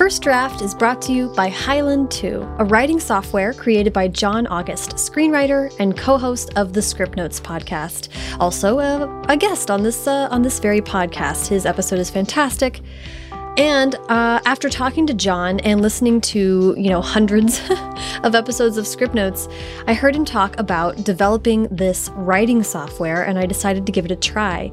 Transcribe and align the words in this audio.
First 0.00 0.22
Draft 0.22 0.62
is 0.62 0.74
brought 0.74 1.02
to 1.02 1.12
you 1.12 1.28
by 1.34 1.50
Highland 1.50 2.10
2, 2.10 2.54
a 2.58 2.64
writing 2.64 2.98
software 2.98 3.52
created 3.52 3.92
by 3.92 4.08
John 4.08 4.46
August, 4.46 4.92
screenwriter 4.92 5.70
and 5.78 5.94
co-host 5.94 6.56
of 6.56 6.72
the 6.72 6.80
Scriptnotes 6.80 7.38
podcast. 7.38 8.08
Also, 8.40 8.78
uh, 8.78 9.24
a 9.28 9.36
guest 9.36 9.70
on 9.70 9.82
this 9.82 10.06
uh, 10.06 10.26
on 10.30 10.40
this 10.40 10.58
very 10.58 10.80
podcast. 10.80 11.48
His 11.48 11.66
episode 11.66 11.98
is 11.98 12.08
fantastic. 12.08 12.80
And 13.56 13.94
uh, 14.08 14.40
after 14.46 14.68
talking 14.68 15.06
to 15.06 15.14
John 15.14 15.60
and 15.60 15.82
listening 15.82 16.20
to, 16.22 16.74
you 16.78 16.88
know, 16.88 17.02
hundreds 17.02 17.60
of 18.22 18.34
episodes 18.34 18.76
of 18.76 18.84
Scriptnotes, 18.84 19.52
I 19.86 19.94
heard 19.94 20.14
him 20.14 20.24
talk 20.24 20.58
about 20.58 20.96
developing 21.04 21.64
this 21.70 22.10
writing 22.14 22.62
software 22.62 23.22
and 23.22 23.38
I 23.38 23.46
decided 23.46 23.86
to 23.86 23.92
give 23.92 24.04
it 24.04 24.10
a 24.10 24.16
try. 24.16 24.70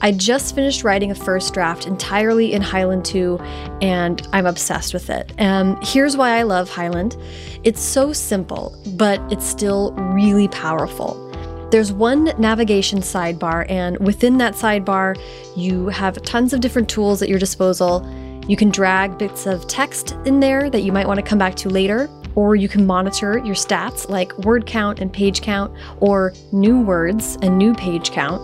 I 0.00 0.12
just 0.12 0.54
finished 0.54 0.84
writing 0.84 1.10
a 1.10 1.14
first 1.14 1.52
draft 1.54 1.86
entirely 1.86 2.52
in 2.52 2.62
Highland 2.62 3.04
2, 3.04 3.38
and 3.82 4.26
I'm 4.32 4.46
obsessed 4.46 4.94
with 4.94 5.10
it. 5.10 5.32
And 5.38 5.76
um, 5.76 5.82
here's 5.82 6.16
why 6.16 6.38
I 6.38 6.42
love 6.42 6.70
Highland 6.70 7.16
it's 7.64 7.82
so 7.82 8.12
simple, 8.12 8.76
but 8.94 9.20
it's 9.32 9.44
still 9.44 9.92
really 9.92 10.46
powerful. 10.48 11.24
There's 11.70 11.92
one 11.92 12.32
navigation 12.38 13.00
sidebar, 13.00 13.68
and 13.68 13.98
within 13.98 14.38
that 14.38 14.54
sidebar, 14.54 15.20
you 15.56 15.88
have 15.88 16.22
tons 16.22 16.52
of 16.52 16.60
different 16.60 16.88
tools 16.88 17.20
at 17.20 17.28
your 17.28 17.38
disposal. 17.38 18.06
You 18.48 18.56
can 18.56 18.70
drag 18.70 19.18
bits 19.18 19.44
of 19.44 19.66
text 19.66 20.16
in 20.24 20.40
there 20.40 20.70
that 20.70 20.80
you 20.80 20.90
might 20.90 21.06
want 21.06 21.18
to 21.18 21.22
come 21.22 21.38
back 21.38 21.54
to 21.56 21.68
later, 21.68 22.08
or 22.34 22.56
you 22.56 22.66
can 22.66 22.86
monitor 22.86 23.36
your 23.38 23.54
stats 23.54 24.08
like 24.08 24.36
word 24.38 24.64
count 24.64 25.00
and 25.00 25.12
page 25.12 25.42
count, 25.42 25.70
or 26.00 26.32
new 26.50 26.80
words 26.80 27.36
and 27.42 27.58
new 27.58 27.74
page 27.74 28.10
count. 28.10 28.40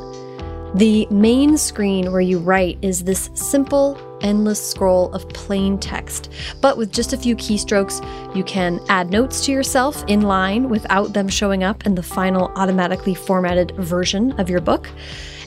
The 0.76 1.06
main 1.10 1.56
screen 1.56 2.12
where 2.12 2.20
you 2.20 2.38
write 2.38 2.78
is 2.82 3.04
this 3.04 3.30
simple, 3.32 3.96
endless 4.20 4.70
scroll 4.70 5.10
of 5.14 5.26
plain 5.30 5.78
text. 5.78 6.30
But 6.60 6.76
with 6.76 6.92
just 6.92 7.14
a 7.14 7.16
few 7.16 7.34
keystrokes, 7.34 8.04
you 8.36 8.44
can 8.44 8.80
add 8.90 9.08
notes 9.08 9.46
to 9.46 9.52
yourself 9.52 10.04
in 10.06 10.22
line 10.22 10.68
without 10.68 11.14
them 11.14 11.28
showing 11.28 11.64
up 11.64 11.86
in 11.86 11.94
the 11.94 12.02
final 12.02 12.52
automatically 12.56 13.14
formatted 13.14 13.70
version 13.76 14.32
of 14.38 14.50
your 14.50 14.60
book. 14.60 14.90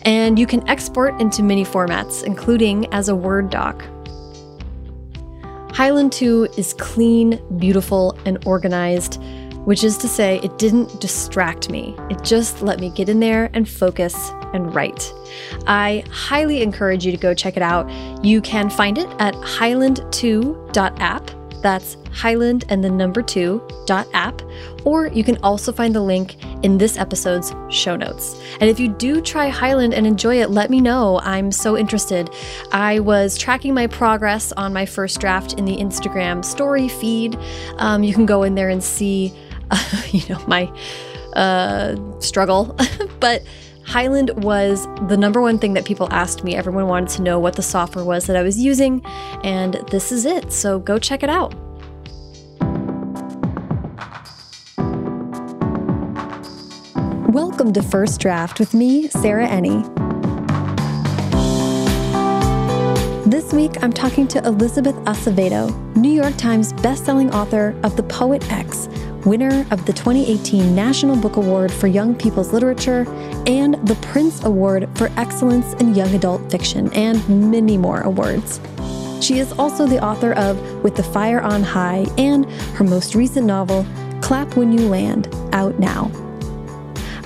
And 0.04 0.40
you 0.40 0.48
can 0.48 0.68
export 0.68 1.20
into 1.22 1.44
many 1.44 1.66
formats, 1.66 2.24
including 2.24 2.92
as 2.94 3.10
a 3.10 3.16
Word 3.16 3.50
doc. 3.50 3.84
Highland 5.78 6.12
2 6.12 6.48
is 6.58 6.74
clean, 6.74 7.40
beautiful, 7.60 8.18
and 8.26 8.44
organized 8.48 9.22
which 9.68 9.84
is 9.84 9.98
to 9.98 10.08
say, 10.08 10.40
it 10.44 10.58
didn't 10.58 11.02
distract 11.02 11.70
me. 11.70 11.94
It 12.10 12.24
just 12.24 12.62
let 12.62 12.80
me 12.80 12.90
get 12.90 13.10
in 13.10 13.20
there 13.20 13.50
and 13.54 13.68
focus 13.68 14.16
and 14.54 14.74
write. 14.74 15.14
I 15.68 16.06
highly 16.10 16.62
encourage 16.62 17.06
you 17.06 17.12
to 17.12 17.18
go 17.18 17.34
check 17.34 17.58
it 17.58 17.62
out. 17.62 17.86
You 18.24 18.40
can 18.40 18.70
find 18.70 18.98
it 18.98 19.10
at 19.20 19.34
highland2.app. 19.34 21.32
That's 21.62 21.98
Highland 22.12 22.66
and 22.70 22.84
the 22.84 22.90
number 22.90 23.22
two 23.22 23.62
dot 23.86 24.08
app, 24.14 24.42
or 24.86 25.08
you 25.08 25.24
can 25.24 25.38
also 25.44 25.72
find 25.72 25.94
the 25.94 26.02
link 26.02 26.36
in 26.64 26.78
this 26.78 26.98
episode's 26.98 27.54
show 27.70 27.96
notes. 27.96 28.42
And 28.60 28.70
if 28.70 28.80
you 28.80 28.88
do 28.88 29.22
try 29.22 29.50
Highland 29.50 29.94
and 29.94 30.08
enjoy 30.08 30.42
it, 30.42 30.50
let 30.50 30.70
me 30.70 30.82
know. 30.82 31.20
I'm 31.24 31.52
so 31.52 31.78
interested. 31.78 32.30
I 32.72 33.00
was 33.00 33.38
tracking 33.38 33.74
my 33.74 33.88
progress 33.88 34.52
on 34.54 34.74
my 34.74 34.86
first 34.86 35.20
draft 35.20 35.54
in 35.54 35.66
the 35.66 35.78
Instagram 35.78 36.44
story 36.44 36.88
feed. 36.88 37.38
Um, 37.78 38.04
you 38.04 38.14
can 38.14 38.26
go 38.26 38.44
in 38.44 38.56
there 38.56 38.70
and 38.70 38.84
see 38.84 39.34
uh, 39.72 40.02
you 40.12 40.22
know, 40.30 40.44
my 40.48 40.72
uh, 41.34 41.96
struggle. 42.20 42.78
but 43.20 43.44
Highland 43.88 44.32
was 44.44 44.86
the 45.08 45.16
number 45.16 45.40
one 45.40 45.58
thing 45.58 45.74
that 45.76 45.86
people 45.86 46.10
asked 46.12 46.44
me. 46.44 46.56
Everyone 46.56 46.88
wanted 46.88 47.08
to 47.16 47.22
know 47.22 47.40
what 47.40 47.56
the 47.56 47.62
software 47.62 48.04
was 48.04 48.26
that 48.26 48.36
I 48.36 48.44
was 48.44 48.60
using, 48.60 49.02
and 49.46 49.76
this 49.90 50.12
is 50.12 50.26
it. 50.26 50.52
So 50.52 50.78
go 50.78 51.00
check 51.00 51.24
it 51.24 51.30
out. 51.30 51.56
Welcome 57.32 57.72
to 57.72 57.82
First 57.82 58.20
Draft 58.20 58.60
with 58.60 58.74
me, 58.74 59.08
Sarah 59.08 59.48
Enni. 59.48 59.86
This 63.26 63.54
week, 63.54 63.82
I'm 63.82 63.94
talking 63.94 64.28
to 64.30 64.46
Elizabeth 64.46 64.96
Acevedo, 65.06 65.96
New 65.96 66.12
York 66.12 66.36
Times 66.36 66.74
bestselling 66.74 67.34
author 67.34 67.74
of 67.84 67.96
The 67.96 68.04
Poet 68.04 68.52
X, 68.52 68.90
winner 69.26 69.66
of 69.72 69.86
the 69.86 69.94
2018 69.94 70.76
National 70.76 71.16
Book 71.16 71.38
Award 71.38 71.72
for 71.72 71.88
Young 71.88 72.16
People's 72.16 72.54
Literature 72.54 73.06
and 73.48 73.76
the 73.88 73.96
Printz 73.96 74.44
Award 74.44 74.90
for 74.96 75.10
Excellence 75.18 75.74
in 75.82 75.94
Young 75.96 76.14
Adult 76.14 76.50
Fiction, 76.52 76.92
and 76.94 77.52
many 77.52 77.78
more 77.78 78.02
awards. 78.02 78.60
She 79.22 79.40
is 79.40 79.52
also 79.54 79.88
the 79.88 80.04
author 80.04 80.34
of 80.34 80.62
With 80.84 80.96
the 80.96 81.04
Fire 81.04 81.42
on 81.42 81.64
High 81.64 82.06
and 82.18 82.46
her 82.76 82.84
most 82.84 83.16
recent 83.16 83.46
novel, 83.46 83.86
Clap 84.22 84.56
When 84.56 84.72
You 84.72 84.88
Land, 84.88 85.34
out 85.54 85.80
now. 85.80 86.12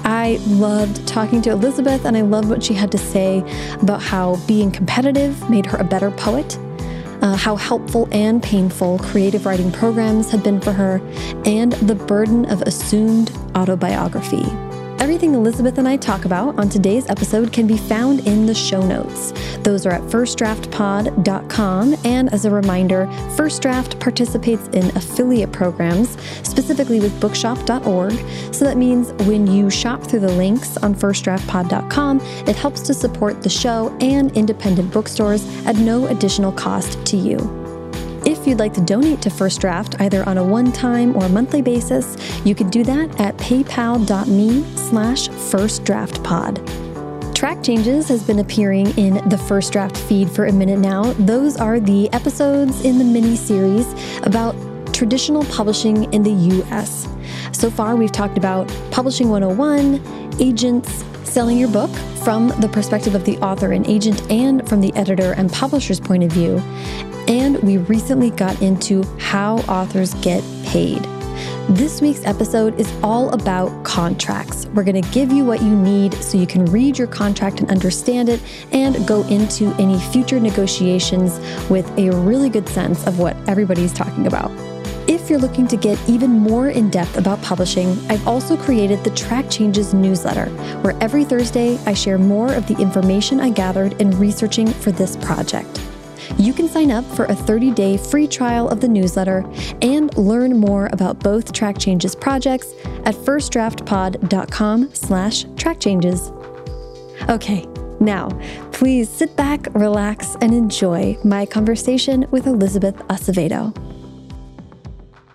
I 0.03 0.39
loved 0.47 1.07
talking 1.07 1.41
to 1.43 1.51
Elizabeth, 1.51 2.05
and 2.05 2.17
I 2.17 2.21
loved 2.21 2.49
what 2.49 2.63
she 2.63 2.73
had 2.73 2.91
to 2.91 2.97
say 2.97 3.43
about 3.81 4.01
how 4.01 4.37
being 4.47 4.71
competitive 4.71 5.49
made 5.49 5.65
her 5.67 5.77
a 5.77 5.83
better 5.83 6.09
poet 6.11 6.57
uh, 7.21 7.35
how 7.35 7.55
helpful 7.55 8.07
and 8.11 8.41
painful 8.41 8.99
creative 8.99 9.45
writing 9.45 9.71
programs 9.71 10.31
had 10.31 10.43
been 10.43 10.59
for 10.61 10.71
her, 10.71 11.01
and 11.45 11.73
the 11.73 11.95
burden 11.95 12.45
of 12.45 12.61
assumed 12.63 13.31
autobiography. 13.55 14.45
Everything 15.01 15.33
Elizabeth 15.33 15.79
and 15.79 15.87
I 15.87 15.97
talk 15.97 16.25
about 16.25 16.59
on 16.59 16.69
today's 16.69 17.09
episode 17.09 17.51
can 17.51 17.65
be 17.65 17.75
found 17.75 18.27
in 18.27 18.45
the 18.45 18.53
show 18.53 18.85
notes. 18.85 19.33
Those 19.63 19.87
are 19.87 19.89
at 19.89 20.01
firstdraftpod.com. 20.01 21.95
And 22.05 22.31
as 22.31 22.45
a 22.45 22.51
reminder, 22.51 23.11
First 23.35 23.63
Draft 23.63 23.99
participates 23.99 24.67
in 24.67 24.95
affiliate 24.95 25.51
programs, 25.51 26.19
specifically 26.47 26.99
with 26.99 27.19
bookshop.org. 27.19 28.13
So 28.53 28.63
that 28.63 28.77
means 28.77 29.11
when 29.25 29.47
you 29.47 29.71
shop 29.71 30.03
through 30.03 30.19
the 30.19 30.33
links 30.33 30.77
on 30.77 30.93
firstdraftpod.com, 30.93 32.21
it 32.47 32.55
helps 32.55 32.81
to 32.81 32.93
support 32.93 33.41
the 33.41 33.49
show 33.49 33.97
and 34.01 34.31
independent 34.37 34.93
bookstores 34.93 35.43
at 35.65 35.77
no 35.77 36.05
additional 36.05 36.51
cost 36.51 37.03
to 37.07 37.17
you. 37.17 37.60
If 38.41 38.47
you'd 38.47 38.57
like 38.57 38.73
to 38.73 38.81
donate 38.81 39.21
to 39.21 39.29
First 39.29 39.61
Draft, 39.61 40.01
either 40.01 40.27
on 40.27 40.39
a 40.39 40.43
one-time 40.43 41.15
or 41.15 41.29
monthly 41.29 41.61
basis, 41.61 42.17
you 42.43 42.55
can 42.55 42.71
do 42.71 42.83
that 42.85 43.19
at 43.19 43.37
paypal.me 43.37 44.63
slash 44.75 45.29
firstdraftpod. 45.29 47.35
Track 47.35 47.61
Changes 47.61 48.07
has 48.07 48.23
been 48.23 48.39
appearing 48.39 48.97
in 48.97 49.29
the 49.29 49.37
First 49.37 49.71
Draft 49.71 49.95
feed 49.95 50.27
for 50.27 50.47
a 50.47 50.51
minute 50.51 50.79
now. 50.79 51.13
Those 51.19 51.55
are 51.55 51.79
the 51.79 52.11
episodes 52.13 52.83
in 52.83 52.97
the 52.97 53.03
mini-series 53.03 53.93
about 54.23 54.55
traditional 54.91 55.45
publishing 55.45 56.11
in 56.11 56.23
the 56.23 56.31
U.S. 56.31 57.07
So 57.51 57.69
far, 57.69 57.95
we've 57.95 58.11
talked 58.11 58.39
about 58.39 58.67
Publishing 58.89 59.29
101, 59.29 60.41
agents, 60.41 61.05
selling 61.25 61.59
your 61.59 61.69
book 61.69 61.91
from 62.23 62.47
the 62.59 62.69
perspective 62.69 63.13
of 63.13 63.23
the 63.23 63.37
author 63.37 63.71
and 63.71 63.87
agent 63.87 64.31
and 64.31 64.67
from 64.67 64.81
the 64.81 64.91
editor 64.95 65.33
and 65.33 65.53
publisher's 65.53 65.99
point 65.99 66.23
of 66.23 66.31
view. 66.31 66.59
We 67.63 67.77
recently 67.77 68.31
got 68.31 68.59
into 68.61 69.03
how 69.19 69.57
authors 69.67 70.15
get 70.15 70.43
paid. 70.63 71.03
This 71.69 72.01
week's 72.01 72.25
episode 72.25 72.79
is 72.79 72.91
all 73.03 73.29
about 73.29 73.85
contracts. 73.85 74.65
We're 74.73 74.83
going 74.83 75.01
to 75.01 75.09
give 75.11 75.31
you 75.31 75.45
what 75.45 75.61
you 75.61 75.75
need 75.75 76.15
so 76.15 76.37
you 76.37 76.47
can 76.47 76.65
read 76.65 76.97
your 76.97 77.07
contract 77.07 77.59
and 77.59 77.69
understand 77.69 78.29
it 78.29 78.41
and 78.71 79.07
go 79.07 79.21
into 79.27 79.73
any 79.79 79.99
future 80.11 80.39
negotiations 80.39 81.39
with 81.69 81.87
a 81.99 82.09
really 82.09 82.49
good 82.49 82.67
sense 82.67 83.05
of 83.05 83.19
what 83.19 83.37
everybody's 83.47 83.93
talking 83.93 84.25
about. 84.25 84.51
If 85.07 85.29
you're 85.29 85.39
looking 85.39 85.67
to 85.67 85.77
get 85.77 85.99
even 86.09 86.31
more 86.31 86.69
in 86.69 86.89
depth 86.89 87.15
about 87.15 87.41
publishing, 87.43 87.97
I've 88.09 88.27
also 88.27 88.57
created 88.57 89.03
the 89.03 89.11
Track 89.11 89.49
Changes 89.51 89.93
newsletter, 89.93 90.47
where 90.81 90.97
every 90.99 91.25
Thursday 91.25 91.77
I 91.85 91.93
share 91.93 92.17
more 92.17 92.53
of 92.53 92.67
the 92.67 92.77
information 92.77 93.39
I 93.39 93.51
gathered 93.51 94.01
in 94.01 94.17
researching 94.17 94.67
for 94.67 94.91
this 94.91 95.15
project. 95.17 95.79
You 96.37 96.53
can 96.53 96.67
sign 96.67 96.91
up 96.91 97.05
for 97.05 97.25
a 97.25 97.35
30-day 97.35 97.97
free 97.97 98.27
trial 98.27 98.69
of 98.69 98.81
the 98.81 98.87
newsletter 98.87 99.45
and 99.81 100.15
learn 100.17 100.57
more 100.57 100.89
about 100.91 101.19
both 101.19 101.53
Track 101.53 101.77
Changes 101.77 102.15
projects 102.15 102.73
at 103.05 103.15
firstdraftpod.com 103.15 104.93
slash 104.93 105.45
trackchanges. 105.45 106.31
Okay, 107.29 107.65
now, 107.99 108.29
please 108.71 109.09
sit 109.09 109.35
back, 109.35 109.67
relax, 109.75 110.35
and 110.41 110.53
enjoy 110.53 111.17
my 111.23 111.45
conversation 111.45 112.25
with 112.31 112.47
Elizabeth 112.47 112.95
Acevedo. 113.09 113.77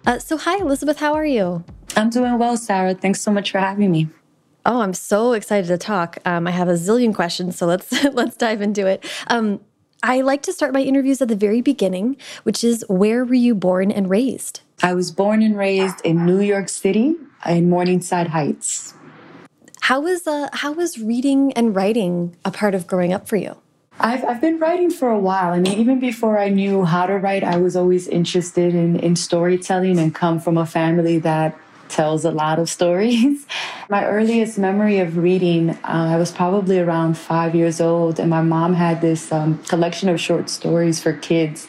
Uh, 0.04 0.18
so, 0.18 0.36
hi, 0.36 0.58
Elizabeth, 0.58 0.98
how 0.98 1.14
are 1.14 1.24
you? 1.24 1.64
I'm 1.96 2.10
doing 2.10 2.38
well, 2.38 2.56
Sarah. 2.56 2.94
Thanks 2.94 3.20
so 3.20 3.30
much 3.30 3.52
for 3.52 3.58
having 3.58 3.90
me. 3.90 4.08
Oh, 4.66 4.80
I'm 4.80 4.94
so 4.94 5.32
excited 5.32 5.68
to 5.68 5.78
talk. 5.78 6.18
Um, 6.24 6.48
I 6.48 6.50
have 6.50 6.68
a 6.68 6.72
zillion 6.72 7.14
questions, 7.14 7.56
so 7.56 7.66
let's 7.66 8.04
let's 8.12 8.36
dive 8.36 8.60
into 8.60 8.86
it. 8.86 9.04
Um, 9.28 9.60
I 10.02 10.20
like 10.20 10.42
to 10.42 10.52
start 10.52 10.72
my 10.72 10.82
interviews 10.82 11.22
at 11.22 11.28
the 11.28 11.36
very 11.36 11.60
beginning, 11.60 12.16
which 12.42 12.62
is 12.62 12.84
where 12.88 13.24
were 13.24 13.34
you 13.34 13.54
born 13.54 13.90
and 13.90 14.10
raised? 14.10 14.60
I 14.82 14.94
was 14.94 15.10
born 15.10 15.42
and 15.42 15.56
raised 15.56 16.00
in 16.04 16.26
New 16.26 16.40
York 16.40 16.68
City 16.68 17.14
in 17.46 17.70
Morningside 17.70 18.28
Heights. 18.28 18.94
How 19.80 20.00
was 20.00 20.26
uh, 20.26 20.48
how 20.52 20.72
was 20.72 20.98
reading 20.98 21.52
and 21.52 21.74
writing 21.74 22.36
a 22.44 22.50
part 22.50 22.74
of 22.74 22.86
growing 22.86 23.12
up 23.12 23.28
for 23.28 23.36
you? 23.36 23.56
I've, 23.98 24.24
I've 24.24 24.40
been 24.40 24.58
writing 24.58 24.90
for 24.90 25.08
a 25.08 25.18
while. 25.18 25.52
I 25.54 25.60
mean, 25.60 25.78
even 25.78 26.00
before 26.00 26.38
I 26.38 26.50
knew 26.50 26.84
how 26.84 27.06
to 27.06 27.14
write, 27.14 27.42
I 27.42 27.56
was 27.56 27.76
always 27.76 28.06
interested 28.08 28.74
in, 28.74 28.98
in 29.00 29.16
storytelling 29.16 29.98
and 29.98 30.14
come 30.14 30.38
from 30.38 30.58
a 30.58 30.66
family 30.66 31.18
that 31.20 31.58
tells 31.88 32.24
a 32.24 32.30
lot 32.30 32.58
of 32.58 32.68
stories. 32.68 33.46
my 33.88 34.04
earliest 34.06 34.58
memory 34.58 34.98
of 34.98 35.16
reading, 35.16 35.70
uh, 35.70 35.78
I 35.84 36.16
was 36.16 36.30
probably 36.30 36.78
around 36.78 37.16
five 37.16 37.54
years 37.54 37.80
old, 37.80 38.18
and 38.18 38.30
my 38.30 38.42
mom 38.42 38.74
had 38.74 39.00
this 39.00 39.32
um, 39.32 39.58
collection 39.64 40.08
of 40.08 40.20
short 40.20 40.50
stories 40.50 41.00
for 41.00 41.12
kids 41.12 41.68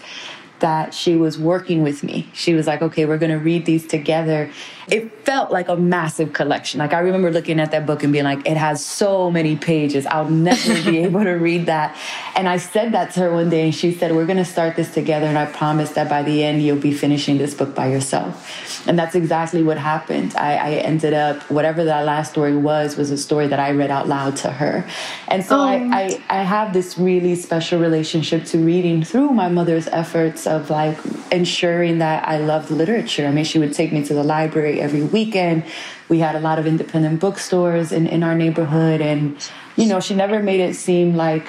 that 0.59 0.93
she 0.93 1.15
was 1.15 1.37
working 1.37 1.83
with 1.83 2.03
me. 2.03 2.29
She 2.33 2.53
was 2.53 2.67
like, 2.67 2.81
okay, 2.81 3.05
we're 3.05 3.17
going 3.17 3.31
to 3.31 3.37
read 3.37 3.65
these 3.65 3.85
together. 3.85 4.49
It 4.89 5.11
felt 5.25 5.51
like 5.51 5.67
a 5.67 5.75
massive 5.75 6.31
collection. 6.31 6.79
Like 6.79 6.93
I 6.93 6.99
remember 6.99 7.29
looking 7.29 7.59
at 7.59 7.71
that 7.71 7.85
book 7.85 8.03
and 8.03 8.13
being 8.13 8.23
like, 8.23 8.47
it 8.47 8.55
has 8.55 8.83
so 8.85 9.29
many 9.29 9.57
pages. 9.57 10.05
I'll 10.05 10.29
never 10.29 10.81
be 10.89 10.99
able 11.03 11.23
to 11.23 11.31
read 11.31 11.65
that. 11.65 11.97
And 12.35 12.47
I 12.47 12.57
said 12.57 12.93
that 12.93 13.13
to 13.15 13.21
her 13.21 13.33
one 13.33 13.49
day 13.49 13.65
and 13.65 13.75
she 13.75 13.91
said, 13.91 14.15
we're 14.15 14.25
going 14.25 14.37
to 14.37 14.45
start 14.45 14.77
this 14.77 14.93
together. 14.93 15.25
And 15.25 15.37
I 15.37 15.45
promise 15.45 15.91
that 15.91 16.09
by 16.09 16.23
the 16.23 16.43
end, 16.43 16.63
you'll 16.63 16.77
be 16.77 16.93
finishing 16.93 17.37
this 17.37 17.53
book 17.53 17.75
by 17.75 17.87
yourself. 17.87 18.87
And 18.87 18.97
that's 18.97 19.15
exactly 19.15 19.63
what 19.63 19.77
happened. 19.77 20.33
I, 20.37 20.55
I 20.55 20.71
ended 20.75 21.13
up, 21.13 21.41
whatever 21.51 21.83
that 21.83 22.05
last 22.05 22.31
story 22.31 22.55
was, 22.55 22.95
was 22.95 23.11
a 23.11 23.17
story 23.17 23.47
that 23.47 23.59
I 23.59 23.71
read 23.71 23.91
out 23.91 24.07
loud 24.07 24.37
to 24.37 24.51
her. 24.51 24.87
And 25.27 25.43
so 25.43 25.59
I, 25.59 25.79
oh. 25.79 25.89
I, 25.91 26.23
I 26.29 26.43
have 26.43 26.71
this 26.71 26.97
really 26.97 27.35
special 27.35 27.79
relationship 27.79 28.45
to 28.45 28.57
reading 28.59 29.03
through 29.03 29.31
my 29.31 29.49
mother's 29.49 29.87
efforts 29.87 30.47
of 30.47 30.69
like 30.69 30.97
ensuring 31.31 31.97
that 31.97 32.25
I 32.25 32.37
loved 32.37 32.71
literature. 32.71 33.27
I 33.27 33.31
mean, 33.31 33.43
she 33.43 33.59
would 33.59 33.73
take 33.73 33.91
me 33.91 34.05
to 34.05 34.13
the 34.13 34.23
library 34.23 34.76
every 34.79 35.03
weekend. 35.03 35.63
We 36.09 36.19
had 36.19 36.35
a 36.35 36.39
lot 36.39 36.59
of 36.59 36.65
independent 36.65 37.19
bookstores 37.19 37.91
in, 37.91 38.07
in 38.07 38.24
our 38.24 38.35
neighborhood. 38.35 39.01
And, 39.01 39.38
you 39.75 39.85
know, 39.85 40.00
she 40.00 40.15
never 40.15 40.41
made 40.41 40.59
it 40.59 40.75
seem 40.75 41.15
like 41.15 41.47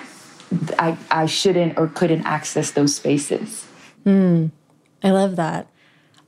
I, 0.78 0.96
I 1.10 1.26
shouldn't 1.26 1.78
or 1.78 1.88
couldn't 1.88 2.24
access 2.24 2.70
those 2.70 2.96
spaces. 2.96 3.66
Mm, 4.04 4.50
I 5.02 5.10
love 5.10 5.36
that. 5.36 5.68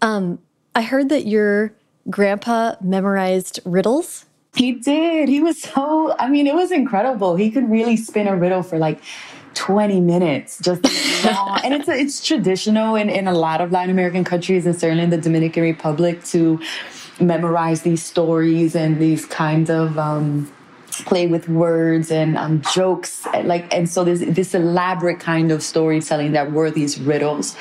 Um, 0.02 0.38
I 0.74 0.82
heard 0.82 1.08
that 1.08 1.26
your 1.26 1.72
grandpa 2.08 2.74
memorized 2.80 3.60
riddles. 3.64 4.26
He 4.54 4.72
did. 4.72 5.28
He 5.28 5.40
was 5.40 5.62
so, 5.62 6.16
I 6.18 6.28
mean, 6.28 6.46
it 6.46 6.54
was 6.54 6.70
incredible. 6.70 7.36
He 7.36 7.50
could 7.50 7.70
really 7.70 7.96
spin 7.96 8.26
a 8.26 8.36
riddle 8.36 8.62
for 8.62 8.78
like 8.78 9.00
20 9.54 10.00
minutes 10.00 10.58
just 10.60 10.84
and 11.64 11.74
it's 11.74 11.88
it's 11.88 12.24
traditional 12.24 12.94
in, 12.94 13.10
in 13.10 13.26
a 13.26 13.34
lot 13.34 13.60
of 13.60 13.72
latin 13.72 13.90
american 13.90 14.24
countries 14.24 14.64
and 14.66 14.78
certainly 14.78 15.02
in 15.02 15.10
the 15.10 15.18
dominican 15.18 15.62
republic 15.62 16.22
to 16.24 16.60
memorize 17.20 17.82
these 17.82 18.02
stories 18.02 18.74
and 18.74 18.98
these 19.00 19.26
kinds 19.26 19.68
of 19.70 19.98
um, 19.98 20.50
play 21.04 21.26
with 21.26 21.48
words 21.48 22.10
and 22.10 22.36
um, 22.36 22.62
jokes 22.72 23.26
like 23.44 23.72
and 23.74 23.88
so 23.88 24.04
there's 24.04 24.20
this 24.20 24.54
elaborate 24.54 25.20
kind 25.20 25.52
of 25.52 25.62
storytelling 25.62 26.32
that 26.32 26.52
were 26.52 26.70
these 26.70 26.98
riddles. 27.00 27.56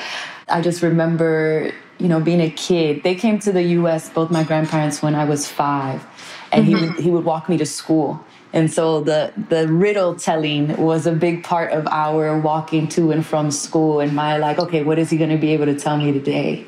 I 0.48 0.62
just 0.62 0.82
remember 0.82 1.72
you 2.00 2.08
know 2.08 2.20
being 2.20 2.42
a 2.42 2.50
kid 2.50 3.04
they 3.04 3.14
came 3.14 3.40
to 3.40 3.52
the 3.52 3.62
us 3.62 4.10
both 4.10 4.32
my 4.32 4.44
grandparents 4.44 5.02
when 5.02 5.16
i 5.16 5.26
was 5.26 5.48
five 5.48 6.02
and 6.52 6.66
mm 6.66 6.74
-hmm. 6.74 6.80
he 6.80 6.86
would 6.86 7.00
he 7.06 7.10
would 7.10 7.26
walk 7.26 7.50
me 7.50 7.58
to 7.58 7.66
school 7.66 8.20
and 8.54 8.74
so 8.74 9.02
the 9.02 9.32
the 9.50 9.68
riddle 9.68 10.16
telling 10.16 10.76
was 10.78 11.06
a 11.08 11.12
big 11.12 11.44
part 11.44 11.72
of 11.72 11.84
our 12.04 12.40
walking 12.42 12.88
to 12.88 13.12
and 13.12 13.26
from 13.26 13.52
school 13.52 14.00
and 14.00 14.12
my 14.14 14.38
like 14.38 14.62
okay 14.62 14.84
what 14.84 14.98
is 14.98 15.10
he 15.12 15.18
going 15.18 15.32
to 15.38 15.42
be 15.48 15.54
able 15.54 15.68
to 15.74 15.80
tell 15.84 15.98
me 15.98 16.12
today 16.20 16.66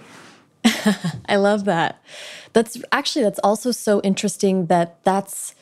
i 1.33 1.35
love 1.35 1.63
that 1.65 1.95
that's 2.53 2.73
actually 2.91 3.23
that's 3.27 3.39
also 3.43 3.71
so 3.71 4.01
interesting 4.01 4.67
that 4.67 4.87
that's 5.03 5.55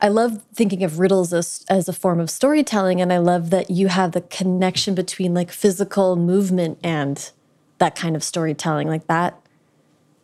I 0.00 0.08
love 0.08 0.42
thinking 0.54 0.82
of 0.84 0.98
riddles 0.98 1.32
as, 1.32 1.64
as 1.68 1.88
a 1.88 1.92
form 1.92 2.20
of 2.20 2.28
storytelling, 2.28 3.00
and 3.00 3.12
I 3.12 3.18
love 3.18 3.50
that 3.50 3.70
you 3.70 3.88
have 3.88 4.12
the 4.12 4.20
connection 4.20 4.94
between 4.94 5.32
like 5.32 5.50
physical 5.50 6.16
movement 6.16 6.78
and 6.82 7.30
that 7.78 7.96
kind 7.96 8.14
of 8.14 8.22
storytelling. 8.22 8.88
Like 8.88 9.06
that 9.06 9.40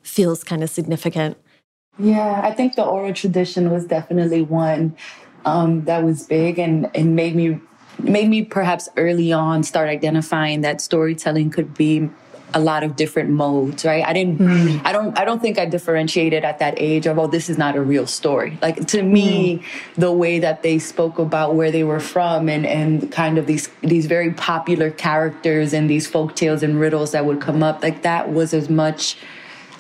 feels 0.02 0.44
kind 0.44 0.62
of 0.62 0.68
significant. 0.68 1.38
Yeah, 1.98 2.40
I 2.42 2.52
think 2.52 2.74
the 2.74 2.84
oral 2.84 3.12
tradition 3.12 3.70
was 3.70 3.84
definitely 3.84 4.42
one 4.42 4.96
um, 5.44 5.84
that 5.84 6.04
was 6.04 6.26
big 6.26 6.58
and, 6.58 6.90
and 6.94 7.16
made 7.16 7.34
me 7.34 7.60
made 7.98 8.28
me 8.28 8.42
perhaps 8.42 8.88
early 8.96 9.32
on 9.32 9.62
start 9.62 9.88
identifying 9.88 10.62
that 10.62 10.80
storytelling 10.80 11.50
could 11.50 11.74
be 11.74 12.08
a 12.54 12.60
lot 12.60 12.82
of 12.82 12.96
different 12.96 13.30
modes 13.30 13.84
right 13.84 14.04
i 14.06 14.12
didn't 14.12 14.38
mm. 14.38 14.80
i 14.84 14.92
don't 14.92 15.18
i 15.18 15.24
don't 15.24 15.40
think 15.40 15.58
i 15.58 15.64
differentiated 15.64 16.44
at 16.44 16.58
that 16.58 16.74
age 16.76 17.06
of 17.06 17.18
oh 17.18 17.26
this 17.26 17.48
is 17.48 17.56
not 17.56 17.76
a 17.76 17.80
real 17.80 18.06
story 18.06 18.58
like 18.60 18.86
to 18.86 19.02
me 19.02 19.58
mm. 19.58 19.64
the 19.94 20.12
way 20.12 20.38
that 20.38 20.62
they 20.62 20.78
spoke 20.78 21.18
about 21.18 21.54
where 21.54 21.70
they 21.70 21.84
were 21.84 22.00
from 22.00 22.48
and 22.48 22.66
and 22.66 23.10
kind 23.12 23.38
of 23.38 23.46
these 23.46 23.68
these 23.82 24.06
very 24.06 24.32
popular 24.32 24.90
characters 24.90 25.72
and 25.72 25.88
these 25.88 26.06
folk 26.06 26.34
tales 26.34 26.62
and 26.62 26.80
riddles 26.80 27.12
that 27.12 27.24
would 27.24 27.40
come 27.40 27.62
up 27.62 27.82
like 27.82 28.02
that 28.02 28.32
was 28.32 28.52
as 28.52 28.68
much 28.68 29.16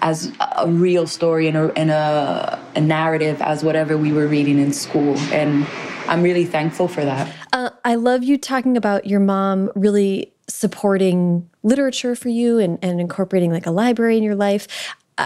as 0.02 0.32
a 0.58 0.68
real 0.68 1.06
story 1.06 1.48
and 1.48 1.56
a, 1.56 1.72
and 1.76 1.90
a, 1.90 2.60
a 2.74 2.80
narrative 2.80 3.40
as 3.40 3.64
whatever 3.64 3.96
we 3.96 4.12
were 4.12 4.26
reading 4.26 4.58
in 4.58 4.72
school. 4.72 5.16
And 5.32 5.66
I'm 6.08 6.22
really 6.22 6.44
thankful 6.44 6.88
for 6.88 7.04
that. 7.04 7.32
Uh, 7.52 7.70
I 7.84 7.94
love 7.94 8.24
you 8.24 8.36
talking 8.36 8.76
about 8.76 9.06
your 9.06 9.20
mom 9.20 9.70
really 9.74 10.32
supporting 10.48 11.48
literature 11.62 12.16
for 12.16 12.28
you 12.28 12.58
and, 12.58 12.78
and 12.82 13.00
incorporating 13.00 13.52
like 13.52 13.66
a 13.66 13.70
library 13.70 14.16
in 14.18 14.22
your 14.22 14.34
life. 14.34 14.66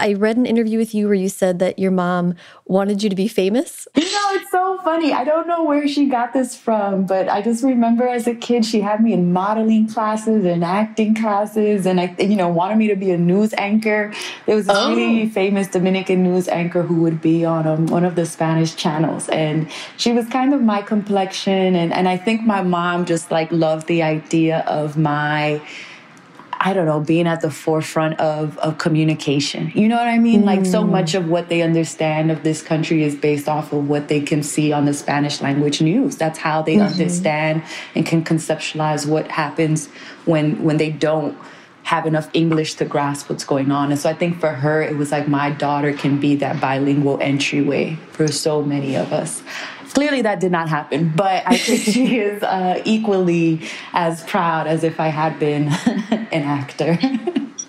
I 0.01 0.13
read 0.13 0.37
an 0.37 0.45
interview 0.45 0.77
with 0.77 0.93
you 0.93 1.05
where 1.05 1.15
you 1.15 1.29
said 1.29 1.59
that 1.59 1.79
your 1.79 1.91
mom 1.91 2.35
wanted 2.65 3.03
you 3.03 3.09
to 3.09 3.15
be 3.15 3.27
famous. 3.27 3.87
You 3.95 4.03
know, 4.03 4.41
it's 4.41 4.51
so 4.51 4.77
funny. 4.83 5.13
I 5.13 5.23
don't 5.23 5.47
know 5.47 5.63
where 5.63 5.87
she 5.87 6.07
got 6.07 6.33
this 6.33 6.55
from, 6.55 7.05
but 7.05 7.29
I 7.29 7.41
just 7.41 7.63
remember 7.63 8.07
as 8.07 8.27
a 8.27 8.33
kid, 8.33 8.65
she 8.65 8.81
had 8.81 9.01
me 9.03 9.13
in 9.13 9.33
modeling 9.33 9.87
classes 9.87 10.45
and 10.45 10.63
acting 10.63 11.15
classes, 11.15 11.85
and 11.85 11.99
I, 11.99 12.15
you 12.19 12.35
know, 12.35 12.47
wanted 12.47 12.77
me 12.77 12.87
to 12.87 12.95
be 12.95 13.11
a 13.11 13.17
news 13.17 13.53
anchor. 13.57 14.13
There 14.45 14.55
was 14.55 14.67
a 14.67 14.73
oh. 14.75 14.89
really 14.89 15.29
famous 15.29 15.67
Dominican 15.67 16.23
news 16.23 16.47
anchor 16.47 16.83
who 16.83 17.01
would 17.01 17.21
be 17.21 17.45
on 17.45 17.67
um, 17.67 17.87
one 17.87 18.05
of 18.05 18.15
the 18.15 18.25
Spanish 18.25 18.75
channels, 18.75 19.29
and 19.29 19.69
she 19.97 20.13
was 20.13 20.27
kind 20.27 20.53
of 20.53 20.61
my 20.61 20.81
complexion, 20.81 21.75
and 21.75 21.93
and 21.93 22.07
I 22.07 22.17
think 22.17 22.41
my 22.41 22.61
mom 22.61 23.05
just 23.05 23.31
like 23.31 23.51
loved 23.51 23.87
the 23.87 24.03
idea 24.03 24.59
of 24.67 24.97
my 24.97 25.61
I 26.59 26.73
don't 26.73 26.85
know, 26.85 26.99
being 26.99 27.27
at 27.27 27.41
the 27.41 27.51
forefront 27.51 28.19
of, 28.19 28.57
of 28.59 28.77
communication. 28.77 29.71
You 29.75 29.87
know 29.87 29.97
what 29.97 30.07
I 30.07 30.17
mean? 30.17 30.41
Mm. 30.41 30.45
Like 30.45 30.65
so 30.65 30.83
mm. 30.83 30.89
much 30.89 31.13
of 31.13 31.29
what 31.29 31.49
they 31.49 31.61
understand 31.61 32.31
of 32.31 32.43
this 32.43 32.61
country 32.61 33.03
is 33.03 33.15
based 33.15 33.47
off 33.47 33.71
of 33.71 33.87
what 33.87 34.07
they 34.07 34.21
can 34.21 34.41
see 34.43 34.71
on 34.71 34.85
the 34.85 34.93
Spanish 34.93 35.41
language 35.41 35.81
news. 35.81 36.17
That's 36.17 36.39
how 36.39 36.61
they 36.61 36.75
mm-hmm. 36.75 36.91
understand 36.91 37.63
and 37.95 38.05
can 38.05 38.23
conceptualize 38.23 39.07
what 39.07 39.29
happens 39.29 39.87
when 40.25 40.63
when 40.63 40.77
they 40.77 40.89
don't 40.89 41.37
have 41.83 42.05
enough 42.05 42.29
English 42.33 42.73
to 42.73 42.83
grasp 42.83 43.29
what's 43.29 43.45
going 43.45 43.71
on. 43.71 43.91
And 43.91 43.99
so 43.99 44.09
I 44.09 44.13
think 44.13 44.41
for 44.41 44.49
her, 44.49 44.81
it 44.81 44.97
was 44.97 45.09
like 45.09 45.29
my 45.29 45.51
daughter 45.51 45.93
can 45.93 46.19
be 46.19 46.35
that 46.35 46.59
bilingual 46.59 47.17
entryway 47.21 47.97
for 48.11 48.27
so 48.27 48.61
many 48.61 48.95
of 48.95 49.13
us. 49.13 49.41
Clearly, 49.93 50.21
that 50.21 50.39
did 50.39 50.51
not 50.51 50.69
happen, 50.69 51.11
but 51.15 51.43
I 51.45 51.57
think 51.57 51.81
she 51.81 52.17
is 52.19 52.43
uh, 52.43 52.81
equally 52.85 53.61
as 53.93 54.23
proud 54.23 54.67
as 54.67 54.83
if 54.83 54.99
I 54.99 55.07
had 55.07 55.39
been 55.39 55.67
an 56.31 56.43
actor. 56.43 56.97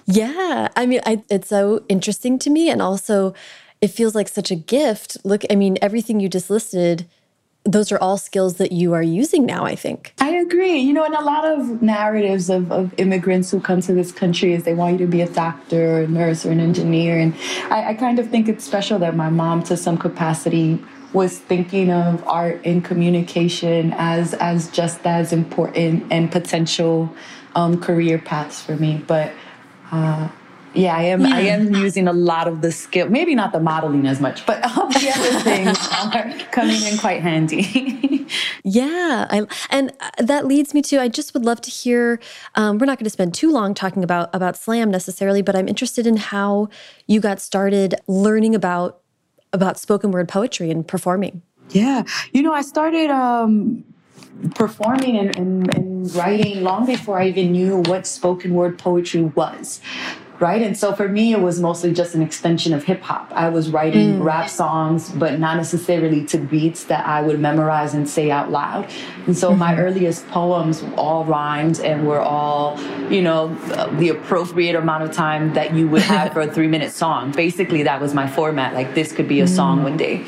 yeah, 0.06 0.68
I 0.76 0.86
mean, 0.86 1.00
I, 1.06 1.22
it's 1.30 1.48
so 1.48 1.84
interesting 1.88 2.38
to 2.40 2.50
me, 2.50 2.70
and 2.70 2.82
also 2.82 3.34
it 3.80 3.88
feels 3.88 4.14
like 4.14 4.28
such 4.28 4.50
a 4.50 4.56
gift. 4.56 5.16
Look, 5.24 5.44
I 5.50 5.54
mean, 5.54 5.78
everything 5.80 6.20
you 6.20 6.28
just 6.28 6.50
listed 6.50 7.06
those 7.64 7.92
are 7.92 7.98
all 7.98 8.16
skills 8.16 8.56
that 8.56 8.72
you 8.72 8.94
are 8.94 9.02
using 9.02 9.44
now, 9.44 9.64
I 9.64 9.74
think. 9.74 10.14
I 10.20 10.30
agree. 10.30 10.78
You 10.78 10.94
know, 10.94 11.04
and 11.04 11.14
a 11.14 11.22
lot 11.22 11.44
of 11.44 11.82
narratives 11.82 12.48
of, 12.48 12.72
of 12.72 12.94
immigrants 12.98 13.50
who 13.50 13.60
come 13.60 13.82
to 13.82 13.92
this 13.92 14.10
country 14.10 14.54
is 14.54 14.64
they 14.64 14.74
want 14.74 14.92
you 14.98 15.06
to 15.06 15.10
be 15.10 15.20
a 15.20 15.28
doctor 15.28 15.98
or 15.98 16.00
a 16.02 16.08
nurse 16.08 16.46
or 16.46 16.50
an 16.50 16.60
engineer. 16.60 17.18
And 17.18 17.34
I, 17.70 17.90
I 17.90 17.94
kind 17.94 18.18
of 18.18 18.30
think 18.30 18.48
it's 18.48 18.64
special 18.64 18.98
that 19.00 19.14
my 19.14 19.28
mom, 19.28 19.62
to 19.64 19.76
some 19.76 19.98
capacity, 19.98 20.82
was 21.12 21.38
thinking 21.38 21.90
of 21.90 22.26
art 22.26 22.60
and 22.64 22.84
communication 22.84 23.94
as 23.96 24.34
as 24.34 24.70
just 24.70 25.06
as 25.06 25.32
important 25.32 26.04
and 26.10 26.30
potential 26.30 27.12
um, 27.54 27.80
career 27.80 28.18
paths 28.18 28.62
for 28.62 28.76
me. 28.76 29.02
But 29.06 29.32
uh, 29.90 30.28
yeah, 30.74 30.96
I 30.96 31.04
am. 31.04 31.22
Yeah. 31.22 31.34
I 31.34 31.40
am 31.40 31.74
using 31.74 32.06
a 32.08 32.12
lot 32.12 32.46
of 32.46 32.60
the 32.60 32.70
skill. 32.70 33.08
Maybe 33.08 33.34
not 33.34 33.52
the 33.52 33.60
modeling 33.60 34.06
as 34.06 34.20
much, 34.20 34.44
but 34.44 34.62
all 34.76 34.88
the 34.88 35.12
other 35.14 35.40
things 35.40 35.78
are 35.92 36.50
coming 36.50 36.82
in 36.82 36.98
quite 36.98 37.22
handy. 37.22 38.26
yeah, 38.64 39.26
I, 39.30 39.46
and 39.70 39.92
uh, 40.00 40.10
that 40.18 40.46
leads 40.46 40.74
me 40.74 40.82
to. 40.82 41.00
I 41.00 41.08
just 41.08 41.32
would 41.34 41.44
love 41.44 41.60
to 41.62 41.70
hear. 41.70 42.20
Um, 42.54 42.78
we're 42.78 42.86
not 42.86 42.98
going 42.98 43.04
to 43.04 43.10
spend 43.10 43.34
too 43.34 43.50
long 43.50 43.74
talking 43.74 44.04
about 44.04 44.34
about 44.34 44.56
slam 44.56 44.90
necessarily, 44.90 45.42
but 45.42 45.56
I'm 45.56 45.68
interested 45.68 46.06
in 46.06 46.16
how 46.16 46.68
you 47.06 47.20
got 47.20 47.40
started 47.40 47.94
learning 48.06 48.54
about 48.54 49.00
about 49.52 49.78
spoken 49.78 50.10
word 50.10 50.28
poetry 50.28 50.70
and 50.70 50.86
performing? 50.86 51.42
Yeah, 51.70 52.04
you 52.32 52.42
know, 52.42 52.52
I 52.52 52.62
started 52.62 53.10
um, 53.10 53.84
performing 54.54 55.18
and, 55.18 55.36
and, 55.36 55.74
and, 55.74 56.14
writing 56.14 56.62
long 56.62 56.86
before 56.86 57.20
I 57.20 57.28
even 57.28 57.52
knew 57.52 57.82
what 57.82 58.06
spoken 58.06 58.54
word 58.54 58.78
poetry 58.78 59.22
was. 59.22 59.80
Right? 60.40 60.62
And 60.62 60.76
so 60.76 60.94
for 60.94 61.08
me, 61.08 61.32
it 61.32 61.40
was 61.40 61.60
mostly 61.60 61.92
just 61.92 62.14
an 62.14 62.22
extension 62.22 62.72
of 62.72 62.84
hip 62.84 63.02
hop. 63.02 63.30
I 63.32 63.48
was 63.48 63.70
writing 63.70 64.20
mm. 64.20 64.24
rap 64.24 64.48
songs, 64.48 65.10
but 65.10 65.38
not 65.40 65.56
necessarily 65.56 66.24
to 66.26 66.38
beats 66.38 66.84
that 66.84 67.06
I 67.06 67.22
would 67.22 67.40
memorize 67.40 67.94
and 67.94 68.08
say 68.08 68.30
out 68.30 68.50
loud. 68.50 68.88
And 69.26 69.36
so 69.36 69.50
mm-hmm. 69.50 69.58
my 69.58 69.78
earliest 69.78 70.28
poems 70.28 70.84
all 70.96 71.24
rhymed 71.24 71.80
and 71.80 72.06
were 72.06 72.20
all, 72.20 72.78
you 73.10 73.22
know, 73.22 73.54
the 73.98 74.10
appropriate 74.10 74.76
amount 74.76 75.04
of 75.04 75.12
time 75.12 75.54
that 75.54 75.74
you 75.74 75.88
would 75.88 76.02
have 76.02 76.32
for 76.32 76.40
a 76.40 76.52
three 76.54 76.68
minute 76.68 76.92
song. 76.92 77.32
Basically, 77.32 77.82
that 77.82 78.00
was 78.00 78.14
my 78.14 78.28
format. 78.28 78.74
Like 78.74 78.94
this 78.94 79.12
could 79.12 79.28
be 79.28 79.40
a 79.40 79.48
song 79.48 79.80
mm. 79.80 79.84
one 79.84 79.96
day. 79.96 80.26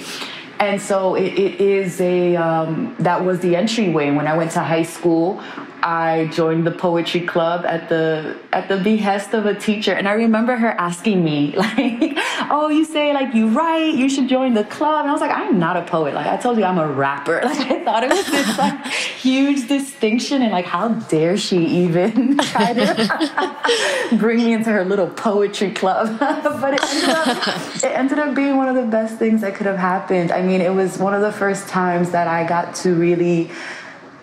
And 0.59 0.81
so 0.81 1.15
it, 1.15 1.33
it 1.39 1.61
is 1.61 2.03
a, 2.03 2.37
um, 2.37 2.95
that 2.99 3.25
was 3.25 3.41
the 3.41 3.57
entryway. 3.57 4.11
When 4.11 4.27
I 4.27 4.37
went 4.37 4.51
to 4.53 4.61
high 4.61 4.83
school, 4.83 5.43
I 5.83 6.29
joined 6.33 6.67
the 6.67 6.71
poetry 6.71 7.23
club 7.23 7.65
at 7.65 7.89
the 7.89 8.37
at 8.53 8.69
the 8.69 8.79
behest 8.79 9.35
of 9.35 9.47
a 9.47 9.55
teacher, 9.55 9.93
and 9.93 10.09
I 10.09 10.13
remember 10.13 10.57
her 10.57 10.71
asking 10.73 11.25
me 11.25 11.55
like, 11.57 12.15
"Oh, 12.51 12.69
you 12.71 12.85
say 12.85 13.13
like 13.13 13.35
you 13.35 13.49
write, 13.49 13.95
you 13.95 14.09
should 14.09 14.29
join 14.29 14.55
the 14.55 14.65
club." 14.65 15.03
And 15.03 15.11
I 15.11 15.13
was 15.13 15.21
like, 15.21 15.31
"I'm 15.31 15.59
not 15.59 15.77
a 15.77 15.83
poet. 15.83 16.15
Like 16.15 16.27
I 16.27 16.37
told 16.37 16.59
you, 16.59 16.65
I'm 16.65 16.79
a 16.79 16.89
rapper." 16.89 17.41
Like 17.51 17.71
I 17.71 17.85
thought 17.85 18.05
it 18.05 18.11
was 18.11 18.27
this 18.27 18.59
like 18.65 18.87
huge 18.87 19.67
distinction, 19.67 20.43
and 20.43 20.53
like 20.53 20.67
how 20.67 20.89
dare 20.89 21.37
she 21.37 21.59
even 21.85 22.39
try 22.39 22.73
to 22.73 24.17
bring 24.19 24.39
me 24.39 24.53
into 24.53 24.71
her 24.71 24.85
little 24.85 25.09
poetry 25.09 25.73
club? 25.73 26.19
but 26.19 26.75
it 26.75 26.85
ended 26.85 27.09
up 27.09 27.75
it 27.77 27.85
ended 27.85 28.19
up 28.19 28.35
being 28.35 28.57
one 28.57 28.69
of 28.69 28.77
the 28.77 28.87
best 28.87 29.19
things 29.19 29.41
that 29.41 29.55
could 29.55 29.67
have 29.67 29.79
happened. 29.79 30.31
I 30.31 30.43
mean, 30.43 30.61
it 30.61 30.73
was 30.73 30.99
one 30.99 31.15
of 31.15 31.23
the 31.23 31.33
first 31.33 31.69
times 31.69 32.11
that 32.11 32.29
I 32.29 32.47
got 32.47 32.75
to 32.77 32.95
really 32.95 33.51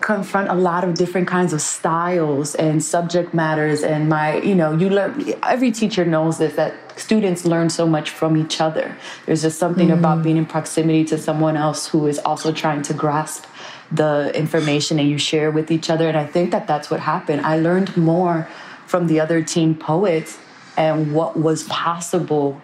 confront 0.00 0.48
a 0.48 0.54
lot 0.54 0.84
of 0.84 0.94
different 0.94 1.26
kinds 1.26 1.52
of 1.52 1.60
styles 1.60 2.54
and 2.54 2.82
subject 2.82 3.34
matters 3.34 3.82
and 3.82 4.08
my 4.08 4.40
you 4.42 4.54
know 4.54 4.72
you 4.72 4.88
learn 4.88 5.34
every 5.42 5.72
teacher 5.72 6.04
knows 6.04 6.38
this 6.38 6.54
that 6.54 6.72
students 6.98 7.44
learn 7.44 7.68
so 7.70 7.86
much 7.86 8.10
from 8.10 8.36
each 8.36 8.60
other. 8.60 8.96
There's 9.26 9.42
just 9.42 9.58
something 9.58 9.88
mm. 9.88 9.98
about 9.98 10.22
being 10.22 10.36
in 10.36 10.46
proximity 10.46 11.04
to 11.06 11.18
someone 11.18 11.56
else 11.56 11.86
who 11.88 12.06
is 12.06 12.18
also 12.20 12.52
trying 12.52 12.82
to 12.82 12.94
grasp 12.94 13.44
the 13.90 14.30
information 14.34 14.98
and 14.98 15.08
you 15.08 15.18
share 15.18 15.50
with 15.50 15.70
each 15.70 15.88
other 15.88 16.08
and 16.08 16.16
i 16.16 16.26
think 16.26 16.50
that 16.50 16.66
that's 16.66 16.90
what 16.90 17.00
happened. 17.00 17.40
I 17.44 17.58
learned 17.58 17.96
more 17.96 18.48
from 18.86 19.06
the 19.06 19.20
other 19.20 19.42
teen 19.42 19.74
poets 19.74 20.38
and 20.76 21.14
what 21.14 21.36
was 21.38 21.64
possible 21.64 22.60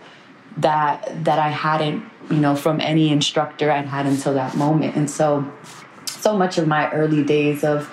that 0.57 1.25
that 1.25 1.39
i 1.39 1.49
hadn't 1.49 2.05
you 2.31 2.37
know 2.37 2.55
from 2.55 2.81
any 2.81 3.11
instructor 3.11 3.73
i'd 3.73 3.87
had 3.87 4.07
until 4.07 4.35
that 4.35 4.57
moment. 4.57 4.95
And 4.95 5.11
so 5.11 5.51
so 6.25 6.37
much 6.37 6.57
of 6.57 6.67
my 6.67 6.91
early 6.91 7.23
days 7.23 7.63
of 7.63 7.91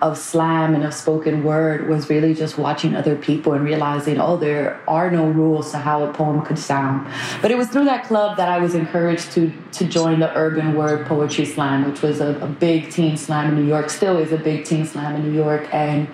of 0.00 0.16
slam 0.16 0.76
and 0.76 0.84
of 0.84 0.94
spoken 0.94 1.42
word 1.42 1.88
was 1.88 2.08
really 2.08 2.32
just 2.32 2.56
watching 2.56 2.94
other 2.94 3.16
people 3.16 3.52
and 3.54 3.64
realizing, 3.64 4.20
oh, 4.20 4.36
there 4.36 4.80
are 4.86 5.10
no 5.10 5.26
rules 5.26 5.72
to 5.72 5.78
how 5.78 6.04
a 6.04 6.12
poem 6.12 6.40
could 6.42 6.58
sound. 6.58 7.04
But 7.42 7.50
it 7.50 7.58
was 7.58 7.66
through 7.66 7.86
that 7.86 8.04
club 8.04 8.36
that 8.36 8.48
I 8.48 8.58
was 8.58 8.76
encouraged 8.76 9.32
to 9.32 9.52
to 9.78 9.84
join 9.84 10.20
the 10.20 10.30
Urban 10.36 10.76
Word 10.76 11.06
Poetry 11.06 11.44
Slam, 11.44 11.78
which 11.90 12.00
was 12.02 12.20
a, 12.20 12.30
a 12.40 12.46
big 12.46 12.90
teen 12.90 13.16
slam 13.16 13.48
in 13.50 13.54
New 13.60 13.68
York, 13.74 13.90
still 13.90 14.16
is 14.18 14.32
a 14.32 14.38
big 14.50 14.64
teen 14.64 14.84
slam 14.86 15.16
in 15.16 15.22
New 15.28 15.36
York, 15.46 15.64
and 15.72 16.08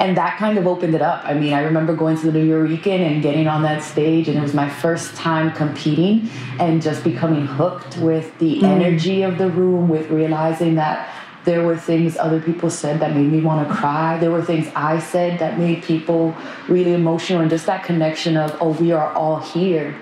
and 0.00 0.16
that 0.16 0.38
kind 0.38 0.56
of 0.56 0.66
opened 0.66 0.94
it 0.94 1.02
up. 1.02 1.22
I 1.26 1.34
mean, 1.34 1.52
I 1.52 1.60
remember 1.60 1.94
going 1.94 2.16
to 2.16 2.30
the 2.30 2.32
New 2.32 2.48
Nuyorican 2.48 3.00
and 3.00 3.22
getting 3.22 3.46
on 3.46 3.62
that 3.62 3.82
stage, 3.82 4.28
and 4.28 4.38
it 4.38 4.40
was 4.40 4.54
my 4.54 4.68
first 4.68 5.14
time 5.14 5.52
competing 5.52 6.30
and 6.58 6.80
just 6.80 7.04
becoming 7.04 7.46
hooked 7.46 7.98
with 7.98 8.36
the 8.38 8.60
mm. 8.60 8.62
energy 8.62 9.22
of 9.22 9.36
the 9.36 9.50
room, 9.50 9.90
with 9.90 10.10
realizing 10.10 10.74
that 10.76 11.14
there 11.44 11.64
were 11.64 11.76
things 11.76 12.16
other 12.16 12.40
people 12.40 12.70
said 12.70 12.98
that 13.00 13.14
made 13.14 13.30
me 13.30 13.42
want 13.42 13.68
to 13.68 13.74
cry. 13.74 14.16
There 14.18 14.30
were 14.30 14.42
things 14.42 14.70
I 14.74 14.98
said 14.98 15.38
that 15.38 15.58
made 15.58 15.82
people 15.82 16.34
really 16.66 16.94
emotional, 16.94 17.42
and 17.42 17.50
just 17.50 17.66
that 17.66 17.84
connection 17.84 18.38
of, 18.38 18.56
oh, 18.60 18.72
we 18.72 18.92
are 18.92 19.12
all 19.12 19.38
here 19.38 19.94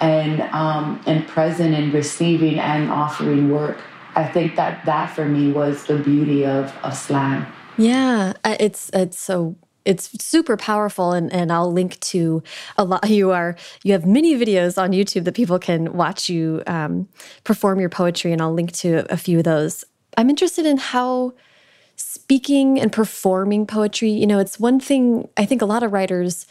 and 0.00 0.42
um, 0.52 1.00
and 1.06 1.26
present 1.28 1.74
and 1.74 1.94
receiving 1.94 2.58
and 2.58 2.90
offering 2.90 3.50
work. 3.50 3.78
I 4.16 4.24
think 4.24 4.56
that 4.56 4.84
that 4.84 5.14
for 5.14 5.24
me 5.24 5.52
was 5.52 5.84
the 5.86 5.98
beauty 5.98 6.44
of, 6.44 6.74
of 6.82 6.96
slam. 6.96 7.46
Yeah, 7.76 8.34
it's 8.44 8.90
it's 8.94 9.18
so 9.18 9.56
it's 9.84 10.10
super 10.24 10.56
powerful 10.56 11.12
and, 11.12 11.30
and 11.32 11.52
I'll 11.52 11.70
link 11.70 12.00
to 12.00 12.42
a 12.78 12.84
lot 12.84 13.08
you 13.10 13.32
are 13.32 13.56
you 13.82 13.92
have 13.92 14.06
many 14.06 14.34
videos 14.36 14.80
on 14.80 14.92
YouTube 14.92 15.24
that 15.24 15.34
people 15.34 15.58
can 15.58 15.92
watch 15.94 16.28
you 16.28 16.62
um, 16.66 17.08
perform 17.44 17.80
your 17.80 17.90
poetry 17.90 18.32
and 18.32 18.40
I'll 18.40 18.52
link 18.54 18.72
to 18.72 19.10
a 19.12 19.16
few 19.16 19.38
of 19.38 19.44
those. 19.44 19.84
I'm 20.16 20.30
interested 20.30 20.66
in 20.66 20.78
how 20.78 21.34
speaking 21.96 22.80
and 22.80 22.92
performing 22.92 23.66
poetry, 23.66 24.10
you 24.10 24.26
know, 24.26 24.38
it's 24.38 24.58
one 24.58 24.80
thing 24.80 25.28
I 25.36 25.44
think 25.44 25.62
a 25.62 25.66
lot 25.66 25.82
of 25.82 25.92
writers 25.92 26.46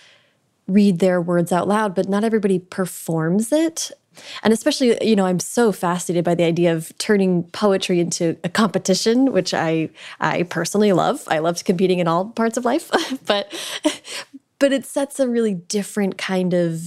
read 0.67 0.99
their 0.99 1.21
words 1.21 1.51
out 1.51 1.67
loud, 1.67 1.95
but 1.95 2.07
not 2.07 2.23
everybody 2.23 2.59
performs 2.59 3.51
it. 3.51 3.91
And 4.43 4.53
especially, 4.53 4.97
you 5.05 5.15
know, 5.15 5.25
I'm 5.25 5.39
so 5.39 5.71
fascinated 5.71 6.23
by 6.23 6.35
the 6.35 6.43
idea 6.43 6.73
of 6.73 6.95
turning 6.97 7.43
poetry 7.51 7.99
into 7.99 8.37
a 8.43 8.49
competition, 8.49 9.31
which 9.31 9.53
I 9.53 9.89
I 10.19 10.43
personally 10.43 10.93
love. 10.93 11.23
I 11.27 11.39
loved 11.39 11.65
competing 11.65 11.99
in 11.99 12.07
all 12.07 12.25
parts 12.25 12.57
of 12.57 12.65
life, 12.65 12.91
but 13.25 13.51
but 14.59 14.71
it 14.71 14.85
sets 14.85 15.19
a 15.19 15.27
really 15.27 15.53
different 15.53 16.17
kind 16.17 16.53
of 16.53 16.81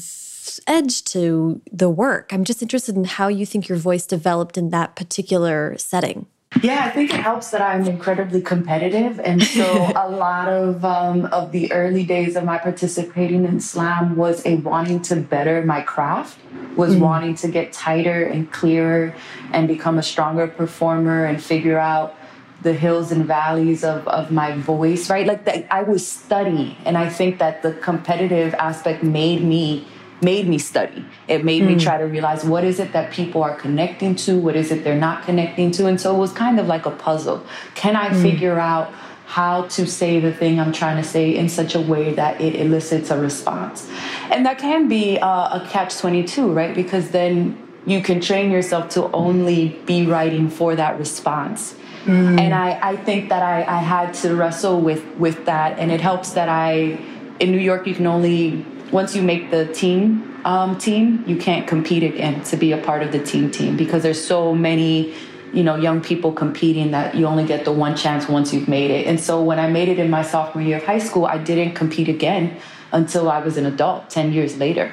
edge 0.67 1.05
to 1.05 1.61
the 1.73 1.91
work. 1.91 2.33
I'm 2.33 2.45
just 2.45 2.63
interested 2.63 2.97
in 2.97 3.05
how 3.05 3.29
you 3.29 3.45
think 3.45 3.69
your 3.69 3.79
voice 3.79 4.07
developed 4.07 4.57
in 4.57 4.71
that 4.71 4.97
particular 4.97 5.77
setting. 5.79 6.27
Yeah, 6.63 6.85
I 6.85 6.91
think 6.91 7.13
it 7.13 7.21
helps 7.21 7.51
that 7.51 7.61
I'm 7.61 7.87
incredibly 7.87 8.41
competitive, 8.41 9.21
and 9.21 9.43
so 9.43 9.93
a 9.97 10.09
lot 10.09 10.49
of 10.49 10.85
um, 10.85 11.27
of 11.27 11.53
the 11.53 11.73
early 11.73 12.05
days 12.05 12.37
of 12.37 12.45
my 12.45 12.59
participating 12.59 13.45
in 13.45 13.61
slam 13.61 14.17
was 14.17 14.45
a 14.47 14.57
wanting 14.57 15.03
to 15.03 15.17
better 15.17 15.63
my 15.63 15.81
craft, 15.81 16.39
was 16.77 16.95
mm. 16.95 17.01
wanting 17.01 17.35
to 17.37 17.49
get 17.49 17.73
tighter 17.73 18.25
and 18.25 18.51
clearer, 18.53 19.15
and 19.53 19.69
become 19.69 19.99
a 19.99 20.03
stronger 20.03 20.47
performer, 20.47 21.25
and 21.25 21.43
figure 21.43 21.79
out 21.79 22.17
the 22.63 22.73
hills 22.73 23.13
and 23.13 23.27
valleys 23.27 23.85
of, 23.85 24.07
of 24.09 24.31
my 24.31 24.53
voice. 24.57 25.11
Right, 25.11 25.27
like 25.27 25.45
that, 25.45 25.67
I 25.73 25.83
was 25.83 26.07
studying, 26.07 26.77
and 26.85 26.97
I 26.97 27.09
think 27.09 27.39
that 27.39 27.63
the 27.63 27.73
competitive 27.73 28.55
aspect 28.55 29.03
made 29.03 29.43
me 29.43 29.87
made 30.23 30.49
me 30.49 30.59
study. 30.59 31.05
It 31.29 31.45
made 31.45 31.63
mm. 31.63 31.69
me 31.69 31.73
hmm. 31.75 31.81
try 31.81 31.99
to 31.99 32.05
realize 32.05 32.45
what 32.45 32.65
is 32.65 32.81
it 32.81 32.93
that 32.93 33.13
people 33.13 33.43
are 33.43 33.55
connecting 33.55 34.15
to, 34.17 34.39
what 34.39 34.57
is 34.57 34.71
it 34.71 34.83
they're 34.83 34.97
not 34.99 35.25
connecting 35.25 35.71
to. 35.73 35.87
And 35.87 36.01
so 36.01 36.15
it 36.15 36.19
was 36.19 36.33
kind 36.33 36.59
of 36.59 36.67
like 36.67 36.87
a 36.87 36.91
puzzle. 36.91 37.45
Can 37.75 37.97
I 37.97 38.09
mm. 38.09 38.23
figure 38.23 38.59
out 38.59 38.93
how 39.27 39.63
to 39.63 39.87
say 39.87 40.21
the 40.21 40.33
thing 40.33 40.59
I'm 40.61 40.73
trying 40.73 41.03
to 41.03 41.09
say 41.09 41.37
in 41.37 41.49
such 41.49 41.75
a 41.75 41.81
way 41.81 42.15
that 42.15 42.41
it 42.41 42.55
elicits 42.55 43.11
a 43.11 43.21
response? 43.21 43.91
And 44.31 44.47
that 44.47 44.59
can 44.59 44.89
be 44.89 45.19
uh, 45.19 45.61
a 45.61 45.69
catch 45.69 45.99
22, 45.99 46.53
right? 46.53 46.75
Because 46.75 47.11
then 47.11 47.63
you 47.87 48.01
can 48.01 48.21
train 48.21 48.51
yourself 48.51 48.89
to 48.91 49.11
only 49.13 49.81
be 49.85 50.07
writing 50.07 50.49
for 50.49 50.75
that 50.77 50.99
response. 50.99 51.75
Mm. 52.05 52.41
And 52.41 52.55
I, 52.55 52.79
I 52.81 52.97
think 52.97 53.29
that 53.29 53.43
I, 53.43 53.65
I 53.65 53.79
had 53.79 54.15
to 54.15 54.35
wrestle 54.35 54.81
with, 54.81 55.05
with 55.17 55.45
that. 55.47 55.79
And 55.79 55.91
it 55.91 56.01
helps 56.01 56.33
that 56.33 56.49
I, 56.49 56.99
in 57.41 57.51
New 57.51 57.59
York, 57.59 57.87
you 57.87 57.95
can 57.95 58.07
only 58.07 58.65
once 58.93 59.17
you 59.17 59.23
make 59.23 59.51
the 59.51 59.67
team 59.73 60.33
um, 60.45 60.79
team, 60.79 61.25
you 61.27 61.37
can't 61.37 61.67
compete 61.67 62.05
again 62.05 62.43
to 62.45 62.57
be 62.57 62.71
a 62.73 62.79
part 62.79 63.03
of 63.03 63.11
the 63.11 63.19
team 63.19 63.51
team 63.51 63.77
because 63.77 64.03
there's 64.03 64.25
so 64.25 64.55
many 64.55 65.13
you 65.53 65.65
know 65.65 65.77
young 65.77 66.01
people 66.01 66.33
competing 66.33 66.91
that 66.93 67.15
you 67.15 67.27
only 67.27 67.45
get 67.45 67.65
the 67.65 67.73
one 67.73 67.97
chance 67.97 68.29
once 68.29 68.53
you've 68.53 68.69
made 68.69 68.91
it. 68.91 69.07
And 69.07 69.19
so 69.19 69.43
when 69.43 69.59
i 69.59 69.69
made 69.69 69.89
it 69.89 69.99
in 69.99 70.11
my 70.11 70.23
sophomore 70.23 70.63
year 70.63 70.77
of 70.77 70.85
high 70.85 70.99
school 70.99 71.27
i 71.27 71.39
didn't 71.39 71.75
compete 71.75 72.09
again 72.09 72.57
until 72.93 73.31
i 73.31 73.39
was 73.41 73.57
an 73.57 73.67
adult 73.67 74.11
10 74.11 74.33
years 74.33 74.59
later. 74.59 74.93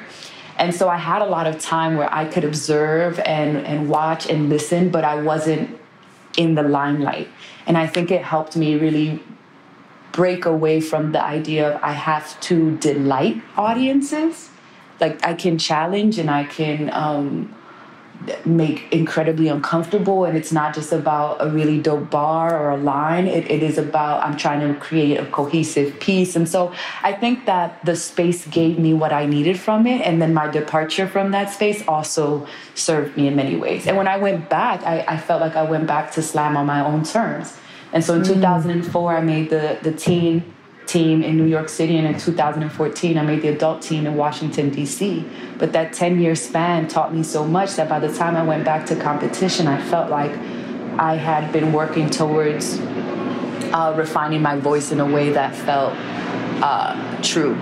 And 0.57 0.73
so 0.73 0.89
i 0.89 0.97
had 0.97 1.21
a 1.21 1.25
lot 1.25 1.47
of 1.47 1.59
time 1.59 1.97
where 1.97 2.12
i 2.13 2.25
could 2.25 2.43
observe 2.43 3.19
and 3.19 3.57
and 3.57 3.89
watch 3.89 4.29
and 4.29 4.50
listen 4.50 4.89
but 4.89 5.03
i 5.03 5.15
wasn't 5.15 5.77
in 6.38 6.55
the 6.55 6.63
limelight. 6.63 7.27
And 7.67 7.77
i 7.77 7.88
think 7.88 8.09
it 8.12 8.23
helped 8.23 8.55
me 8.55 8.75
really 8.75 9.21
break 10.13 10.46
away 10.46 10.79
from 10.79 11.12
the 11.12 11.22
idea 11.22 11.72
of 11.72 11.84
I 11.84 11.91
have 11.91 12.39
to 12.41 12.77
delight 12.77 13.41
audiences. 13.58 14.50
Like 15.01 15.25
I 15.25 15.34
can 15.34 15.58
challenge 15.58 16.20
and 16.20 16.29
I 16.29 16.46
can 16.46 16.93
um, 16.93 17.53
make 18.46 18.93
incredibly 18.93 19.48
uncomfortable. 19.48 20.24
And 20.25 20.38
it's 20.38 20.51
not 20.51 20.75
just 20.75 20.93
about 20.93 21.38
a 21.41 21.50
really 21.50 21.82
dope 21.82 22.12
bar 22.12 22.58
or 22.58 22.70
a 22.70 22.77
line. 22.77 23.25
It, 23.25 23.50
it 23.50 23.63
is 23.63 23.79
about 23.79 24.24
I'm 24.24 24.38
trying 24.38 24.62
to 24.62 24.79
create 24.79 25.17
a 25.17 25.25
cohesive 25.25 26.00
piece. 26.00 26.36
And 26.36 26.48
so 26.48 26.72
I 27.01 27.12
think 27.12 27.48
that 27.48 27.84
the 27.84 27.96
space 27.96 28.46
gave 28.46 28.77
me 28.77 28.93
what 28.93 29.12
I 29.12 29.25
needed 29.25 29.60
from 29.60 29.88
it. 29.88 30.01
And 30.01 30.22
then 30.22 30.32
my 30.32 30.48
departure 30.48 31.08
from 31.08 31.32
that 31.32 31.50
space 31.50 31.84
also 31.88 32.48
served 32.75 33.17
me 33.17 33.27
in 33.27 33.36
many 33.36 33.55
ways. 33.55 33.88
And 33.88 33.98
when 33.98 34.08
I 34.08 34.17
went 34.17 34.48
back, 34.48 34.84
I, 34.84 35.03
I 35.08 35.17
felt 35.17 35.41
like 35.41 35.55
I 35.55 35.63
went 35.63 35.88
back 35.88 36.12
to 36.12 36.22
slam 36.22 36.55
on 36.55 36.67
my 36.67 36.86
own 36.86 37.03
terms 37.03 37.58
and 37.93 38.03
so 38.03 38.15
in 38.15 38.23
mm. 38.23 38.27
2004, 38.27 39.15
I 39.15 39.21
made 39.21 39.50
the, 39.50 39.77
the 39.83 39.93
teen 39.93 40.43
team 40.88 41.23
in 41.23 41.38
New 41.38 41.45
York 41.45 41.69
City, 41.69 41.97
and 41.97 42.07
in 42.07 42.19
2014, 42.19 43.17
I 43.17 43.21
made 43.21 43.41
the 43.41 43.50
adult 43.50 43.81
team 43.81 44.05
in 44.05 44.15
Washington, 44.15 44.69
D.C. 44.71 45.25
But 45.57 45.71
that 45.73 45.93
10 45.93 46.19
year 46.19 46.35
span 46.35 46.88
taught 46.88 47.13
me 47.13 47.23
so 47.23 47.45
much 47.45 47.75
that 47.75 47.88
by 47.88 48.00
the 48.00 48.13
time 48.13 48.35
I 48.35 48.43
went 48.43 48.65
back 48.65 48.85
to 48.88 48.95
competition, 48.95 49.67
I 49.67 49.81
felt 49.81 50.09
like 50.09 50.31
I 51.00 51.15
had 51.15 51.51
been 51.53 51.71
working 51.71 52.09
towards 52.09 52.79
uh, 52.79 53.93
refining 53.95 54.41
my 54.41 54.57
voice 54.57 54.91
in 54.91 55.00
a 55.00 55.05
way 55.05 55.29
that 55.31 55.55
felt 55.55 55.93
uh, 56.62 57.21
true. 57.21 57.55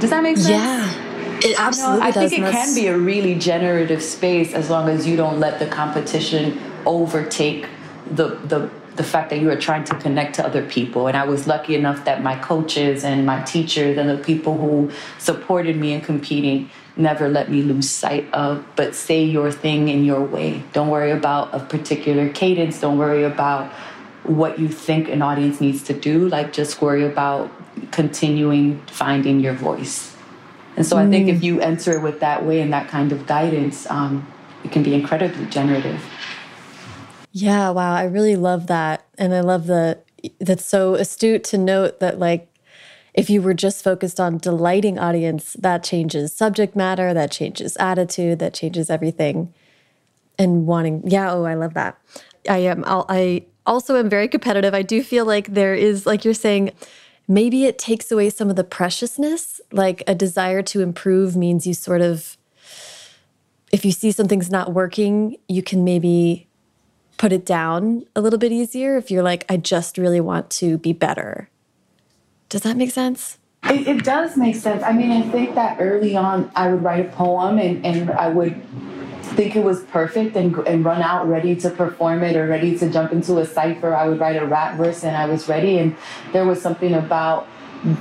Does 0.00 0.10
that 0.10 0.22
make 0.22 0.36
sense? 0.36 0.48
Yeah. 0.48 1.06
It 1.42 1.58
absolutely 1.58 2.02
I 2.02 2.10
does. 2.10 2.30
think 2.30 2.44
it 2.44 2.52
can 2.52 2.74
be 2.74 2.86
a 2.88 2.98
really 2.98 3.34
generative 3.34 4.02
space 4.02 4.52
as 4.52 4.68
long 4.68 4.90
as 4.90 5.06
you 5.06 5.16
don't 5.16 5.40
let 5.40 5.58
the 5.58 5.66
competition 5.66 6.60
overtake 6.84 7.66
the 8.10 8.34
the 8.44 8.70
the 9.00 9.06
fact 9.06 9.30
that 9.30 9.38
you 9.40 9.50
are 9.50 9.56
trying 9.56 9.82
to 9.82 9.94
connect 9.94 10.34
to 10.34 10.44
other 10.44 10.62
people. 10.62 11.06
And 11.06 11.16
I 11.16 11.24
was 11.24 11.46
lucky 11.46 11.74
enough 11.74 12.04
that 12.04 12.22
my 12.22 12.36
coaches 12.36 13.02
and 13.02 13.24
my 13.24 13.40
teachers 13.44 13.96
and 13.96 14.10
the 14.10 14.22
people 14.22 14.58
who 14.58 14.90
supported 15.16 15.76
me 15.78 15.94
in 15.94 16.02
competing 16.02 16.68
never 16.98 17.26
let 17.26 17.50
me 17.50 17.62
lose 17.62 17.88
sight 17.88 18.30
of, 18.34 18.62
but 18.76 18.94
say 18.94 19.24
your 19.24 19.50
thing 19.50 19.88
in 19.88 20.04
your 20.04 20.22
way. 20.22 20.62
Don't 20.74 20.90
worry 20.90 21.12
about 21.12 21.48
a 21.54 21.60
particular 21.60 22.28
cadence. 22.28 22.78
Don't 22.78 22.98
worry 22.98 23.24
about 23.24 23.72
what 24.24 24.58
you 24.58 24.68
think 24.68 25.08
an 25.08 25.22
audience 25.22 25.62
needs 25.62 25.82
to 25.84 25.94
do. 25.94 26.28
Like, 26.28 26.52
just 26.52 26.82
worry 26.82 27.06
about 27.06 27.50
continuing 27.92 28.82
finding 28.82 29.40
your 29.40 29.54
voice. 29.54 30.14
And 30.76 30.84
so 30.84 30.96
mm. 30.96 31.06
I 31.06 31.10
think 31.10 31.30
if 31.30 31.38
mm. 31.38 31.44
you 31.44 31.60
enter 31.62 31.98
with 32.00 32.20
that 32.20 32.44
way 32.44 32.60
and 32.60 32.70
that 32.74 32.88
kind 32.88 33.12
of 33.12 33.26
guidance, 33.26 33.90
um, 33.90 34.26
it 34.62 34.72
can 34.72 34.82
be 34.82 34.92
incredibly 34.92 35.46
generative. 35.46 36.04
Yeah, 37.32 37.70
wow. 37.70 37.94
I 37.94 38.04
really 38.04 38.36
love 38.36 38.66
that. 38.66 39.06
And 39.18 39.34
I 39.34 39.40
love 39.40 39.66
the 39.66 39.98
that's 40.38 40.64
so 40.66 40.94
astute 40.94 41.44
to 41.44 41.58
note 41.58 42.00
that 42.00 42.18
like 42.18 42.48
if 43.14 43.30
you 43.30 43.40
were 43.42 43.54
just 43.54 43.82
focused 43.82 44.20
on 44.20 44.38
delighting 44.38 44.98
audience, 44.98 45.54
that 45.58 45.82
changes 45.82 46.32
subject 46.32 46.76
matter, 46.76 47.14
that 47.14 47.30
changes 47.30 47.76
attitude, 47.78 48.38
that 48.38 48.54
changes 48.54 48.90
everything. 48.90 49.52
And 50.38 50.66
wanting, 50.66 51.02
yeah, 51.06 51.32
oh, 51.32 51.44
I 51.44 51.54
love 51.54 51.74
that. 51.74 51.98
I 52.48 52.58
am 52.58 52.84
I 52.86 53.44
also 53.66 53.96
am 53.96 54.08
very 54.08 54.28
competitive. 54.28 54.74
I 54.74 54.82
do 54.82 55.02
feel 55.02 55.24
like 55.24 55.48
there 55.54 55.74
is 55.74 56.06
like 56.06 56.24
you're 56.24 56.34
saying 56.34 56.72
maybe 57.28 57.64
it 57.64 57.78
takes 57.78 58.10
away 58.10 58.30
some 58.30 58.50
of 58.50 58.56
the 58.56 58.64
preciousness, 58.64 59.60
like 59.70 60.02
a 60.06 60.14
desire 60.14 60.62
to 60.62 60.80
improve 60.80 61.36
means 61.36 61.66
you 61.66 61.74
sort 61.74 62.00
of 62.00 62.36
if 63.70 63.84
you 63.84 63.92
see 63.92 64.10
something's 64.10 64.50
not 64.50 64.72
working, 64.72 65.36
you 65.48 65.62
can 65.62 65.84
maybe 65.84 66.48
put 67.20 67.32
it 67.34 67.44
down 67.44 68.02
a 68.16 68.20
little 68.22 68.38
bit 68.38 68.50
easier 68.50 68.96
if 68.96 69.10
you're 69.10 69.22
like, 69.22 69.44
I 69.46 69.58
just 69.58 69.98
really 69.98 70.22
want 70.22 70.48
to 70.52 70.78
be 70.78 70.94
better. 70.94 71.50
Does 72.48 72.62
that 72.62 72.78
make 72.78 72.90
sense? 72.90 73.36
It, 73.64 73.86
it, 73.86 74.04
does 74.04 74.38
make 74.38 74.56
sense. 74.56 74.82
I 74.82 74.92
mean, 74.92 75.10
I 75.10 75.20
think 75.30 75.54
that 75.54 75.76
early 75.80 76.16
on, 76.16 76.50
I 76.56 76.72
would 76.72 76.82
write 76.82 77.04
a 77.04 77.10
poem 77.10 77.58
and, 77.58 77.84
and 77.84 78.10
I 78.10 78.28
would 78.28 78.58
think 79.36 79.54
it 79.54 79.62
was 79.62 79.82
perfect 79.82 80.34
and, 80.34 80.56
and 80.66 80.82
run 80.82 81.02
out 81.02 81.28
ready 81.28 81.54
to 81.56 81.68
perform 81.68 82.22
it 82.22 82.36
or 82.36 82.46
ready 82.46 82.78
to 82.78 82.88
jump 82.88 83.12
into 83.12 83.36
a 83.36 83.44
cipher. 83.44 83.94
I 83.94 84.08
would 84.08 84.18
write 84.18 84.40
a 84.40 84.46
rap 84.46 84.78
verse 84.78 85.04
and 85.04 85.14
I 85.14 85.26
was 85.26 85.46
ready. 85.46 85.76
And 85.76 85.94
there 86.32 86.46
was 86.46 86.62
something 86.62 86.94
about 86.94 87.46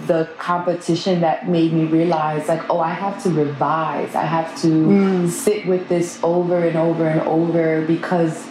the 0.08 0.30
competition 0.38 1.20
that 1.20 1.50
made 1.50 1.72
me 1.72 1.86
realize 1.86 2.50
like 2.50 2.70
oh 2.70 2.82
i 2.82 2.90
have 2.90 3.24
to 3.24 3.30
revise 3.30 4.14
i 4.14 4.26
have 4.26 4.54
to 4.62 4.68
mm. 4.68 5.30
sit 5.30 5.66
with 5.68 5.88
this 5.88 6.20
over 6.22 6.68
and 6.68 6.76
over 6.76 7.08
and 7.08 7.22
over 7.22 7.86
because 7.86 8.46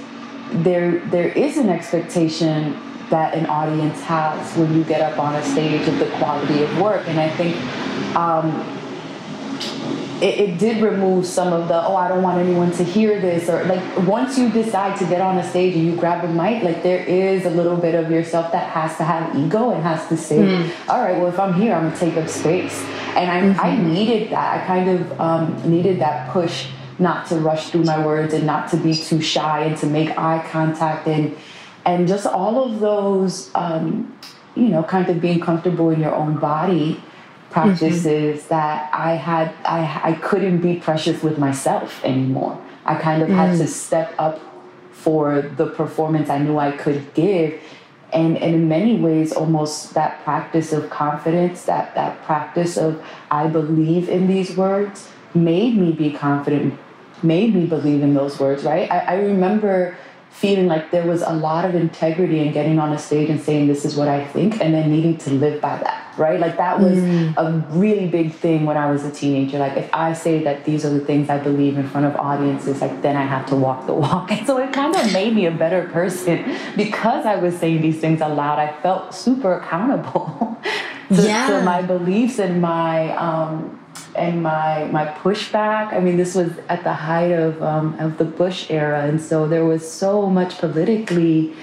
there 0.53 0.99
there 1.07 1.29
is 1.29 1.57
an 1.57 1.69
expectation 1.69 2.79
that 3.11 3.35
an 3.35 3.47
audience 3.47 4.01
has 4.03 4.57
when 4.57 4.75
you 4.75 4.85
get 4.85 5.01
up 5.01 5.19
on 5.19 5.35
a 5.35 5.43
stage 5.43 5.87
of 5.89 5.99
the 5.99 6.07
quality 6.19 6.63
of 6.63 6.81
work 6.81 7.07
and 7.09 7.19
i 7.19 7.29
think 7.31 7.57
um, 8.17 8.75
it, 10.21 10.41
it, 10.41 10.59
did 10.59 10.83
remove 10.83 11.25
some 11.25 11.53
of 11.53 11.69
the 11.69 11.87
oh 11.87 11.95
i 11.95 12.09
don't 12.09 12.23
want 12.23 12.39
anyone 12.39 12.71
to 12.73 12.83
hear 12.83 13.21
this 13.21 13.49
or 13.49 13.65
like 13.65 13.99
once 14.07 14.37
you 14.37 14.51
decide 14.51 14.99
to 14.99 15.05
get 15.07 15.21
on 15.21 15.39
a 15.39 15.49
stage 15.49 15.75
and 15.75 15.85
you 15.85 15.95
grab 15.97 16.25
a 16.25 16.29
mic 16.29 16.63
like 16.63 16.83
there 16.83 17.05
is 17.05 17.45
a 17.47 17.51
little 17.51 17.77
bit 17.77 17.95
of 17.95 18.11
yourself 18.11 18.51
that 18.53 18.69
has 18.71 18.97
to 18.97 19.05
have 19.05 19.35
ego 19.37 19.71
and 19.71 19.83
has 19.83 20.07
to 20.09 20.17
say 20.17 20.39
mm. 20.39 20.89
all 20.89 21.01
right 21.01 21.19
well 21.19 21.29
if 21.29 21.39
i'm 21.39 21.55
here 21.55 21.73
i'm 21.75 21.85
gonna 21.85 21.97
take 21.97 22.17
up 22.17 22.29
space 22.29 22.83
and 23.17 23.31
i, 23.31 23.41
mm-hmm. 23.41 23.61
I 23.61 23.77
needed 23.77 24.31
that 24.31 24.63
i 24.63 24.67
kind 24.67 24.91
of 24.91 25.21
um, 25.21 25.71
needed 25.71 26.01
that 26.01 26.31
push 26.33 26.69
not 26.99 27.27
to 27.27 27.37
rush 27.37 27.71
through 27.71 27.85
my 27.85 28.05
words 28.05 28.35
and 28.35 28.45
not 28.47 28.69
to 28.71 28.77
be 28.77 28.95
too 28.95 29.21
shy 29.21 29.65
and 29.65 29.77
to 29.79 29.87
make 29.87 30.17
eye 30.19 30.45
contact 30.51 31.07
and 31.07 31.37
and 31.85 32.09
just 32.09 32.27
all 32.27 32.63
of 32.63 32.81
those 32.81 33.51
um, 33.55 34.17
you 34.55 34.69
know 34.69 34.83
kind 34.83 35.09
of 35.09 35.21
being 35.21 35.41
comfortable 35.41 35.91
in 35.91 36.01
your 36.01 36.15
own 36.15 36.39
body 36.39 37.03
practices 37.51 38.41
mm-hmm. 38.41 38.49
that 38.49 38.91
I 38.93 39.13
had 39.13 39.55
I, 39.65 40.11
I 40.11 40.13
couldn't 40.15 40.61
be 40.61 40.77
precious 40.77 41.23
with 41.23 41.39
myself 41.39 42.05
anymore. 42.05 42.61
I 42.85 42.95
kind 42.95 43.23
of 43.23 43.29
mm. 43.29 43.35
had 43.35 43.59
to 43.59 43.65
mm. 43.65 43.69
step 43.69 44.15
up 44.19 44.41
for 44.93 45.43
the 45.43 45.67
performance 45.67 46.29
I 46.29 46.39
knew 46.39 46.59
I 46.59 46.73
could 46.73 47.15
give. 47.15 47.61
And, 48.13 48.39
and 48.39 48.55
in 48.55 48.69
many 48.69 48.99
ways, 48.99 49.33
almost 49.33 49.93
that 49.93 50.25
practice 50.25 50.73
of 50.73 50.89
confidence, 50.89 51.65
that, 51.67 51.95
that 51.95 52.23
practice 52.25 52.79
of 52.79 53.05
I 53.31 53.47
believe 53.47 54.09
in 54.09 54.27
these 54.27 54.57
words, 54.57 55.09
made 55.35 55.77
me 55.77 55.93
be 55.93 56.11
confident 56.11 56.79
made 57.23 57.55
me 57.55 57.67
believe 57.67 58.03
in 58.03 58.15
those 58.15 58.39
words, 58.39 58.65
right? 58.65 58.91
I, 58.91 58.99
I 58.99 59.15
remember 59.17 59.97
feeling 60.31 60.67
like 60.69 60.91
there 60.93 61.07
was 61.07 61.23
a 61.23 61.33
lot 61.33 61.65
of 61.65 61.75
integrity 61.75 62.39
in 62.39 62.53
getting 62.53 62.79
on 62.79 62.93
a 62.93 62.99
stage 62.99 63.29
and 63.29 63.41
saying 63.41 63.67
this 63.67 63.85
is 63.85 63.97
what 63.97 64.07
I 64.07 64.25
think 64.25 64.61
and 64.61 64.73
then 64.73 64.91
needing 64.91 65.17
to 65.19 65.31
live 65.31 65.61
by 65.61 65.79
that, 65.79 66.15
right? 66.17 66.39
Like 66.39 66.57
that 66.59 66.79
was 66.79 66.97
mm. 66.97 67.35
a 67.37 67.59
really 67.77 68.07
big 68.07 68.33
thing 68.33 68.65
when 68.65 68.77
I 68.77 68.89
was 68.89 69.05
a 69.05 69.11
teenager. 69.11 69.59
Like 69.59 69.77
if 69.77 69.93
I 69.93 70.13
say 70.13 70.45
that 70.45 70.65
these 70.65 70.85
are 70.85 70.91
the 70.91 71.01
things 71.01 71.29
I 71.29 71.39
believe 71.39 71.77
in 71.77 71.89
front 71.89 72.07
of 72.07 72.15
audiences, 72.15 72.81
like 72.81 73.03
then 73.03 73.17
I 73.17 73.23
have 73.23 73.47
to 73.47 73.57
walk 73.57 73.87
the 73.87 73.95
walk. 73.95 74.31
And 74.39 74.47
so 74.47 74.59
it 74.59 74.73
kind 74.73 74.95
of 74.95 75.13
made 75.13 75.35
me 75.35 75.47
a 75.47 75.51
better 75.51 75.89
person 75.89 76.57
because 76.77 77.27
I 77.27 77.35
was 77.37 77.57
saying 77.59 77.83
these 77.83 77.99
things 77.99 78.21
aloud. 78.21 78.61
I 78.61 78.81
felt 78.81 79.15
super 79.15 79.55
accountable 79.55 80.57
to, 81.09 81.23
yeah. 81.23 81.49
to 81.49 81.63
my 81.63 81.83
beliefs 81.83 82.39
and 82.39 82.63
my 82.63 83.17
um, 83.17 83.81
and 84.15 84.43
my 84.43 84.85
my 84.85 85.07
pushback. 85.07 85.93
I 85.93 86.01
mean, 86.01 86.17
this 86.17 86.35
was 86.35 86.53
at 86.69 86.85
the 86.85 86.93
height 86.93 87.33
of 87.33 87.63
um, 87.63 87.99
of 87.99 88.19
the 88.19 88.25
Bush 88.25 88.71
era, 88.71 89.05
and 89.05 89.21
so 89.21 89.47
there 89.47 89.65
was 89.65 89.91
so 89.91 90.29
much 90.29 90.59
politically 90.59 91.55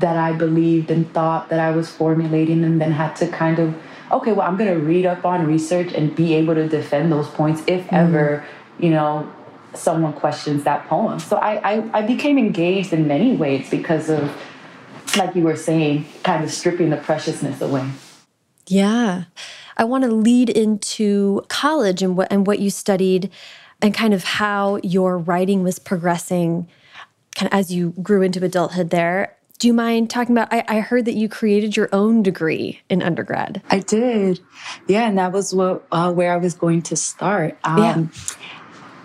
that 0.00 0.16
I 0.16 0.32
believed 0.32 0.90
and 0.90 1.12
thought 1.12 1.50
that 1.50 1.60
I 1.60 1.70
was 1.70 1.90
formulating, 1.90 2.64
and 2.64 2.80
then 2.80 2.92
had 2.92 3.14
to 3.16 3.28
kind 3.28 3.58
of 3.58 3.74
okay, 4.12 4.32
well, 4.32 4.46
I'm 4.46 4.56
going 4.56 4.72
to 4.72 4.80
read 4.80 5.06
up 5.06 5.24
on 5.24 5.46
research 5.46 5.92
and 5.92 6.14
be 6.14 6.34
able 6.34 6.54
to 6.54 6.68
defend 6.68 7.12
those 7.12 7.28
points 7.28 7.62
if 7.66 7.84
mm-hmm. 7.86 7.94
ever 7.94 8.44
you 8.78 8.90
know 8.90 9.30
someone 9.74 10.12
questions 10.12 10.64
that 10.64 10.86
poem. 10.88 11.20
So 11.20 11.36
I, 11.36 11.74
I 11.74 12.00
I 12.00 12.02
became 12.02 12.38
engaged 12.38 12.92
in 12.92 13.06
many 13.06 13.36
ways 13.36 13.70
because 13.70 14.08
of 14.08 14.30
like 15.16 15.34
you 15.34 15.42
were 15.42 15.56
saying, 15.56 16.06
kind 16.22 16.44
of 16.44 16.50
stripping 16.50 16.90
the 16.90 16.96
preciousness 16.96 17.60
away. 17.60 17.88
Yeah. 18.66 19.24
I 19.80 19.84
want 19.84 20.04
to 20.04 20.10
lead 20.10 20.50
into 20.50 21.42
college 21.48 22.02
and 22.02 22.14
what 22.14 22.30
and 22.30 22.46
what 22.46 22.58
you 22.58 22.68
studied 22.68 23.30
and 23.80 23.94
kind 23.94 24.12
of 24.12 24.22
how 24.22 24.78
your 24.82 25.16
writing 25.16 25.62
was 25.62 25.78
progressing 25.78 26.68
kind 27.34 27.50
of 27.50 27.58
as 27.58 27.72
you 27.72 27.94
grew 28.02 28.20
into 28.20 28.44
adulthood 28.44 28.90
there. 28.90 29.34
Do 29.58 29.66
you 29.66 29.72
mind 29.72 30.10
talking 30.10 30.36
about? 30.36 30.52
I, 30.52 30.64
I 30.68 30.80
heard 30.80 31.06
that 31.06 31.14
you 31.14 31.30
created 31.30 31.78
your 31.78 31.88
own 31.92 32.22
degree 32.22 32.82
in 32.90 33.02
undergrad. 33.02 33.62
I 33.70 33.78
did, 33.78 34.40
yeah, 34.86 35.08
and 35.08 35.16
that 35.16 35.32
was 35.32 35.54
what 35.54 35.86
uh, 35.90 36.12
where 36.12 36.34
I 36.34 36.36
was 36.36 36.52
going 36.52 36.82
to 36.82 36.96
start. 36.96 37.56
Um, 37.64 37.78
yeah. 37.78 38.06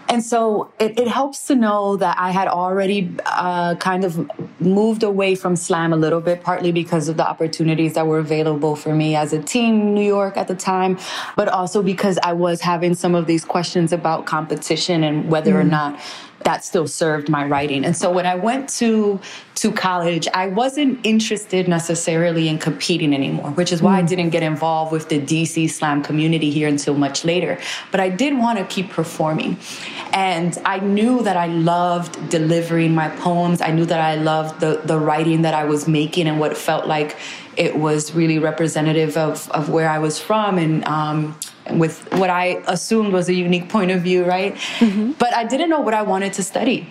And 0.07 0.23
so 0.23 0.71
it, 0.79 0.99
it, 0.99 1.07
helps 1.07 1.47
to 1.47 1.55
know 1.55 1.97
that 1.97 2.17
I 2.19 2.31
had 2.31 2.47
already 2.47 3.15
uh, 3.25 3.75
kind 3.75 4.03
of 4.03 4.29
moved 4.61 5.03
away 5.03 5.33
from 5.35 5.55
slam 5.55 5.93
a 5.93 5.95
little 5.95 6.21
bit, 6.21 6.43
partly 6.43 6.71
because 6.71 7.09
of 7.09 7.17
the 7.17 7.27
opportunities 7.27 7.93
that 7.93 8.05
were 8.05 8.19
available 8.19 8.75
for 8.75 8.93
me 8.93 9.15
as 9.15 9.33
a 9.33 9.41
teen 9.41 9.73
in 9.81 9.93
New 9.93 10.05
York 10.05 10.37
at 10.37 10.47
the 10.47 10.55
time, 10.55 10.99
but 11.35 11.47
also 11.47 11.81
because 11.81 12.19
I 12.23 12.33
was 12.33 12.61
having 12.61 12.93
some 12.93 13.15
of 13.15 13.25
these 13.25 13.43
questions 13.43 13.91
about 13.91 14.25
competition 14.25 15.03
and 15.03 15.29
whether 15.29 15.53
mm. 15.53 15.61
or 15.61 15.63
not 15.63 15.99
that 16.45 16.63
still 16.63 16.87
served 16.87 17.27
my 17.27 17.43
writing. 17.43 17.83
And 17.83 17.97
so 17.97 18.11
when 18.11 18.25
I 18.25 18.35
went 18.35 18.69
to 18.81 19.19
to 19.55 19.71
college, 19.71 20.27
I 20.33 20.47
wasn't 20.47 21.03
interested 21.03 21.67
necessarily 21.67 22.47
in 22.47 22.59
competing 22.59 23.13
anymore, 23.13 23.49
which 23.51 23.71
is 23.71 23.81
why 23.81 23.95
mm. 23.95 24.03
I 24.03 24.05
didn't 24.05 24.29
get 24.29 24.43
involved 24.43 24.91
with 24.91 25.09
the 25.09 25.19
DC 25.19 25.69
slam 25.71 26.03
community 26.03 26.51
here 26.51 26.67
until 26.67 26.93
much 26.93 27.25
later. 27.25 27.57
But 27.89 27.99
I 27.99 28.09
did 28.09 28.37
want 28.37 28.59
to 28.59 28.65
keep 28.65 28.91
performing. 28.91 29.57
And 30.13 30.57
I 30.65 30.79
knew 30.79 31.23
that 31.23 31.35
I 31.35 31.47
loved 31.47 32.29
delivering 32.29 32.93
my 32.93 33.09
poems. 33.09 33.59
I 33.61 33.71
knew 33.71 33.85
that 33.85 33.99
I 33.99 34.15
loved 34.15 34.59
the 34.59 34.81
the 34.85 34.99
writing 34.99 35.41
that 35.41 35.55
I 35.55 35.63
was 35.63 35.87
making 35.87 36.27
and 36.27 36.39
what 36.39 36.55
felt 36.55 36.85
like 36.85 37.17
it 37.57 37.75
was 37.75 38.13
really 38.13 38.37
representative 38.37 39.17
of, 39.17 39.49
of 39.51 39.69
where 39.69 39.89
I 39.89 39.99
was 39.99 40.19
from 40.19 40.57
and 40.57 40.83
um, 40.85 41.35
with 41.71 42.11
what 42.13 42.29
I 42.29 42.61
assumed 42.67 43.13
was 43.13 43.29
a 43.29 43.33
unique 43.33 43.69
point 43.69 43.91
of 43.91 44.01
view, 44.01 44.25
right? 44.25 44.55
Mm-hmm. 44.55 45.11
But 45.13 45.33
I 45.33 45.43
didn't 45.43 45.69
know 45.69 45.81
what 45.81 45.93
I 45.93 46.03
wanted 46.03 46.33
to 46.33 46.43
study. 46.43 46.87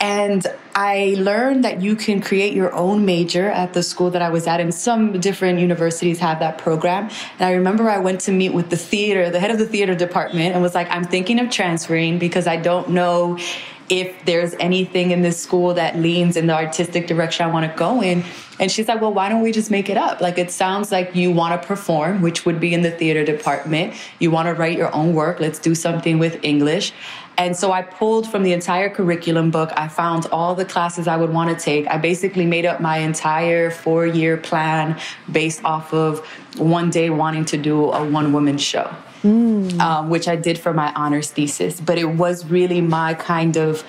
And 0.00 0.44
I 0.74 1.14
learned 1.16 1.64
that 1.64 1.80
you 1.80 1.94
can 1.94 2.20
create 2.20 2.54
your 2.54 2.74
own 2.74 3.04
major 3.04 3.48
at 3.48 3.72
the 3.72 3.84
school 3.84 4.10
that 4.10 4.20
I 4.20 4.30
was 4.30 4.48
at, 4.48 4.58
and 4.58 4.74
some 4.74 5.20
different 5.20 5.60
universities 5.60 6.18
have 6.18 6.40
that 6.40 6.58
program. 6.58 7.08
And 7.38 7.48
I 7.48 7.52
remember 7.52 7.88
I 7.88 7.98
went 7.98 8.20
to 8.22 8.32
meet 8.32 8.52
with 8.52 8.70
the 8.70 8.76
theater, 8.76 9.30
the 9.30 9.38
head 9.38 9.52
of 9.52 9.58
the 9.58 9.66
theater 9.66 9.94
department, 9.94 10.54
and 10.54 10.62
was 10.62 10.74
like, 10.74 10.90
I'm 10.90 11.04
thinking 11.04 11.38
of 11.38 11.50
transferring 11.50 12.18
because 12.18 12.48
I 12.48 12.56
don't 12.56 12.88
know 12.90 13.38
if 13.92 14.24
there's 14.24 14.54
anything 14.54 15.10
in 15.10 15.20
this 15.20 15.38
school 15.38 15.74
that 15.74 15.98
leans 15.98 16.38
in 16.38 16.46
the 16.46 16.54
artistic 16.54 17.06
direction 17.06 17.46
I 17.46 17.52
want 17.52 17.70
to 17.70 17.78
go 17.78 18.02
in. 18.02 18.24
And 18.58 18.72
she's 18.72 18.88
like, 18.88 19.02
well, 19.02 19.12
why 19.12 19.28
don't 19.28 19.42
we 19.42 19.52
just 19.52 19.70
make 19.70 19.90
it 19.90 19.98
up? 19.98 20.22
Like, 20.22 20.38
it 20.38 20.50
sounds 20.50 20.90
like 20.90 21.14
you 21.14 21.30
want 21.30 21.60
to 21.60 21.68
perform, 21.68 22.22
which 22.22 22.46
would 22.46 22.58
be 22.58 22.72
in 22.72 22.80
the 22.80 22.90
theater 22.90 23.22
department. 23.22 23.92
You 24.18 24.30
want 24.30 24.46
to 24.46 24.54
write 24.54 24.78
your 24.78 24.94
own 24.94 25.14
work. 25.14 25.40
Let's 25.40 25.58
do 25.58 25.74
something 25.74 26.18
with 26.18 26.42
English. 26.42 26.94
And 27.36 27.54
so 27.54 27.70
I 27.70 27.82
pulled 27.82 28.30
from 28.30 28.44
the 28.44 28.54
entire 28.54 28.88
curriculum 28.88 29.50
book. 29.50 29.70
I 29.76 29.88
found 29.88 30.24
all 30.32 30.54
the 30.54 30.64
classes 30.64 31.06
I 31.06 31.18
would 31.18 31.30
want 31.30 31.50
to 31.50 31.62
take. 31.62 31.86
I 31.88 31.98
basically 31.98 32.46
made 32.46 32.64
up 32.64 32.80
my 32.80 32.96
entire 32.96 33.70
four 33.70 34.06
year 34.06 34.38
plan 34.38 34.98
based 35.30 35.62
off 35.66 35.92
of 35.92 36.26
one 36.56 36.88
day 36.88 37.10
wanting 37.10 37.44
to 37.46 37.58
do 37.58 37.90
a 37.90 38.08
one 38.08 38.32
woman 38.32 38.56
show. 38.56 38.90
Mm. 39.22 39.78
Um, 39.80 40.10
which 40.10 40.26
I 40.26 40.34
did 40.34 40.58
for 40.58 40.72
my 40.72 40.92
honors 40.94 41.30
thesis. 41.30 41.80
But 41.80 41.96
it 41.96 42.06
was 42.06 42.44
really 42.44 42.80
my 42.80 43.14
kind 43.14 43.56
of 43.56 43.84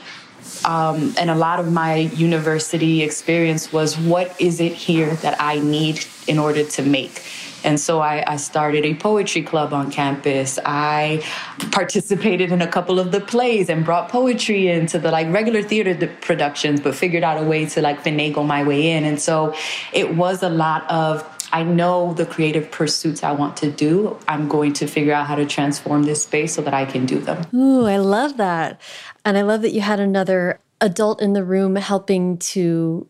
um, 0.66 1.14
and 1.18 1.30
a 1.30 1.36
lot 1.36 1.60
of 1.60 1.72
my 1.72 1.96
university 1.96 3.02
experience 3.02 3.74
was 3.74 3.98
what 3.98 4.40
is 4.40 4.60
it 4.60 4.74
here 4.74 5.16
that 5.16 5.40
I 5.40 5.60
need 5.60 6.06
in 6.28 6.40
order 6.40 6.64
to 6.64 6.82
make? 6.84 7.24
And 7.64 7.80
so 7.80 8.02
I, 8.02 8.24
I, 8.28 8.36
started 8.36 8.84
a 8.84 8.94
poetry 8.94 9.42
club 9.42 9.74
on 9.74 9.90
campus. 9.90 10.60
I 10.66 11.24
participated 11.72 12.52
in 12.52 12.62
a 12.62 12.68
couple 12.68 13.00
of 13.00 13.14
the 13.14 13.22
plays 13.22 13.70
and 13.70 13.86
brought 13.86 14.10
poetry 14.10 14.68
into 14.68 15.00
the 15.00 15.12
like 15.12 15.32
regular 15.32 15.64
theater 15.64 16.08
productions, 16.20 16.82
but 16.82 16.94
figured 16.94 17.24
out 17.24 17.42
a 17.42 17.44
way 17.44 17.66
to 17.68 17.82
like 17.82 18.04
finagle 18.04 18.46
my 18.46 18.64
way 18.64 18.92
in. 18.92 19.06
And 19.06 19.22
so 19.22 19.56
it 19.94 20.16
was 20.16 20.44
a 20.44 20.50
lot 20.50 20.90
of 20.92 21.24
I 21.54 21.62
know 21.62 22.14
the 22.14 22.26
creative 22.26 22.72
pursuits 22.72 23.24
I 23.24 23.32
want 23.32 23.56
to 23.58 23.70
do. 23.70 24.18
I'm 24.28 24.48
going 24.48 24.74
to 24.74 24.88
figure 24.88 25.14
out 25.14 25.28
how 25.28 25.36
to 25.36 25.46
transform 25.46 26.04
this 26.04 26.24
space 26.24 26.56
so 26.56 26.64
that 26.64 26.74
I 26.74 26.84
can 26.86 27.06
do 27.06 27.20
them. 27.20 27.46
Ooh, 27.54 27.86
I 27.86 27.98
love 27.98 28.38
that. 28.38 28.82
And 29.24 29.38
I 29.38 29.44
love 29.44 29.62
that 29.62 29.72
you 29.72 29.82
had 29.82 30.00
another 30.00 30.60
adult 30.82 31.22
in 31.22 31.34
the 31.34 31.44
room 31.44 31.76
helping 31.76 32.40
to 32.40 33.08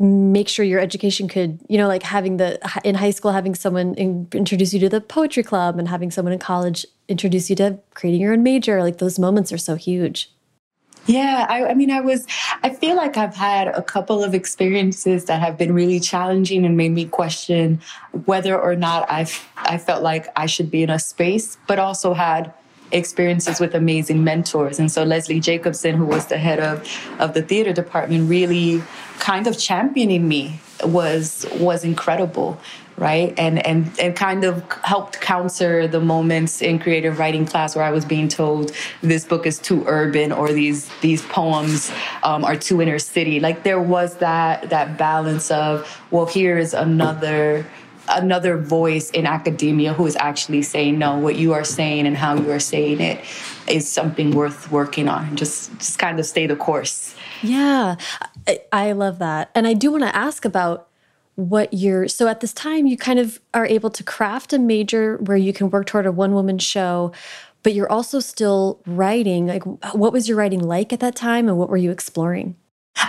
make 0.00 0.48
sure 0.48 0.64
your 0.64 0.80
education 0.80 1.28
could, 1.28 1.60
you 1.68 1.76
know, 1.76 1.88
like 1.88 2.04
having 2.04 2.38
the 2.38 2.58
in 2.84 2.94
high 2.94 3.10
school, 3.10 3.32
having 3.32 3.54
someone 3.54 3.94
in, 3.94 4.28
introduce 4.32 4.72
you 4.72 4.80
to 4.80 4.88
the 4.88 5.00
poetry 5.02 5.42
club 5.42 5.78
and 5.78 5.88
having 5.88 6.10
someone 6.10 6.32
in 6.32 6.38
college 6.38 6.86
introduce 7.08 7.50
you 7.50 7.56
to 7.56 7.78
creating 7.94 8.20
your 8.20 8.32
own 8.32 8.42
major. 8.42 8.82
Like 8.82 8.98
those 8.98 9.18
moments 9.18 9.52
are 9.52 9.58
so 9.58 9.74
huge. 9.74 10.30
Yeah, 11.08 11.46
I, 11.48 11.68
I, 11.68 11.74
mean, 11.74 11.90
I 11.90 12.02
was, 12.02 12.26
I 12.62 12.68
feel 12.68 12.94
like 12.94 13.16
I've 13.16 13.34
had 13.34 13.68
a 13.68 13.82
couple 13.82 14.22
of 14.22 14.34
experiences 14.34 15.24
that 15.24 15.40
have 15.40 15.56
been 15.56 15.72
really 15.72 16.00
challenging 16.00 16.66
and 16.66 16.76
made 16.76 16.92
me 16.92 17.06
question 17.06 17.80
whether 18.26 18.60
or 18.60 18.76
not 18.76 19.10
I've, 19.10 19.48
I 19.56 19.78
felt 19.78 20.02
like 20.02 20.26
I 20.36 20.44
should 20.44 20.70
be 20.70 20.82
in 20.82 20.90
a 20.90 20.98
space, 20.98 21.56
but 21.66 21.78
also 21.78 22.12
had 22.12 22.52
experiences 22.92 23.58
with 23.58 23.74
amazing 23.74 24.22
mentors. 24.22 24.78
And 24.78 24.92
so 24.92 25.02
Leslie 25.02 25.40
Jacobson, 25.40 25.94
who 25.94 26.04
was 26.04 26.26
the 26.26 26.36
head 26.36 26.60
of, 26.60 26.86
of 27.18 27.32
the 27.32 27.40
theater 27.40 27.72
department, 27.72 28.28
really 28.28 28.82
kind 29.18 29.46
of 29.46 29.58
championing 29.58 30.28
me 30.28 30.60
was 30.84 31.44
was 31.54 31.84
incredible 31.84 32.60
right? 32.98 33.32
And 33.38 33.64
and 33.66 33.90
and 34.00 34.14
kind 34.16 34.44
of 34.44 34.70
helped 34.82 35.20
counter 35.20 35.86
the 35.86 36.00
moments 36.00 36.60
in 36.60 36.78
creative 36.78 37.18
writing 37.18 37.46
class 37.46 37.76
where 37.76 37.84
i 37.84 37.90
was 37.90 38.04
being 38.04 38.28
told 38.28 38.72
this 39.02 39.24
book 39.24 39.46
is 39.46 39.58
too 39.58 39.84
urban 39.86 40.32
or 40.32 40.52
these 40.52 40.90
these 41.00 41.22
poems 41.26 41.92
um, 42.22 42.44
are 42.44 42.56
too 42.56 42.82
inner 42.82 42.98
city. 42.98 43.40
Like 43.40 43.62
there 43.62 43.80
was 43.80 44.16
that 44.16 44.70
that 44.70 44.98
balance 44.98 45.50
of 45.50 46.00
well 46.10 46.26
here 46.26 46.58
is 46.58 46.74
another 46.74 47.66
another 48.10 48.56
voice 48.56 49.10
in 49.10 49.26
academia 49.26 49.92
who 49.92 50.06
is 50.06 50.16
actually 50.16 50.62
saying 50.62 50.98
no 50.98 51.18
what 51.18 51.36
you 51.36 51.52
are 51.52 51.64
saying 51.64 52.06
and 52.06 52.16
how 52.16 52.34
you 52.34 52.50
are 52.50 52.60
saying 52.60 53.00
it 53.00 53.22
is 53.68 53.90
something 53.90 54.30
worth 54.30 54.70
working 54.70 55.08
on. 55.08 55.36
Just 55.36 55.76
just 55.78 55.98
kind 55.98 56.18
of 56.18 56.26
stay 56.26 56.46
the 56.46 56.56
course. 56.56 57.14
Yeah. 57.42 57.96
I, 58.46 58.60
I 58.72 58.92
love 58.92 59.18
that. 59.18 59.50
And 59.54 59.66
i 59.66 59.74
do 59.74 59.92
want 59.92 60.04
to 60.04 60.16
ask 60.16 60.44
about 60.44 60.88
what 61.38 61.72
you're 61.72 62.08
so 62.08 62.26
at 62.26 62.40
this 62.40 62.52
time 62.52 62.84
you 62.84 62.96
kind 62.96 63.20
of 63.20 63.40
are 63.54 63.64
able 63.66 63.90
to 63.90 64.02
craft 64.02 64.52
a 64.52 64.58
major 64.58 65.18
where 65.18 65.36
you 65.36 65.52
can 65.52 65.70
work 65.70 65.86
toward 65.86 66.04
a 66.04 66.10
one 66.10 66.34
woman 66.34 66.58
show 66.58 67.12
but 67.62 67.74
you're 67.74 67.90
also 67.90 68.20
still 68.20 68.80
writing. 68.86 69.46
Like 69.46 69.64
what 69.94 70.12
was 70.12 70.28
your 70.28 70.38
writing 70.38 70.60
like 70.60 70.92
at 70.92 71.00
that 71.00 71.16
time 71.16 71.48
and 71.48 71.58
what 71.58 71.68
were 71.68 71.76
you 71.76 71.90
exploring 71.90 72.56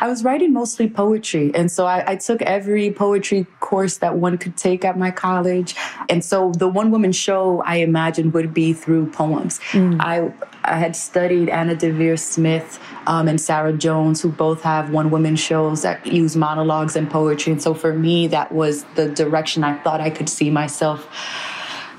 I 0.02 0.08
was 0.08 0.24
writing 0.24 0.54
mostly 0.54 0.90
poetry. 0.90 1.52
And 1.54 1.72
so 1.72 1.86
I, 1.86 2.12
I, 2.12 2.16
took 2.16 2.42
every 2.44 2.92
poetry 2.92 3.46
course 3.60 3.98
that 3.98 4.16
one 4.16 4.38
could 4.38 4.56
take 4.56 4.86
at 4.86 4.98
my 4.98 5.12
college. 5.12 5.76
And 6.10 6.24
so 6.24 6.52
the 6.52 6.68
one 6.68 6.92
woman 6.92 7.12
show 7.12 7.62
I 7.64 7.78
imagined 7.78 8.34
would 8.34 8.54
be 8.54 8.74
through 8.74 9.12
poems. 9.12 9.60
Mm. 9.72 10.00
I, 10.00 10.32
I 10.64 10.78
had 10.78 10.96
studied 10.96 11.50
Anna 11.50 11.76
Deavere 11.76 12.20
Smith 12.20 12.80
um, 13.08 13.28
and 13.28 13.42
Sarah 13.42 13.74
Jones, 13.74 14.22
who 14.22 14.30
both 14.30 14.62
have 14.62 14.92
one 14.92 15.10
woman 15.10 15.36
shows 15.36 15.82
that 15.82 16.06
use 16.06 16.36
monologues 16.36 16.96
and 16.96 17.10
poetry. 17.10 17.54
And 17.54 17.62
so 17.62 17.74
for 17.74 17.94
me, 17.94 18.28
that 18.28 18.52
was 18.52 18.84
the 18.96 19.10
direction 19.10 19.64
I 19.64 19.78
thought 19.80 20.02
I 20.02 20.10
could 20.10 20.30
see 20.30 20.50
myself 20.50 21.08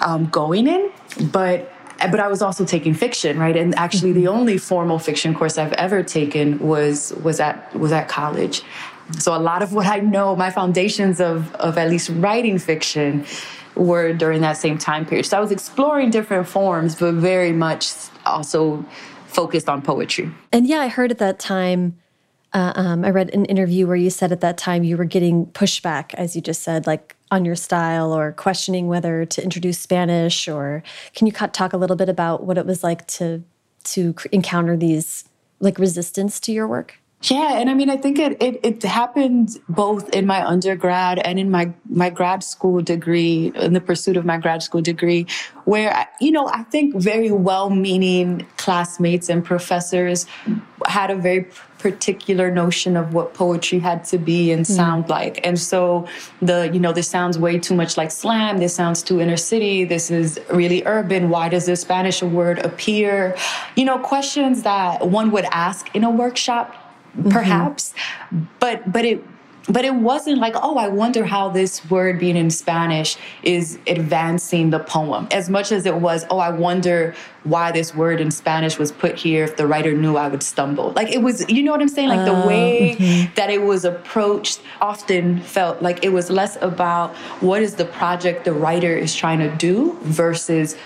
um, 0.00 0.26
going 0.26 0.66
in. 0.66 0.90
But 1.32 1.72
but 2.10 2.20
I 2.20 2.28
was 2.28 2.42
also 2.42 2.64
taking 2.64 2.94
fiction, 2.94 3.38
right? 3.38 3.56
And 3.56 3.74
actually, 3.76 4.12
the 4.12 4.28
only 4.28 4.58
formal 4.58 4.98
fiction 4.98 5.34
course 5.34 5.58
I've 5.58 5.72
ever 5.74 6.02
taken 6.02 6.58
was 6.58 7.12
was 7.22 7.40
at 7.40 7.74
was 7.74 7.92
at 7.92 8.08
college. 8.08 8.62
So 9.18 9.36
a 9.36 9.38
lot 9.38 9.62
of 9.62 9.72
what 9.72 9.86
I 9.86 9.98
know, 9.98 10.36
my 10.36 10.50
foundations 10.50 11.20
of 11.20 11.54
of 11.56 11.76
at 11.78 11.90
least 11.90 12.10
writing 12.10 12.58
fiction, 12.58 13.26
were 13.74 14.12
during 14.12 14.40
that 14.42 14.56
same 14.56 14.78
time 14.78 15.06
period. 15.06 15.26
So 15.26 15.36
I 15.36 15.40
was 15.40 15.50
exploring 15.50 16.10
different 16.10 16.46
forms, 16.46 16.94
but 16.94 17.14
very 17.14 17.52
much 17.52 17.92
also 18.26 18.84
focused 19.26 19.68
on 19.68 19.82
poetry. 19.82 20.30
And 20.52 20.66
yeah, 20.66 20.80
I 20.80 20.88
heard 20.88 21.10
at 21.10 21.18
that 21.18 21.38
time. 21.38 21.96
Uh, 22.52 22.72
um, 22.74 23.04
I 23.04 23.10
read 23.10 23.32
an 23.32 23.44
interview 23.44 23.86
where 23.86 23.94
you 23.94 24.10
said 24.10 24.32
at 24.32 24.40
that 24.40 24.58
time 24.58 24.82
you 24.82 24.96
were 24.96 25.04
getting 25.04 25.46
pushback, 25.46 26.12
as 26.14 26.34
you 26.34 26.42
just 26.42 26.62
said, 26.62 26.84
like 26.84 27.14
on 27.30 27.44
your 27.44 27.56
style 27.56 28.12
or 28.12 28.32
questioning 28.32 28.86
whether 28.86 29.24
to 29.24 29.42
introduce 29.42 29.78
Spanish 29.78 30.48
or 30.48 30.82
can 31.14 31.26
you 31.26 31.32
talk 31.32 31.72
a 31.72 31.76
little 31.76 31.96
bit 31.96 32.08
about 32.08 32.44
what 32.44 32.58
it 32.58 32.66
was 32.66 32.82
like 32.82 33.06
to 33.06 33.42
to 33.82 34.14
encounter 34.32 34.76
these 34.76 35.24
like 35.60 35.78
resistance 35.78 36.40
to 36.40 36.52
your 36.52 36.66
work? 36.66 36.98
Yeah, 37.24 37.58
and 37.58 37.68
I 37.68 37.74
mean, 37.74 37.90
I 37.90 37.98
think 37.98 38.18
it, 38.18 38.40
it, 38.40 38.60
it 38.62 38.82
happened 38.82 39.58
both 39.68 40.08
in 40.14 40.26
my 40.26 40.42
undergrad 40.42 41.18
and 41.18 41.38
in 41.38 41.50
my 41.50 41.70
my 41.90 42.08
grad 42.08 42.42
school 42.42 42.80
degree, 42.80 43.52
in 43.56 43.74
the 43.74 43.80
pursuit 43.80 44.16
of 44.16 44.24
my 44.24 44.38
grad 44.38 44.62
school 44.62 44.80
degree, 44.80 45.26
where 45.66 46.08
you 46.18 46.30
know 46.30 46.48
I 46.48 46.62
think 46.62 46.96
very 46.96 47.30
well-meaning 47.30 48.46
classmates 48.56 49.28
and 49.28 49.44
professors 49.44 50.24
had 50.86 51.10
a 51.10 51.14
very 51.14 51.46
particular 51.76 52.50
notion 52.50 52.96
of 52.96 53.12
what 53.12 53.34
poetry 53.34 53.80
had 53.80 54.04
to 54.04 54.16
be 54.16 54.50
and 54.50 54.66
hmm. 54.66 54.72
sound 54.72 55.04
mm. 55.04 55.10
like, 55.10 55.46
and 55.46 55.58
so 55.58 56.08
the 56.40 56.70
you 56.72 56.80
know 56.80 56.92
this 56.94 57.08
sounds 57.08 57.38
way 57.38 57.58
too 57.58 57.74
much 57.74 57.98
like 57.98 58.10
slam. 58.10 58.56
This 58.56 58.74
sounds 58.74 59.02
too 59.02 59.20
inner 59.20 59.36
city. 59.36 59.84
This 59.84 60.10
is 60.10 60.40
really 60.50 60.82
urban. 60.86 61.28
Why 61.28 61.50
does 61.50 61.66
this 61.66 61.82
Spanish 61.82 62.22
word 62.22 62.60
appear? 62.60 63.36
You 63.76 63.84
know, 63.84 63.98
questions 63.98 64.62
that 64.62 65.06
one 65.06 65.30
would 65.32 65.44
ask 65.52 65.94
in 65.94 66.02
a 66.02 66.10
workshop. 66.10 66.79
Perhaps 67.30 67.92
mm-hmm. 67.92 68.44
but 68.58 68.90
but 68.92 69.04
it 69.04 69.24
but 69.68 69.84
it 69.84 69.94
wasn't 69.94 70.38
like 70.38 70.54
oh 70.56 70.76
i 70.78 70.88
wonder 70.88 71.24
how 71.24 71.48
this 71.48 71.88
word 71.90 72.18
being 72.18 72.36
in 72.36 72.50
spanish 72.50 73.16
is 73.42 73.78
advancing 73.86 74.70
the 74.70 74.78
poem 74.78 75.28
as 75.30 75.50
much 75.50 75.70
as 75.72 75.86
it 75.86 75.96
was 75.96 76.24
oh 76.30 76.38
i 76.38 76.48
wonder 76.48 77.14
why 77.44 77.70
this 77.70 77.94
word 77.94 78.20
in 78.20 78.30
spanish 78.30 78.78
was 78.78 78.90
put 78.90 79.16
here 79.16 79.44
if 79.44 79.56
the 79.56 79.66
writer 79.66 79.92
knew 79.92 80.16
i 80.16 80.28
would 80.28 80.42
stumble 80.42 80.92
like 80.92 81.12
it 81.12 81.22
was 81.22 81.48
you 81.48 81.62
know 81.62 81.72
what 81.72 81.80
i'm 81.80 81.88
saying 81.88 82.08
like 82.08 82.24
the 82.24 82.46
way 82.46 82.96
mm-hmm. 82.98 83.34
that 83.34 83.50
it 83.50 83.62
was 83.62 83.84
approached 83.84 84.60
often 84.80 85.40
felt 85.40 85.82
like 85.82 86.04
it 86.04 86.10
was 86.10 86.30
less 86.30 86.56
about 86.62 87.14
what 87.40 87.62
is 87.62 87.74
the 87.74 87.84
project 87.84 88.44
the 88.44 88.52
writer 88.52 88.96
is 88.96 89.14
trying 89.14 89.38
to 89.38 89.54
do 89.56 89.96
versus 90.02 90.76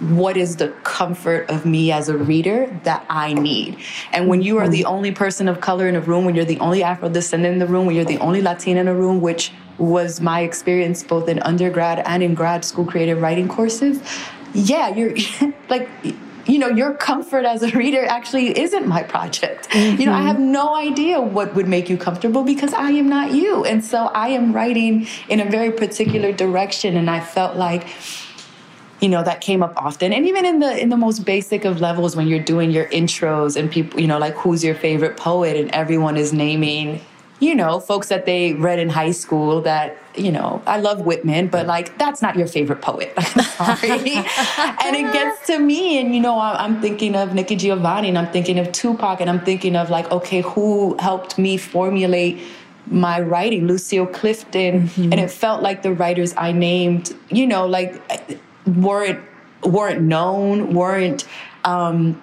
what 0.00 0.36
is 0.36 0.56
the 0.56 0.68
comfort 0.84 1.48
of 1.50 1.66
me 1.66 1.90
as 1.90 2.08
a 2.08 2.16
reader 2.16 2.78
that 2.84 3.04
I 3.08 3.32
need. 3.32 3.78
And 4.12 4.28
when 4.28 4.42
you 4.42 4.58
are 4.58 4.68
the 4.68 4.84
only 4.84 5.12
person 5.12 5.48
of 5.48 5.60
color 5.60 5.88
in 5.88 5.96
a 5.96 6.00
room, 6.00 6.24
when 6.24 6.34
you're 6.34 6.44
the 6.44 6.60
only 6.60 6.82
Afro 6.82 7.08
descendant 7.08 7.54
in 7.54 7.58
the 7.58 7.66
room, 7.66 7.86
when 7.86 7.96
you're 7.96 8.04
the 8.04 8.18
only 8.18 8.40
Latina 8.40 8.80
in 8.80 8.88
a 8.88 8.94
room, 8.94 9.20
which 9.20 9.52
was 9.78 10.20
my 10.20 10.40
experience 10.40 11.02
both 11.02 11.28
in 11.28 11.38
undergrad 11.40 12.00
and 12.00 12.22
in 12.22 12.34
grad 12.34 12.64
school 12.64 12.84
creative 12.84 13.20
writing 13.20 13.48
courses, 13.48 14.00
yeah, 14.54 14.88
you're 14.88 15.14
like, 15.68 15.88
you 16.46 16.58
know, 16.58 16.68
your 16.68 16.94
comfort 16.94 17.44
as 17.44 17.62
a 17.62 17.70
reader 17.76 18.04
actually 18.06 18.58
isn't 18.58 18.86
my 18.86 19.02
project. 19.02 19.68
Mm-hmm. 19.70 20.00
You 20.00 20.06
know, 20.06 20.14
I 20.14 20.22
have 20.22 20.38
no 20.38 20.76
idea 20.76 21.20
what 21.20 21.54
would 21.54 21.68
make 21.68 21.90
you 21.90 21.98
comfortable 21.98 22.42
because 22.42 22.72
I 22.72 22.90
am 22.90 23.08
not 23.08 23.32
you. 23.32 23.64
And 23.64 23.84
so 23.84 24.06
I 24.06 24.28
am 24.28 24.52
writing 24.52 25.06
in 25.28 25.40
a 25.40 25.44
very 25.44 25.70
particular 25.70 26.32
direction. 26.32 26.96
And 26.96 27.10
I 27.10 27.20
felt 27.20 27.56
like, 27.56 27.88
you 29.00 29.08
know 29.08 29.22
that 29.22 29.40
came 29.40 29.62
up 29.62 29.72
often 29.76 30.12
and 30.12 30.26
even 30.26 30.44
in 30.44 30.58
the 30.58 30.80
in 30.80 30.88
the 30.88 30.96
most 30.96 31.24
basic 31.24 31.64
of 31.64 31.80
levels 31.80 32.16
when 32.16 32.26
you're 32.26 32.42
doing 32.42 32.70
your 32.70 32.86
intros 32.86 33.56
and 33.56 33.70
people 33.70 34.00
you 34.00 34.06
know 34.06 34.18
like 34.18 34.34
who's 34.34 34.64
your 34.64 34.74
favorite 34.74 35.16
poet 35.16 35.56
and 35.56 35.70
everyone 35.70 36.16
is 36.16 36.32
naming 36.32 37.00
you 37.40 37.54
know, 37.54 37.78
folks 37.78 38.08
that 38.08 38.26
they 38.26 38.54
read 38.54 38.78
in 38.78 38.88
high 38.88 39.12
school 39.12 39.60
that, 39.62 39.96
you 40.16 40.32
know, 40.32 40.60
I 40.66 40.80
love 40.80 41.02
Whitman, 41.02 41.46
but 41.46 41.66
like, 41.66 41.96
that's 41.96 42.20
not 42.20 42.36
your 42.36 42.48
favorite 42.48 42.82
poet. 42.82 43.14
sorry. 43.22 43.90
and 43.90 44.96
it 44.96 45.12
gets 45.12 45.46
to 45.46 45.58
me, 45.58 46.00
and, 46.00 46.14
you 46.14 46.20
know, 46.20 46.38
I'm 46.38 46.80
thinking 46.80 47.14
of 47.14 47.34
Nikki 47.34 47.54
Giovanni, 47.54 48.08
and 48.08 48.18
I'm 48.18 48.32
thinking 48.32 48.58
of 48.58 48.72
Tupac, 48.72 49.20
and 49.20 49.30
I'm 49.30 49.40
thinking 49.40 49.76
of 49.76 49.88
like, 49.88 50.10
okay, 50.10 50.40
who 50.40 50.96
helped 50.98 51.38
me 51.38 51.56
formulate 51.56 52.40
my 52.86 53.20
writing, 53.20 53.66
Lucille 53.66 54.06
Clifton. 54.06 54.88
Mm-hmm. 54.88 55.12
And 55.12 55.20
it 55.20 55.30
felt 55.30 55.62
like 55.62 55.82
the 55.82 55.92
writers 55.92 56.34
I 56.36 56.52
named, 56.52 57.14
you 57.28 57.46
know, 57.46 57.66
like 57.66 58.02
weren't 58.76 59.20
weren't 59.64 60.02
known, 60.02 60.74
weren't 60.74 61.26
um, 61.64 62.22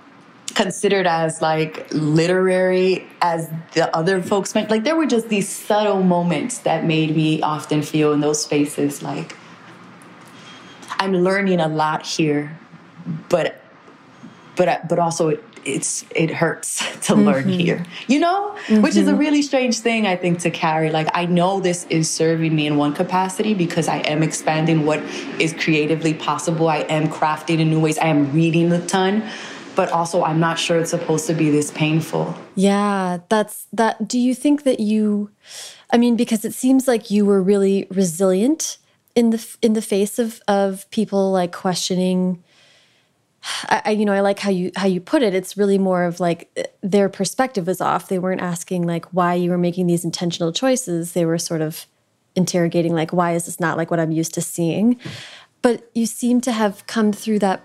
considered 0.54 1.06
as 1.06 1.42
like 1.42 1.88
literary 1.92 3.06
as 3.22 3.50
the 3.74 3.94
other 3.96 4.22
folks 4.22 4.56
meant. 4.56 4.70
Like 4.70 4.84
there 4.84 4.96
were 4.96 5.06
just 5.06 5.30
these 5.30 5.50
subtle 5.50 6.04
moments 6.04 6.60
that 6.60 6.86
made 6.86 7.16
me 7.16 7.42
often 7.42 7.82
feel 7.82 8.14
in 8.14 8.22
those 8.22 8.42
spaces 8.42 9.04
like 9.04 9.36
I'm 11.00 11.14
learning 11.14 11.60
a 11.60 11.68
lot 11.68 12.06
here, 12.06 12.58
but 13.30 13.62
but 14.56 14.88
but 14.88 15.00
also 15.00 15.38
it's 15.66 16.06
it 16.16 16.30
hurts 16.30 16.80
to 17.06 17.14
mm-hmm. 17.14 17.24
learn 17.24 17.50
here 17.50 17.86
you 18.08 18.20
know 18.20 18.56
mm-hmm. 18.68 18.82
which 18.82 18.96
is 18.96 19.08
a 19.08 19.12
mm-hmm. 19.12 19.20
really 19.20 19.42
strange 19.42 19.80
thing 19.80 20.08
i 20.08 20.16
think 20.16 20.40
to 20.40 20.50
carry 20.50 20.92
like 20.92 21.08
i 21.14 21.26
know 21.26 21.60
this 21.60 21.86
is 21.90 22.10
serving 22.10 22.56
me 22.56 22.68
in 22.68 22.78
one 22.78 22.94
capacity 22.94 23.54
because 23.54 23.88
i 23.88 23.98
am 24.00 24.24
expanding 24.24 24.86
what 24.86 25.00
is 25.40 25.54
creatively 25.54 26.14
possible 26.14 26.70
i 26.70 26.80
am 26.90 27.08
crafting 27.08 27.60
in 27.60 27.70
new 27.70 27.80
ways 27.80 27.98
i 27.98 28.08
am 28.08 28.32
reading 28.32 28.72
a 28.72 28.86
ton 28.88 29.28
but 29.76 29.92
also 29.92 30.24
i'm 30.24 30.40
not 30.40 30.58
sure 30.58 30.80
it's 30.80 30.92
supposed 30.92 31.28
to 31.28 31.34
be 31.34 31.50
this 31.50 31.72
painful 31.72 32.36
yeah 32.56 33.18
that's 33.30 33.68
that 33.74 34.08
do 34.08 34.20
you 34.20 34.34
think 34.34 34.64
that 34.64 34.80
you 34.80 35.30
i 35.92 35.98
mean 35.98 36.16
because 36.16 36.46
it 36.46 36.54
seems 36.54 36.88
like 36.88 37.12
you 37.12 37.26
were 37.26 37.42
really 37.42 37.88
resilient 37.90 38.78
in 39.16 39.30
the 39.30 39.58
in 39.62 39.74
the 39.74 39.82
face 39.82 40.20
of 40.20 40.42
of 40.48 40.90
people 40.92 41.32
like 41.32 41.52
questioning 41.52 42.44
I, 43.70 43.92
you 43.92 44.06
know, 44.06 44.14
I 44.14 44.22
like 44.22 44.40
how 44.40 44.50
you 44.50 44.72
how 44.76 44.88
you 44.88 45.00
put 45.00 45.22
it. 45.22 45.34
It's 45.34 45.56
really 45.58 45.78
more 45.78 46.04
of 46.04 46.20
like 46.20 46.50
uh, 46.58 46.64
their 46.82 47.10
perspective 47.10 47.68
was 47.68 47.82
off. 47.82 48.08
They 48.08 48.20
weren't 48.20 48.42
asking 48.42 48.88
like 48.88 49.06
why 49.14 49.36
you 49.36 49.52
were 49.52 49.58
making 49.58 49.88
these 49.88 50.04
intentional 50.04 50.52
choices. 50.52 51.14
They 51.14 51.26
were 51.26 51.38
sort 51.38 51.62
of 51.62 51.86
interrogating 52.36 52.94
like 52.94 53.14
why 53.14 53.34
is 53.34 53.46
this 53.46 53.60
not 53.60 53.78
like 53.78 53.92
what 53.92 54.00
I'm 54.00 54.12
used 54.12 54.34
to 54.36 54.42
seeing. 54.42 55.00
But 55.62 55.90
you 55.94 56.06
seem 56.06 56.42
to 56.42 56.52
have 56.52 56.86
come 56.88 57.12
through 57.12 57.40
that 57.40 57.64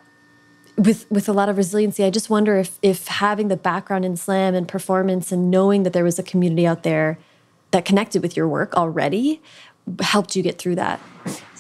with 0.77 1.11
with 1.11 1.29
a 1.29 1.33
lot 1.33 1.49
of 1.49 1.57
resiliency. 1.57 2.05
I 2.05 2.11
just 2.11 2.31
wonder 2.31 2.57
if 2.57 2.79
if 2.83 3.07
having 3.09 3.49
the 3.49 3.57
background 3.57 4.05
in 4.05 4.17
slam 4.17 4.55
and 4.55 4.69
performance 4.69 5.33
and 5.33 5.51
knowing 5.51 5.83
that 5.85 5.93
there 5.93 6.05
was 6.05 6.19
a 6.19 6.23
community 6.23 6.67
out 6.67 6.83
there 6.83 7.19
that 7.71 7.85
connected 7.85 8.23
with 8.23 8.37
your 8.37 8.49
work 8.49 8.75
already 8.75 9.41
helped 10.01 10.37
you 10.37 10.43
get 10.43 10.59
through 10.59 10.77
that. 10.77 11.01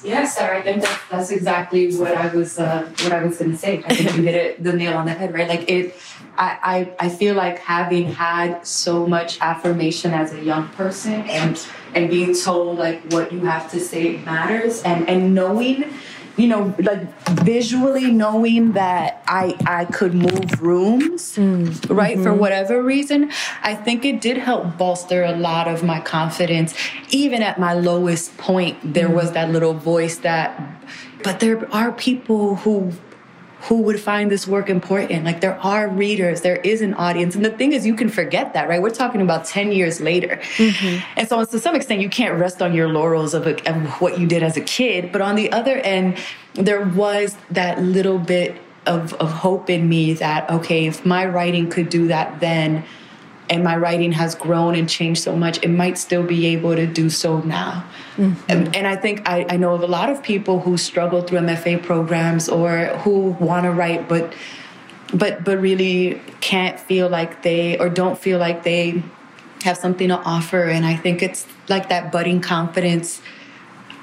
Yeah, 0.02 0.24
Sarah, 0.24 0.58
I 0.58 0.62
think 0.62 0.82
that's, 0.82 1.08
that's 1.10 1.30
exactly 1.30 1.94
what 1.94 2.14
I 2.14 2.34
was 2.34 2.58
uh, 2.58 2.90
what 3.02 3.12
I 3.12 3.22
was 3.22 3.38
going 3.38 3.50
to 3.52 3.56
say. 3.56 3.82
I 3.84 3.94
think 3.94 4.16
you 4.16 4.22
hit 4.22 4.34
it 4.34 4.62
the 4.62 4.72
nail 4.72 4.96
on 4.96 5.04
the 5.06 5.12
head, 5.12 5.34
right? 5.34 5.48
Like 5.48 5.70
it, 5.70 5.94
I, 6.38 6.88
I 6.98 7.06
I 7.06 7.08
feel 7.10 7.34
like 7.34 7.58
having 7.58 8.12
had 8.12 8.66
so 8.66 9.06
much 9.06 9.38
affirmation 9.40 10.12
as 10.12 10.32
a 10.32 10.42
young 10.42 10.68
person 10.68 11.20
and 11.28 11.60
and 11.94 12.08
being 12.08 12.34
told 12.34 12.78
like 12.78 13.02
what 13.12 13.30
you 13.32 13.40
have 13.40 13.70
to 13.72 13.80
say 13.80 14.16
matters 14.18 14.82
and 14.82 15.08
and 15.08 15.34
knowing 15.34 15.92
you 16.40 16.48
know, 16.48 16.74
like 16.78 17.02
visually 17.42 18.10
knowing 18.10 18.72
that 18.72 19.22
I 19.26 19.56
I 19.66 19.84
could 19.84 20.14
move 20.14 20.62
rooms, 20.62 21.36
mm. 21.36 21.68
right, 21.94 22.14
mm-hmm. 22.14 22.22
for 22.22 22.32
whatever 22.32 22.82
reason, 22.82 23.30
I 23.62 23.74
think 23.74 24.06
it 24.06 24.22
did 24.22 24.38
help 24.38 24.78
bolster 24.78 25.22
a 25.22 25.32
lot 25.32 25.68
of 25.68 25.84
my 25.84 26.00
confidence. 26.00 26.74
Even 27.10 27.42
at 27.42 27.60
my 27.60 27.74
lowest 27.74 28.38
point, 28.38 28.78
there 28.94 29.08
mm. 29.08 29.14
was 29.14 29.32
that 29.32 29.50
little 29.50 29.74
voice 29.74 30.16
that, 30.18 30.58
but 31.22 31.40
there 31.40 31.68
are 31.74 31.92
people 31.92 32.56
who 32.56 32.92
who 33.62 33.82
would 33.82 34.00
find 34.00 34.30
this 34.30 34.46
work 34.46 34.70
important. 34.70 35.24
Like 35.24 35.40
there 35.40 35.58
are 35.60 35.88
readers, 35.88 36.40
there 36.40 36.56
is 36.56 36.80
an 36.80 36.94
audience. 36.94 37.34
And 37.34 37.44
the 37.44 37.50
thing 37.50 37.72
is, 37.72 37.86
you 37.86 37.94
can 37.94 38.08
forget 38.08 38.54
that, 38.54 38.68
right? 38.68 38.80
We're 38.80 38.90
talking 38.90 39.20
about 39.20 39.44
10 39.44 39.72
years 39.72 40.00
later. 40.00 40.40
Mm-hmm. 40.56 41.04
And 41.16 41.28
so 41.28 41.44
to 41.44 41.58
some 41.58 41.74
extent, 41.74 42.00
you 42.00 42.08
can't 42.08 42.38
rest 42.38 42.62
on 42.62 42.74
your 42.74 42.88
laurels 42.88 43.34
of, 43.34 43.46
a, 43.46 43.70
of 43.70 44.00
what 44.00 44.18
you 44.18 44.26
did 44.26 44.42
as 44.42 44.56
a 44.56 44.62
kid. 44.62 45.12
But 45.12 45.20
on 45.20 45.34
the 45.34 45.52
other 45.52 45.76
end, 45.76 46.18
there 46.54 46.84
was 46.84 47.36
that 47.50 47.80
little 47.80 48.18
bit 48.18 48.56
of, 48.86 49.12
of 49.14 49.30
hope 49.30 49.68
in 49.68 49.88
me 49.88 50.14
that, 50.14 50.48
okay, 50.50 50.86
if 50.86 51.04
my 51.04 51.26
writing 51.26 51.68
could 51.68 51.90
do 51.90 52.08
that 52.08 52.40
then, 52.40 52.84
and 53.50 53.64
my 53.64 53.76
writing 53.76 54.12
has 54.12 54.34
grown 54.36 54.76
and 54.76 54.88
changed 54.88 55.22
so 55.22 55.34
much, 55.34 55.58
it 55.62 55.68
might 55.68 55.98
still 55.98 56.22
be 56.22 56.46
able 56.46 56.76
to 56.76 56.86
do 56.86 57.10
so 57.10 57.40
now. 57.40 57.84
Mm-hmm. 58.16 58.40
And, 58.48 58.76
and, 58.76 58.86
I 58.86 58.94
think 58.96 59.28
I, 59.28 59.44
I, 59.48 59.56
know 59.56 59.74
of 59.74 59.82
a 59.82 59.88
lot 59.88 60.08
of 60.08 60.22
people 60.22 60.60
who 60.60 60.78
struggle 60.78 61.22
through 61.22 61.40
MFA 61.40 61.82
programs 61.82 62.48
or 62.48 62.86
who 63.02 63.36
want 63.40 63.64
to 63.64 63.72
write, 63.72 64.08
but 64.08 64.32
but 65.12 65.42
but 65.42 65.60
really 65.60 66.20
can't 66.40 66.78
feel 66.78 67.08
like 67.08 67.42
they 67.42 67.76
or 67.78 67.88
don't 67.88 68.18
feel 68.18 68.38
like 68.38 68.62
they 68.62 69.02
have 69.62 69.76
something 69.76 70.08
to 70.08 70.18
offer. 70.18 70.64
And 70.64 70.86
I 70.86 70.94
think 70.94 71.22
it's 71.22 71.46
like 71.68 71.88
that 71.88 72.12
budding 72.12 72.40
confidence, 72.40 73.20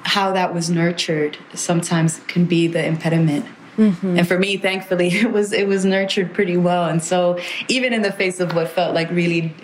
how 0.02 0.32
that 0.32 0.52
was 0.52 0.68
nurtured 0.68 1.38
sometimes 1.54 2.20
can 2.28 2.44
be 2.44 2.66
the 2.66 2.84
impediment. 2.84 3.46
Mm-hmm. 3.78 4.18
And 4.18 4.28
for 4.28 4.38
me, 4.38 4.56
thankfully, 4.56 5.08
it 5.12 5.32
was 5.32 5.52
it 5.52 5.66
was 5.66 5.84
nurtured 5.84 6.34
pretty 6.34 6.56
well. 6.56 6.86
And 6.86 7.02
so 7.02 7.38
even 7.68 7.92
in 7.92 8.02
the 8.02 8.12
face 8.12 8.40
of 8.40 8.54
what 8.54 8.68
felt 8.68 8.94
like 8.94 9.10
really 9.10 9.54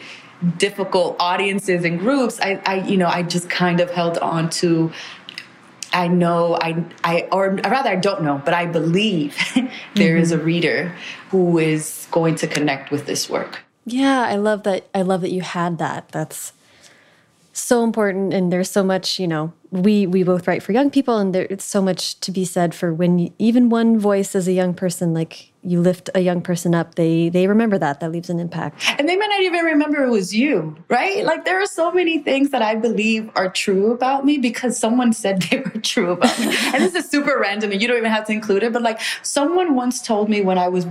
difficult 0.56 1.16
audiences 1.20 1.84
and 1.84 1.98
groups, 1.98 2.40
I, 2.40 2.60
I 2.64 2.74
you 2.86 2.96
know, 2.96 3.08
I 3.08 3.22
just 3.22 3.50
kind 3.50 3.80
of 3.80 3.90
held 3.90 4.18
on 4.18 4.50
to 4.50 4.92
I 5.92 6.08
know 6.08 6.58
I 6.60 6.84
I 7.04 7.28
or 7.30 7.50
rather 7.50 7.90
I 7.90 7.96
don't 7.96 8.22
know, 8.22 8.40
but 8.44 8.54
I 8.54 8.66
believe 8.66 9.36
there 9.54 10.14
mm-hmm. 10.14 10.22
is 10.22 10.32
a 10.32 10.38
reader 10.38 10.94
who 11.30 11.58
is 11.58 12.08
going 12.10 12.36
to 12.36 12.46
connect 12.46 12.90
with 12.90 13.06
this 13.06 13.28
work. 13.28 13.62
Yeah, 13.86 14.22
I 14.22 14.36
love 14.36 14.62
that 14.62 14.88
I 14.94 15.02
love 15.02 15.20
that 15.20 15.30
you 15.30 15.42
had 15.42 15.78
that. 15.78 16.08
That's 16.10 16.52
so 17.52 17.84
important 17.84 18.34
and 18.34 18.52
there's 18.52 18.70
so 18.70 18.82
much, 18.82 19.20
you 19.20 19.28
know, 19.28 19.52
we 19.74 20.06
we 20.06 20.22
both 20.22 20.46
write 20.46 20.62
for 20.62 20.70
young 20.70 20.88
people 20.88 21.18
and 21.18 21.34
there's 21.34 21.64
so 21.64 21.82
much 21.82 22.20
to 22.20 22.30
be 22.30 22.44
said 22.44 22.72
for 22.72 22.94
when 22.94 23.18
you, 23.18 23.32
even 23.40 23.68
one 23.68 23.98
voice 23.98 24.36
as 24.36 24.46
a 24.46 24.52
young 24.52 24.72
person 24.72 25.12
like 25.12 25.50
you 25.62 25.80
lift 25.80 26.08
a 26.14 26.20
young 26.20 26.40
person 26.40 26.76
up 26.76 26.94
they 26.94 27.28
they 27.28 27.48
remember 27.48 27.76
that 27.76 27.98
that 27.98 28.12
leaves 28.12 28.30
an 28.30 28.38
impact. 28.38 28.80
And 28.98 29.08
they 29.08 29.16
may 29.16 29.26
not 29.26 29.40
even 29.40 29.64
remember 29.64 30.04
it 30.04 30.10
was 30.10 30.32
you 30.32 30.76
right? 30.88 31.24
Like 31.24 31.44
there 31.44 31.60
are 31.60 31.66
so 31.66 31.90
many 31.90 32.18
things 32.18 32.50
that 32.50 32.62
i 32.62 32.76
believe 32.76 33.28
are 33.34 33.50
true 33.50 33.92
about 33.92 34.24
me 34.24 34.38
because 34.38 34.78
someone 34.78 35.12
said 35.12 35.42
they 35.50 35.58
were 35.58 35.80
true 35.80 36.12
about 36.12 36.38
me. 36.38 36.54
And 36.72 36.84
this 36.84 36.94
is 36.94 37.10
super 37.10 37.36
random 37.40 37.72
and 37.72 37.82
you 37.82 37.88
don't 37.88 37.98
even 37.98 38.12
have 38.12 38.26
to 38.26 38.32
include 38.32 38.62
it 38.62 38.72
but 38.72 38.82
like 38.82 39.00
someone 39.22 39.74
once 39.74 40.00
told 40.00 40.28
me 40.28 40.40
when 40.40 40.56
i 40.56 40.68
was 40.68 40.86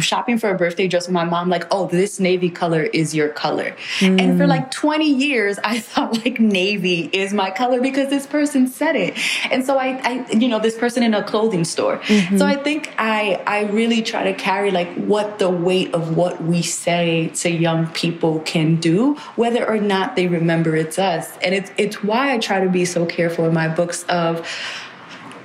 shopping 0.00 0.38
for 0.38 0.50
a 0.50 0.56
birthday 0.56 0.88
dress 0.88 1.06
with 1.06 1.14
my 1.14 1.24
mom, 1.24 1.48
like, 1.48 1.66
oh, 1.70 1.86
this 1.86 2.20
navy 2.20 2.50
color 2.50 2.82
is 2.82 3.14
your 3.14 3.28
color. 3.28 3.74
Mm. 3.98 4.20
And 4.20 4.38
for 4.38 4.46
like 4.46 4.70
20 4.70 5.08
years, 5.10 5.58
I 5.64 5.78
thought 5.86 6.24
like 6.24 6.40
navy 6.40 7.10
is 7.12 7.32
my 7.32 7.50
color 7.50 7.80
because 7.80 8.08
this 8.10 8.26
person 8.26 8.66
said 8.68 8.96
it. 8.96 9.16
And 9.50 9.64
so 9.64 9.78
I, 9.78 10.00
I 10.04 10.32
you 10.32 10.48
know, 10.48 10.58
this 10.58 10.76
person 10.76 11.02
in 11.02 11.14
a 11.14 11.22
clothing 11.22 11.64
store. 11.64 11.98
Mm-hmm. 11.98 12.38
So 12.38 12.46
I 12.46 12.56
think 12.56 12.94
I, 12.98 13.42
I 13.46 13.64
really 13.64 14.02
try 14.02 14.24
to 14.24 14.34
carry 14.34 14.70
like 14.70 14.92
what 14.94 15.38
the 15.38 15.50
weight 15.50 15.94
of 15.94 16.16
what 16.16 16.42
we 16.42 16.62
say 16.62 17.28
to 17.28 17.50
young 17.50 17.86
people 17.88 18.40
can 18.40 18.76
do, 18.76 19.14
whether 19.36 19.66
or 19.66 19.78
not 19.78 20.16
they 20.16 20.26
remember 20.26 20.76
it's 20.76 20.98
us. 20.98 21.36
And 21.38 21.54
it's, 21.54 21.70
it's 21.76 22.02
why 22.02 22.34
I 22.34 22.38
try 22.38 22.60
to 22.60 22.70
be 22.70 22.84
so 22.84 23.06
careful 23.06 23.46
in 23.46 23.54
my 23.54 23.68
books 23.68 24.04
of, 24.04 24.46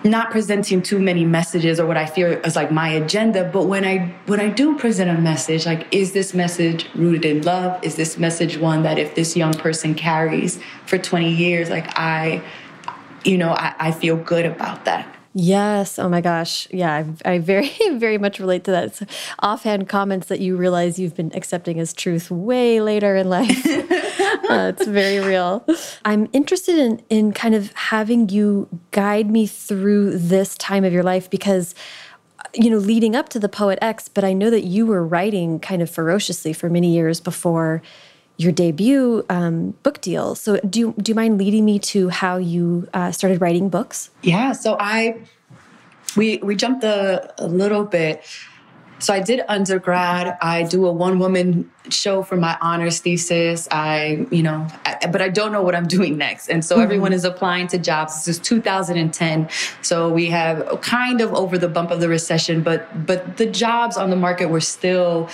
not 0.04 0.32
presenting 0.32 0.82
too 0.82 1.00
many 1.00 1.26
messages 1.26 1.80
or 1.80 1.86
what 1.86 1.98
I 1.98 2.06
feel 2.06 2.32
is 2.32 2.56
like 2.56 2.72
my 2.72 2.90
agenda, 2.90 3.50
but 3.52 3.66
when 3.66 3.86
I 3.86 4.14
when 4.26 4.40
I 4.40 4.50
do 4.50 4.78
present 4.78 5.10
a 5.10 5.22
message, 5.22 5.66
like 5.66 5.88
is 5.92 6.14
this 6.14 6.34
message 6.34 6.88
rooted 6.96 7.26
in 7.26 7.42
love? 7.44 7.84
Is 7.84 7.96
this 7.96 8.18
message 8.18 8.58
one 8.58 8.84
that 8.84 8.98
if 8.98 9.16
this 9.16 9.36
young 9.36 9.54
person 9.54 9.94
carries 9.94 10.60
for 10.86 10.98
20 10.98 11.32
years, 11.32 11.70
like 11.70 11.88
I, 12.00 12.42
you 13.24 13.38
know, 13.38 13.52
I, 13.52 13.76
I 13.80 13.92
feel 13.92 14.18
good 14.18 14.46
about 14.46 14.86
that. 14.86 15.08
Yes. 15.34 15.98
Oh 15.98 16.10
my 16.10 16.20
gosh. 16.20 16.68
Yeah. 16.72 17.06
I, 17.26 17.34
I 17.34 17.40
very, 17.40 17.72
very 17.94 18.18
much 18.18 18.40
relate 18.40 18.66
to 18.66 18.72
that. 18.72 19.02
offhand 19.40 19.88
comments 19.88 20.28
that 20.28 20.42
you 20.42 20.58
realize 20.58 21.00
you've 21.00 21.16
been 21.16 21.32
accepting 21.34 21.80
as 21.80 21.94
truth 21.94 22.30
way 22.30 22.82
later 22.82 23.16
in 23.16 23.30
life. 23.30 23.66
uh, 24.50 24.74
it's 24.76 24.88
very 24.88 25.20
real. 25.20 25.66
I'm 26.06 26.30
interested 26.34 26.78
in, 26.78 27.02
in 27.10 27.32
kind 27.34 27.56
of 27.56 27.72
having 27.74 28.30
you 28.30 28.68
guide 28.92 29.30
me 29.30 29.48
through 29.48 30.18
this 30.18 30.56
time 30.58 30.84
of 30.84 30.94
your 30.94 31.04
life 31.04 31.30
because 31.30 31.76
you 32.54 32.70
know, 32.70 32.78
leading 32.78 33.16
up 33.16 33.30
to 33.30 33.40
the 33.40 33.48
Poet 33.48 33.80
X, 33.82 34.08
but 34.10 34.24
I 34.24 34.34
know 34.34 34.50
that 34.50 34.64
you 34.64 34.86
were 34.86 35.06
writing 35.06 35.60
kind 35.60 35.82
of 35.82 35.90
ferociously 35.90 36.52
for 36.52 36.70
many 36.70 36.94
years 36.94 37.22
before 37.22 37.82
your 38.38 38.52
debut 38.52 39.26
um, 39.30 39.72
book 39.84 40.02
deal. 40.02 40.36
So, 40.36 40.60
do 40.68 40.80
you, 40.80 40.96
do 40.98 41.12
you 41.12 41.16
mind 41.16 41.38
leading 41.38 41.64
me 41.64 41.80
to 41.80 42.10
how 42.10 42.38
you 42.38 42.90
uh, 42.94 43.12
started 43.12 43.40
writing 43.40 43.70
books? 43.70 44.10
Yeah. 44.22 44.52
So 44.52 44.76
I 44.80 45.22
we 46.16 46.38
we 46.38 46.56
jumped 46.56 46.84
a, 46.84 47.34
a 47.38 47.48
little 47.48 47.84
bit. 47.84 48.24
So 49.02 49.14
I 49.14 49.20
did 49.20 49.42
undergrad. 49.48 50.38
I 50.42 50.64
do 50.64 50.86
a 50.86 50.92
one 50.92 51.18
woman 51.18 51.70
show 51.90 52.22
for 52.22 52.38
my 52.38 52.56
honors 52.62 53.00
thesis. 53.00 53.68
I, 53.72 54.28
you 54.30 54.44
know, 54.44 54.68
I, 54.86 55.08
but 55.08 55.22
I 55.22 55.30
don't 55.30 55.52
know 55.52 55.64
what 55.64 55.76
I'm 55.76 55.88
doing 55.98 56.18
next. 56.18 56.50
And 56.50 56.64
so 56.64 56.76
mm-hmm. 56.76 56.84
everyone 56.84 57.14
is 57.14 57.26
applying 57.26 57.68
to 57.68 57.78
jobs. 57.80 58.26
This 58.26 58.38
is 58.38 58.40
2010. 58.40 59.50
So 59.82 60.10
we 60.10 60.28
have 60.28 60.82
kind 60.82 61.20
of 61.20 61.34
over 61.34 61.58
the 61.58 61.68
bump 61.68 61.90
of 61.90 62.00
the 62.00 62.08
recession, 62.08 62.62
but, 62.62 63.06
but 63.06 63.38
the 63.38 63.48
jobs 63.48 63.98
on 63.98 64.12
the 64.12 64.16
market 64.16 64.50
were 64.50 64.62
still, 64.62 65.30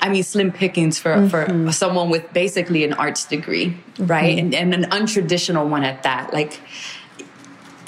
I 0.00 0.08
mean, 0.08 0.22
slim 0.22 0.50
pickings 0.50 0.98
for, 0.98 1.14
mm-hmm. 1.14 1.66
for 1.66 1.72
someone 1.72 2.08
with 2.08 2.32
basically 2.32 2.84
an 2.84 2.94
arts 2.94 3.26
degree, 3.26 3.76
right? 3.98 4.38
Mm-hmm. 4.38 4.54
And, 4.54 4.74
and 4.74 4.74
an 4.74 4.90
untraditional 4.90 5.68
one 5.68 5.84
at 5.84 6.04
that. 6.04 6.32
Like, 6.32 6.58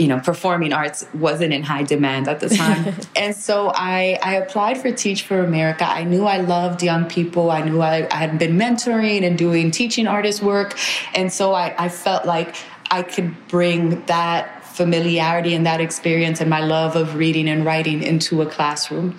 you 0.01 0.09
know, 0.09 0.19
performing 0.19 0.73
arts 0.73 1.07
wasn't 1.13 1.53
in 1.53 1.63
high 1.63 1.83
demand 1.83 2.27
at 2.27 2.41
the 2.41 2.49
time. 2.49 2.95
and 3.17 3.37
so 3.37 3.71
I, 3.75 4.19
I 4.23 4.37
applied 4.37 4.81
for 4.81 4.91
Teach 4.91 5.25
for 5.25 5.45
America. 5.45 5.85
I 5.85 6.05
knew 6.05 6.25
I 6.25 6.39
loved 6.39 6.83
young 6.83 7.05
people. 7.05 7.51
I 7.51 7.61
knew 7.61 7.83
I, 7.83 8.09
I 8.11 8.17
had 8.17 8.39
been 8.39 8.57
mentoring 8.57 9.25
and 9.25 9.37
doing 9.37 9.71
teaching 9.71 10.07
artist 10.07 10.43
work. 10.43 10.79
And 11.15 11.31
so 11.31 11.53
I, 11.53 11.75
I 11.77 11.91
felt 11.91 12.25
like 12.25 12.57
I 12.91 13.03
could 13.03 13.37
bring 13.49 14.03
that 14.07 14.65
familiarity 14.65 15.55
and 15.55 15.67
that 15.67 15.83
experience 15.83 16.41
and 16.41 16.49
my 16.49 16.61
love 16.61 16.97
of 16.97 17.17
reading 17.17 17.47
and 17.49 17.67
writing 17.67 18.03
into 18.03 18.41
a 18.41 18.47
classroom. 18.47 19.19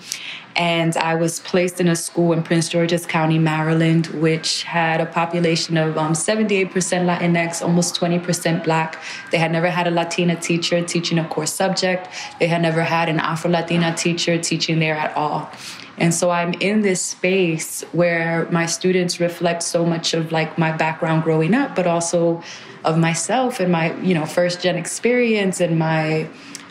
And 0.56 0.96
I 0.96 1.14
was 1.14 1.40
placed 1.40 1.80
in 1.80 1.88
a 1.88 1.96
school 1.96 2.32
in 2.32 2.42
Prince 2.42 2.68
George's 2.68 3.06
County, 3.06 3.38
Maryland, 3.38 4.06
which 4.08 4.62
had 4.64 5.00
a 5.00 5.06
population 5.06 5.76
of 5.76 5.96
um, 5.96 6.12
78% 6.12 6.70
Latinx, 6.72 7.62
almost 7.62 7.98
20% 7.98 8.64
Black. 8.64 9.02
They 9.30 9.38
had 9.38 9.50
never 9.50 9.70
had 9.70 9.86
a 9.86 9.90
Latina 9.90 10.36
teacher 10.36 10.82
teaching 10.82 11.18
a 11.18 11.28
core 11.28 11.46
subject. 11.46 12.08
They 12.38 12.48
had 12.48 12.62
never 12.62 12.82
had 12.82 13.08
an 13.08 13.20
Afro 13.20 13.50
Latina 13.50 13.94
teacher 13.94 14.38
teaching 14.38 14.78
there 14.78 14.96
at 14.96 15.16
all. 15.16 15.50
And 15.98 16.12
so 16.12 16.30
I'm 16.30 16.54
in 16.54 16.82
this 16.82 17.02
space 17.02 17.82
where 17.92 18.48
my 18.50 18.66
students 18.66 19.20
reflect 19.20 19.62
so 19.62 19.84
much 19.84 20.14
of 20.14 20.32
like 20.32 20.58
my 20.58 20.72
background 20.72 21.22
growing 21.22 21.54
up, 21.54 21.76
but 21.76 21.86
also 21.86 22.42
of 22.84 22.98
myself 22.98 23.60
and 23.60 23.70
my, 23.70 23.94
you 24.00 24.14
know, 24.14 24.26
first 24.26 24.60
gen 24.60 24.76
experience 24.76 25.60
and 25.60 25.78
my 25.78 26.28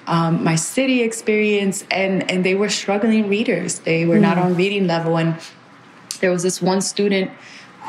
um, 0.08 0.44
my 0.44 0.56
city 0.56 1.02
experience, 1.02 1.86
and 1.92 2.30
and 2.30 2.44
they 2.44 2.56
were 2.56 2.70
struggling 2.70 3.30
readers. 3.30 3.80
They 3.80 4.06
were 4.06 4.18
mm. 4.18 4.22
not 4.22 4.38
on 4.38 4.56
reading 4.56 4.88
level, 4.88 5.18
and 5.18 5.36
there 6.20 6.32
was 6.32 6.44
this 6.44 6.62
one 6.62 6.82
student 6.82 7.32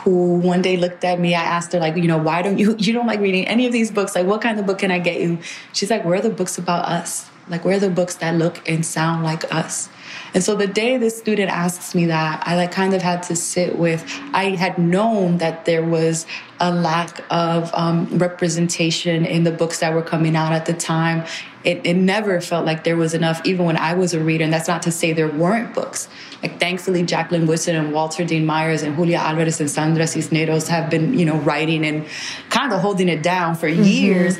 who 0.05 0.37
one 0.37 0.63
day 0.63 0.77
looked 0.77 1.05
at 1.05 1.21
me. 1.21 1.35
I 1.35 1.43
asked 1.43 1.73
her 1.73 1.79
like, 1.79 1.97
you 1.97 2.09
know, 2.09 2.19
why 2.19 2.43
don't 2.43 2.59
you 2.59 2.77
you 2.79 2.93
don't 2.93 3.07
like 3.07 3.21
reading 3.21 3.47
any 3.47 3.67
of 3.67 3.73
these 3.73 3.91
books? 3.91 4.15
Like, 4.15 4.27
what 4.27 4.41
kind 4.41 4.59
of 4.59 4.67
book 4.67 4.79
can 4.79 4.91
I 4.91 4.99
get 4.99 5.21
you? 5.21 5.39
She's 5.73 5.91
like, 5.91 6.05
where 6.05 6.15
are 6.19 6.23
the 6.23 6.31
books 6.31 6.59
about 6.59 6.85
us? 6.87 7.29
Like, 7.49 7.65
where 7.65 7.77
are 7.77 7.81
the 7.81 7.91
books 7.91 8.15
that 8.17 8.37
look 8.37 8.67
and 8.69 8.85
sound 8.85 9.25
like 9.25 9.53
us? 9.53 9.89
And 10.35 10.43
so 10.43 10.55
the 10.55 10.67
day 10.67 10.97
this 10.97 11.17
student 11.17 11.51
asks 11.51 11.95
me 11.95 12.07
that, 12.07 12.43
I 12.47 12.57
like 12.57 12.73
kind 12.73 12.95
of 12.95 13.03
had 13.03 13.23
to 13.25 13.37
sit 13.37 13.79
with, 13.79 14.05
I 14.33 14.51
had 14.51 14.79
known 14.79 15.39
that 15.39 15.67
there 15.67 15.85
was 15.85 16.27
a 16.59 16.73
lack 16.73 17.23
of 17.31 17.71
um, 17.75 18.07
representation 18.19 19.27
in 19.27 19.45
the 19.45 19.51
books 19.51 19.81
that 19.81 19.93
were 19.93 20.03
coming 20.03 20.35
out 20.37 20.53
at 20.53 20.65
the 20.65 20.73
time. 20.73 21.27
It, 21.65 21.85
it 21.87 21.95
never 21.95 22.41
felt 22.41 22.65
like 22.65 22.83
there 22.83 22.97
was 22.97 23.15
enough, 23.15 23.41
even 23.45 23.67
when 23.67 23.77
I 23.77 23.95
was 23.95 24.15
a 24.15 24.21
reader. 24.21 24.45
And 24.45 24.53
that's 24.53 24.69
not 24.69 24.83
to 24.83 24.91
say 24.91 25.13
there 25.13 25.29
weren't 25.29 25.75
books. 25.75 26.09
Like 26.43 26.59
thankfully, 26.59 27.03
Jacqueline 27.05 27.47
Woodson 27.47 27.77
and 27.77 27.93
Walter 27.93 28.25
Dean 28.25 28.47
Myers 28.47 28.83
and 28.83 28.97
Julia 28.97 29.19
Alvarez 29.19 29.61
and 29.61 29.71
Sandra 29.71 30.07
Cisneros 30.07 30.67
have 30.69 30.91
been, 30.91 31.17
you 31.17 31.25
know, 31.25 31.39
writing 31.41 31.85
and 31.85 32.07
kind 32.49 32.73
of 32.73 32.81
holding 32.81 33.09
it 33.09 33.23
down 33.23 33.55
for 33.55 33.69
mm-hmm. 33.69 33.83
years. 33.85 34.39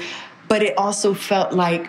But 0.49 0.63
it 0.63 0.77
also 0.77 1.15
felt 1.15 1.53
like 1.53 1.89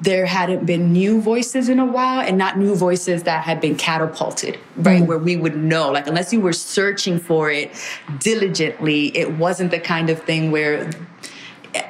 there 0.00 0.26
hadn't 0.26 0.66
been 0.66 0.92
new 0.92 1.20
voices 1.20 1.68
in 1.68 1.78
a 1.78 1.84
while 1.84 2.20
and 2.20 2.36
not 2.36 2.58
new 2.58 2.74
voices 2.74 3.22
that 3.22 3.42
had 3.42 3.60
been 3.60 3.76
catapulted, 3.76 4.58
right? 4.76 5.02
Mm. 5.02 5.06
Where 5.06 5.18
we 5.18 5.36
would 5.36 5.56
know, 5.56 5.90
like, 5.90 6.06
unless 6.06 6.32
you 6.32 6.40
were 6.40 6.52
searching 6.52 7.18
for 7.18 7.50
it 7.50 7.70
diligently, 8.18 9.16
it 9.16 9.32
wasn't 9.32 9.70
the 9.70 9.80
kind 9.80 10.10
of 10.10 10.22
thing 10.22 10.50
where 10.50 10.90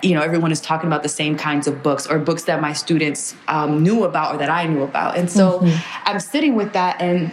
you 0.03 0.15
know 0.15 0.21
everyone 0.21 0.51
is 0.51 0.61
talking 0.61 0.89
about 0.89 1.05
the 1.05 1.09
same 1.09 1.37
kinds 1.37 1.69
of 1.69 1.81
books 1.83 2.09
or 2.09 2.19
books 2.19 2.45
that 2.45 2.61
my 2.61 2.73
students 2.73 3.37
um, 3.47 3.85
knew 3.85 4.03
about 4.03 4.35
or 4.35 4.39
that 4.39 4.51
i 4.51 4.67
knew 4.67 4.83
about 4.83 5.17
and 5.17 5.31
so 5.31 5.61
mm-hmm. 5.61 6.11
i'm 6.11 6.19
sitting 6.19 6.57
with 6.57 6.73
that 6.73 7.01
and 7.01 7.31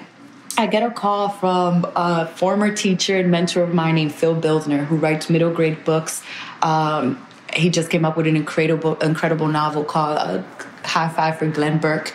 I 0.56 0.68
get 0.68 0.84
a 0.84 0.92
call 0.92 1.30
from 1.30 1.86
a 1.96 2.28
former 2.28 2.72
teacher 2.72 3.18
and 3.18 3.32
mentor 3.32 3.64
of 3.64 3.74
mine 3.74 3.96
named 3.96 4.14
Phil 4.14 4.36
Bildner, 4.36 4.86
who 4.86 4.98
writes 4.98 5.28
middle 5.28 5.52
grade 5.52 5.84
books. 5.84 6.22
Um, 6.62 7.26
he 7.56 7.70
just 7.70 7.90
came 7.90 8.06
up 8.06 8.18
with 8.18 8.28
an 8.28 8.36
incredible, 8.36 8.96
incredible 8.96 9.48
novel 9.48 9.84
called 9.84 10.18
uh, 10.18 10.44
High 10.84 11.10
Five 11.10 11.40
for 11.40 11.48
Glenn 11.48 11.80
Burke. 11.80 12.14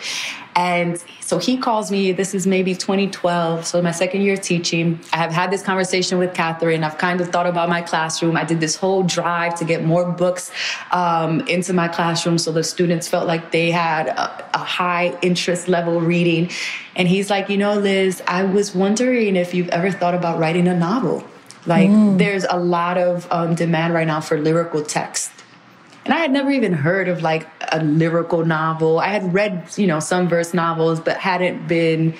And 0.55 1.01
so 1.21 1.37
he 1.37 1.57
calls 1.57 1.89
me, 1.89 2.11
this 2.11 2.33
is 2.33 2.45
maybe 2.45 2.75
2012, 2.75 3.65
so 3.65 3.81
my 3.81 3.91
second 3.91 4.23
year 4.23 4.35
teaching. 4.35 4.99
I 5.13 5.17
have 5.17 5.31
had 5.31 5.51
this 5.51 5.61
conversation 5.61 6.17
with 6.17 6.33
Catherine. 6.33 6.83
I've 6.83 6.97
kind 6.97 7.21
of 7.21 7.29
thought 7.29 7.47
about 7.47 7.69
my 7.69 7.81
classroom. 7.81 8.35
I 8.35 8.43
did 8.43 8.59
this 8.59 8.75
whole 8.75 9.03
drive 9.03 9.55
to 9.59 9.63
get 9.63 9.85
more 9.85 10.11
books 10.11 10.51
um, 10.91 11.41
into 11.47 11.71
my 11.71 11.87
classroom 11.87 12.37
so 12.37 12.51
the 12.51 12.63
students 12.63 13.07
felt 13.07 13.27
like 13.27 13.51
they 13.51 13.71
had 13.71 14.07
a, 14.07 14.49
a 14.53 14.57
high 14.57 15.17
interest 15.21 15.69
level 15.69 16.01
reading. 16.01 16.49
And 16.95 17.07
he's 17.07 17.29
like, 17.29 17.47
you 17.47 17.57
know, 17.57 17.75
Liz, 17.75 18.21
I 18.27 18.43
was 18.43 18.75
wondering 18.75 19.37
if 19.37 19.53
you've 19.53 19.69
ever 19.69 19.91
thought 19.91 20.15
about 20.15 20.39
writing 20.39 20.67
a 20.67 20.75
novel. 20.75 21.23
Like, 21.69 21.89
mm. 21.89 22.17
there's 22.17 22.45
a 22.49 22.57
lot 22.57 22.97
of 22.97 23.27
um, 23.31 23.53
demand 23.53 23.93
right 23.93 24.07
now 24.07 24.19
for 24.19 24.39
lyrical 24.39 24.83
text. 24.83 25.31
And 26.03 26.13
I 26.13 26.17
had 26.17 26.31
never 26.31 26.49
even 26.49 26.73
heard 26.73 27.07
of 27.07 27.21
like 27.21 27.47
a 27.71 27.83
lyrical 27.83 28.43
novel. 28.43 28.99
I 28.99 29.09
had 29.09 29.31
read, 29.31 29.69
you 29.77 29.85
know, 29.85 29.99
some 29.99 30.27
verse 30.27 30.53
novels, 30.53 30.99
but 30.99 31.17
hadn't 31.17 31.67
been 31.67 32.15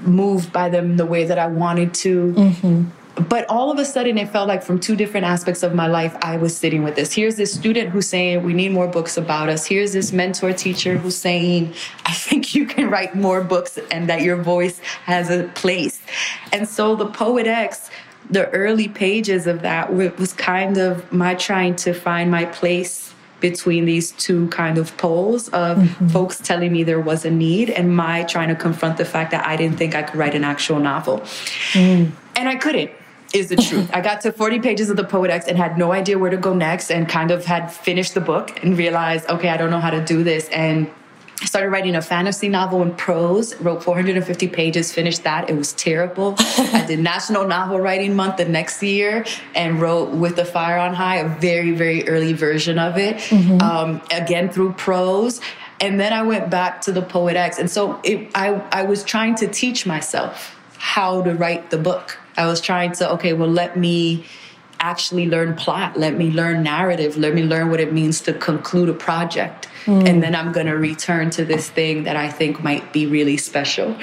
moved 0.00 0.52
by 0.52 0.68
them 0.68 0.98
the 0.98 1.06
way 1.06 1.24
that 1.24 1.38
I 1.38 1.46
wanted 1.46 1.94
to. 1.94 2.34
Mm-hmm. 2.34 2.84
But 3.28 3.48
all 3.50 3.70
of 3.70 3.78
a 3.78 3.84
sudden, 3.84 4.16
it 4.16 4.30
felt 4.30 4.48
like 4.48 4.62
from 4.62 4.80
two 4.80 4.96
different 4.96 5.26
aspects 5.26 5.62
of 5.62 5.74
my 5.74 5.86
life, 5.86 6.16
I 6.22 6.38
was 6.38 6.56
sitting 6.56 6.82
with 6.82 6.96
this. 6.96 7.12
Here's 7.12 7.36
this 7.36 7.52
student 7.52 7.90
who's 7.90 8.08
saying, 8.08 8.42
We 8.42 8.54
need 8.54 8.72
more 8.72 8.88
books 8.88 9.18
about 9.18 9.50
us. 9.50 9.66
Here's 9.66 9.92
this 9.92 10.12
mentor 10.12 10.54
teacher 10.54 10.96
who's 10.96 11.16
saying, 11.16 11.74
I 12.06 12.12
think 12.12 12.54
you 12.54 12.64
can 12.64 12.88
write 12.88 13.14
more 13.14 13.44
books 13.44 13.78
and 13.90 14.08
that 14.08 14.22
your 14.22 14.36
voice 14.36 14.78
has 15.04 15.30
a 15.30 15.44
place. 15.54 16.00
And 16.52 16.66
so 16.66 16.96
the 16.96 17.06
Poet 17.06 17.46
X 17.46 17.90
the 18.30 18.48
early 18.50 18.88
pages 18.88 19.46
of 19.46 19.62
that 19.62 19.94
was 19.94 20.32
kind 20.32 20.78
of 20.78 21.12
my 21.12 21.34
trying 21.34 21.76
to 21.76 21.92
find 21.92 22.30
my 22.30 22.44
place 22.46 23.12
between 23.40 23.84
these 23.84 24.12
two 24.12 24.46
kind 24.48 24.78
of 24.78 24.96
poles 24.96 25.48
of 25.48 25.76
mm-hmm. 25.76 26.08
folks 26.08 26.38
telling 26.38 26.72
me 26.72 26.84
there 26.84 27.00
was 27.00 27.24
a 27.24 27.30
need 27.30 27.68
and 27.68 27.94
my 27.94 28.22
trying 28.22 28.48
to 28.48 28.54
confront 28.54 28.96
the 28.96 29.04
fact 29.04 29.32
that 29.32 29.44
I 29.44 29.56
didn't 29.56 29.76
think 29.76 29.94
I 29.94 30.02
could 30.02 30.16
write 30.16 30.34
an 30.34 30.44
actual 30.44 30.78
novel. 30.78 31.18
Mm. 31.72 32.12
And 32.36 32.48
I 32.48 32.54
couldn't 32.54 32.90
is 33.34 33.48
the 33.48 33.56
truth. 33.56 33.90
I 33.94 34.00
got 34.00 34.20
to 34.22 34.32
40 34.32 34.60
pages 34.60 34.88
of 34.90 34.96
the 34.96 35.04
Poet 35.04 35.30
and 35.48 35.58
had 35.58 35.76
no 35.76 35.92
idea 35.92 36.18
where 36.18 36.30
to 36.30 36.36
go 36.36 36.54
next 36.54 36.90
and 36.90 37.08
kind 37.08 37.30
of 37.30 37.44
had 37.44 37.68
finished 37.72 38.14
the 38.14 38.20
book 38.20 38.62
and 38.62 38.78
realized, 38.78 39.28
okay, 39.28 39.48
I 39.48 39.56
don't 39.56 39.70
know 39.70 39.80
how 39.80 39.90
to 39.90 40.04
do 40.04 40.22
this. 40.22 40.48
And 40.50 40.90
I 41.42 41.44
started 41.46 41.70
writing 41.70 41.96
a 41.96 42.02
fantasy 42.02 42.48
novel 42.48 42.82
in 42.82 42.94
prose, 42.94 43.60
wrote 43.60 43.82
450 43.82 44.46
pages, 44.48 44.92
finished 44.92 45.24
that. 45.24 45.50
It 45.50 45.56
was 45.56 45.72
terrible. 45.72 46.36
I 46.38 46.84
did 46.86 46.98
National 47.12 47.46
Novel 47.48 47.80
Writing 47.80 48.14
Month 48.14 48.36
the 48.36 48.44
next 48.44 48.80
year 48.80 49.24
and 49.56 49.80
wrote 49.80 50.10
With 50.10 50.36
the 50.36 50.44
Fire 50.44 50.78
on 50.78 50.94
High, 50.94 51.16
a 51.16 51.28
very, 51.40 51.72
very 51.72 52.08
early 52.08 52.32
version 52.32 52.78
of 52.78 52.96
it, 52.96 53.16
mm-hmm. 53.16 53.60
um, 53.60 54.00
again 54.12 54.50
through 54.50 54.74
prose. 54.74 55.40
And 55.80 55.98
then 55.98 56.12
I 56.12 56.22
went 56.22 56.48
back 56.48 56.80
to 56.82 56.92
the 56.92 57.02
Poet 57.02 57.34
X. 57.34 57.58
And 57.58 57.68
so 57.68 58.00
it, 58.04 58.30
I, 58.36 58.50
I 58.70 58.84
was 58.84 59.02
trying 59.02 59.34
to 59.36 59.48
teach 59.48 59.84
myself 59.84 60.56
how 60.78 61.22
to 61.22 61.34
write 61.34 61.70
the 61.70 61.78
book. 61.78 62.18
I 62.36 62.46
was 62.46 62.60
trying 62.60 62.92
to, 62.92 63.10
okay, 63.14 63.32
well, 63.32 63.50
let 63.50 63.76
me 63.76 64.24
actually 64.82 65.26
learn 65.26 65.54
plot, 65.54 65.96
let 65.96 66.14
me 66.18 66.30
learn 66.30 66.62
narrative, 66.62 67.16
let 67.16 67.34
me 67.34 67.44
learn 67.44 67.70
what 67.70 67.80
it 67.80 67.92
means 67.92 68.20
to 68.22 68.32
conclude 68.34 68.88
a 68.88 68.92
project. 68.92 69.68
Mm. 69.84 70.08
And 70.08 70.22
then 70.22 70.34
I'm 70.34 70.52
going 70.52 70.66
to 70.66 70.76
return 70.76 71.30
to 71.30 71.44
this 71.44 71.70
thing 71.70 72.02
that 72.02 72.16
I 72.16 72.28
think 72.28 72.62
might 72.62 72.92
be 72.92 73.06
really 73.06 73.36
special. 73.36 73.96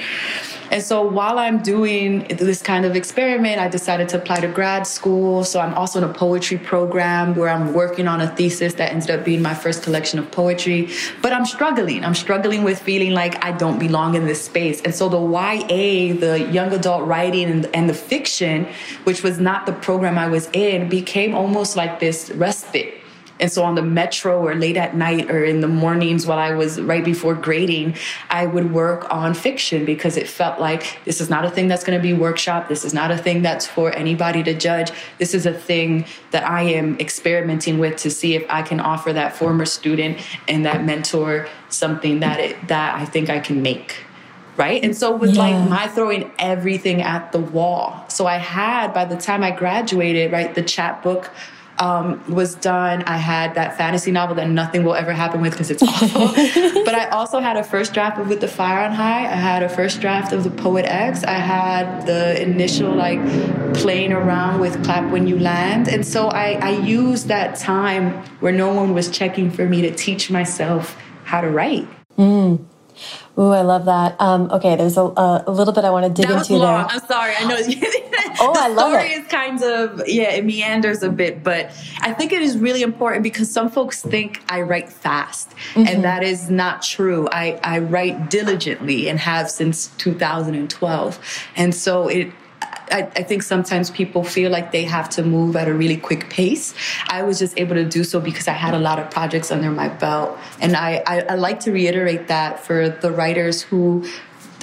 And 0.70 0.82
so 0.82 1.02
while 1.02 1.38
I'm 1.40 1.62
doing 1.62 2.28
this 2.28 2.62
kind 2.62 2.84
of 2.84 2.94
experiment, 2.94 3.60
I 3.60 3.66
decided 3.66 4.08
to 4.10 4.18
apply 4.18 4.40
to 4.40 4.48
grad 4.48 4.86
school. 4.86 5.42
So 5.42 5.58
I'm 5.58 5.74
also 5.74 5.98
in 5.98 6.08
a 6.08 6.12
poetry 6.12 6.58
program 6.58 7.34
where 7.34 7.48
I'm 7.48 7.74
working 7.74 8.06
on 8.06 8.20
a 8.20 8.28
thesis 8.36 8.74
that 8.74 8.92
ended 8.92 9.10
up 9.10 9.24
being 9.24 9.42
my 9.42 9.52
first 9.52 9.82
collection 9.82 10.20
of 10.20 10.30
poetry. 10.30 10.88
But 11.22 11.32
I'm 11.32 11.44
struggling. 11.44 12.04
I'm 12.04 12.14
struggling 12.14 12.62
with 12.62 12.80
feeling 12.80 13.12
like 13.12 13.44
I 13.44 13.50
don't 13.50 13.80
belong 13.80 14.14
in 14.14 14.26
this 14.26 14.44
space. 14.44 14.80
And 14.82 14.94
so 14.94 15.08
the 15.08 15.20
YA, 15.20 16.14
the 16.14 16.48
young 16.52 16.72
adult 16.72 17.04
writing 17.04 17.50
and, 17.50 17.66
and 17.74 17.88
the 17.88 17.94
fiction, 17.94 18.68
which 19.02 19.24
was 19.24 19.40
not 19.40 19.66
the 19.66 19.72
program 19.72 20.18
I 20.18 20.28
was 20.28 20.48
in, 20.52 20.88
became 20.88 21.34
almost 21.34 21.74
like 21.74 21.98
this 21.98 22.30
respite 22.30 22.99
and 23.40 23.50
so 23.50 23.64
on 23.64 23.74
the 23.74 23.82
metro 23.82 24.38
or 24.40 24.54
late 24.54 24.76
at 24.76 24.94
night 24.94 25.30
or 25.30 25.44
in 25.44 25.60
the 25.60 25.68
mornings 25.68 26.26
while 26.26 26.38
I 26.38 26.52
was 26.52 26.80
right 26.80 27.04
before 27.04 27.34
grading, 27.34 27.96
I 28.28 28.46
would 28.46 28.72
work 28.72 29.12
on 29.12 29.34
fiction 29.34 29.84
because 29.84 30.16
it 30.16 30.28
felt 30.28 30.60
like 30.60 30.98
this 31.04 31.20
is 31.20 31.30
not 31.30 31.44
a 31.44 31.50
thing 31.50 31.66
that's 31.66 31.82
going 31.82 31.98
to 31.98 32.02
be 32.02 32.12
workshop. 32.12 32.68
This 32.68 32.84
is 32.84 32.94
not 32.94 33.10
a 33.10 33.18
thing 33.18 33.42
that's 33.42 33.66
for 33.66 33.92
anybody 33.92 34.42
to 34.44 34.54
judge. 34.54 34.92
This 35.18 35.34
is 35.34 35.46
a 35.46 35.52
thing 35.52 36.04
that 36.30 36.46
I 36.48 36.62
am 36.62 36.98
experimenting 37.00 37.78
with 37.78 37.96
to 37.98 38.10
see 38.10 38.34
if 38.34 38.44
I 38.48 38.62
can 38.62 38.78
offer 38.78 39.12
that 39.12 39.36
former 39.36 39.64
student 39.64 40.18
and 40.46 40.64
that 40.66 40.84
mentor 40.84 41.48
something 41.70 42.20
that 42.20 42.40
it, 42.40 42.68
that 42.68 42.94
I 42.96 43.04
think 43.04 43.30
I 43.30 43.40
can 43.40 43.62
make 43.62 43.96
right? 44.56 44.84
And 44.84 44.94
so 44.94 45.14
it 45.14 45.20
was 45.20 45.36
yeah. 45.36 45.42
like 45.42 45.70
my 45.70 45.86
throwing 45.88 46.30
everything 46.38 47.00
at 47.00 47.32
the 47.32 47.38
wall. 47.38 48.04
So 48.08 48.26
I 48.26 48.36
had, 48.36 48.92
by 48.92 49.06
the 49.06 49.16
time 49.16 49.42
I 49.42 49.52
graduated, 49.52 50.32
right, 50.32 50.54
the 50.54 50.62
chapbook 50.62 51.30
um, 51.80 52.22
was 52.32 52.54
done. 52.56 53.02
I 53.04 53.16
had 53.16 53.54
that 53.54 53.76
fantasy 53.76 54.12
novel 54.12 54.36
that 54.36 54.48
nothing 54.48 54.84
will 54.84 54.94
ever 54.94 55.12
happen 55.12 55.40
with 55.40 55.52
because 55.52 55.70
it's 55.70 55.82
awful. 55.82 56.26
but 56.84 56.94
I 56.94 57.08
also 57.08 57.40
had 57.40 57.56
a 57.56 57.64
first 57.64 57.94
draft 57.94 58.18
of 58.18 58.28
With 58.28 58.40
the 58.40 58.48
Fire 58.48 58.84
on 58.84 58.92
High. 58.92 59.22
I 59.22 59.34
had 59.34 59.62
a 59.62 59.68
first 59.68 60.00
draft 60.00 60.32
of 60.32 60.44
The 60.44 60.50
Poet 60.50 60.84
X. 60.84 61.24
I 61.24 61.32
had 61.32 62.06
the 62.06 62.40
initial 62.40 62.94
like 62.94 63.18
playing 63.74 64.12
around 64.12 64.60
with 64.60 64.84
Clap 64.84 65.10
When 65.10 65.26
You 65.26 65.38
Land. 65.38 65.88
And 65.88 66.06
so 66.06 66.28
I, 66.28 66.52
I 66.62 66.70
used 66.70 67.28
that 67.28 67.58
time 67.58 68.12
where 68.40 68.52
no 68.52 68.72
one 68.72 68.92
was 68.92 69.10
checking 69.10 69.50
for 69.50 69.66
me 69.66 69.80
to 69.80 69.90
teach 69.90 70.30
myself 70.30 70.96
how 71.24 71.40
to 71.40 71.48
write. 71.48 71.88
Mm. 72.18 72.62
Ooh, 73.40 73.52
I 73.52 73.62
love 73.62 73.86
that. 73.86 74.20
Um, 74.20 74.50
okay, 74.50 74.76
there's 74.76 74.98
a, 74.98 75.02
a, 75.02 75.44
little 75.50 75.72
bit 75.72 75.86
I 75.86 75.90
want 75.90 76.04
to 76.04 76.22
dig 76.22 76.30
into 76.30 76.56
long. 76.56 76.86
there. 76.86 76.86
I'm 76.90 77.00
sorry. 77.06 77.32
I 77.38 77.44
know. 77.44 77.56
oh, 78.40 78.54
I 78.54 78.68
love 78.68 78.92
it. 78.92 78.96
The 78.96 79.00
story 79.00 79.12
is 79.12 79.26
kind 79.28 79.62
of 79.62 80.06
yeah, 80.06 80.32
it 80.32 80.44
meanders 80.44 81.02
a 81.02 81.08
bit, 81.08 81.42
but 81.42 81.66
I 82.02 82.12
think 82.12 82.32
it 82.32 82.42
is 82.42 82.58
really 82.58 82.82
important 82.82 83.22
because 83.22 83.50
some 83.50 83.70
folks 83.70 84.02
think 84.02 84.42
I 84.50 84.60
write 84.60 84.90
fast, 84.90 85.50
mm-hmm. 85.72 85.86
and 85.86 86.04
that 86.04 86.22
is 86.22 86.50
not 86.50 86.82
true. 86.82 87.28
I 87.32 87.58
I 87.64 87.78
write 87.78 88.28
diligently 88.28 89.08
and 89.08 89.18
have 89.18 89.50
since 89.50 89.86
2012, 89.96 91.46
and 91.56 91.74
so 91.74 92.08
it 92.08 92.30
I, 92.90 93.02
I, 93.16 93.22
think 93.22 93.42
sometimes 93.42 93.90
people 93.90 94.24
feel 94.24 94.50
like 94.50 94.72
they 94.72 94.84
have 94.84 95.08
to 95.10 95.22
move 95.22 95.56
at 95.56 95.68
a 95.68 95.74
really 95.74 95.96
quick 95.96 96.28
pace. 96.30 96.74
I 97.08 97.22
was 97.22 97.38
just 97.38 97.58
able 97.58 97.74
to 97.74 97.84
do 97.84 98.04
so 98.04 98.20
because 98.20 98.48
I 98.48 98.52
had 98.52 98.74
a 98.74 98.78
lot 98.78 98.98
of 98.98 99.10
projects 99.10 99.50
under 99.50 99.70
my 99.70 99.88
belt. 99.88 100.38
And 100.60 100.76
I, 100.76 101.02
I, 101.06 101.20
I 101.30 101.34
like 101.36 101.60
to 101.60 101.72
reiterate 101.72 102.28
that 102.28 102.60
for 102.60 102.88
the 102.88 103.10
writers 103.10 103.62
who 103.62 104.04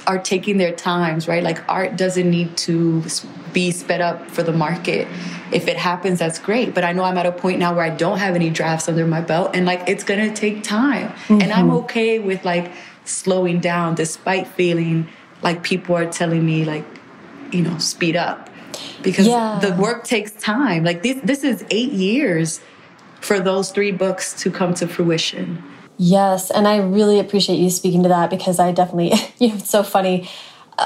are 0.08 0.18
taking 0.18 0.58
their 0.58 0.72
times, 0.72 1.28
right? 1.28 1.44
Like 1.44 1.62
art 1.70 1.98
doesn't 1.98 2.30
need 2.30 2.56
to 2.58 3.04
be 3.52 3.72
sped 3.72 4.00
up 4.02 4.30
for 4.32 4.42
the 4.42 4.54
market. 4.54 5.08
If 5.52 5.68
it 5.68 5.78
happens, 5.78 6.20
that's 6.20 6.40
great. 6.40 6.74
But 6.74 6.86
I 6.86 6.94
know 6.94 7.04
I'm 7.04 7.18
at 7.18 7.26
a 7.26 7.32
point 7.32 7.60
now 7.60 7.76
where 7.76 7.84
I 7.84 7.90
don't 7.90 8.18
have 8.18 8.34
any 8.34 8.50
drafts 8.50 8.88
under 8.88 9.06
my 9.06 9.22
belt 9.22 9.52
and 9.54 9.66
like 9.66 9.84
it's 9.88 10.04
gonna 10.04 10.34
take 10.34 10.64
time. 10.64 11.10
Mm-hmm. 11.10 11.42
And 11.42 11.52
I'm 11.52 11.72
okay 11.72 12.20
with 12.20 12.46
like 12.46 12.72
slowing 13.04 13.60
down 13.60 13.96
despite 13.96 14.48
feeling 14.48 15.08
like 15.42 15.64
people 15.64 15.96
are 15.96 16.10
telling 16.10 16.46
me 16.46 16.66
like 16.66 16.86
you 17.52 17.62
know 17.62 17.78
speed 17.78 18.16
up. 18.16 18.50
Because 19.02 19.28
yeah. 19.28 19.60
the 19.62 19.74
work 19.76 20.04
takes 20.04 20.32
time. 20.32 20.84
Like 20.84 21.04
this 21.04 21.20
this 21.24 21.44
is 21.44 21.66
8 21.70 21.92
years 21.92 22.60
for 23.22 23.40
those 23.40 23.72
three 23.72 23.92
books 23.92 24.34
to 24.42 24.52
come 24.52 24.74
to 24.76 24.88
fruition. 24.88 25.64
Yes 26.00 26.52
and 26.52 26.68
i 26.68 26.78
really 26.78 27.20
appreciate 27.20 27.58
you 27.58 27.72
speaking 27.72 28.04
to 28.04 28.10
that 28.10 28.30
because 28.30 28.60
i 28.60 28.72
definitely 28.72 29.14
you 29.40 29.50
know 29.50 29.56
it's 29.56 29.70
so 29.70 29.82
funny. 29.82 30.30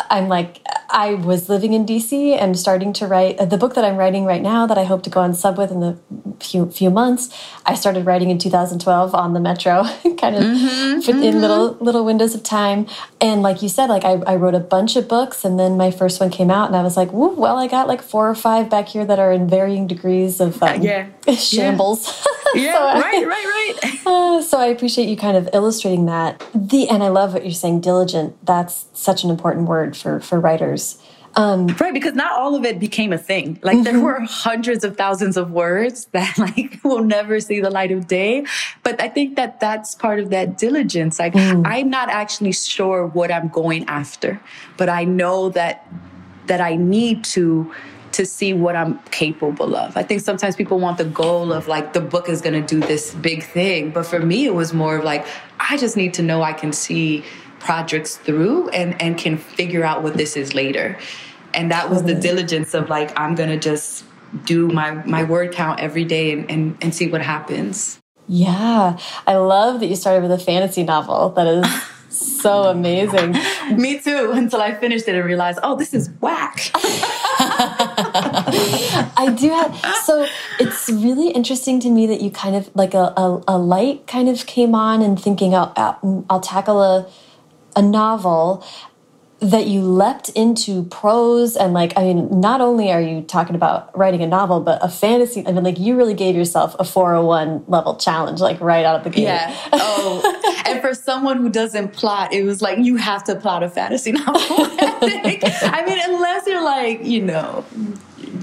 I'm 0.09 0.28
like, 0.30 0.62
I 0.92 1.14
was 1.14 1.50
living 1.50 1.74
in 1.74 1.86
DC 1.86 2.38
and 2.39 2.58
starting 2.58 2.94
to 2.94 3.08
write 3.08 3.39
uh, 3.39 3.46
the 3.46 3.58
book 3.58 3.76
that 3.76 3.86
I'm 3.86 3.98
writing 3.98 4.26
right 4.26 4.42
now 4.42 4.68
that 4.68 4.78
I 4.78 4.84
hope 4.84 5.04
to 5.04 5.10
go 5.10 5.22
on 5.22 5.34
sub 5.34 5.58
with 5.58 5.72
in 5.72 5.80
the 5.80 5.98
few 6.39 6.70
few 6.72 6.89
months. 6.89 7.30
I 7.66 7.76
started 7.76 8.06
writing 8.06 8.30
in 8.30 8.38
2012 8.38 9.14
on 9.16 9.34
the 9.34 9.39
Metro, 9.39 9.84
kind 10.18 10.36
of 10.36 10.44
mm 10.44 10.56
-hmm, 10.56 11.10
in 11.10 11.16
mm 11.16 11.22
-hmm. 11.22 11.42
little 11.42 11.76
little 11.80 12.04
windows 12.04 12.36
of 12.36 12.42
time. 12.42 12.86
And 13.20 13.44
like 13.44 13.62
you 13.62 13.70
said, 13.70 13.89
like 13.89 14.06
I, 14.08 14.14
I 14.34 14.36
wrote 14.38 14.58
a 14.58 14.66
bunch 14.76 14.98
of 14.98 15.08
books, 15.08 15.46
and 15.46 15.58
then 15.58 15.78
my 15.78 15.92
first 15.92 16.22
one 16.22 16.30
came 16.30 16.54
out, 16.54 16.68
and 16.70 16.76
I 16.76 16.84
was 16.84 16.98
like, 16.98 17.12
well, 17.14 17.58
I 17.66 17.68
got 17.68 17.88
like 17.88 18.04
four 18.04 18.26
or 18.30 18.36
five 18.36 18.64
back 18.70 18.88
here 18.89 19.06
that 19.06 19.20
are 19.20 19.34
in 19.34 19.48
varying 19.48 19.88
degrees 19.88 20.39
of 20.39 20.62
um, 20.62 20.82
yeah. 20.82 21.06
shambles. 21.38 22.02
Yeah, 22.56 22.64
yeah 22.66 22.76
so 22.76 22.82
right, 23.06 23.24
I, 23.24 23.34
right, 23.36 23.48
right. 23.58 23.76
Uh, 24.12 24.42
so 24.50 24.56
I 24.66 24.68
appreciate 24.76 25.08
you 25.12 25.18
kind 25.28 25.38
of 25.38 25.46
illustrating 25.54 26.06
that. 26.08 26.32
The 26.72 26.82
and 26.94 27.02
I 27.04 27.10
love 27.20 27.30
what 27.34 27.44
you're 27.44 27.62
saying, 27.64 27.82
diligent. 27.82 28.30
That's 28.46 28.74
such 28.94 29.24
an 29.26 29.30
important 29.30 29.68
word 29.68 29.92
word 29.92 29.98
for 30.02 30.20
for 30.20 30.39
writers. 30.39 30.80
Um, 31.36 31.67
right, 31.79 31.93
because 31.93 32.13
not 32.13 32.34
all 32.34 32.55
of 32.55 32.65
it 32.65 32.79
became 32.79 33.13
a 33.13 33.17
thing. 33.17 33.59
Like 33.61 33.77
mm 33.77 33.79
-hmm. 33.79 33.84
there 33.84 33.93
mm-hmm. 33.93 34.03
were 34.03 34.21
hundreds 34.49 34.84
of 34.84 34.97
thousands 34.97 35.38
of 35.38 35.51
words 35.51 36.05
that 36.17 36.38
like 36.38 36.79
will 36.84 37.05
never 37.17 37.39
see 37.39 37.61
the 37.61 37.69
light 37.69 37.91
of 37.97 38.07
day. 38.07 38.43
But 38.84 39.01
I 39.01 39.09
think 39.09 39.36
that 39.36 39.59
that's 39.59 39.95
part 39.95 40.19
of 40.23 40.29
that 40.29 40.47
diligence. 40.59 41.23
Like 41.23 41.38
mm. 41.38 41.63
I'm 41.75 41.89
not 41.89 42.07
actually 42.21 42.53
sure 42.53 42.99
what 43.17 43.29
I'm 43.32 43.49
going 43.61 43.84
after, 43.88 44.39
but 44.77 44.88
I 44.89 45.05
know 45.19 45.49
that 45.59 45.75
that 46.47 46.61
I 46.71 46.75
need 46.75 47.17
to 47.36 47.71
to 48.11 48.25
see 48.25 48.53
what 48.53 48.75
I'm 48.75 48.99
capable 49.11 49.71
of. 49.84 49.95
I 49.95 50.03
think 50.03 50.21
sometimes 50.21 50.55
people 50.55 50.79
want 50.79 50.97
the 50.97 51.09
goal 51.23 51.53
of 51.53 51.67
like 51.67 51.93
the 51.93 52.01
book 52.01 52.27
is 52.27 52.41
going 52.41 52.57
to 52.61 52.75
do 52.75 52.86
this 52.86 53.13
big 53.13 53.43
thing, 53.43 53.91
but 53.91 54.05
for 54.05 54.19
me 54.19 54.39
it 54.45 54.55
was 54.61 54.73
more 54.73 54.97
of 54.97 55.03
like 55.03 55.23
I 55.71 55.77
just 55.77 55.95
need 55.95 56.13
to 56.15 56.23
know 56.29 56.41
I 56.41 56.53
can 56.53 56.73
see 56.73 57.23
projects 57.62 58.18
through 58.18 58.70
and 58.70 58.99
and 59.01 59.18
can 59.18 59.38
figure 59.38 59.84
out 59.84 60.03
what 60.03 60.18
this 60.18 60.36
is 60.36 60.53
later. 60.53 60.97
And 61.53 61.72
that 61.72 61.89
was 61.89 62.03
the 62.03 62.14
mm. 62.14 62.22
diligence 62.22 62.74
of 62.74 62.89
like 62.89 63.18
i'm 63.20 63.36
gonna 63.36 63.57
just 63.57 64.03
do 64.45 64.68
my 64.70 64.91
my 65.05 65.24
word 65.24 65.51
count 65.51 65.80
every 65.80 66.05
day 66.05 66.32
and 66.32 66.49
and, 66.49 66.78
and 66.82 66.95
see 66.95 67.09
what 67.09 67.22
happens. 67.22 67.99
Yeah. 68.28 68.97
I 69.28 69.36
love 69.36 69.80
that 69.82 69.88
you 69.88 69.95
started 69.95 70.22
with 70.22 70.32
a 70.32 70.39
fantasy 70.39 70.84
novel. 70.84 71.30
That 71.32 71.47
is 71.47 71.66
so 72.09 72.64
amazing. 72.64 73.36
Me 73.76 73.99
too 73.99 74.32
until 74.34 74.62
i 74.62 74.74
finished 74.74 75.07
it 75.07 75.16
and 75.16 75.26
realized 75.26 75.59
oh 75.64 75.76
this 75.76 75.93
is 75.93 76.09
whack. 76.22 76.72
I 79.18 79.34
do 79.38 79.49
have 79.49 79.76
so 80.03 80.28
it's 80.59 80.89
really 80.89 81.30
interesting 81.30 81.80
to 81.82 81.89
me 81.89 82.07
that 82.07 82.22
you 82.22 82.32
kind 82.32 82.55
of 82.55 82.70
like 82.76 82.93
a, 82.93 83.14
a, 83.18 83.43
a 83.47 83.57
light 83.57 84.07
kind 84.07 84.30
of 84.30 84.45
came 84.45 84.76
on 84.76 85.01
and 85.01 85.20
thinking 85.20 85.55
I'll, 85.55 85.74
I'll 86.30 86.41
tackle 86.41 86.82
a 86.82 87.07
a 87.76 87.82
novel 87.82 88.65
that 89.41 89.65
you 89.65 89.82
leapt 89.82 90.30
into 90.30 90.84
prose 90.86 91.55
and 91.55 91.74
like 91.74 91.97
i 91.97 92.03
mean 92.03 92.39
not 92.39 92.61
only 92.61 92.91
are 92.91 93.01
you 93.01 93.24
talking 93.24 93.55
about 93.55 93.95
writing 93.97 94.22
a 94.22 94.28
novel 94.28 94.59
but 94.59 94.78
a 94.84 94.88
fantasy 94.88 95.45
i 95.47 95.51
mean 95.51 95.63
like 95.63 95.80
you 95.80 95.97
really 95.97 96.13
gave 96.13 96.36
yourself 96.36 96.76
a 96.78 96.84
401 96.84 97.63
level 97.67 97.95
challenge 97.95 98.39
like 98.39 98.61
right 98.61 98.86
out 98.86 98.95
of 98.95 99.03
the 99.03 99.09
gate 99.09 99.24
yeah 99.24 99.57
oh 99.74 100.63
and 100.67 100.80
for 100.80 100.93
someone 100.93 101.38
who 101.38 101.49
doesn't 101.49 101.91
plot 101.91 102.32
it 102.32 102.43
was 102.43 102.61
like 102.61 102.78
you 102.78 102.97
have 102.97 103.24
to 103.24 103.36
plot 103.36 103.63
a 103.63 103.69
fantasy 103.69 104.11
novel 104.26 104.36
i 104.38 105.84
mean 105.88 105.99
unless 106.07 106.45
you're 106.45 106.63
like 106.63 107.03
you 107.03 107.22
know 107.22 107.65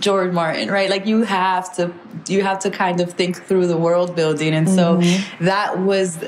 George 0.00 0.32
Martin, 0.32 0.70
right? 0.70 0.90
Like 0.90 1.06
you 1.06 1.22
have 1.22 1.74
to 1.76 1.92
you 2.28 2.42
have 2.42 2.58
to 2.60 2.70
kind 2.70 3.00
of 3.00 3.12
think 3.14 3.42
through 3.44 3.66
the 3.66 3.76
world 3.76 4.14
building. 4.14 4.54
And 4.54 4.68
so 4.68 4.96
mm 4.96 5.00
-hmm. 5.00 5.46
that 5.46 5.78
was 5.78 6.18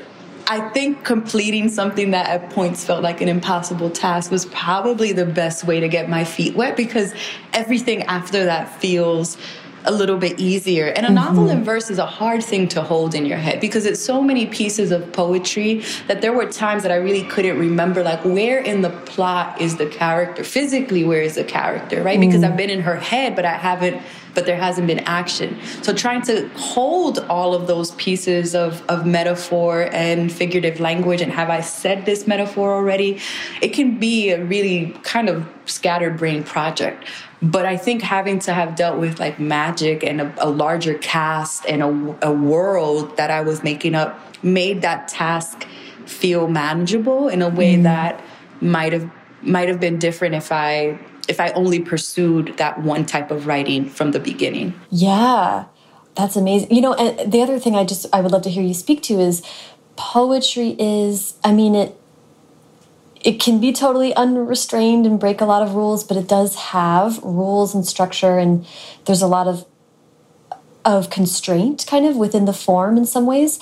I 0.46 0.68
think 0.70 1.04
completing 1.04 1.68
something 1.68 2.10
that 2.12 2.28
at 2.28 2.50
points 2.50 2.84
felt 2.84 3.02
like 3.02 3.20
an 3.20 3.28
impossible 3.28 3.90
task 3.90 4.30
was 4.30 4.46
probably 4.46 5.12
the 5.12 5.26
best 5.26 5.64
way 5.64 5.80
to 5.80 5.88
get 5.88 6.08
my 6.08 6.24
feet 6.24 6.54
wet 6.56 6.76
because 6.76 7.14
everything 7.52 8.02
after 8.04 8.44
that 8.44 8.80
feels 8.80 9.36
a 9.84 9.92
little 9.92 10.16
bit 10.16 10.38
easier. 10.38 10.86
And 10.86 11.06
a 11.06 11.08
mm 11.08 11.16
-hmm. 11.16 11.24
novel 11.24 11.50
in 11.50 11.64
verse 11.64 11.92
is 11.92 11.98
a 11.98 12.10
hard 12.20 12.42
thing 12.44 12.68
to 12.68 12.82
hold 12.82 13.14
in 13.14 13.26
your 13.26 13.38
head 13.38 13.60
because 13.60 13.84
it's 13.90 14.04
so 14.04 14.22
many 14.22 14.46
pieces 14.46 14.90
of 14.90 15.00
poetry 15.12 15.82
that 16.08 16.20
there 16.20 16.32
were 16.32 16.46
times 16.46 16.82
that 16.82 16.92
I 16.92 16.98
really 17.08 17.24
couldn't 17.32 17.58
remember, 17.58 18.02
like, 18.02 18.22
where 18.24 18.60
in 18.72 18.82
the 18.82 18.92
plot 19.12 19.46
is 19.60 19.76
the 19.76 19.86
character? 19.86 20.44
Physically, 20.44 21.04
where 21.04 21.24
is 21.28 21.34
the 21.34 21.44
character, 21.44 21.96
right? 22.02 22.18
Mm. 22.18 22.26
Because 22.26 22.42
I've 22.46 22.56
been 22.56 22.70
in 22.70 22.82
her 22.90 22.98
head, 23.12 23.34
but 23.36 23.44
I 23.44 23.56
haven't 23.68 23.96
but 24.34 24.46
there 24.46 24.56
hasn't 24.56 24.86
been 24.86 25.00
action. 25.00 25.58
So 25.82 25.92
trying 25.92 26.22
to 26.22 26.48
hold 26.50 27.18
all 27.28 27.54
of 27.54 27.66
those 27.66 27.90
pieces 27.92 28.54
of, 28.54 28.82
of 28.88 29.06
metaphor 29.06 29.88
and 29.92 30.30
figurative 30.30 30.80
language 30.80 31.20
and 31.20 31.32
have 31.32 31.50
I 31.50 31.60
said 31.60 32.06
this 32.06 32.26
metaphor 32.26 32.74
already? 32.74 33.18
It 33.60 33.68
can 33.68 33.98
be 33.98 34.30
a 34.30 34.42
really 34.44 34.96
kind 35.02 35.28
of 35.28 35.48
scattered 35.66 36.18
brain 36.18 36.44
project. 36.44 37.04
But 37.42 37.64
I 37.64 37.76
think 37.76 38.02
having 38.02 38.38
to 38.40 38.52
have 38.52 38.76
dealt 38.76 38.98
with 38.98 39.18
like 39.18 39.40
magic 39.40 40.04
and 40.04 40.20
a, 40.20 40.34
a 40.38 40.48
larger 40.50 40.94
cast 40.94 41.64
and 41.66 41.82
a, 41.82 42.28
a 42.28 42.32
world 42.32 43.16
that 43.16 43.30
I 43.30 43.40
was 43.40 43.62
making 43.62 43.94
up 43.94 44.18
made 44.42 44.82
that 44.82 45.08
task 45.08 45.66
feel 46.04 46.48
manageable 46.48 47.28
in 47.28 47.40
a 47.40 47.48
way 47.48 47.76
mm. 47.76 47.84
that 47.84 48.22
might 48.60 48.92
have 48.92 49.10
might 49.42 49.68
have 49.68 49.80
been 49.80 49.98
different 49.98 50.34
if 50.34 50.52
I 50.52 50.98
if 51.28 51.40
I 51.40 51.50
only 51.50 51.80
pursued 51.80 52.54
that 52.58 52.82
one 52.82 53.06
type 53.06 53.30
of 53.30 53.46
writing 53.46 53.88
from 53.88 54.10
the 54.10 54.20
beginning. 54.20 54.74
Yeah, 54.90 55.66
that's 56.16 56.36
amazing. 56.36 56.74
You 56.74 56.82
know, 56.82 56.94
and 56.94 57.32
the 57.32 57.40
other 57.40 57.58
thing 57.58 57.74
I 57.74 57.84
just 57.84 58.06
I 58.12 58.20
would 58.20 58.32
love 58.32 58.42
to 58.42 58.50
hear 58.50 58.62
you 58.62 58.74
speak 58.74 59.02
to 59.04 59.20
is 59.20 59.42
poetry 59.96 60.76
is 60.78 61.34
I 61.44 61.52
mean 61.52 61.74
it 61.74 61.99
it 63.20 63.38
can 63.38 63.60
be 63.60 63.72
totally 63.72 64.14
unrestrained 64.14 65.06
and 65.06 65.20
break 65.20 65.40
a 65.40 65.44
lot 65.44 65.62
of 65.62 65.74
rules, 65.74 66.04
but 66.04 66.16
it 66.16 66.28
does 66.28 66.54
have 66.56 67.22
rules 67.22 67.74
and 67.74 67.86
structure 67.86 68.38
and 68.38 68.66
there's 69.04 69.22
a 69.22 69.26
lot 69.26 69.46
of 69.46 69.66
of 70.82 71.10
constraint 71.10 71.84
kind 71.86 72.06
of 72.06 72.16
within 72.16 72.46
the 72.46 72.54
form 72.54 72.96
in 72.96 73.04
some 73.04 73.26
ways. 73.26 73.58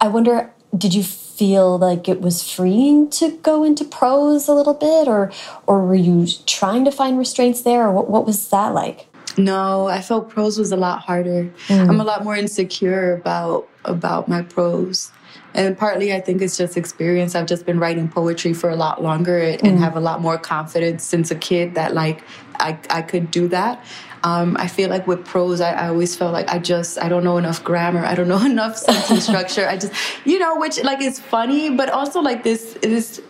I 0.00 0.08
wonder 0.08 0.50
did 0.76 0.94
you 0.94 1.02
feel 1.02 1.78
like 1.78 2.08
it 2.08 2.20
was 2.20 2.48
freeing 2.48 3.10
to 3.10 3.36
go 3.42 3.64
into 3.64 3.84
prose 3.84 4.48
a 4.48 4.54
little 4.54 4.74
bit 4.74 5.08
or 5.08 5.32
or 5.66 5.84
were 5.84 5.94
you 5.94 6.26
trying 6.46 6.84
to 6.84 6.90
find 6.90 7.18
restraints 7.18 7.62
there 7.62 7.86
or 7.88 7.92
what, 7.92 8.08
what 8.08 8.24
was 8.24 8.48
that 8.50 8.68
like 8.68 9.08
no 9.36 9.88
i 9.88 10.00
felt 10.00 10.30
prose 10.30 10.58
was 10.58 10.70
a 10.70 10.76
lot 10.76 11.00
harder 11.00 11.50
mm. 11.66 11.88
i'm 11.88 12.00
a 12.00 12.04
lot 12.04 12.22
more 12.22 12.36
insecure 12.36 13.14
about 13.14 13.68
about 13.84 14.28
my 14.28 14.42
prose 14.42 15.10
And 15.54 15.78
partly, 15.78 16.12
I 16.12 16.20
think 16.20 16.42
it's 16.42 16.56
just 16.56 16.76
experience. 16.76 17.34
I've 17.34 17.46
just 17.46 17.64
been 17.64 17.78
writing 17.78 18.08
poetry 18.08 18.52
for 18.52 18.70
a 18.70 18.76
lot 18.76 19.02
longer 19.02 19.38
and 19.38 19.60
mm. 19.60 19.78
have 19.78 19.96
a 19.96 20.00
lot 20.00 20.20
more 20.20 20.36
confidence 20.36 21.04
since 21.04 21.30
a 21.30 21.36
kid 21.36 21.76
that, 21.76 21.94
like, 21.94 22.24
I, 22.58 22.78
I 22.90 23.02
could 23.02 23.30
do 23.30 23.46
that. 23.48 23.84
Um, 24.24 24.56
I 24.58 24.68
feel 24.68 24.88
like 24.88 25.06
with 25.06 25.24
prose, 25.24 25.60
I, 25.60 25.72
I, 25.72 25.88
always 25.88 26.16
felt 26.16 26.32
like 26.32 26.48
I 26.48 26.58
just, 26.58 26.98
I 26.98 27.10
don't 27.10 27.24
know 27.24 27.36
enough 27.36 27.62
grammar. 27.62 28.04
I 28.04 28.14
don't 28.14 28.26
know 28.26 28.44
enough 28.44 28.76
sentence 28.78 29.24
structure. 29.28 29.68
I 29.68 29.76
just, 29.76 29.92
you 30.24 30.38
know, 30.38 30.56
which 30.56 30.82
like 30.82 31.02
is 31.02 31.20
funny, 31.20 31.70
but 31.70 31.90
also 31.90 32.20
like 32.20 32.42
this, 32.42 32.76
this 32.82 33.20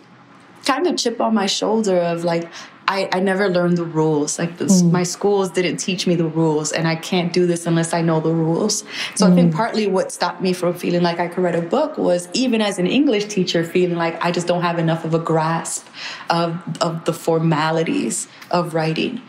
kind 0.65 0.87
of 0.87 0.97
chip 0.97 1.21
on 1.21 1.35
my 1.35 1.47
shoulder 1.47 1.99
of 1.99 2.25
like, 2.25 2.49
I, 2.87 3.09
I 3.13 3.21
never 3.21 3.49
learned 3.49 3.79
the 3.79 3.85
rules. 3.85 4.39
Like 4.39 4.59
mm. 4.59 4.91
my 4.91 5.03
schools 5.03 5.51
didn't 5.51 5.79
teach 5.79 6.07
me 6.07 6.15
the 6.15 6.27
rules, 6.27 6.73
and 6.73 6.87
I 6.87 6.97
can't 6.97 7.33
do 7.33 7.47
this 7.47 7.67
unless 7.67 7.95
I 7.95 8.03
know 8.03 8.21
the 8.21 8.33
rules. 8.33 8.85
So 9.15 9.27
mm. 9.27 9.33
I 9.33 9.35
think 9.35 9.53
mm. 9.53 9.57
partly 9.57 9.87
what 9.87 10.13
stopped 10.13 10.43
me 10.43 10.53
from 10.53 10.75
feeling 10.75 11.03
like 11.03 11.19
I 11.19 11.29
could 11.29 11.43
write 11.43 11.55
a 11.55 11.63
book 11.63 11.97
was 11.99 12.29
even 12.33 12.61
as 12.61 12.79
an 12.79 12.87
English 12.87 13.27
teacher, 13.27 13.65
feeling 13.65 13.97
like 13.97 14.23
I 14.25 14.31
just 14.31 14.47
don't 14.47 14.63
have 14.63 14.79
enough 14.79 15.05
of 15.05 15.15
a 15.15 15.19
grasp 15.19 15.87
of 16.31 16.61
of 16.81 17.05
the 17.05 17.13
formalities 17.13 18.29
of 18.51 18.75
writing 18.75 19.21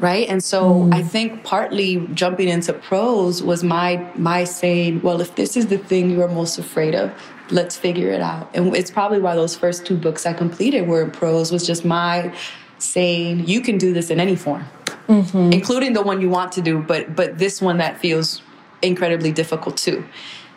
right 0.00 0.28
and 0.28 0.42
so 0.42 0.74
mm. 0.74 0.94
i 0.94 1.02
think 1.02 1.44
partly 1.44 2.06
jumping 2.14 2.48
into 2.48 2.72
prose 2.72 3.42
was 3.42 3.62
my 3.62 4.10
my 4.16 4.44
saying 4.44 5.00
well 5.02 5.20
if 5.20 5.34
this 5.34 5.56
is 5.56 5.66
the 5.66 5.78
thing 5.78 6.10
you're 6.10 6.28
most 6.28 6.58
afraid 6.58 6.94
of 6.94 7.12
let's 7.50 7.76
figure 7.76 8.10
it 8.10 8.20
out 8.20 8.48
and 8.54 8.74
it's 8.74 8.90
probably 8.90 9.20
why 9.20 9.34
those 9.34 9.54
first 9.54 9.84
two 9.84 9.96
books 9.96 10.24
i 10.24 10.32
completed 10.32 10.88
were 10.88 11.02
in 11.02 11.10
prose 11.10 11.52
was 11.52 11.66
just 11.66 11.84
my 11.84 12.34
saying 12.80 13.46
you 13.46 13.60
can 13.60 13.78
do 13.78 13.92
this 13.92 14.10
in 14.10 14.20
any 14.20 14.36
form, 14.36 14.64
mm-hmm. 15.08 15.52
including 15.52 15.92
the 15.92 16.02
one 16.02 16.20
you 16.20 16.28
want 16.28 16.52
to 16.52 16.62
do, 16.62 16.80
but 16.80 17.14
but 17.14 17.38
this 17.38 17.60
one 17.60 17.78
that 17.78 17.98
feels 17.98 18.42
incredibly 18.82 19.32
difficult 19.32 19.76
too. 19.76 20.04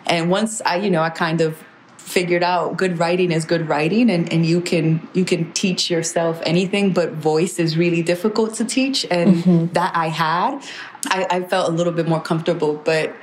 And 0.05 0.29
once 0.29 0.61
I, 0.65 0.77
you 0.77 0.89
know, 0.89 1.01
I 1.01 1.09
kind 1.09 1.41
of 1.41 1.63
figured 2.03 2.43
out 2.43 2.75
good 2.75 2.99
writing 2.99 3.31
is 3.31 3.45
good 3.45 3.67
writing 3.69 4.09
and, 4.09 4.31
and 4.31 4.45
you 4.45 4.59
can 4.59 5.07
you 5.13 5.23
can 5.23 5.51
teach 5.53 5.89
yourself 5.89 6.41
anything 6.45 6.91
but 6.91 7.13
voice 7.13 7.59
is 7.59 7.77
really 7.77 8.03
difficult 8.03 8.53
to 8.53 8.65
teach 8.65 9.05
and 9.09 9.35
mm-hmm. 9.35 9.73
that 9.73 9.95
i 9.95 10.09
had 10.09 10.61
I, 11.07 11.25
I, 11.29 11.43
felt 11.43 11.69
a 11.69 11.71
little 11.71 11.93
bit 11.93 12.05
more 12.05 12.19
comfortable 12.19 12.75
but 12.75 13.15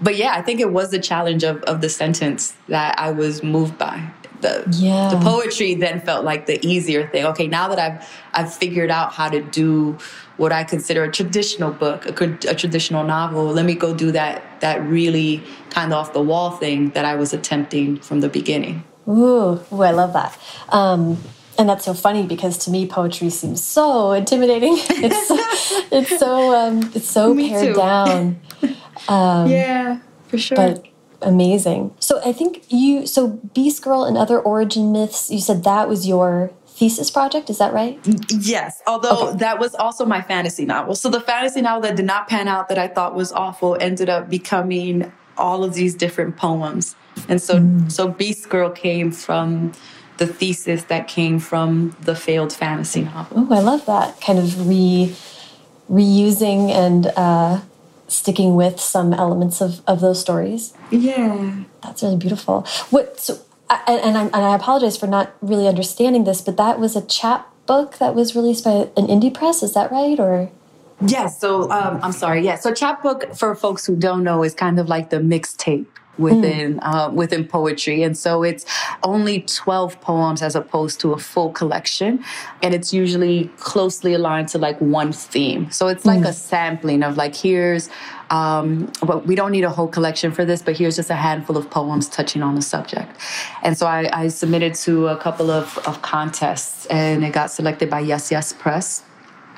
but 0.00 0.14
yeah 0.14 0.34
i 0.34 0.40
think 0.40 0.60
it 0.60 0.70
was 0.70 0.92
the 0.92 1.00
challenge 1.00 1.42
of, 1.42 1.60
of 1.64 1.80
the 1.80 1.88
sentence 1.88 2.54
that 2.68 2.96
i 2.96 3.10
was 3.10 3.42
moved 3.42 3.76
by 3.76 4.08
the 4.40 4.64
yeah. 4.78 5.08
the 5.08 5.18
poetry 5.18 5.74
then 5.74 6.00
felt 6.00 6.24
like 6.24 6.46
the 6.46 6.64
easier 6.66 7.06
thing. 7.08 7.24
Okay, 7.26 7.46
now 7.46 7.68
that 7.68 7.78
I've 7.78 8.08
I've 8.32 8.52
figured 8.52 8.90
out 8.90 9.12
how 9.12 9.28
to 9.28 9.42
do 9.42 9.98
what 10.36 10.52
I 10.52 10.64
consider 10.64 11.04
a 11.04 11.10
traditional 11.10 11.72
book, 11.72 12.06
a, 12.20 12.38
a 12.48 12.54
traditional 12.54 13.04
novel, 13.04 13.46
let 13.46 13.64
me 13.64 13.74
go 13.74 13.94
do 13.94 14.12
that 14.12 14.60
that 14.60 14.82
really 14.84 15.42
kind 15.70 15.92
of 15.92 15.98
off 15.98 16.12
the 16.12 16.22
wall 16.22 16.50
thing 16.50 16.90
that 16.90 17.04
I 17.04 17.16
was 17.16 17.32
attempting 17.32 17.98
from 17.98 18.20
the 18.20 18.28
beginning. 18.28 18.84
Ooh, 19.08 19.60
ooh 19.72 19.82
I 19.82 19.92
love 19.92 20.12
that. 20.12 20.38
Um, 20.70 21.18
and 21.58 21.68
that's 21.68 21.84
so 21.84 21.94
funny 21.94 22.26
because 22.26 22.58
to 22.58 22.70
me 22.70 22.86
poetry 22.86 23.30
seems 23.30 23.62
so 23.62 24.12
intimidating. 24.12 24.76
It's 24.88 25.30
it's 25.92 26.18
so 26.18 26.54
um, 26.54 26.90
it's 26.94 27.10
so 27.10 27.32
me 27.34 27.50
pared 27.50 27.74
too. 27.74 27.74
down. 27.74 28.40
Um, 29.08 29.48
yeah, 29.48 30.00
for 30.26 30.36
sure. 30.36 30.56
But 30.56 30.84
amazing. 31.26 31.94
So 32.00 32.20
I 32.24 32.32
think 32.32 32.64
you, 32.68 33.06
so 33.06 33.28
Beast 33.54 33.82
Girl 33.82 34.04
and 34.04 34.16
Other 34.16 34.38
Origin 34.40 34.92
Myths, 34.92 35.30
you 35.30 35.40
said 35.40 35.64
that 35.64 35.88
was 35.88 36.06
your 36.06 36.50
thesis 36.66 37.10
project, 37.10 37.48
is 37.48 37.58
that 37.58 37.72
right? 37.72 37.98
Yes, 38.30 38.82
although 38.86 39.28
okay. 39.30 39.38
that 39.38 39.58
was 39.58 39.74
also 39.74 40.04
my 40.04 40.20
fantasy 40.22 40.64
novel. 40.64 40.94
So 40.94 41.08
the 41.08 41.20
fantasy 41.20 41.62
novel 41.62 41.82
that 41.82 41.96
did 41.96 42.04
not 42.04 42.28
pan 42.28 42.48
out 42.48 42.68
that 42.68 42.78
I 42.78 42.86
thought 42.88 43.14
was 43.14 43.32
awful 43.32 43.76
ended 43.80 44.08
up 44.08 44.28
becoming 44.28 45.10
all 45.38 45.64
of 45.64 45.74
these 45.74 45.94
different 45.94 46.36
poems. 46.36 46.94
And 47.28 47.40
so 47.40 47.58
mm. 47.58 47.90
so 47.90 48.08
Beast 48.08 48.48
Girl 48.48 48.70
came 48.70 49.10
from 49.10 49.72
the 50.18 50.26
thesis 50.26 50.84
that 50.84 51.08
came 51.08 51.38
from 51.38 51.96
the 52.02 52.14
failed 52.14 52.52
fantasy 52.52 53.02
novel. 53.02 53.46
Oh, 53.50 53.54
I 53.54 53.60
love 53.60 53.84
that 53.86 54.20
kind 54.20 54.38
of 54.38 54.68
re 54.68 55.14
reusing 55.90 56.70
and 56.70 57.06
uh, 57.16 57.60
sticking 58.08 58.54
with 58.54 58.80
some 58.80 59.12
elements 59.12 59.60
of, 59.60 59.82
of 59.86 60.00
those 60.00 60.20
stories. 60.20 60.74
Yeah. 60.90 61.64
That's 61.82 62.02
really 62.02 62.16
beautiful. 62.16 62.66
What, 62.90 63.18
so, 63.20 63.38
and, 63.68 64.00
and, 64.00 64.18
I, 64.18 64.22
and 64.24 64.36
I 64.36 64.54
apologize 64.54 64.96
for 64.96 65.06
not 65.06 65.34
really 65.40 65.66
understanding 65.66 66.24
this, 66.24 66.40
but 66.40 66.56
that 66.56 66.78
was 66.78 66.96
a 66.96 67.04
chap 67.06 67.52
book 67.66 67.98
that 67.98 68.14
was 68.14 68.36
released 68.36 68.64
by 68.64 68.88
an 68.96 69.06
indie 69.08 69.34
press. 69.34 69.62
Is 69.62 69.74
that 69.74 69.90
right? 69.90 70.18
Or? 70.20 70.50
Yes. 71.04 71.40
So 71.40 71.70
um, 71.70 72.00
I'm 72.02 72.12
sorry. 72.12 72.44
Yeah. 72.44 72.56
So 72.56 72.72
chapbook 72.72 73.34
for 73.34 73.54
folks 73.54 73.84
who 73.84 73.96
don't 73.96 74.22
know 74.22 74.44
is 74.44 74.54
kind 74.54 74.78
of 74.78 74.88
like 74.88 75.10
the 75.10 75.18
mixtape 75.18 75.86
within 76.18 76.76
mm. 76.76 76.80
uh, 76.82 77.10
within 77.10 77.46
poetry 77.46 78.02
and 78.02 78.16
so 78.16 78.42
it's 78.42 78.64
only 79.02 79.42
12 79.42 80.00
poems 80.00 80.42
as 80.42 80.54
opposed 80.54 81.00
to 81.00 81.12
a 81.12 81.18
full 81.18 81.50
collection 81.50 82.22
and 82.62 82.74
it's 82.74 82.92
usually 82.92 83.48
closely 83.58 84.14
aligned 84.14 84.48
to 84.48 84.58
like 84.58 84.80
one 84.80 85.12
theme 85.12 85.70
so 85.70 85.88
it's 85.88 86.04
like 86.04 86.20
mm. 86.20 86.28
a 86.28 86.32
sampling 86.32 87.02
of 87.02 87.16
like 87.16 87.34
here's 87.34 87.90
um, 88.30 88.90
but 89.02 89.26
we 89.26 89.34
don't 89.34 89.52
need 89.52 89.64
a 89.64 89.70
whole 89.70 89.88
collection 89.88 90.32
for 90.32 90.44
this, 90.44 90.62
but 90.62 90.76
here's 90.76 90.96
just 90.96 91.10
a 91.10 91.14
handful 91.14 91.56
of 91.56 91.70
poems 91.70 92.08
touching 92.08 92.42
on 92.42 92.54
the 92.54 92.62
subject. 92.62 93.16
And 93.62 93.78
so 93.78 93.86
I, 93.86 94.08
I 94.12 94.28
submitted 94.28 94.74
to 94.76 95.08
a 95.08 95.16
couple 95.16 95.50
of, 95.50 95.78
of 95.86 96.02
contests, 96.02 96.86
and 96.86 97.24
it 97.24 97.32
got 97.32 97.50
selected 97.50 97.88
by 97.88 98.00
Yes 98.00 98.30
Yes 98.30 98.52
Press 98.52 99.04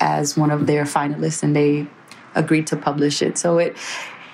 as 0.01 0.37
one 0.37 0.51
of 0.51 0.67
their 0.67 0.85
finalists, 0.85 1.43
and 1.43 1.57
they 1.57 1.87
agreed 2.35 2.67
to 2.69 2.77
publish 2.77 3.23
it. 3.23 3.39
So 3.39 3.59
it 3.59 3.77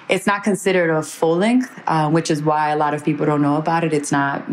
it's 0.09 0.27
not 0.27 0.43
considered 0.45 0.91
a 0.91 1.03
full 1.03 1.37
length, 1.37 1.71
uh, 1.87 2.11
which 2.11 2.31
is 2.31 2.43
why 2.43 2.71
a 2.71 2.77
lot 2.77 2.95
of 2.95 3.05
people 3.05 3.27
don't 3.27 3.43
know 3.43 3.57
about 3.57 3.85
it. 3.85 3.93
It's 3.93 4.13
not 4.13 4.45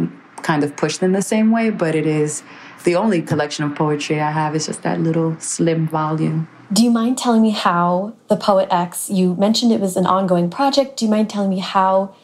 kind 0.44 0.64
of 0.64 0.76
pushed 0.76 1.04
in 1.04 1.12
the 1.12 1.22
same 1.22 1.52
way, 1.52 1.70
but 1.70 1.96
it 1.96 2.08
is 2.08 2.44
the 2.84 2.96
only 2.96 3.22
collection 3.22 3.64
of 3.66 3.76
poetry 3.76 4.20
I 4.20 4.32
have. 4.32 4.56
It's 4.56 4.66
just 4.66 4.82
that 4.84 5.00
little 5.00 5.40
slim 5.40 5.88
volume. 5.88 6.48
Do 6.74 6.84
you 6.84 6.92
mind 6.92 7.18
telling 7.18 7.42
me 7.42 7.52
how 7.52 8.14
the 8.30 8.38
Poet 8.38 8.70
X? 8.72 9.10
You 9.10 9.36
mentioned 9.36 9.72
it 9.72 9.82
was 9.82 9.98
an 9.98 10.06
ongoing 10.06 10.50
project. 10.50 10.98
Do 10.98 11.06
you 11.06 11.12
mind 11.12 11.30
telling 11.30 11.50
me 11.50 11.60
how 11.60 12.16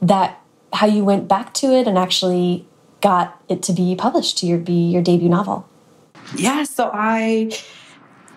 that 0.00 0.40
how 0.72 0.86
you 0.86 1.04
went 1.04 1.28
back 1.28 1.52
to 1.54 1.66
it 1.74 1.86
and 1.86 1.98
actually 1.98 2.66
got 3.00 3.42
it 3.48 3.62
to 3.64 3.72
be 3.72 3.94
published 3.94 4.38
to 4.38 4.46
your 4.46 4.58
be 4.58 4.90
your 4.90 5.02
debut 5.02 5.28
novel? 5.28 5.68
Yeah, 6.34 6.62
so 6.62 6.90
I 6.92 7.50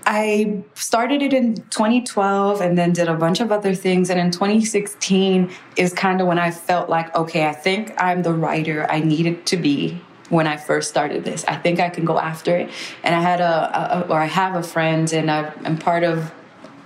I 0.06 0.64
started 0.76 1.22
it 1.22 1.34
in 1.34 1.56
2012 1.56 2.62
and 2.62 2.78
then 2.78 2.94
did 2.94 3.08
a 3.08 3.16
bunch 3.16 3.40
of 3.40 3.52
other 3.52 3.74
things. 3.76 4.10
And 4.10 4.20
in 4.20 4.32
2016 4.32 5.52
is 5.76 5.94
kind 5.94 6.22
of 6.22 6.28
when 6.28 6.40
I 6.40 6.52
felt 6.52 6.90
like, 6.90 7.14
okay, 7.16 7.48
I 7.48 7.54
think 7.54 7.94
I'm 8.02 8.24
the 8.24 8.34
writer 8.34 8.86
I 8.90 9.00
needed 9.00 9.46
to 9.48 9.58
be 9.58 10.02
when 10.30 10.48
I 10.48 10.58
first 10.58 10.90
started 10.90 11.24
this. 11.24 11.46
I 11.46 11.56
think 11.56 11.80
I 11.80 11.90
can 11.90 12.06
go 12.06 12.20
after 12.20 12.56
it. 12.58 12.70
And 13.04 13.16
I 13.16 13.22
had 13.22 13.40
a, 13.40 14.00
a 14.00 14.02
or 14.10 14.20
I 14.20 14.26
have 14.26 14.56
a 14.56 14.64
friend, 14.64 15.12
and 15.14 15.30
I'm 15.30 15.78
part 15.78 16.04
of 16.04 16.32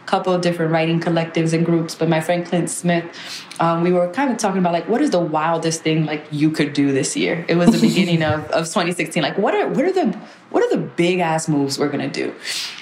couple 0.08 0.34
of 0.34 0.42
different 0.42 0.72
writing 0.72 1.00
collectives 1.00 1.54
and 1.54 1.66
groups, 1.66 1.94
but 1.94 2.08
my 2.08 2.22
friend 2.22 2.46
Clint 2.46 2.70
Smith, 2.70 3.06
um, 3.60 3.84
we 3.84 3.92
were 3.92 4.08
kind 4.08 4.32
of 4.32 4.38
talking 4.38 4.60
about 4.60 4.72
like 4.72 4.88
what 4.88 5.02
is 5.02 5.12
the 5.12 5.20
wildest 5.20 5.84
thing 5.84 6.06
like 6.06 6.26
you 6.32 6.50
could 6.50 6.74
do 6.74 6.92
this 6.94 7.16
year. 7.16 7.46
It 7.48 7.56
was 7.56 7.70
the 7.70 7.88
beginning 7.88 8.24
of, 8.24 8.46
of 8.52 8.66
2016. 8.66 9.22
Like 9.22 9.38
what 9.38 9.54
are 9.54 9.68
what 9.68 9.84
are 9.84 9.92
the 9.92 10.18
what 10.50 10.64
are 10.64 10.70
the 10.70 10.82
big 10.82 11.20
ass 11.20 11.50
moves 11.50 11.78
we're 11.78 11.90
gonna 11.90 12.10
do? 12.10 12.34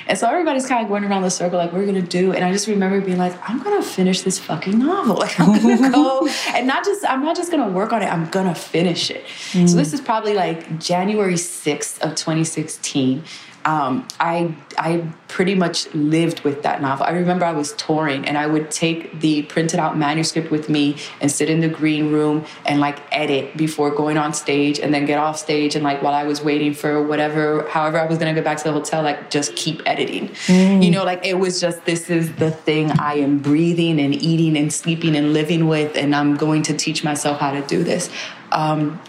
And 0.07 0.17
so 0.17 0.27
everybody's 0.27 0.67
kind 0.67 0.83
of 0.83 0.87
going 0.87 1.03
around 1.03 1.23
the 1.23 1.31
circle 1.31 1.57
like 1.57 1.73
we're 1.73 1.87
gonna 1.87 2.01
do. 2.01 2.31
And 2.31 2.45
I 2.45 2.51
just 2.51 2.67
remember 2.67 3.01
being 3.01 3.17
like, 3.17 3.33
I'm 3.49 3.61
gonna 3.63 3.81
finish 3.81 4.21
this 4.21 4.37
fucking 4.39 4.77
novel. 4.77 5.15
Like 5.25 5.39
I'm 5.39 5.59
gonna 5.59 5.89
go 5.89 6.27
and 6.49 6.67
not 6.67 6.85
just 6.85 7.03
I'm 7.09 7.23
not 7.23 7.35
just 7.35 7.49
gonna 7.49 7.69
work 7.69 7.91
on 7.91 8.03
it. 8.03 8.05
I'm 8.05 8.29
gonna 8.29 8.53
finish 8.53 9.09
it. 9.09 9.25
Mm. 9.53 9.67
So 9.67 9.75
this 9.77 9.93
is 9.93 10.01
probably 10.01 10.35
like 10.35 10.79
January 10.79 11.33
6th 11.33 11.99
of 12.01 12.13
2016 12.15 13.23
um, 13.65 14.07
I 14.19 14.55
I 14.77 15.11
pretty 15.27 15.55
much 15.55 15.91
lived 15.95 16.41
with 16.41 16.61
that 16.63 16.81
novel. 16.81 17.05
I 17.05 17.11
remember 17.11 17.45
I 17.45 17.51
was 17.51 17.73
touring 17.73 18.25
and 18.25 18.37
I 18.37 18.45
would 18.45 18.69
take 18.69 19.19
the 19.21 19.41
printed 19.43 19.79
out 19.79 19.97
manuscript 19.97 20.51
with 20.51 20.69
me 20.69 20.97
and 21.19 21.31
sit 21.31 21.49
in 21.49 21.61
the 21.61 21.67
green 21.67 22.11
room 22.11 22.45
and 22.67 22.79
like 22.79 22.99
edit 23.11 23.57
before 23.57 23.89
going 23.89 24.17
on 24.17 24.33
stage 24.33 24.79
and 24.79 24.93
then 24.93 25.05
get 25.05 25.17
off 25.17 25.39
stage 25.39 25.75
and 25.75 25.83
like 25.83 26.03
while 26.03 26.13
I 26.13 26.25
was 26.25 26.43
waiting 26.43 26.75
for 26.75 27.01
whatever 27.01 27.67
however 27.67 27.99
I 27.99 28.05
was 28.05 28.19
gonna 28.19 28.35
go 28.35 28.43
back 28.43 28.57
to 28.59 28.63
the 28.65 28.71
hotel, 28.71 29.01
like 29.01 29.31
just 29.31 29.55
keep 29.55 29.81
editing. 29.87 30.29
Mm. 30.45 30.83
You 30.83 30.91
know, 30.91 31.03
like 31.03 31.25
it 31.25 31.39
was 31.39 31.59
just 31.59 31.85
this 31.85 32.11
is 32.11 32.33
the 32.35 32.51
thing 32.51 32.91
I 32.91 33.15
am 33.15 33.39
breathing 33.39 33.99
and 33.99 34.13
eating 34.13 34.57
and 34.57 34.71
sleeping 34.71 35.15
and 35.15 35.33
living 35.33 35.67
with, 35.67 35.97
and 35.97 36.15
I'm 36.15 36.35
going 36.35 36.61
to 36.63 36.77
teach 36.77 37.03
myself 37.03 37.39
how 37.39 37.51
to 37.51 37.61
do 37.61 37.83
this. 37.83 38.11
Um, 38.51 39.01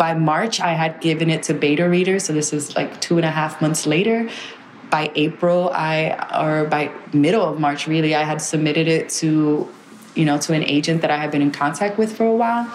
by 0.00 0.14
March, 0.14 0.62
I 0.62 0.72
had 0.72 1.02
given 1.02 1.28
it 1.28 1.42
to 1.42 1.52
beta 1.52 1.86
readers. 1.86 2.24
So 2.24 2.32
this 2.32 2.54
is 2.54 2.74
like 2.74 3.02
two 3.02 3.18
and 3.18 3.26
a 3.26 3.30
half 3.30 3.60
months 3.60 3.86
later. 3.86 4.30
By 4.88 5.12
April, 5.14 5.70
I, 5.74 6.16
or 6.42 6.64
by 6.64 6.90
middle 7.12 7.44
of 7.44 7.60
March, 7.60 7.86
really, 7.86 8.14
I 8.14 8.22
had 8.22 8.40
submitted 8.40 8.88
it 8.88 9.10
to, 9.20 9.68
you 10.14 10.24
know, 10.24 10.38
to 10.38 10.54
an 10.54 10.64
agent 10.64 11.02
that 11.02 11.10
I 11.10 11.18
had 11.18 11.30
been 11.30 11.42
in 11.42 11.50
contact 11.50 11.98
with 11.98 12.16
for 12.16 12.24
a 12.24 12.34
while. 12.34 12.66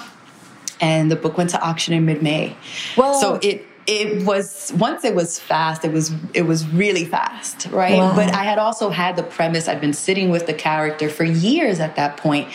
And 0.80 1.11
the 1.11 1.15
book 1.15 1.36
went 1.36 1.49
to 1.49 1.59
auction 1.59 1.95
in 1.95 2.05
mid 2.05 2.21
May. 2.21 2.55
Well, 2.95 3.19
So 3.19 3.39
it, 3.41 3.65
it 3.88 4.23
was 4.23 4.71
once 4.78 5.03
it 5.03 5.13
was 5.13 5.39
fast 5.39 5.86
it 5.86 5.91
was 5.91 6.11
it 6.34 6.41
was 6.41 6.67
really 6.69 7.05
fast 7.05 7.67
right 7.67 7.99
wow. 7.99 8.15
but 8.15 8.34
i 8.34 8.43
had 8.43 8.57
also 8.57 8.89
had 8.89 9.15
the 9.15 9.21
premise 9.21 9.67
i'd 9.67 9.80
been 9.80 9.93
sitting 9.93 10.32
with 10.32 10.47
the 10.47 10.53
character 10.55 11.07
for 11.07 11.23
years 11.23 11.80
at 11.80 11.95
that 11.95 12.17
point 12.17 12.47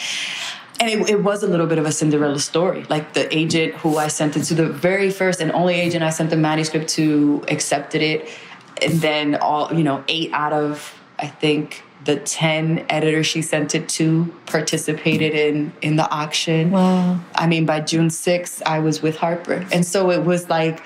and 0.81 0.89
it, 0.89 1.11
it, 1.11 1.23
was 1.23 1.43
a 1.43 1.47
little 1.47 1.67
bit 1.67 1.79
of 1.79 1.85
a 1.85 1.93
Cinderella 1.93 2.39
story. 2.39 2.85
Like 2.89 3.13
the 3.13 3.33
agent 3.37 3.75
who 3.75 3.99
I 3.99 4.09
sent 4.09 4.37
it 4.37 4.45
to, 4.45 4.55
the 4.55 4.69
very 4.69 5.11
first 5.11 5.41
and 5.41 5.53
only 5.53 5.75
agent 5.75 6.03
I 6.03 6.09
sent 6.09 6.31
the 6.31 6.37
manuscript 6.37 6.89
to 6.91 7.45
accepted 7.49 8.01
it. 8.01 8.29
And 8.81 8.95
then 8.95 9.35
all, 9.37 9.73
you 9.75 9.85
know, 9.85 10.03
eight 10.09 10.33
out 10.33 10.55
of, 10.55 10.99
I 11.19 11.27
think, 11.27 11.83
the 12.07 12.17
10 12.17 12.87
editors 12.89 13.27
she 13.27 13.43
sent 13.43 13.75
it 13.75 13.87
to 13.91 14.35
participated 14.47 15.35
in 15.35 15.71
in 15.83 15.97
the 15.97 16.11
auction. 16.11 16.71
Wow. 16.71 17.21
I 17.35 17.47
mean, 17.47 17.67
by 17.67 17.81
June 17.81 18.09
6th, 18.09 18.63
I 18.65 18.79
was 18.79 19.03
with 19.03 19.19
Harper. 19.19 19.67
And 19.71 19.85
so 19.85 20.11
it 20.11 20.25
was 20.25 20.49
like 20.49 20.83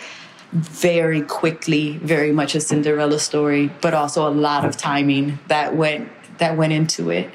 very 0.53 1.23
quickly, 1.23 1.99
very 1.99 2.33
much 2.33 2.57
a 2.57 2.61
Cinderella 2.61 3.21
story, 3.21 3.71
but 3.81 3.95
also 3.95 4.29
a 4.29 4.35
lot 4.35 4.65
of 4.65 4.77
timing 4.77 5.39
that 5.47 5.77
went 5.77 6.11
that 6.39 6.57
went 6.57 6.73
into 6.73 7.11
it 7.11 7.31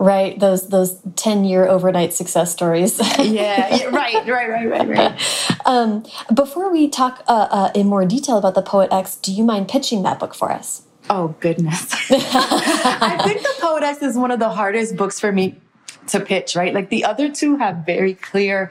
right? 0.00 0.40
Those 0.40 0.68
those 0.68 0.98
10 1.16 1.44
year 1.44 1.68
overnight 1.68 2.12
success 2.12 2.50
stories. 2.50 2.98
Yeah, 3.20 3.76
yeah, 3.76 3.84
right 3.86 4.26
right 4.26 4.48
right 4.48 4.70
right 4.70 4.88
right. 4.88 5.66
Um, 5.66 6.04
before 6.32 6.72
we 6.72 6.88
talk 6.88 7.22
uh, 7.28 7.48
uh, 7.50 7.70
in 7.74 7.86
more 7.86 8.06
detail 8.06 8.38
about 8.38 8.54
the 8.54 8.62
poet 8.62 8.88
x 8.92 9.16
do 9.16 9.30
you 9.30 9.44
mind 9.44 9.68
pitching 9.68 10.02
that 10.04 10.18
book 10.18 10.34
for 10.34 10.50
us? 10.50 10.82
Oh 11.10 11.34
goodness. 11.40 11.92
I 12.10 13.20
think 13.22 13.42
the 13.42 13.54
poet 13.60 13.82
x 13.82 14.02
is 14.02 14.16
one 14.16 14.30
of 14.30 14.38
the 14.38 14.48
hardest 14.48 14.96
books 14.96 15.20
for 15.20 15.30
me 15.30 15.60
to 16.08 16.18
pitch 16.18 16.56
right? 16.56 16.72
Like 16.72 16.88
the 16.88 17.04
other 17.04 17.30
two 17.30 17.56
have 17.56 17.84
very 17.84 18.14
clear 18.14 18.70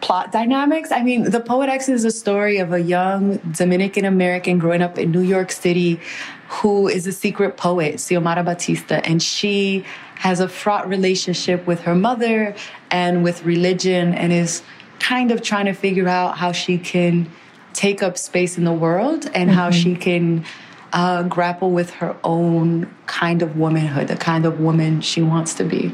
plot 0.00 0.32
dynamics. 0.32 0.90
I 0.90 1.02
mean, 1.02 1.30
The 1.30 1.38
Poet 1.38 1.68
X 1.68 1.88
is 1.88 2.04
a 2.04 2.10
story 2.10 2.58
of 2.58 2.72
a 2.72 2.80
young 2.80 3.36
Dominican 3.52 4.04
American 4.04 4.58
growing 4.58 4.82
up 4.82 4.98
in 4.98 5.12
New 5.12 5.20
York 5.20 5.52
City 5.52 6.00
who 6.48 6.86
is 6.86 7.06
a 7.06 7.12
secret 7.12 7.56
poet, 7.56 7.94
Xiomara 7.94 8.44
Batista, 8.44 8.96
and 9.04 9.22
she 9.22 9.84
has 10.22 10.38
a 10.38 10.48
fraught 10.48 10.88
relationship 10.88 11.66
with 11.66 11.80
her 11.80 11.96
mother 11.96 12.54
and 12.92 13.24
with 13.24 13.44
religion 13.44 14.14
and 14.14 14.32
is 14.32 14.62
kind 15.00 15.32
of 15.32 15.42
trying 15.42 15.66
to 15.66 15.72
figure 15.72 16.06
out 16.06 16.38
how 16.38 16.52
she 16.52 16.78
can 16.78 17.28
take 17.72 18.04
up 18.04 18.16
space 18.16 18.56
in 18.56 18.62
the 18.62 18.72
world 18.72 19.28
and 19.34 19.50
mm-hmm. 19.50 19.58
how 19.58 19.68
she 19.72 19.96
can 19.96 20.44
uh, 20.92 21.24
grapple 21.24 21.72
with 21.72 21.90
her 21.90 22.16
own 22.22 22.88
kind 23.06 23.42
of 23.42 23.56
womanhood, 23.56 24.06
the 24.06 24.16
kind 24.16 24.46
of 24.46 24.60
woman 24.60 25.00
she 25.00 25.20
wants 25.20 25.54
to 25.54 25.64
be. 25.64 25.92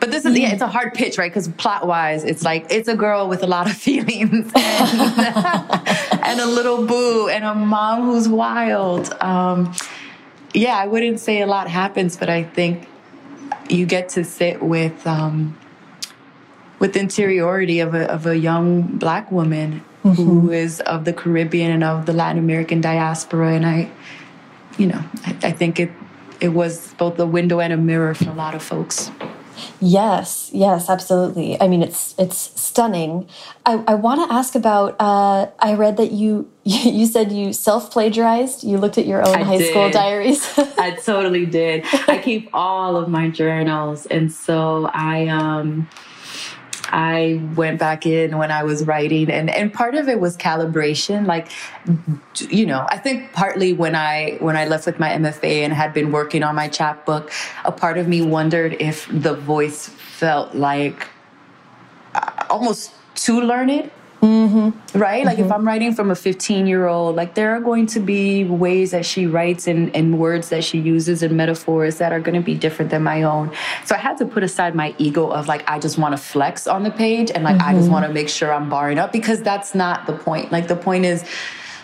But 0.00 0.10
this 0.10 0.24
is 0.24 0.38
yeah, 0.38 0.52
it's 0.52 0.62
a 0.62 0.66
hard 0.66 0.94
pitch, 0.94 1.18
right? 1.18 1.30
Because 1.30 1.48
plot 1.48 1.86
wise, 1.86 2.24
it's 2.24 2.42
like 2.42 2.64
it's 2.70 2.88
a 2.88 2.96
girl 2.96 3.28
with 3.28 3.42
a 3.42 3.46
lot 3.46 3.68
of 3.68 3.76
feelings 3.88 4.50
and, 4.54 4.54
and 6.24 6.40
a 6.40 6.46
little 6.46 6.86
boo 6.86 7.28
and 7.28 7.44
a 7.44 7.54
mom 7.54 8.04
who's 8.04 8.26
wild. 8.26 9.12
Um, 9.20 9.74
yeah, 10.54 10.78
I 10.78 10.86
wouldn't 10.86 11.20
say 11.20 11.42
a 11.42 11.46
lot 11.46 11.68
happens, 11.68 12.16
but 12.16 12.30
I 12.30 12.44
think 12.44 12.88
you 13.70 13.86
get 13.86 14.08
to 14.10 14.24
sit 14.24 14.62
with 14.62 15.06
um, 15.06 15.58
with 16.78 16.94
the 16.94 17.00
interiority 17.00 17.80
of 17.80 17.94
a 17.94 18.10
of 18.10 18.26
a 18.26 18.36
young 18.36 18.82
black 18.82 19.30
woman 19.30 19.84
mm-hmm. 20.04 20.10
who 20.10 20.50
is 20.50 20.80
of 20.80 21.04
the 21.04 21.12
Caribbean 21.12 21.70
and 21.70 21.84
of 21.84 22.06
the 22.06 22.12
Latin 22.12 22.38
American 22.38 22.80
diaspora, 22.80 23.54
and 23.54 23.66
I, 23.66 23.90
you 24.78 24.86
know, 24.86 25.02
I, 25.26 25.36
I 25.42 25.52
think 25.52 25.78
it 25.78 25.90
it 26.40 26.48
was 26.48 26.94
both 26.94 27.18
a 27.18 27.26
window 27.26 27.60
and 27.60 27.72
a 27.72 27.76
mirror 27.76 28.14
for 28.14 28.30
a 28.30 28.34
lot 28.34 28.54
of 28.54 28.62
folks. 28.62 29.10
Yes, 29.80 30.50
yes, 30.52 30.88
absolutely. 30.88 31.60
I 31.60 31.68
mean, 31.68 31.82
it's 31.82 32.14
it's 32.18 32.60
stunning. 32.60 33.28
I, 33.66 33.82
I 33.86 33.94
want 33.94 34.26
to 34.28 34.34
ask 34.34 34.54
about. 34.54 34.96
Uh, 34.98 35.48
I 35.58 35.74
read 35.74 35.96
that 35.98 36.12
you 36.12 36.49
you 36.84 37.06
said 37.06 37.32
you 37.32 37.52
self 37.52 37.90
plagiarized. 37.90 38.62
You 38.62 38.78
looked 38.78 38.96
at 38.96 39.06
your 39.06 39.26
own 39.26 39.34
I 39.34 39.42
high 39.42 39.58
did. 39.58 39.70
school 39.70 39.90
diaries. 39.90 40.56
I 40.78 40.92
totally 41.04 41.44
did. 41.44 41.84
I 42.06 42.18
keep 42.18 42.48
all 42.52 42.96
of 42.96 43.08
my 43.08 43.28
journals, 43.28 44.06
and 44.06 44.30
so 44.30 44.88
I 44.92 45.26
um 45.26 45.88
I 46.92 47.42
went 47.56 47.78
back 47.80 48.06
in 48.06 48.36
when 48.36 48.50
I 48.50 48.64
was 48.64 48.84
writing 48.84 49.30
and, 49.30 49.48
and 49.48 49.72
part 49.72 49.94
of 49.94 50.08
it 50.08 50.18
was 50.18 50.36
calibration. 50.36 51.24
Like, 51.24 51.48
you 52.48 52.66
know, 52.66 52.84
I 52.88 52.98
think 52.98 53.32
partly 53.32 53.72
when 53.72 53.94
I, 53.94 54.38
when 54.40 54.56
I 54.56 54.64
left 54.64 54.86
with 54.86 54.98
my 54.98 55.10
MFA 55.10 55.62
and 55.62 55.72
had 55.72 55.94
been 55.94 56.10
working 56.10 56.42
on 56.42 56.56
my 56.56 56.66
chapbook, 56.66 57.30
a 57.64 57.70
part 57.70 57.96
of 57.96 58.08
me 58.08 58.22
wondered 58.22 58.72
if 58.80 59.06
the 59.12 59.34
voice 59.34 59.88
felt 59.88 60.56
like 60.56 61.06
uh, 62.16 62.46
almost 62.50 62.92
too 63.14 63.40
learned 63.40 63.88
Mm-hmm. 64.22 64.98
Right? 64.98 65.24
Like 65.24 65.38
mm-hmm. 65.38 65.46
if 65.46 65.52
I'm 65.52 65.66
writing 65.66 65.94
from 65.94 66.10
a 66.10 66.14
15 66.14 66.66
year 66.66 66.86
old, 66.86 67.16
like 67.16 67.34
there 67.34 67.56
are 67.56 67.60
going 67.60 67.86
to 67.86 68.00
be 68.00 68.44
ways 68.44 68.90
that 68.90 69.06
she 69.06 69.26
writes 69.26 69.66
and, 69.66 69.94
and 69.96 70.18
words 70.18 70.50
that 70.50 70.62
she 70.62 70.78
uses 70.78 71.22
and 71.22 71.36
metaphors 71.36 71.98
that 71.98 72.12
are 72.12 72.20
going 72.20 72.34
to 72.34 72.44
be 72.44 72.54
different 72.54 72.90
than 72.90 73.02
my 73.02 73.22
own. 73.22 73.50
So 73.86 73.94
I 73.94 73.98
had 73.98 74.18
to 74.18 74.26
put 74.26 74.42
aside 74.42 74.74
my 74.74 74.94
ego 74.98 75.30
of 75.30 75.48
like, 75.48 75.68
I 75.68 75.78
just 75.78 75.96
want 75.96 76.12
to 76.12 76.18
flex 76.18 76.66
on 76.66 76.82
the 76.82 76.90
page 76.90 77.30
and 77.30 77.44
like, 77.44 77.56
mm-hmm. 77.56 77.68
I 77.68 77.72
just 77.72 77.84
mm-hmm. 77.84 77.92
want 77.92 78.06
to 78.06 78.12
make 78.12 78.28
sure 78.28 78.52
I'm 78.52 78.68
barring 78.68 78.98
up 78.98 79.12
because 79.12 79.40
that's 79.42 79.74
not 79.74 80.06
the 80.06 80.12
point. 80.12 80.52
Like 80.52 80.68
the 80.68 80.76
point 80.76 81.06
is, 81.06 81.24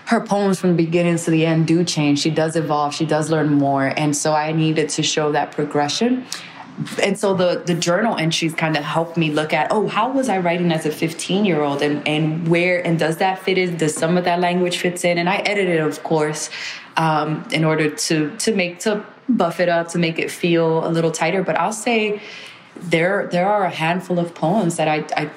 her 0.07 0.21
poems 0.21 0.61
from 0.61 0.71
the 0.71 0.77
beginning 0.77 1.17
to 1.17 1.31
the 1.33 1.45
end 1.45 1.67
do 1.67 1.83
change. 1.83 2.21
She 2.21 2.31
does 2.31 2.55
evolve. 2.55 2.95
She 2.95 3.05
does 3.05 3.29
learn 3.29 3.49
more. 3.49 3.87
And 3.97 4.17
so 4.17 4.35
I 4.35 4.53
needed 4.53 4.89
to 4.91 5.03
show 5.03 5.33
that 5.33 5.51
progression 5.51 6.25
and 7.03 7.19
so 7.19 7.33
the 7.35 7.63
the 7.65 7.75
journal 7.75 8.17
entries 8.17 8.55
kind 8.55 8.77
of 8.77 8.85
helped 8.85 9.17
me 9.17 9.31
look 9.31 9.53
at 9.53 9.69
oh 9.71 9.89
how 9.89 10.11
was 10.11 10.29
i 10.29 10.37
writing 10.37 10.71
as 10.73 10.85
a 10.85 10.91
15 10.91 11.45
year 11.45 11.63
old 11.63 11.81
and 11.81 12.07
and 12.07 12.49
where 12.49 12.85
and 12.87 12.99
does 12.99 13.17
that 13.17 13.39
fit 13.39 13.57
in? 13.57 13.77
Does 13.77 13.95
some 13.95 14.19
of 14.19 14.25
that 14.25 14.41
language 14.41 14.79
fits 14.79 15.05
in? 15.05 15.17
And 15.19 15.29
i 15.29 15.37
edited 15.39 15.81
of 15.81 16.03
course 16.03 16.51
um, 16.97 17.47
in 17.53 17.65
order 17.65 17.91
to 17.91 18.37
to 18.37 18.55
make 18.55 18.81
to 18.81 19.05
buff 19.29 19.59
it 19.59 19.69
up 19.69 19.89
to 19.89 19.99
make 19.99 20.19
it 20.19 20.31
feel 20.31 20.87
a 20.87 20.91
little 20.91 21.11
tighter. 21.11 21.43
But 21.43 21.59
i'll 21.59 21.73
say 21.73 22.21
there 22.81 23.27
there 23.29 23.49
are 23.49 23.65
a 23.65 23.71
handful 23.71 24.19
of 24.19 24.35
poems 24.35 24.77
that 24.77 24.89
i, 24.89 25.05
I 25.17 25.31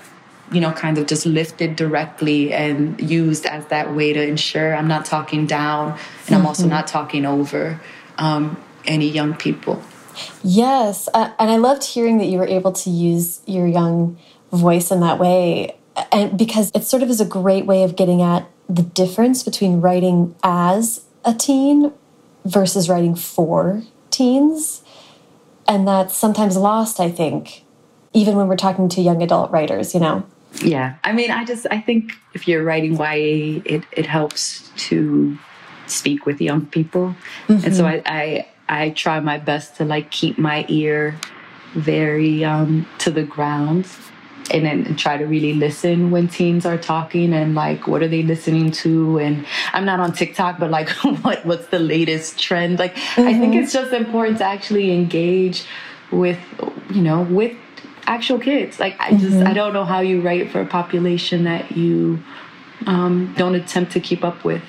you 0.51 0.59
know 0.59 0.71
kind 0.71 0.97
of 0.97 1.07
just 1.07 1.25
lifted 1.25 1.75
directly 1.75 2.51
and 2.53 2.99
used 2.99 3.45
as 3.45 3.65
that 3.67 3.95
way 3.95 4.13
to 4.13 4.21
ensure 4.21 4.75
i'm 4.75 4.87
not 4.87 5.05
talking 5.05 5.45
down 5.45 5.97
and 6.27 6.35
i'm 6.35 6.45
also 6.45 6.63
mm-hmm. 6.63 6.71
not 6.71 6.87
talking 6.87 7.25
over 7.25 7.79
um, 8.17 8.61
any 8.85 9.07
young 9.07 9.35
people 9.35 9.81
Yes. 10.43 11.09
Uh, 11.13 11.31
and 11.39 11.49
I 11.51 11.57
loved 11.57 11.83
hearing 11.83 12.17
that 12.17 12.25
you 12.25 12.37
were 12.37 12.47
able 12.47 12.71
to 12.71 12.89
use 12.89 13.41
your 13.45 13.67
young 13.67 14.17
voice 14.51 14.91
in 14.91 14.99
that 15.01 15.19
way. 15.19 15.75
And 16.11 16.37
because 16.37 16.71
it 16.73 16.83
sort 16.83 17.03
of 17.03 17.09
is 17.09 17.21
a 17.21 17.25
great 17.25 17.65
way 17.65 17.83
of 17.83 17.95
getting 17.95 18.21
at 18.21 18.47
the 18.67 18.83
difference 18.83 19.43
between 19.43 19.81
writing 19.81 20.35
as 20.43 21.05
a 21.25 21.33
teen 21.33 21.91
versus 22.45 22.89
writing 22.89 23.15
for 23.15 23.83
teens. 24.11 24.83
And 25.67 25.87
that's 25.87 26.15
sometimes 26.15 26.57
lost, 26.57 26.99
I 26.99 27.11
think, 27.11 27.63
even 28.13 28.35
when 28.35 28.47
we're 28.47 28.57
talking 28.57 28.89
to 28.89 29.01
young 29.01 29.21
adult 29.21 29.51
writers, 29.51 29.93
you 29.93 29.99
know? 29.99 30.25
Yeah. 30.63 30.95
I 31.03 31.11
mean, 31.13 31.29
I 31.31 31.45
just, 31.45 31.67
I 31.69 31.79
think 31.79 32.13
if 32.33 32.47
you're 32.47 32.63
writing 32.63 32.95
YA, 32.95 33.61
it, 33.65 33.83
it 33.91 34.05
helps 34.05 34.69
to 34.87 35.37
speak 35.85 36.25
with 36.25 36.41
young 36.41 36.65
people. 36.65 37.15
Mm 37.47 37.57
-hmm. 37.57 37.65
And 37.65 37.75
so 37.75 37.85
I, 37.85 38.01
I 38.05 38.45
I 38.69 38.91
try 38.91 39.19
my 39.19 39.37
best 39.37 39.75
to 39.77 39.85
like 39.85 40.11
keep 40.11 40.37
my 40.37 40.65
ear 40.69 41.19
very 41.73 42.45
um, 42.45 42.87
to 42.99 43.11
the 43.11 43.23
ground 43.23 43.87
and 44.51 44.65
then 44.65 44.95
try 44.95 45.17
to 45.17 45.25
really 45.25 45.53
listen 45.53 46.11
when 46.11 46.27
teens 46.27 46.65
are 46.65 46.77
talking 46.77 47.33
and 47.33 47.55
like 47.55 47.87
what 47.87 48.01
are 48.01 48.07
they 48.07 48.23
listening 48.23 48.71
to 48.71 49.19
and 49.19 49.45
i'm 49.73 49.85
not 49.85 49.99
on 49.99 50.11
tiktok 50.11 50.57
but 50.57 50.71
like 50.71 50.89
what 51.23 51.45
what's 51.45 51.67
the 51.67 51.79
latest 51.79 52.39
trend 52.39 52.79
like 52.79 52.95
mm-hmm. 52.95 53.27
i 53.27 53.33
think 53.33 53.53
mm-hmm. 53.53 53.63
it's 53.63 53.73
just 53.73 53.93
important 53.93 54.37
to 54.37 54.43
actually 54.43 54.91
engage 54.91 55.65
with 56.11 56.39
you 56.89 57.01
know 57.01 57.21
with 57.23 57.55
actual 58.07 58.39
kids 58.39 58.79
like 58.79 58.95
i 58.99 59.11
just 59.11 59.35
mm-hmm. 59.35 59.47
i 59.47 59.53
don't 59.53 59.73
know 59.73 59.85
how 59.85 59.99
you 59.99 60.19
write 60.21 60.49
for 60.49 60.61
a 60.61 60.65
population 60.65 61.43
that 61.43 61.71
you 61.77 62.21
um, 62.87 63.33
don't 63.37 63.55
attempt 63.55 63.91
to 63.91 63.99
keep 63.99 64.23
up 64.23 64.43
with 64.43 64.63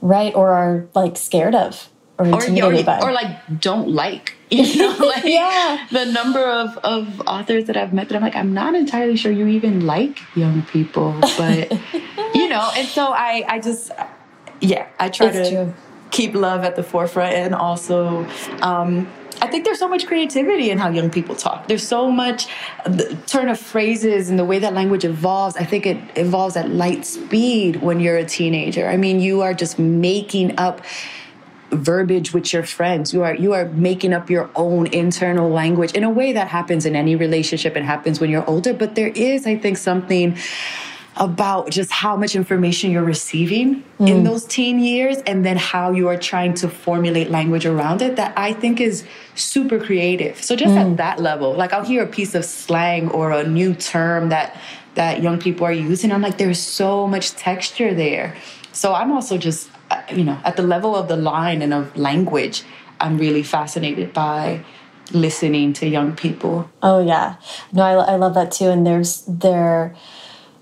right 0.00 0.34
or 0.34 0.50
are 0.50 0.86
like 0.94 1.16
scared 1.16 1.54
of 1.54 1.88
or 2.18 2.26
intimidated 2.26 2.80
or, 2.80 2.84
by. 2.84 3.00
Or 3.00 3.12
like 3.12 3.60
don't 3.60 3.88
like. 3.88 4.34
You 4.50 4.78
know, 4.78 4.96
like 5.04 5.24
yeah. 5.24 5.86
the 5.92 6.06
number 6.06 6.42
of, 6.42 6.78
of 6.78 7.20
authors 7.26 7.66
that 7.66 7.76
I've 7.76 7.92
met 7.92 8.08
that 8.08 8.16
I'm 8.16 8.22
like, 8.22 8.34
I'm 8.34 8.54
not 8.54 8.74
entirely 8.74 9.14
sure 9.14 9.30
you 9.30 9.46
even 9.46 9.84
like 9.84 10.20
young 10.34 10.62
people. 10.62 11.14
But 11.20 11.70
you 12.34 12.48
know, 12.48 12.70
and 12.74 12.88
so 12.88 13.08
I 13.08 13.44
I 13.46 13.60
just 13.60 13.92
yeah, 14.62 14.88
I 14.98 15.10
try 15.10 15.26
it's 15.26 15.50
to 15.50 15.64
true. 15.64 15.74
keep 16.10 16.34
love 16.34 16.64
at 16.64 16.76
the 16.76 16.82
forefront 16.82 17.34
and 17.34 17.54
also 17.54 18.26
um 18.62 19.06
I 19.40 19.46
think 19.46 19.64
there's 19.64 19.78
so 19.78 19.88
much 19.88 20.06
creativity 20.06 20.70
in 20.70 20.78
how 20.78 20.88
young 20.88 21.10
people 21.10 21.34
talk. 21.36 21.68
There's 21.68 21.86
so 21.86 22.10
much 22.10 22.48
turn 23.26 23.48
of 23.48 23.60
phrases 23.60 24.30
and 24.30 24.38
the 24.38 24.44
way 24.44 24.58
that 24.58 24.74
language 24.74 25.04
evolves. 25.04 25.56
I 25.56 25.64
think 25.64 25.86
it 25.86 25.98
evolves 26.16 26.56
at 26.56 26.70
light 26.70 27.04
speed 27.04 27.76
when 27.76 28.00
you're 28.00 28.16
a 28.16 28.24
teenager. 28.24 28.88
I 28.88 28.96
mean, 28.96 29.20
you 29.20 29.42
are 29.42 29.54
just 29.54 29.78
making 29.78 30.58
up 30.58 30.80
verbiage 31.70 32.32
with 32.32 32.52
your 32.52 32.62
friends 32.62 33.12
you 33.12 33.22
are 33.22 33.34
you 33.34 33.52
are 33.52 33.66
making 33.66 34.12
up 34.12 34.30
your 34.30 34.48
own 34.56 34.86
internal 34.88 35.50
language 35.50 35.92
in 35.92 36.04
a 36.04 36.10
way 36.10 36.32
that 36.32 36.48
happens 36.48 36.86
in 36.86 36.96
any 36.96 37.14
relationship 37.14 37.76
it 37.76 37.84
happens 37.84 38.20
when 38.20 38.30
you're 38.30 38.48
older 38.48 38.72
but 38.72 38.94
there 38.94 39.08
is 39.08 39.46
i 39.46 39.56
think 39.56 39.76
something 39.76 40.36
about 41.18 41.68
just 41.70 41.90
how 41.90 42.16
much 42.16 42.36
information 42.36 42.90
you're 42.90 43.02
receiving 43.02 43.82
mm. 43.98 44.08
in 44.08 44.22
those 44.22 44.44
teen 44.46 44.78
years 44.78 45.18
and 45.26 45.44
then 45.44 45.56
how 45.56 45.90
you 45.90 46.08
are 46.08 46.16
trying 46.16 46.54
to 46.54 46.68
formulate 46.68 47.28
language 47.28 47.66
around 47.66 48.00
it 48.02 48.14
that 48.16 48.32
I 48.38 48.52
think 48.52 48.80
is 48.80 49.04
super 49.34 49.80
creative. 49.80 50.40
So 50.40 50.54
just 50.54 50.74
mm. 50.74 50.92
at 50.92 50.96
that 50.98 51.20
level, 51.20 51.54
like 51.54 51.72
I'll 51.72 51.84
hear 51.84 52.04
a 52.04 52.06
piece 52.06 52.36
of 52.36 52.44
slang 52.44 53.10
or 53.10 53.32
a 53.32 53.42
new 53.42 53.74
term 53.74 54.28
that 54.28 54.56
that 54.94 55.22
young 55.22 55.38
people 55.38 55.64
are 55.64 55.72
using. 55.72 56.10
I'm 56.10 56.22
like, 56.22 56.38
there's 56.38 56.60
so 56.60 57.06
much 57.06 57.32
texture 57.32 57.94
there. 57.94 58.36
So 58.72 58.94
I'm 58.94 59.12
also 59.12 59.38
just, 59.38 59.70
Uh, 59.90 60.02
you 60.12 60.24
know, 60.24 60.38
at 60.44 60.56
the 60.56 60.62
level 60.62 60.94
of 60.94 61.08
the 61.08 61.16
line 61.16 61.62
and 61.62 61.72
of 61.72 61.96
language, 61.96 62.62
I'm 63.00 63.18
really 63.18 63.42
fascinated 63.42 64.12
by 64.12 64.64
listening 65.12 65.72
to 65.74 65.88
young 65.88 66.14
people. 66.14 66.70
Oh 66.82 67.04
yeah, 67.04 67.36
no, 67.72 67.82
I, 67.82 67.92
I 68.12 68.16
love 68.16 68.34
that 68.34 68.52
too. 68.52 68.66
And 68.66 68.86
there's 68.86 69.22
there, 69.26 69.94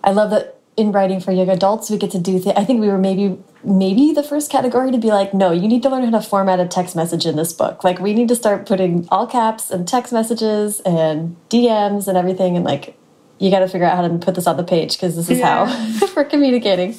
I 0.04 0.12
love 0.12 0.30
that 0.30 0.60
in 0.76 0.92
writing 0.92 1.20
for 1.20 1.32
young 1.32 1.48
adults 1.48 1.90
we 1.90 1.96
get 1.96 2.10
to 2.10 2.18
do. 2.18 2.42
I 2.54 2.64
think 2.64 2.80
we 2.80 2.88
were 2.88 2.98
maybe 2.98 3.38
maybe 3.64 4.12
the 4.12 4.22
first 4.22 4.50
category 4.50 4.92
to 4.92 4.98
be 4.98 5.08
like, 5.08 5.34
no, 5.34 5.50
you 5.50 5.66
need 5.66 5.82
to 5.82 5.88
learn 5.88 6.04
how 6.04 6.10
to 6.10 6.22
format 6.22 6.60
a 6.60 6.66
text 6.66 6.94
message 6.94 7.26
in 7.26 7.36
this 7.36 7.52
book. 7.52 7.82
Like 7.82 7.98
we 7.98 8.12
need 8.12 8.28
to 8.28 8.36
start 8.36 8.66
putting 8.66 9.08
all 9.10 9.26
caps 9.26 9.70
and 9.70 9.88
text 9.88 10.12
messages 10.12 10.80
and 10.80 11.36
DMs 11.50 12.06
and 12.06 12.16
everything, 12.16 12.56
and 12.56 12.64
like 12.64 12.96
you 13.38 13.50
got 13.50 13.60
to 13.60 13.68
figure 13.68 13.86
out 13.86 13.96
how 13.96 14.06
to 14.06 14.18
put 14.18 14.34
this 14.34 14.46
on 14.46 14.56
the 14.56 14.64
page 14.64 14.92
because 14.92 15.16
this 15.16 15.30
is 15.30 15.38
yeah. 15.38 15.66
how 15.66 16.06
we're 16.16 16.24
communicating. 16.24 16.94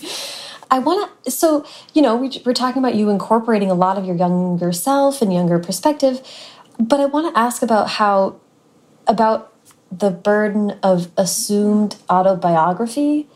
I 0.69 0.79
want 0.79 1.11
to, 1.23 1.31
so, 1.31 1.65
you 1.93 2.01
know, 2.01 2.15
we, 2.15 2.41
we're 2.45 2.53
talking 2.53 2.81
about 2.81 2.95
you 2.95 3.09
incorporating 3.09 3.71
a 3.71 3.75
lot 3.75 3.97
of 3.97 4.05
your 4.05 4.15
younger 4.15 4.71
self 4.71 5.21
and 5.21 5.33
younger 5.33 5.59
perspective. 5.59 6.25
But 6.79 6.99
I 6.99 7.05
want 7.05 7.33
to 7.33 7.39
ask 7.39 7.61
about 7.61 7.89
how, 7.89 8.39
about 9.07 9.53
the 9.91 10.11
burden 10.11 10.77
of 10.83 11.09
assumed 11.17 11.95
autobiography. 12.09 13.27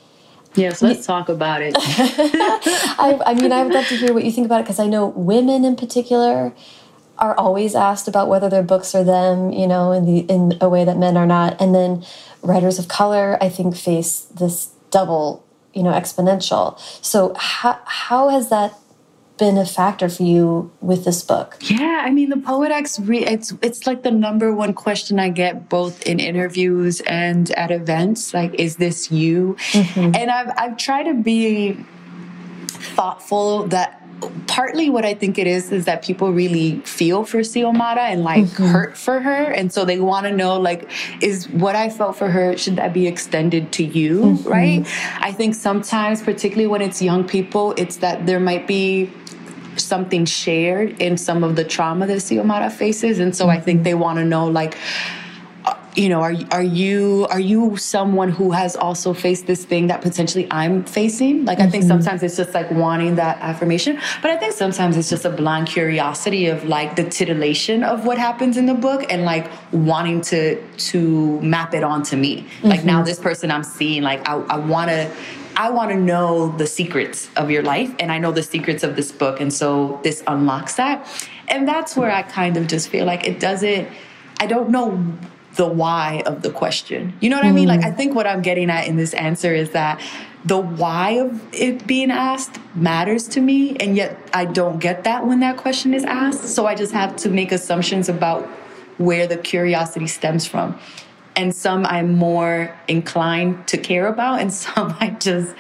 Yes, 0.56 0.82
let's 0.82 1.06
talk 1.06 1.30
about 1.30 1.62
it. 1.62 1.76
I, 1.80 3.20
I, 3.26 3.34
mean, 3.36 3.54
I 3.54 3.64
would 3.64 3.74
love 3.74 3.88
to 3.88 3.96
hear 3.96 4.14
what 4.14 4.26
you 4.26 4.32
think 4.32 4.46
about 4.46 4.60
it 4.60 4.64
because 4.64 4.80
I 4.80 4.88
know 4.88 5.08
women 5.08 5.64
in 5.64 5.78
particular 5.78 6.54
are 7.18 7.38
always 7.38 7.76
asked 7.76 8.08
about 8.08 8.28
whether 8.28 8.50
their 8.50 8.64
books 8.64 8.94
are 8.94 9.04
them, 9.04 9.52
you 9.52 9.68
know, 9.68 9.92
in 9.92 10.06
the 10.06 10.20
in 10.22 10.58
a 10.60 10.68
way 10.68 10.84
that 10.84 10.98
men 10.98 11.16
are 11.16 11.26
not. 11.26 11.62
And 11.62 11.74
then 11.74 12.04
writers 12.42 12.80
of 12.80 12.88
color, 12.88 13.38
I 13.42 13.48
think, 13.48 13.78
face 13.78 14.22
this 14.22 14.72
double, 14.90 15.46
you 15.74 15.84
know, 15.84 15.92
exponential. 15.92 16.80
So 17.04 17.34
how 17.36 17.80
how 17.86 18.30
has 18.30 18.50
that 18.50 18.74
been 19.38 19.58
a 19.58 19.66
factor 19.66 20.08
for 20.08 20.24
you 20.24 20.72
with 20.82 21.04
this 21.04 21.24
book? 21.24 21.58
Yeah, 21.62 22.04
I 22.06 22.12
mean, 22.12 22.30
the 22.30 22.38
Poet-X, 22.38 23.00
it's 23.08 23.54
it's 23.62 23.88
like 23.88 24.04
the 24.04 24.12
number 24.12 24.54
one 24.54 24.74
question 24.74 25.20
I 25.20 25.30
get 25.30 25.68
both 25.68 26.04
in 26.04 26.20
interviews 26.20 27.02
and 27.02 27.50
at 27.52 27.72
events. 27.72 28.34
Like, 28.34 28.54
is 28.56 28.76
this 28.76 29.12
you? 29.12 29.56
Mm 29.74 29.84
-hmm. 29.84 30.06
And 30.20 30.28
I've 30.38 30.52
I've 30.62 30.78
tried 30.78 31.06
to 31.12 31.16
be 31.32 31.76
thoughtful 32.96 33.68
that 33.70 34.01
partly 34.48 34.90
what 34.90 35.06
I 35.06 35.14
think 35.14 35.38
it 35.38 35.48
is 35.48 35.72
is 35.72 35.86
that 35.86 36.04
people 36.04 36.32
really 36.32 36.80
feel 36.82 37.24
for 37.24 37.40
Xiomara 37.40 38.12
and 38.14 38.24
like 38.24 38.46
mm 38.46 38.56
-hmm. 38.56 38.72
hurt 38.72 38.98
for 38.98 39.20
her, 39.20 39.44
and 39.58 39.74
so 39.74 39.86
they 39.86 40.00
want 40.00 40.26
to 40.28 40.34
know 40.42 40.60
like, 40.70 40.82
is 41.22 41.48
what 41.64 41.76
I 41.76 41.90
felt 41.90 42.16
for 42.16 42.30
her 42.30 42.58
should 42.58 42.78
that 42.78 42.94
be 42.94 43.08
extended 43.08 43.64
to 43.78 43.84
you, 43.84 44.14
mm 44.24 44.38
-hmm. 44.38 44.54
right? 44.58 44.82
I 45.30 45.32
think 45.34 45.56
sometimes, 45.56 46.22
particularly 46.22 46.70
when 46.74 46.82
it's 46.88 47.00
young 47.02 47.24
people, 47.36 47.66
it's 47.84 47.98
that 47.98 48.18
there 48.26 48.40
might 48.40 48.66
be 48.68 49.10
something 49.78 50.28
shared 50.28 50.90
in 51.00 51.18
some 51.18 51.46
of 51.48 51.56
the 51.56 51.64
trauma 51.64 52.06
that 52.08 52.20
Xiomara 52.28 52.70
faces. 52.70 53.20
And 53.20 53.36
so 53.36 53.50
I 53.50 53.60
think 53.66 53.84
they 53.84 53.96
want 54.06 54.18
to 54.20 54.26
know, 54.26 54.46
like, 54.62 54.78
you 55.96 56.10
know, 56.10 56.22
are 56.22 56.34
are 56.52 56.64
you 56.64 57.28
are 57.30 57.40
you 57.40 57.76
someone 57.78 58.30
who 58.30 58.52
has 58.52 58.76
also 58.76 59.14
faced 59.14 59.48
this 59.48 59.66
thing 59.66 59.88
that 59.88 60.02
potentially 60.02 60.48
I'm 60.50 60.84
facing? 60.84 61.46
Like, 61.46 61.60
I 61.60 61.70
think 61.70 61.84
mm-hmm. 61.84 61.90
sometimes 61.90 62.24
it's 62.24 62.38
just 62.38 62.54
like 62.54 62.72
wanting 62.72 63.16
that 63.16 63.38
affirmation, 63.40 64.00
but 64.22 64.32
I 64.32 64.38
think 64.38 64.54
sometimes 64.54 64.96
it's 64.96 65.10
just 65.10 65.26
a 65.26 65.30
blind 65.30 65.68
curiosity 65.68 66.48
of 66.48 66.64
like 66.66 66.96
the 66.96 67.04
titillation 67.04 67.84
of 67.84 68.06
what 68.06 68.18
happens 68.18 68.58
in 68.58 68.66
the 68.66 68.74
book 68.74 69.06
and 69.12 69.24
like 69.24 69.52
wanting 69.72 70.22
to 70.22 70.66
to 70.92 71.42
map 71.42 71.74
it 71.74 71.84
onto 71.84 72.16
me. 72.16 72.46
Like 72.64 72.80
mm-hmm. 72.80 72.88
now, 72.88 73.04
this 73.04 73.20
person 73.20 73.52
I'm 73.52 73.64
seeing, 73.64 74.02
like 74.02 74.28
I, 74.30 74.36
I 74.36 74.58
want 74.58 74.90
to 74.92 75.12
I 75.58 75.70
want 75.70 75.92
to 75.92 75.98
know 75.98 76.56
the 76.58 76.68
secrets 76.68 77.30
of 77.36 77.52
your 77.52 77.64
life, 77.64 77.94
and 78.00 78.12
I 78.12 78.18
know 78.18 78.32
the 78.32 78.44
secrets 78.44 78.84
of 78.84 78.96
this 78.96 79.12
book. 79.12 79.42
And 79.42 79.54
so 79.54 80.00
this 80.04 80.24
unlocks 80.26 80.76
that. 80.76 81.08
And 81.50 81.68
that's 81.68 81.98
where 81.98 82.12
I 82.12 82.22
kind 82.22 82.56
of 82.56 82.68
just 82.68 82.88
feel 82.88 83.06
like 83.06 83.28
it 83.28 83.42
doesn't, 83.42 83.90
I 84.40 84.48
don't 84.48 84.70
know 84.70 85.18
the 85.56 85.68
why 85.68 86.24
of 86.26 86.42
the 86.42 86.50
question. 86.50 87.14
You 87.20 87.30
know 87.30 87.38
what 87.38 87.46
mm. 87.46 87.50
I 87.50 87.52
mean? 87.52 87.68
Like, 87.68 87.84
I 87.84 87.92
think 87.92 88.16
what 88.16 88.28
I'm 88.28 88.42
getting 88.42 88.70
at 88.70 88.88
in 88.88 88.96
this 88.96 89.14
answer 89.14 89.54
is 89.54 89.72
that 89.72 90.02
the 90.46 90.58
why 90.58 91.12
of 91.12 91.54
it 91.54 91.86
being 91.86 92.10
asked 92.10 92.60
matters 92.74 93.28
to 93.30 93.42
me, 93.42 93.76
and 93.78 93.96
yet 93.96 94.18
I 94.34 94.46
don't 94.46 94.80
get 94.80 95.04
that 95.04 95.28
when 95.28 95.40
that 95.42 95.58
question 95.58 95.94
is 95.94 96.04
asked. 96.04 96.46
So 96.46 96.66
I 96.66 96.76
just 96.76 96.94
have 96.94 97.16
to 97.18 97.30
make 97.30 97.52
assumptions 97.52 98.10
about 98.10 98.46
where 98.98 99.28
the 99.28 99.38
curiosity 99.38 100.08
stems 100.08 100.46
from 100.46 100.80
and 101.36 101.56
some 101.56 101.86
I'm 101.86 102.14
more 102.14 102.76
inclined 102.88 103.68
to 103.68 103.78
care 103.78 104.08
about, 104.08 104.42
and 104.42 104.52
some 104.66 104.96
I 105.00 105.12
just 105.12 105.56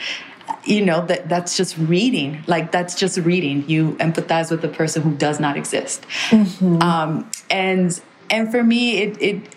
you 0.65 0.83
know 0.83 1.05
that 1.05 1.29
that's 1.29 1.55
just 1.55 1.77
reading 1.77 2.43
like 2.45 2.71
that's 2.71 2.93
just 2.93 3.17
reading 3.19 3.67
you 3.69 3.93
empathize 3.93 4.51
with 4.51 4.61
the 4.61 4.67
person 4.67 5.01
who 5.01 5.15
does 5.15 5.39
not 5.39 5.55
exist 5.55 6.05
mm-hmm. 6.29 6.81
um, 6.81 7.29
and 7.49 8.01
and 8.31 8.49
for 8.49 8.63
me 8.63 8.97
it 8.97 9.21
it 9.21 9.55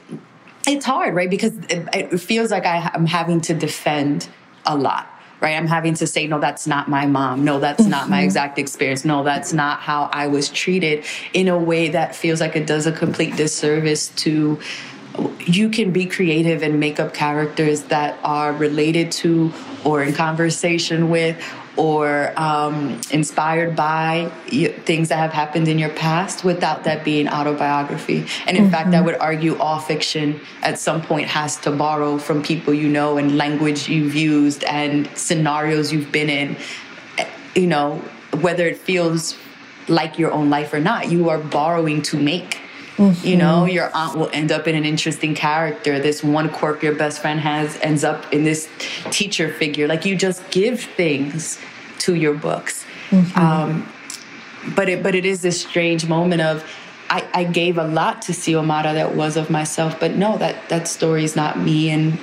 it's 0.66 0.84
hard 0.84 1.14
right? 1.14 1.30
Because 1.30 1.56
it, 1.68 1.88
it 1.94 2.18
feels 2.18 2.50
like 2.50 2.66
I, 2.66 2.90
i'm 2.94 3.06
having 3.06 3.40
to 3.42 3.54
defend 3.54 4.28
a 4.66 4.76
lot 4.76 5.08
right? 5.40 5.56
I'm 5.56 5.66
having 5.66 5.92
to 5.94 6.06
say 6.06 6.26
no 6.26 6.40
that's 6.40 6.66
not 6.66 6.88
my 6.88 7.06
mom. 7.06 7.44
No 7.44 7.60
that's 7.60 7.84
not 7.84 8.08
my 8.08 8.18
mm-hmm. 8.18 8.24
exact 8.24 8.58
experience. 8.58 9.04
No 9.04 9.22
that's 9.22 9.52
not 9.52 9.80
how 9.80 10.08
i 10.12 10.26
was 10.26 10.48
treated 10.48 11.04
in 11.32 11.48
a 11.48 11.58
way 11.58 11.88
that 11.88 12.14
feels 12.14 12.40
like 12.40 12.56
it 12.56 12.66
does 12.66 12.86
a 12.86 12.92
complete 12.92 13.36
disservice 13.36 14.08
to 14.08 14.58
you 15.40 15.68
can 15.68 15.92
be 15.92 16.06
creative 16.06 16.62
and 16.62 16.80
make 16.80 16.98
up 16.98 17.14
characters 17.14 17.82
that 17.84 18.18
are 18.24 18.52
related 18.52 19.12
to 19.12 19.52
or 19.84 20.02
in 20.02 20.12
conversation 20.12 21.08
with 21.08 21.36
or 21.76 22.32
um, 22.38 23.00
inspired 23.10 23.74
by 23.74 24.30
things 24.84 25.08
that 25.08 25.16
have 25.16 25.32
happened 25.32 25.66
in 25.68 25.78
your 25.78 25.90
past 25.90 26.44
without 26.44 26.84
that 26.84 27.04
being 27.04 27.28
autobiography. 27.28 28.26
And 28.46 28.56
in 28.56 28.64
mm-hmm. 28.64 28.72
fact, 28.72 28.94
I 28.94 29.00
would 29.00 29.16
argue 29.16 29.58
all 29.58 29.80
fiction 29.80 30.40
at 30.62 30.78
some 30.78 31.02
point 31.02 31.26
has 31.26 31.56
to 31.58 31.70
borrow 31.70 32.18
from 32.18 32.42
people 32.42 32.72
you 32.72 32.88
know 32.88 33.18
and 33.18 33.36
language 33.36 33.88
you've 33.88 34.14
used 34.14 34.62
and 34.64 35.08
scenarios 35.16 35.92
you've 35.92 36.12
been 36.12 36.30
in. 36.30 36.56
You 37.54 37.66
know, 37.66 38.02
whether 38.40 38.66
it 38.66 38.78
feels 38.78 39.36
like 39.88 40.18
your 40.18 40.32
own 40.32 40.50
life 40.50 40.72
or 40.72 40.80
not, 40.80 41.10
you 41.10 41.28
are 41.28 41.38
borrowing 41.38 42.02
to 42.02 42.16
make. 42.16 42.60
Mm-hmm. 42.96 43.26
You 43.26 43.36
know, 43.36 43.64
your 43.64 43.90
aunt 43.94 44.16
will 44.16 44.30
end 44.32 44.52
up 44.52 44.68
in 44.68 44.76
an 44.76 44.84
interesting 44.84 45.34
character. 45.34 45.98
This 45.98 46.22
one 46.22 46.48
quirk 46.48 46.82
your 46.82 46.94
best 46.94 47.20
friend 47.20 47.40
has 47.40 47.76
ends 47.78 48.04
up 48.04 48.32
in 48.32 48.44
this 48.44 48.68
teacher 49.10 49.52
figure. 49.52 49.88
Like 49.88 50.04
you 50.04 50.14
just 50.16 50.48
give 50.50 50.80
things 50.80 51.58
to 52.00 52.14
your 52.14 52.34
books. 52.34 52.84
Mm-hmm. 53.10 53.38
Um, 53.38 53.88
but 54.76 54.88
it 54.88 55.02
but 55.02 55.14
it 55.14 55.26
is 55.26 55.42
this 55.42 55.60
strange 55.60 56.06
moment 56.06 56.40
of 56.40 56.64
I, 57.10 57.26
I 57.34 57.44
gave 57.44 57.78
a 57.78 57.84
lot 57.84 58.22
to 58.22 58.32
Xiomara 58.32 58.94
that 58.94 59.14
was 59.14 59.36
of 59.36 59.50
myself, 59.50 59.98
but 60.00 60.12
no, 60.12 60.38
that 60.38 60.68
that 60.68 60.88
story 60.88 61.24
is 61.24 61.36
not 61.36 61.58
me 61.58 61.90
and 61.90 62.18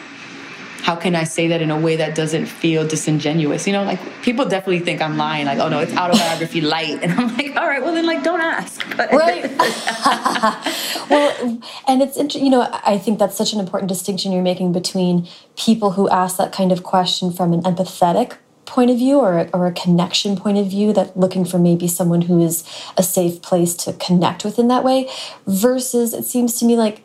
how 0.82 0.96
can 0.96 1.16
I 1.16 1.24
say 1.24 1.48
that 1.48 1.62
in 1.62 1.70
a 1.70 1.80
way 1.80 1.96
that 1.96 2.16
doesn't 2.16 2.48
feel 2.48 2.88
disingenuous? 2.88 3.68
You 3.68 3.74
know, 3.74 3.84
like 3.84 4.00
people 4.24 4.46
definitely 4.46 4.80
think 4.80 5.02
I'm 5.02 5.16
lying, 5.18 5.46
like, 5.46 5.60
oh 5.60 5.70
no, 5.70 5.80
it's 5.80 5.96
autobiography 5.96 6.62
light. 6.62 7.00
And 7.02 7.14
I'm 7.14 7.36
like, 7.38 7.56
all 7.56 7.68
right, 7.68 7.82
well 7.82 7.94
then 7.94 8.06
like 8.06 8.24
don't 8.24 8.42
ask. 8.42 8.86
Right. 8.98 9.44
well, 11.10 11.62
and 11.88 12.02
it's, 12.02 12.18
interesting, 12.18 12.44
you 12.44 12.50
know, 12.50 12.68
I 12.86 12.98
think 12.98 13.20
that's 13.20 13.38
such 13.38 13.54
an 13.54 13.60
important 13.60 13.90
distinction 13.90 14.32
you're 14.32 14.42
making 14.42 14.72
between 14.72 15.28
people 15.56 15.92
who 15.92 16.10
ask 16.10 16.38
that 16.38 16.52
kind 16.52 16.72
of 16.72 16.84
question 16.84 17.32
from 17.32 17.54
an 17.54 17.62
empathetic 17.62 18.38
point 18.66 18.90
of 18.90 18.98
view 18.98 19.20
or, 19.20 19.50
or 19.54 19.68
a 19.68 19.72
connection 19.72 20.36
point 20.36 20.58
of 20.58 20.68
view 20.68 20.94
that 20.94 21.16
looking 21.18 21.44
for 21.46 21.60
maybe 21.60 21.88
someone 21.88 22.22
who 22.22 22.42
is 22.42 22.64
a 22.98 23.04
safe 23.04 23.42
place 23.42 23.76
to 23.76 23.94
connect 23.94 24.46
with 24.46 24.58
in 24.58 24.68
that 24.70 24.84
way 24.84 25.10
versus 25.46 26.14
it 26.14 26.24
seems 26.24 26.58
to 26.58 26.66
me 26.66 26.76
like 26.76 27.04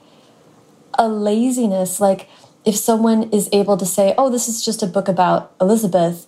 a 0.99 1.09
laziness 1.09 2.01
like 2.01 2.29
if 2.67 2.77
someone 2.77 3.31
is 3.31 3.49
able 3.53 3.77
to 3.77 3.87
say, 3.87 4.15
oh, 4.19 4.29
this 4.29 4.49
is 4.49 4.63
just 4.63 4.83
a 4.83 4.87
book 4.87 5.07
about 5.09 5.53
Elizabeth, 5.61 6.27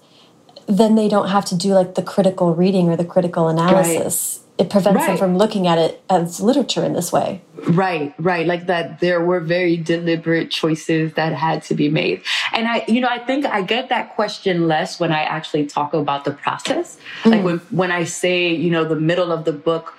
then 0.66 0.94
they 0.94 1.08
don't 1.08 1.28
have 1.28 1.44
to 1.46 1.56
do 1.56 1.74
like 1.74 1.96
the 1.96 2.02
critical 2.02 2.54
reading 2.54 2.88
or 2.88 2.96
the 2.96 3.04
critical 3.04 3.48
analysis. 3.48 4.38
Right. 4.38 4.44
It 4.60 4.70
prevents 4.70 5.00
right. 5.00 5.06
them 5.08 5.16
from 5.18 5.38
looking 5.38 5.66
at 5.66 5.78
it 5.78 6.02
as 6.10 6.40
literature 6.40 6.84
in 6.84 6.92
this 6.92 7.12
way. 7.12 7.42
Right, 7.68 8.12
right. 8.18 8.46
Like 8.46 8.66
that 8.66 9.00
there 9.00 9.24
were 9.24 9.40
very 9.40 9.76
deliberate 9.76 10.50
choices 10.50 11.12
that 11.14 11.32
had 11.32 11.62
to 11.64 11.74
be 11.74 11.88
made. 11.88 12.22
And 12.52 12.66
I, 12.66 12.84
you 12.88 13.00
know, 13.00 13.08
I 13.08 13.18
think 13.18 13.46
I 13.46 13.62
get 13.62 13.88
that 13.88 14.14
question 14.14 14.66
less 14.66 14.98
when 14.98 15.12
I 15.12 15.22
actually 15.22 15.66
talk 15.66 15.94
about 15.94 16.24
the 16.24 16.32
process. 16.32 16.98
Mm. 17.22 17.30
Like 17.30 17.44
when, 17.44 17.58
when 17.70 17.92
I 17.92 18.04
say, 18.04 18.52
you 18.52 18.70
know, 18.70 18.84
the 18.84 18.96
middle 18.96 19.30
of 19.30 19.44
the 19.44 19.52
book 19.52 19.94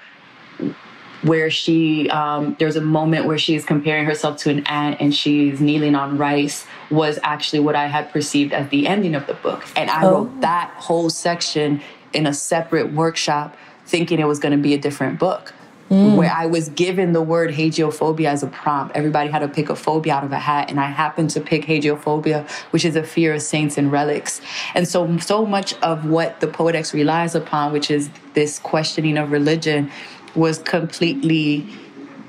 where 1.22 1.50
she 1.50 2.10
um, 2.10 2.56
there's 2.60 2.76
a 2.76 2.82
moment 2.82 3.26
where 3.26 3.38
she 3.38 3.56
is 3.56 3.66
comparing 3.66 4.06
herself 4.06 4.38
to 4.38 4.50
an 4.50 4.66
ant 4.68 5.00
and 5.00 5.14
she's 5.14 5.60
kneeling 5.60 5.96
on 5.96 6.18
rice 6.18 6.66
was 6.90 7.20
actually 7.24 7.60
what 7.60 7.76
I 7.76 7.88
had 7.88 8.12
perceived 8.12 8.54
as 8.54 8.70
the 8.70 8.88
ending 8.88 9.16
of 9.16 9.28
the 9.28 9.34
book. 9.36 9.66
And 9.76 9.90
I 9.90 10.06
oh. 10.06 10.12
wrote 10.12 10.42
that 10.42 10.72
whole 10.78 11.10
section 11.10 11.82
in 12.14 12.26
a 12.26 12.34
separate 12.34 12.94
workshop 12.94 13.56
thinking 13.86 14.20
it 14.20 14.28
was 14.28 14.40
going 14.40 14.52
to 14.52 14.62
be 14.62 14.74
a 14.74 14.78
different 14.78 15.20
book. 15.20 15.54
Mm. 15.90 16.18
Where 16.18 16.32
I 16.32 16.46
was 16.46 16.70
given 16.70 17.14
the 17.14 17.22
word 17.22 17.50
hagiophobia 17.50 18.28
as 18.28 18.44
a 18.44 18.48
prompt. 18.48 18.96
Everybody 18.96 19.28
had 19.32 19.40
to 19.40 19.48
pick 19.48 19.70
a 19.70 19.76
phobia 19.76 20.14
out 20.14 20.24
of 20.24 20.32
a 20.32 20.38
hat, 20.38 20.70
and 20.70 20.80
I 20.80 20.86
happened 20.86 21.32
to 21.32 21.42
pick 21.42 21.66
hagiophobia, 21.66 22.48
which 22.70 22.86
is 22.86 22.96
a 22.96 23.02
fear 23.02 23.34
of 23.34 23.42
saints 23.42 23.76
and 23.76 23.92
relics. 23.92 24.40
And 24.76 24.88
so, 24.88 25.18
so 25.18 25.48
much 25.48 25.74
of 25.82 26.06
what 26.06 26.42
the 26.42 26.48
Poet-X 26.48 26.94
relies 26.94 27.34
upon, 27.34 27.74
which 27.74 27.90
is 27.90 28.12
this 28.36 28.60
questioning 28.60 29.18
of 29.18 29.32
religion, 29.32 29.90
was 30.36 30.60
completely 30.60 31.68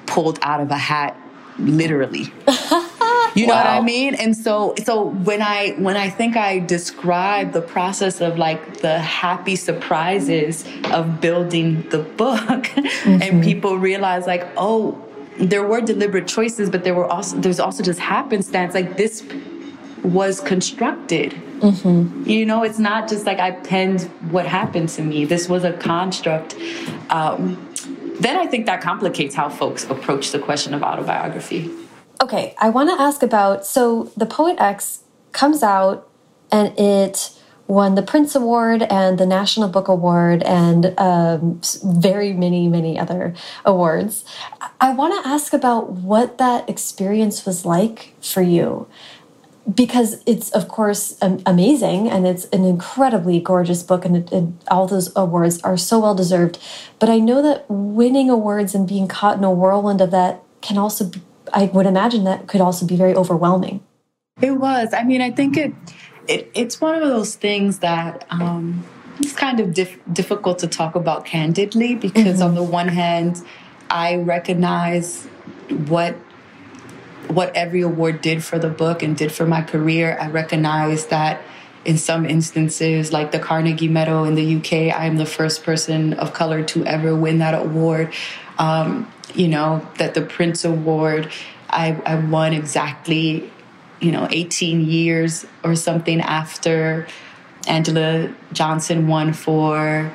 pulled 0.07 0.39
out 0.43 0.61
of 0.61 0.71
a 0.71 0.79
hat, 0.79 1.17
literally. 1.59 2.33
You 3.35 3.47
know 3.47 3.55
wow. 3.55 3.65
what 3.65 3.67
I 3.67 3.81
mean? 3.81 4.15
And 4.15 4.37
so 4.37 4.75
so 4.85 5.11
when 5.11 5.41
I 5.43 5.71
when 5.79 5.97
I 5.97 6.11
think 6.11 6.37
I 6.37 6.59
describe 6.59 7.53
the 7.53 7.63
process 7.63 8.21
of 8.21 8.39
like 8.39 8.79
the 8.79 8.99
happy 8.99 9.57
surprises 9.57 10.65
of 10.91 11.21
building 11.21 11.89
the 11.91 11.99
book 11.99 12.39
mm-hmm. 12.45 13.23
and 13.23 13.43
people 13.43 13.79
realize 13.79 14.27
like, 14.27 14.49
oh, 14.57 15.01
there 15.39 15.67
were 15.67 15.81
deliberate 15.81 16.27
choices, 16.27 16.71
but 16.71 16.85
there 16.85 16.95
were 16.95 17.07
also 17.07 17.37
there's 17.37 17.61
also 17.61 17.83
just 17.83 18.01
happenstance. 18.01 18.75
Like 18.75 18.97
this 18.97 19.23
was 20.03 20.41
constructed. 20.41 21.33
Mm-hmm. 21.61 22.29
You 22.29 22.47
know, 22.47 22.63
it's 22.63 22.79
not 22.79 23.09
just 23.09 23.27
like 23.27 23.39
I 23.39 23.53
penned 23.53 24.03
what 24.31 24.47
happened 24.47 24.89
to 24.91 25.03
me. 25.03 25.25
This 25.25 25.49
was 25.49 25.65
a 25.65 25.73
construct. 25.75 26.57
Um, 27.11 27.67
then 28.19 28.37
I 28.37 28.47
think 28.47 28.67
that 28.67 28.81
complicates 28.81 29.35
how 29.35 29.49
folks 29.49 29.85
approach 29.89 30.31
the 30.31 30.39
question 30.39 30.75
of 30.75 30.83
autobiography. 30.83 31.71
Okay, 32.21 32.55
I 32.59 32.69
want 32.69 32.91
to 32.91 33.03
ask 33.03 33.23
about 33.23 33.65
so 33.65 34.13
the 34.17 34.27
Poet-X 34.27 35.01
comes 35.33 35.63
out 35.63 36.09
and 36.53 36.79
it 36.79 37.31
won 37.67 37.95
the 37.95 38.03
Printz 38.03 38.35
Award 38.35 38.83
and 38.83 39.17
the 39.17 39.25
National 39.25 39.69
Book 39.69 39.89
Award 39.89 40.43
and 40.43 40.93
um, 40.99 41.61
very 41.85 42.33
many, 42.33 42.69
many 42.69 42.99
other 42.99 43.33
awards. 43.65 44.25
I 44.81 44.93
want 44.93 45.23
to 45.23 45.29
ask 45.29 45.53
about 45.53 45.93
what 45.93 46.37
that 46.39 46.69
experience 46.69 47.47
was 47.47 47.65
like 47.65 48.15
for 48.21 48.43
you 48.43 48.89
because 49.75 50.23
it's 50.27 50.51
of 50.51 50.69
course 50.69 51.17
amazing 51.21 52.09
and 52.09 52.27
it's 52.27 52.47
an 52.47 52.65
incredibly 52.65 53.41
gorgeous 53.41 53.83
book 53.83 54.05
and, 54.05 54.17
it, 54.17 54.33
it, 54.33 54.45
all 54.71 54.87
those 54.87 55.13
awards 55.15 55.61
are 55.63 55.77
so 55.77 55.99
well 55.99 56.15
deserved. 56.15 56.59
But 56.99 57.09
i 57.09 57.19
know 57.19 57.43
that 57.43 57.67
winning 57.69 58.31
awards 58.31 58.75
and 58.75 58.89
being 58.89 59.09
caught 59.09 59.37
in 59.37 59.45
a 59.45 59.51
whirlwind 59.51 60.01
of 60.01 60.11
that 60.11 60.43
can 60.61 60.79
also 60.79 61.07
be, 61.07 61.21
i 61.53 61.65
would 61.65 61.87
imagine 61.87 62.25
that 62.25 62.47
could 62.47 62.61
also 62.61 62.87
be 62.87 62.97
very 62.97 63.15
overwhelming. 63.15 63.83
It 64.41 64.53
was. 64.53 64.95
I 64.95 65.05
mean 65.05 65.21
i 65.21 65.31
think 65.31 65.57
it, 65.57 65.75
it 66.27 66.51
it's 66.55 66.81
one 66.81 66.95
of 66.95 67.03
those 67.09 67.35
things 67.35 67.81
that 67.81 68.27
um, 68.31 68.85
it's 69.19 69.35
kind 69.35 69.61
of 69.61 69.75
dif 69.75 69.99
difficult 70.13 70.59
to 70.61 70.67
talk 70.67 70.95
about 70.95 71.25
candidly 71.25 71.95
because 71.95 72.39
mm 72.39 72.43
-hmm. 72.43 72.47
on 72.47 72.55
the 72.55 72.63
one 72.63 72.89
hand 72.89 73.43
i 73.91 74.17
recognize 74.17 75.29
what 75.89 76.15
what 77.31 77.55
every 77.55 77.81
award 77.83 78.21
did 78.21 78.43
for 78.43 78.59
the 78.59 78.69
book 78.69 79.03
and 79.03 79.17
did 79.17 79.33
for 79.33 79.47
my 79.47 79.63
career, 79.63 80.17
I 80.21 80.29
recognize 80.29 81.07
that 81.07 81.41
in 81.85 81.97
some 81.97 82.27
instances, 82.27 83.13
like 83.13 83.33
the 83.33 83.39
Carnegie 83.39 83.89
Medal 83.89 84.25
in 84.25 84.35
the 84.35 84.57
UK, 84.57 84.95
I 84.95 85.07
am 85.07 85.17
the 85.17 85.27
first 85.27 85.63
person 85.63 86.13
of 86.15 86.33
color 86.33 86.63
to 86.65 86.85
ever 86.85 87.15
win 87.17 87.39
that 87.39 87.55
award. 87.55 88.13
Um, 88.59 89.11
you 89.35 89.49
know, 89.49 89.87
that 89.97 90.15
the 90.15 90.21
Printz 90.21 90.69
Award, 90.69 91.31
I, 91.71 91.93
I 92.05 92.17
won 92.17 92.53
exactly, 92.53 93.51
you 94.01 94.13
know, 94.13 94.29
18 94.31 94.85
years 94.85 95.47
or 95.65 95.75
something 95.77 96.21
after 96.21 97.07
Angela 97.67 98.35
Johnson 98.53 99.07
won 99.07 99.33
for 99.33 100.13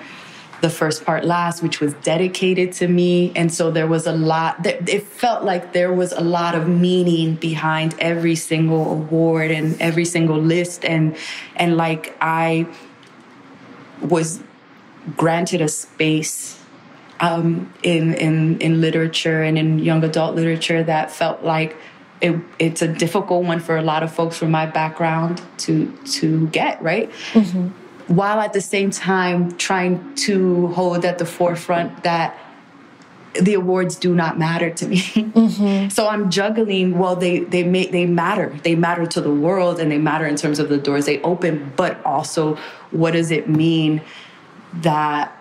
the 0.66 0.70
first 0.72 1.06
part 1.06 1.24
last, 1.24 1.62
which 1.62 1.80
was 1.80 1.94
dedicated 2.02 2.74
to 2.74 2.88
me. 2.88 3.32
And 3.36 3.54
so 3.54 3.70
there 3.70 3.86
was 3.86 4.08
a 4.08 4.12
lot, 4.12 4.66
it 4.66 5.04
felt 5.04 5.44
like 5.44 5.74
there 5.74 5.94
was 5.94 6.12
a 6.12 6.22
lot 6.22 6.56
of 6.56 6.68
meaning 6.68 7.36
behind 7.36 7.94
every 8.00 8.36
single 8.36 8.92
award 8.92 9.52
and 9.52 9.80
every 9.80 10.06
single 10.06 10.40
list. 10.40 10.84
And, 10.84 11.16
and 11.56 11.78
like 11.78 12.18
I 12.20 12.68
was 14.02 14.42
granted 15.16 15.62
a 15.62 15.68
space 15.68 16.60
um, 17.20 17.72
in, 17.84 18.16
in, 18.16 18.60
in 18.60 18.82
literature 18.82 19.44
and 19.44 19.60
in 19.60 19.78
young 19.78 20.04
adult 20.04 20.34
literature 20.34 20.84
that 20.84 21.12
felt 21.12 21.44
like 21.44 21.78
it, 22.22 22.36
it's 22.58 22.82
a 22.82 22.88
difficult 22.88 23.44
one 23.46 23.60
for 23.60 23.78
a 23.78 23.84
lot 23.84 24.02
of 24.02 24.12
folks 24.12 24.36
from 24.36 24.50
my 24.50 24.66
background 24.66 25.44
to 25.58 25.92
to 26.06 26.48
get 26.48 26.82
right. 26.82 27.12
Mm-hmm 27.34 27.85
while 28.08 28.40
at 28.40 28.54
the 28.54 28.62
same 28.62 28.92
time 28.92 29.58
trying 29.58 30.16
to 30.16 30.68
hold 30.68 31.06
at 31.06 31.18
the 31.18 31.26
forefront 31.26 32.04
that 32.04 32.38
the 33.42 33.54
awards 33.54 33.96
do 33.98 34.16
not 34.16 34.40
matter 34.40 34.70
to 34.70 34.88
me. 34.88 35.02
Mm-hmm. 35.36 35.90
so 35.90 36.08
I'm 36.08 36.32
juggling. 36.32 36.98
Well, 36.98 37.16
they 37.16 37.40
they 37.40 37.64
make 37.64 37.92
they 37.92 38.06
matter. 38.06 38.58
They 38.64 38.74
matter 38.74 39.06
to 39.06 39.22
the 39.22 39.34
world, 39.34 39.80
and 39.80 39.92
they 39.92 39.98
matter 39.98 40.26
in 40.26 40.38
terms 40.38 40.60
of 40.60 40.70
the 40.70 40.78
doors 40.78 41.06
they 41.06 41.22
open. 41.24 41.74
But 41.76 42.04
also, 42.06 42.56
what 42.92 43.12
does 43.12 43.32
it 43.32 43.50
mean 43.50 44.02
that 44.76 45.38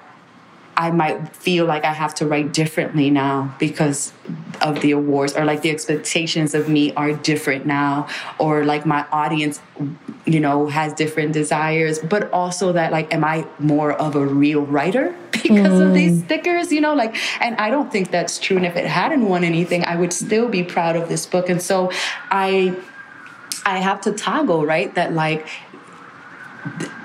I 0.77 0.91
might 0.91 1.37
feel 1.37 1.67
like 1.67 1.85
I 1.85 1.93
have 1.93 2.15
to 2.17 2.27
write 2.27 2.53
differently 2.53 3.11
now 3.11 3.55
because 3.59 4.13
of 4.61 4.81
the 4.81 4.93
awards, 4.93 5.37
or 5.37 5.45
like 5.45 5.63
the 5.63 5.71
expectations 5.71 6.55
of 6.55 6.69
me 6.69 6.93
are 6.95 7.13
different 7.13 7.67
now, 7.67 8.09
or 8.39 8.65
like 8.65 8.85
my 8.85 9.07
audience, 9.13 9.61
you 10.25 10.41
know, 10.41 10.67
has 10.67 10.93
different 10.93 11.33
desires, 11.33 11.99
but 11.99 12.31
also 12.33 12.73
that, 12.73 12.93
like, 12.93 13.13
am 13.15 13.25
I 13.25 13.47
more 13.59 13.93
of 13.93 14.17
a 14.17 14.27
real 14.27 14.63
writer 14.63 15.15
because 15.31 15.73
mm. 15.73 15.87
of 15.87 15.95
these 15.95 16.21
mm. 16.21 16.25
stickers, 16.25 16.73
you 16.73 16.81
know? 16.81 16.95
Like, 16.95 17.17
and 17.41 17.57
I 17.57 17.71
don't 17.71 17.93
think 17.93 18.11
that's 18.11 18.39
true. 18.39 18.57
And 18.57 18.67
if 18.67 18.77
it 18.77 18.87
hadn't 18.87 19.29
won 19.29 19.45
anything, 19.45 19.85
I 19.85 19.97
would 19.97 20.13
still 20.13 20.49
be 20.49 20.65
proud 20.65 20.97
of 20.97 21.09
this 21.09 21.27
book. 21.27 21.49
And 21.49 21.63
so 21.63 21.91
I, 22.31 22.77
I 23.65 23.79
have 23.79 24.01
to 24.03 24.13
toggle, 24.13 24.67
right? 24.67 24.95
That, 24.95 25.13
like, 25.13 25.47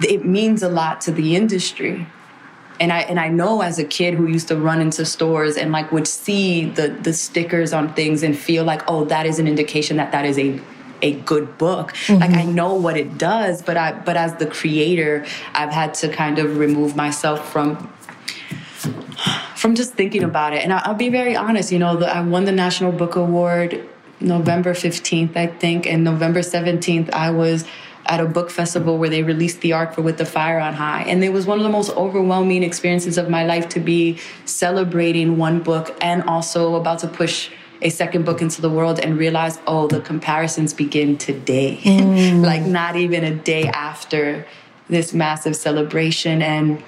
it 0.01 0.26
means 0.26 0.63
a 0.63 0.70
lot 0.70 1.01
to 1.01 1.11
the 1.11 1.36
industry 1.36 2.07
and 2.80 2.92
I 2.92 3.00
and 3.02 3.20
I 3.20 3.28
know 3.28 3.62
as 3.62 3.80
a 3.80 3.84
kid 3.84 4.14
who 4.14 4.28
used 4.28 4.48
to 4.50 4.56
run 4.56 4.82
into 4.82 5.06
stores 5.06 5.58
and 5.58 5.72
like 5.72 5.92
would 5.92 6.08
see 6.08 6.66
the 6.66 6.90
the 6.90 7.14
stickers 7.14 7.74
on 7.74 7.94
things 7.94 8.24
and 8.24 8.38
feel 8.38 8.64
like 8.64 8.84
oh 8.88 9.06
that 9.06 9.26
is 9.26 9.40
an 9.40 9.48
indication 9.48 9.98
that 9.98 10.12
that 10.12 10.26
is 10.26 10.38
a 10.38 10.60
a 11.02 11.14
good 11.22 11.58
book 11.58 11.94
mm-hmm. 11.94 12.20
like 12.20 12.32
i 12.32 12.44
know 12.44 12.74
what 12.74 12.98
it 12.98 13.18
does 13.18 13.62
but 13.62 13.78
i 13.78 13.92
but 13.92 14.18
as 14.18 14.36
the 14.36 14.46
creator 14.46 15.26
i've 15.54 15.72
had 15.72 15.94
to 15.94 16.10
kind 16.10 16.40
of 16.40 16.58
remove 16.58 16.94
myself 16.96 17.50
from 17.52 17.78
from 19.56 19.76
just 19.76 19.94
thinking 19.94 20.24
about 20.24 20.54
it 20.54 20.64
and 20.64 20.74
I, 20.74 20.90
will 20.90 20.98
be 20.98 21.10
very 21.10 21.36
honest 21.36 21.72
you 21.72 21.80
know 21.80 21.96
the, 21.96 22.14
i 22.14 22.22
won 22.22 22.46
the 22.46 22.52
national 22.52 22.92
book 22.92 23.16
award 23.16 23.88
november 24.20 24.74
15th 24.74 25.38
i 25.38 25.48
think 25.48 25.88
and 25.88 26.04
november 26.04 26.42
17th 26.42 27.10
i 27.12 27.30
was 27.30 27.66
at 28.10 28.20
a 28.20 28.26
book 28.26 28.49
festival 28.49 28.97
where 28.97 29.10
they 29.10 29.22
released 29.22 29.62
the 29.62 29.72
arc 29.72 29.93
for 29.93 30.01
With 30.01 30.18
the 30.18 30.26
Fire 30.26 30.60
on 30.60 30.74
High. 30.74 31.03
And 31.03 31.24
it 31.24 31.32
was 31.32 31.45
one 31.45 31.60
of 31.60 31.64
the 31.64 31.70
most 31.70 31.91
overwhelming 31.91 32.64
experiences 32.64 33.20
of 33.20 33.30
my 33.30 33.45
life 33.45 33.70
to 33.70 33.80
be 33.80 34.18
celebrating 34.45 35.38
one 35.38 35.62
book 35.62 35.95
and 36.01 36.24
also 36.24 36.76
about 36.76 36.99
to 36.99 37.07
push 37.07 37.51
a 37.84 37.89
second 37.89 38.26
book 38.26 38.41
into 38.41 38.62
the 38.62 38.70
world 38.70 38.99
and 38.99 39.18
realize, 39.18 39.60
oh, 39.68 39.88
the 39.88 40.01
comparisons 40.01 40.74
begin 40.74 41.18
today. 41.18 41.80
Mm. 41.84 42.43
like 42.51 42.64
not 42.64 42.95
even 42.95 43.24
a 43.24 43.34
day 43.34 43.68
after 43.68 44.45
this 44.89 45.14
massive 45.14 45.55
celebration. 45.55 46.41
And 46.41 46.84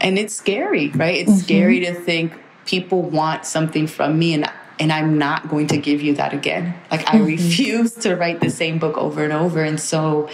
and 0.00 0.18
it's 0.18 0.34
scary, 0.34 0.90
right? 0.90 1.16
It's 1.16 1.30
mm-hmm. 1.30 1.40
scary 1.40 1.80
to 1.80 1.94
think 1.94 2.32
people 2.66 3.02
want 3.02 3.46
something 3.46 3.86
from 3.86 4.18
me 4.18 4.34
and 4.34 4.48
and 4.78 4.92
I'm 4.92 5.18
not 5.18 5.48
going 5.48 5.66
to 5.68 5.76
give 5.76 6.00
you 6.02 6.14
that 6.14 6.32
again. 6.32 6.74
Like 6.90 7.08
I 7.08 7.16
mm-hmm. 7.16 7.24
refuse 7.24 7.94
to 7.94 8.14
write 8.14 8.40
the 8.40 8.50
same 8.50 8.78
book 8.78 8.96
over 8.96 9.24
and 9.24 9.32
over. 9.32 9.62
And 9.62 9.80
so 9.80 10.28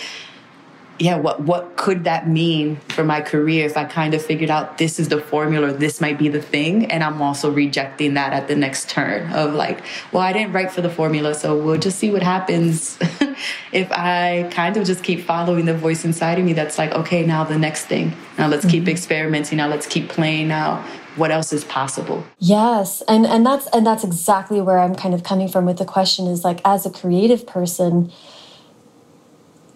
yeah, 0.98 1.16
what 1.16 1.40
what 1.40 1.76
could 1.76 2.04
that 2.04 2.28
mean 2.28 2.76
for 2.88 3.02
my 3.02 3.20
career 3.20 3.66
if 3.66 3.76
I 3.76 3.84
kind 3.84 4.14
of 4.14 4.24
figured 4.24 4.50
out 4.50 4.78
this 4.78 5.00
is 5.00 5.08
the 5.08 5.20
formula, 5.20 5.72
this 5.72 6.00
might 6.00 6.18
be 6.18 6.28
the 6.28 6.40
thing, 6.40 6.90
and 6.90 7.02
I'm 7.02 7.20
also 7.20 7.50
rejecting 7.50 8.14
that 8.14 8.32
at 8.32 8.46
the 8.46 8.54
next 8.54 8.90
turn 8.90 9.32
of 9.32 9.54
like, 9.54 9.80
well, 10.12 10.22
I 10.22 10.32
didn't 10.32 10.52
write 10.52 10.70
for 10.70 10.82
the 10.82 10.90
formula, 10.90 11.34
so 11.34 11.58
we'll 11.58 11.78
just 11.78 11.98
see 11.98 12.12
what 12.12 12.22
happens 12.22 12.96
if 13.72 13.90
I 13.90 14.48
kind 14.52 14.76
of 14.76 14.86
just 14.86 15.02
keep 15.02 15.22
following 15.22 15.64
the 15.64 15.74
voice 15.74 16.04
inside 16.04 16.38
of 16.38 16.44
me 16.44 16.52
that's 16.52 16.78
like, 16.78 16.92
okay, 16.92 17.26
now 17.26 17.42
the 17.42 17.58
next 17.58 17.86
thing. 17.86 18.12
Now 18.38 18.46
let's 18.46 18.64
mm 18.64 18.68
-hmm. 18.68 18.70
keep 18.70 18.82
mm-hmm. 18.82 18.90
experimenting. 18.90 19.58
Now 19.58 19.68
let's 19.68 19.88
keep 19.88 20.08
playing. 20.08 20.48
Now 20.48 20.84
what 21.16 21.30
else 21.30 21.52
is 21.52 21.64
possible? 21.64 22.24
Yes 22.38 23.02
and 23.08 23.26
and 23.26 23.44
that's 23.44 23.66
and 23.68 23.86
that's 23.86 24.04
exactly 24.04 24.60
where 24.60 24.78
i'm 24.78 24.94
kind 24.94 25.14
of 25.14 25.22
coming 25.22 25.48
from 25.48 25.66
with 25.66 25.78
the 25.78 25.84
question 25.84 26.26
is 26.26 26.44
like 26.44 26.60
as 26.64 26.84
a 26.86 26.90
creative 26.90 27.46
person 27.46 28.12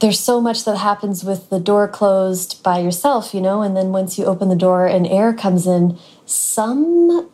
there's 0.00 0.20
so 0.20 0.40
much 0.40 0.64
that 0.64 0.76
happens 0.76 1.24
with 1.24 1.50
the 1.50 1.58
door 1.58 1.88
closed 1.88 2.62
by 2.62 2.78
yourself 2.78 3.34
you 3.34 3.40
know 3.40 3.62
and 3.62 3.76
then 3.76 3.90
once 3.90 4.18
you 4.18 4.24
open 4.24 4.48
the 4.48 4.56
door 4.56 4.86
and 4.86 5.06
air 5.06 5.32
comes 5.32 5.66
in 5.66 5.98
some 6.26 7.28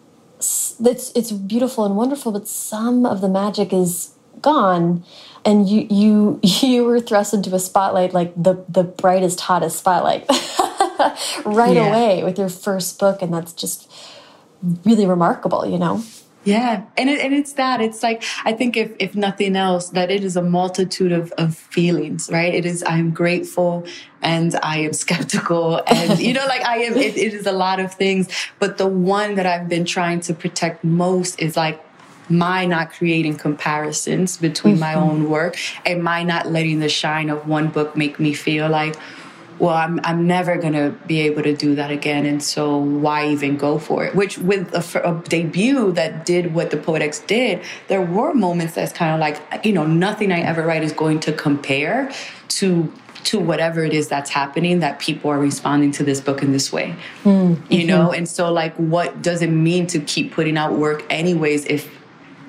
it's 0.80 1.12
it's 1.14 1.32
beautiful 1.32 1.84
and 1.84 1.96
wonderful, 1.96 2.32
but 2.32 2.48
some 2.48 3.06
of 3.06 3.20
the 3.20 3.28
magic 3.28 3.72
is 3.72 4.12
gone. 4.40 5.04
And 5.44 5.68
you 5.68 5.86
you 5.90 6.40
you 6.42 6.84
were 6.84 7.00
thrust 7.00 7.34
into 7.34 7.54
a 7.54 7.60
spotlight 7.60 8.12
like 8.12 8.34
the 8.36 8.64
the 8.68 8.84
brightest 8.84 9.40
hottest 9.40 9.78
spotlight 9.78 10.26
right 11.44 11.76
yeah. 11.76 11.88
away 11.88 12.24
with 12.24 12.38
your 12.38 12.48
first 12.48 12.98
book 12.98 13.22
and 13.22 13.32
that's 13.32 13.52
just 13.52 13.90
really 14.84 15.06
remarkable 15.06 15.66
you 15.66 15.78
know 15.78 16.02
yeah 16.44 16.84
and 16.96 17.08
it, 17.08 17.20
and 17.20 17.34
it's 17.34 17.54
that 17.54 17.80
it's 17.80 18.02
like 18.02 18.22
i 18.44 18.52
think 18.52 18.76
if 18.76 18.92
if 18.98 19.14
nothing 19.14 19.56
else 19.56 19.90
that 19.90 20.10
it 20.10 20.22
is 20.22 20.36
a 20.36 20.42
multitude 20.42 21.12
of 21.12 21.32
of 21.32 21.56
feelings 21.56 22.30
right 22.32 22.54
it 22.54 22.66
is 22.66 22.82
i 22.84 22.98
am 22.98 23.10
grateful 23.10 23.86
and 24.22 24.54
i 24.62 24.78
am 24.78 24.92
skeptical 24.92 25.82
and 25.86 26.18
you 26.20 26.32
know 26.32 26.46
like 26.46 26.64
i 26.64 26.78
am 26.78 26.94
it, 26.94 27.16
it 27.16 27.34
is 27.34 27.46
a 27.46 27.52
lot 27.52 27.80
of 27.80 27.92
things 27.94 28.28
but 28.58 28.78
the 28.78 28.86
one 28.86 29.34
that 29.34 29.46
i've 29.46 29.68
been 29.68 29.84
trying 29.84 30.20
to 30.20 30.34
protect 30.34 30.84
most 30.84 31.40
is 31.40 31.56
like 31.56 31.84
my 32.28 32.64
not 32.64 32.90
creating 32.90 33.36
comparisons 33.36 34.38
between 34.38 34.76
mm 34.76 34.82
-hmm. 34.82 34.88
my 34.88 34.94
mm-hmm. 34.94 35.10
own 35.10 35.28
work 35.28 35.56
and 35.84 36.02
my 36.02 36.22
not 36.24 36.46
letting 36.46 36.80
the 36.80 36.88
shine 36.88 37.32
of 37.32 37.38
one 37.46 37.68
book 37.68 37.96
make 37.96 38.18
me 38.18 38.32
feel 38.34 38.68
like 38.68 38.98
well 39.58 39.74
i'm, 39.74 40.00
I'm 40.04 40.26
never 40.26 40.56
going 40.56 40.72
to 40.74 40.94
be 41.06 41.20
able 41.20 41.42
to 41.42 41.54
do 41.54 41.74
that 41.74 41.90
again. 41.90 42.26
And 42.26 42.42
so 42.42 42.76
why 42.76 43.28
even 43.28 43.56
go 43.56 43.78
for 43.78 44.04
it? 44.04 44.14
Which 44.14 44.38
with 44.38 44.72
a, 44.74 45.08
a 45.08 45.22
debut 45.28 45.92
that 45.92 46.24
did 46.24 46.54
what 46.54 46.70
the 46.70 46.76
poet 46.76 47.02
x 47.02 47.20
did 47.20 47.62
there 47.88 48.02
were 48.02 48.34
moments 48.34 48.74
that's 48.74 48.92
kind 48.92 49.12
of 49.14 49.20
like 49.20 49.64
you 49.64 49.72
know 49.72 49.86
nothing 49.86 50.32
i 50.32 50.40
ever 50.40 50.62
write 50.62 50.82
is 50.82 50.92
going 50.92 51.20
to 51.20 51.32
compare 51.32 52.10
to 52.48 52.92
to 53.24 53.40
whatever 53.40 53.82
it 53.84 53.92
is 53.92 54.08
that's 54.08 54.30
happening 54.30 54.80
that 54.80 54.98
people 54.98 55.30
are 55.30 55.38
responding 55.38 55.90
to 55.92 56.04
this 56.04 56.20
book 56.20 56.42
in 56.42 56.52
this 56.52 56.72
way. 56.72 56.94
Mm 57.24 57.32
-hmm. 57.32 57.56
you 57.68 57.86
know? 57.86 58.12
And 58.12 58.28
so 58.28 58.52
like 58.52 58.74
what 58.76 59.22
does 59.22 59.40
it 59.40 59.50
mean 59.50 59.86
to 59.86 59.98
keep 59.98 60.34
putting 60.34 60.58
out 60.58 60.78
work 60.78 61.04
anyways 61.08 61.64
if 61.64 61.88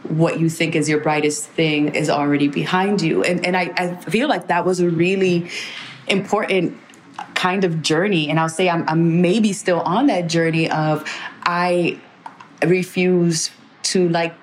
what 0.09 0.39
you 0.39 0.49
think 0.49 0.75
is 0.75 0.87
your 0.87 1.01
brightest 1.01 1.49
thing 1.55 1.95
is 1.95 2.09
already 2.09 2.47
behind 2.47 3.01
you. 3.01 3.23
And, 3.23 3.45
and 3.45 3.55
I, 3.57 3.71
I 3.77 3.95
feel 4.09 4.27
like 4.27 4.47
that 4.47 4.65
was 4.65 4.79
a 4.79 4.89
really 4.89 5.49
important 6.07 6.77
kind 7.45 7.63
of 7.63 7.83
journey. 7.83 8.27
And 8.29 8.39
I'll 8.39 8.55
say 8.59 8.67
I'm, 8.69 8.83
I'm 8.89 9.21
maybe 9.21 9.53
still 9.53 9.81
on 9.81 10.07
that 10.07 10.27
journey 10.27 10.67
of 10.71 11.07
I 11.43 11.99
refuse 12.65 13.51
to 13.91 14.09
like 14.09 14.33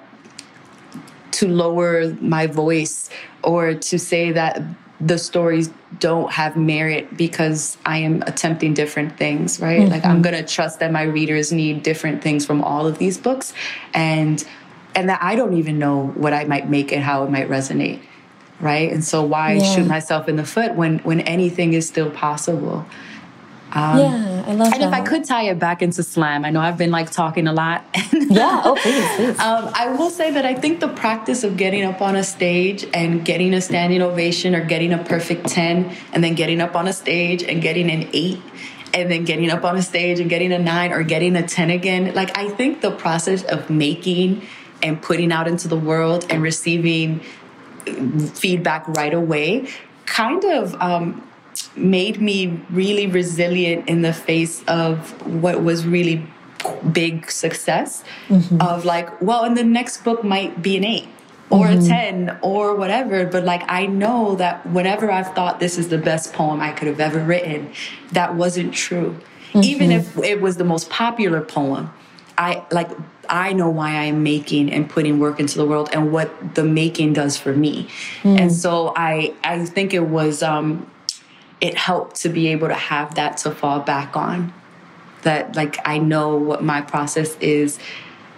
to 1.33 1.49
lower 1.49 2.15
my 2.21 2.47
voice 2.47 3.11
or 3.43 3.75
to 3.75 3.99
say 3.99 4.31
that 4.31 4.63
the 5.01 5.19
stories 5.19 5.69
don't 5.99 6.31
have 6.31 6.57
merit 6.57 7.17
because 7.17 7.77
I 7.85 7.99
am 7.99 8.23
attempting 8.23 8.73
different 8.73 9.17
things, 9.17 9.59
right? 9.59 9.81
Mm 9.81 9.85
-hmm. 9.85 9.95
Like 9.95 10.05
I'm 10.05 10.11
mm-hmm. 10.11 10.27
going 10.27 10.39
to 10.45 10.55
trust 10.57 10.79
that 10.79 10.91
my 10.93 11.05
readers 11.19 11.51
need 11.51 11.83
different 11.83 12.23
things 12.23 12.47
from 12.47 12.59
all 12.63 12.85
of 12.91 12.95
these 12.99 13.21
books 13.21 13.53
and 13.93 14.37
and 14.95 15.05
that 15.11 15.21
I 15.31 15.33
don't 15.39 15.57
even 15.63 15.77
know 15.85 15.99
what 16.23 16.33
I 16.41 16.45
might 16.53 16.67
make 16.77 16.89
and 16.97 17.03
how 17.11 17.25
it 17.25 17.31
might 17.37 17.49
resonate. 17.57 17.99
Right. 18.63 18.93
And 18.93 19.05
so 19.05 19.25
why 19.25 19.55
yeah. 19.55 19.75
shoot 19.75 19.87
myself 19.87 20.29
in 20.29 20.37
the 20.37 20.45
foot 20.45 20.75
when 20.77 21.01
when 21.01 21.21
anything 21.21 21.75
is 21.75 21.87
still 21.87 22.11
possible? 22.11 22.87
Um, 23.75 23.99
yeah, 23.99 24.45
I 24.47 24.53
love 24.53 24.73
and 24.73 24.83
that. 24.83 24.89
if 24.89 24.93
I 24.93 25.01
could 25.01 25.25
tie 25.25 25.45
it 25.45 25.59
back 25.59 25.81
into 25.81 26.03
slam, 26.03 26.45
I 26.45 26.51
know 26.51 26.61
I've 26.61 26.77
been 26.77 26.91
like 26.91 27.11
talking 27.11 27.47
a 27.47 27.55
lot. 27.55 27.85
yeah, 28.13 28.63
oh 28.65 28.77
please, 28.81 29.17
please. 29.17 29.39
Um, 29.41 29.71
I 29.75 29.95
will 29.99 30.11
say 30.11 30.31
that 30.31 30.45
I 30.45 30.55
think 30.55 30.81
the 30.81 30.89
practice 30.89 31.43
of 31.43 31.57
getting 31.57 31.83
up 31.83 32.03
on 32.03 32.15
a 32.15 32.23
stage 32.23 32.87
and 32.93 33.25
getting 33.25 33.55
a 33.55 33.63
standing 33.63 34.03
ovation 34.03 34.55
or 34.55 34.63
getting 34.63 34.93
a 34.93 35.03
perfect 35.03 35.49
10 35.49 35.91
and 36.13 36.23
then 36.23 36.35
getting 36.35 36.61
up 36.61 36.77
on 36.77 36.87
a 36.87 36.93
stage 36.93 37.43
and 37.43 37.63
getting 37.63 37.91
an 37.91 38.11
eight 38.13 38.43
and 38.93 39.11
then 39.11 39.25
getting 39.25 39.51
up 39.51 39.65
on 39.65 39.77
a 39.77 39.83
stage 39.83 40.21
and 40.21 40.29
getting 40.29 40.53
a 40.53 40.59
nine 40.59 40.93
or 40.93 41.03
getting 41.03 41.35
a 41.35 41.47
10 41.47 41.71
again. 41.71 42.15
Like 42.15 42.37
I 42.37 42.51
think 42.51 42.83
the 42.83 42.91
process 42.91 43.43
of 43.45 43.71
making 43.71 44.43
and 44.83 45.01
putting 45.01 45.33
out 45.33 45.49
into 45.49 45.69
the 45.69 45.79
world 45.79 46.27
and 46.29 46.43
receiving 46.43 47.23
feedback 48.35 48.87
right 48.89 49.15
away 49.15 49.69
kind 50.07 50.45
of 50.45 50.75
um, 50.81 51.27
made 51.77 52.21
me 52.21 52.61
really 52.71 53.07
resilient 53.07 53.89
in 53.89 54.03
the 54.03 54.13
face 54.13 54.63
of 54.65 55.11
what 55.27 55.63
was 55.63 55.87
really 55.87 56.27
big 56.93 57.31
success 57.31 58.05
mm-hmm. 58.29 58.61
of 58.61 58.85
like 58.85 59.21
well 59.21 59.45
and 59.45 59.57
the 59.57 59.65
next 59.65 60.05
book 60.05 60.23
might 60.23 60.63
be 60.63 60.77
an 60.77 60.85
eight 60.85 61.09
or 61.51 61.67
mm-hmm. 61.67 61.85
a 61.85 61.89
10 61.89 62.39
or 62.41 62.75
whatever 62.77 63.27
but 63.27 63.45
like 63.45 63.63
i 63.69 63.85
know 63.85 64.37
that 64.37 64.65
whenever 64.67 65.11
i've 65.11 65.33
thought 65.35 65.59
this 65.59 65.77
is 65.77 65.89
the 65.89 65.99
best 65.99 66.33
poem 66.33 66.61
i 66.61 66.71
could 66.71 66.87
have 66.87 67.01
ever 67.01 67.19
written 67.19 67.71
that 68.13 68.35
wasn't 68.37 68.73
true 68.73 69.17
mm-hmm. 69.49 69.63
even 69.63 69.91
if 69.91 70.17
it 70.19 70.41
was 70.41 70.57
the 70.57 70.65
most 70.65 70.89
popular 70.89 71.41
poem 71.41 71.93
i 72.39 72.65
like 72.71 72.91
I 73.33 73.55
know 73.55 73.71
why 73.71 73.93
I'm 73.93 74.23
making 74.23 74.71
and 74.71 74.89
putting 74.89 75.19
work 75.19 75.41
into 75.41 75.57
the 75.57 75.65
world 75.65 75.89
and 75.93 76.13
what 76.13 76.55
the 76.55 76.63
making 76.63 77.15
does 77.15 77.39
for 77.39 77.55
me. 77.55 77.89
Mm. 78.23 78.39
And 78.39 78.53
so 78.53 78.93
I 78.95 79.35
I 79.43 79.65
think 79.65 79.95
it 79.95 80.07
was 80.07 80.43
um 80.43 80.89
it 81.61 81.75
helped 81.77 82.17
to 82.17 82.29
be 82.29 82.49
able 82.49 82.69
to 82.69 82.75
have 82.75 83.15
that 83.15 83.39
to 83.39 83.51
fall 83.51 83.81
back 83.81 84.17
on. 84.17 84.53
That 85.23 85.57
like 85.57 85.79
I 85.89 85.99
know 85.99 86.37
what 86.37 86.63
my 86.63 86.83
process 86.83 87.37
is 87.39 87.79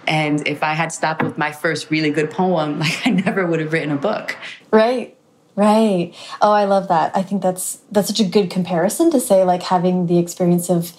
and 0.07 0.47
if 0.47 0.63
I 0.63 0.73
had 0.73 0.91
stopped 0.93 1.23
with 1.23 1.37
my 1.37 1.51
first 1.51 1.89
really 1.89 2.11
good 2.11 2.31
poem, 2.31 2.79
like 2.85 3.05
I 3.05 3.09
never 3.09 3.45
would 3.45 3.59
have 3.59 3.73
written 3.73 3.91
a 3.91 3.97
book. 3.97 4.37
Right. 4.71 5.17
Right. 5.57 6.13
Oh, 6.41 6.51
I 6.51 6.65
love 6.65 6.87
that. 6.89 7.15
I 7.15 7.21
think 7.21 7.41
that's 7.41 7.79
that's 7.91 8.07
such 8.07 8.19
a 8.21 8.25
good 8.25 8.49
comparison 8.49 9.11
to 9.11 9.19
say 9.19 9.43
like 9.43 9.63
having 9.63 10.07
the 10.07 10.19
experience 10.19 10.69
of 10.69 10.93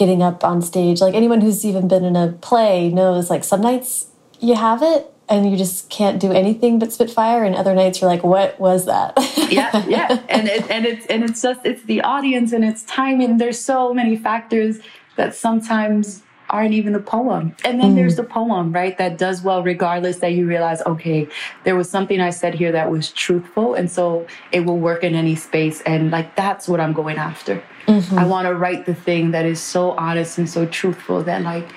getting 0.00 0.22
up 0.22 0.42
on 0.42 0.62
stage. 0.62 1.02
Like 1.02 1.14
anyone 1.14 1.42
who's 1.42 1.62
even 1.62 1.86
been 1.86 2.04
in 2.04 2.16
a 2.16 2.32
play 2.40 2.88
knows 2.88 3.28
like 3.28 3.44
some 3.44 3.60
nights 3.60 4.06
you 4.40 4.54
have 4.54 4.82
it 4.82 5.12
and 5.28 5.48
you 5.48 5.58
just 5.58 5.90
can't 5.90 6.18
do 6.18 6.32
anything 6.32 6.78
but 6.78 6.90
spitfire 6.90 7.44
and 7.44 7.54
other 7.54 7.74
nights 7.74 8.00
you're 8.00 8.10
like 8.10 8.24
what 8.24 8.58
was 8.58 8.86
that? 8.86 9.12
Yeah 9.50 9.84
yeah. 9.86 10.22
And 10.28 10.48
it, 10.48 10.70
and 10.70 10.86
it's 10.86 11.04
and 11.06 11.22
it's 11.22 11.42
just 11.42 11.60
it's 11.66 11.82
the 11.82 12.00
audience 12.00 12.52
and 12.52 12.64
it's 12.64 12.82
timing. 12.84 13.36
There's 13.36 13.60
so 13.60 13.92
many 13.92 14.16
factors 14.16 14.80
that 15.16 15.34
sometimes 15.34 16.22
aren't 16.48 16.72
even 16.72 16.94
the 16.94 17.00
poem. 17.00 17.54
And 17.64 17.78
then 17.80 17.92
mm. 17.92 17.96
there's 17.96 18.16
the 18.16 18.24
poem 18.24 18.72
right 18.72 18.96
that 18.96 19.18
does 19.18 19.42
well 19.42 19.62
regardless 19.62 20.18
that 20.18 20.32
you 20.32 20.46
realize 20.46 20.80
okay 20.82 21.28
there 21.64 21.76
was 21.76 21.88
something 21.90 22.20
i 22.20 22.30
said 22.30 22.54
here 22.54 22.72
that 22.72 22.90
was 22.90 23.10
truthful 23.12 23.74
and 23.74 23.90
so 23.90 24.26
it 24.52 24.60
will 24.60 24.78
work 24.78 25.04
in 25.04 25.14
any 25.14 25.36
space 25.36 25.80
and 25.82 26.10
like 26.10 26.34
that's 26.36 26.68
what 26.68 26.80
i'm 26.80 26.92
going 26.92 27.16
after 27.16 27.62
Mm-hmm. 27.86 28.18
I 28.18 28.26
want 28.26 28.46
to 28.46 28.54
write 28.54 28.86
the 28.86 28.94
thing 28.94 29.30
that 29.32 29.46
is 29.46 29.60
so 29.60 29.92
honest 29.92 30.38
and 30.38 30.48
so 30.48 30.66
truthful 30.66 31.22
that 31.24 31.42
like 31.42 31.68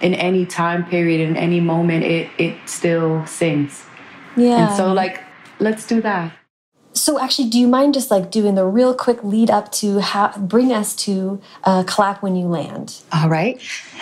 in 0.00 0.14
any 0.14 0.44
time 0.44 0.84
period, 0.84 1.20
in 1.20 1.36
any 1.36 1.60
moment, 1.60 2.04
it 2.04 2.30
it 2.38 2.56
still 2.66 3.24
sings. 3.26 3.84
Yeah. 4.36 4.68
And 4.68 4.76
so 4.76 4.92
like, 4.92 5.22
let's 5.58 5.86
do 5.86 6.00
that. 6.02 6.32
So 6.94 7.18
actually, 7.18 7.48
do 7.48 7.58
you 7.58 7.68
mind 7.68 7.94
just 7.94 8.10
like 8.10 8.30
doing 8.30 8.54
the 8.54 8.66
real 8.66 8.94
quick 8.94 9.24
lead 9.24 9.50
up 9.50 9.72
to 9.72 10.00
how 10.00 10.36
bring 10.36 10.72
us 10.72 10.94
to 10.96 11.40
uh, 11.64 11.84
clap 11.84 12.22
when 12.22 12.36
you 12.36 12.46
land? 12.46 13.00
All 13.12 13.30
right. 13.30 13.60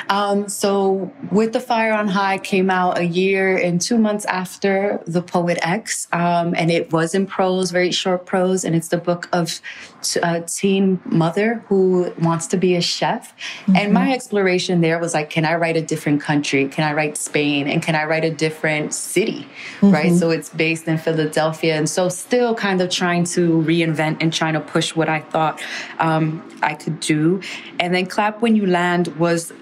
Um, 0.08 0.48
so 0.48 1.12
with 1.30 1.52
the 1.52 1.60
fire 1.60 1.92
on 1.92 2.08
high 2.08 2.38
came 2.38 2.68
out 2.68 2.98
a 2.98 3.04
year 3.04 3.56
and 3.56 3.80
two 3.80 3.96
months 3.96 4.24
after 4.24 5.00
the 5.06 5.22
poet 5.22 5.58
X, 5.62 6.08
um, 6.12 6.52
and 6.56 6.70
it 6.70 6.92
was 6.92 7.14
in 7.14 7.26
prose, 7.26 7.70
very 7.70 7.92
short 7.92 8.26
prose, 8.26 8.64
and 8.64 8.74
it's 8.74 8.88
the 8.88 8.98
book 8.98 9.28
of 9.32 9.60
a 10.22 10.40
teen 10.42 11.00
mother 11.04 11.64
who 11.68 12.12
wants 12.20 12.46
to 12.48 12.56
be 12.56 12.76
a 12.76 12.80
chef. 12.80 13.34
Mm-hmm. 13.36 13.76
And 13.76 13.92
my 13.92 14.12
exploration 14.12 14.80
there 14.80 14.98
was 14.98 15.14
like, 15.14 15.30
can 15.30 15.44
I 15.44 15.54
write 15.56 15.76
a 15.76 15.82
different 15.82 16.20
country? 16.20 16.68
Can 16.68 16.84
I 16.84 16.92
write 16.92 17.16
Spain? 17.16 17.68
And 17.68 17.82
can 17.82 17.94
I 17.94 18.04
write 18.04 18.24
a 18.24 18.30
different 18.30 18.94
city? 18.94 19.46
Mm-hmm. 19.80 19.90
Right. 19.90 20.14
So 20.14 20.30
it's 20.30 20.48
based 20.48 20.86
in 20.88 20.98
Philadelphia. 20.98 21.76
And 21.76 21.88
so 21.88 22.08
still 22.08 22.54
kind 22.54 22.80
of 22.80 22.90
trying 22.90 23.24
to 23.24 23.62
reinvent 23.62 24.18
and 24.20 24.32
trying 24.32 24.54
to 24.54 24.60
push 24.60 24.94
what 24.94 25.08
I 25.08 25.20
thought 25.20 25.62
um, 25.98 26.42
I 26.62 26.74
could 26.74 27.00
do. 27.00 27.40
And 27.78 27.94
then 27.94 28.06
Clap 28.06 28.42
When 28.42 28.56
You 28.56 28.66
Land 28.66 29.08
was 29.18 29.52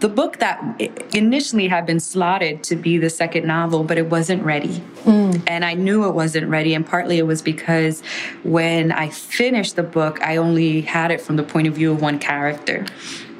the 0.00 0.08
book 0.08 0.38
that 0.38 0.80
initially 1.12 1.66
had 1.66 1.84
been 1.84 1.98
slotted 1.98 2.62
to 2.64 2.76
be 2.76 2.98
the 2.98 3.10
second 3.10 3.46
novel, 3.46 3.82
but 3.82 3.98
it 3.98 4.08
wasn't 4.10 4.42
ready. 4.44 4.80
Mm. 5.04 5.42
And 5.46 5.64
I 5.64 5.74
knew 5.74 6.06
it 6.06 6.12
wasn't 6.12 6.48
ready. 6.48 6.74
And 6.74 6.86
partly 6.86 7.18
it 7.18 7.26
was 7.26 7.42
because 7.42 8.00
when 8.44 8.92
I 8.92 9.08
finished 9.08 9.76
the 9.76 9.82
book, 9.82 10.20
I 10.22 10.36
only 10.36 10.82
had 10.82 11.10
it 11.10 11.20
from 11.20 11.36
the 11.36 11.42
point 11.42 11.66
of 11.66 11.74
view 11.74 11.92
of 11.92 12.00
one 12.00 12.18
character. 12.18 12.86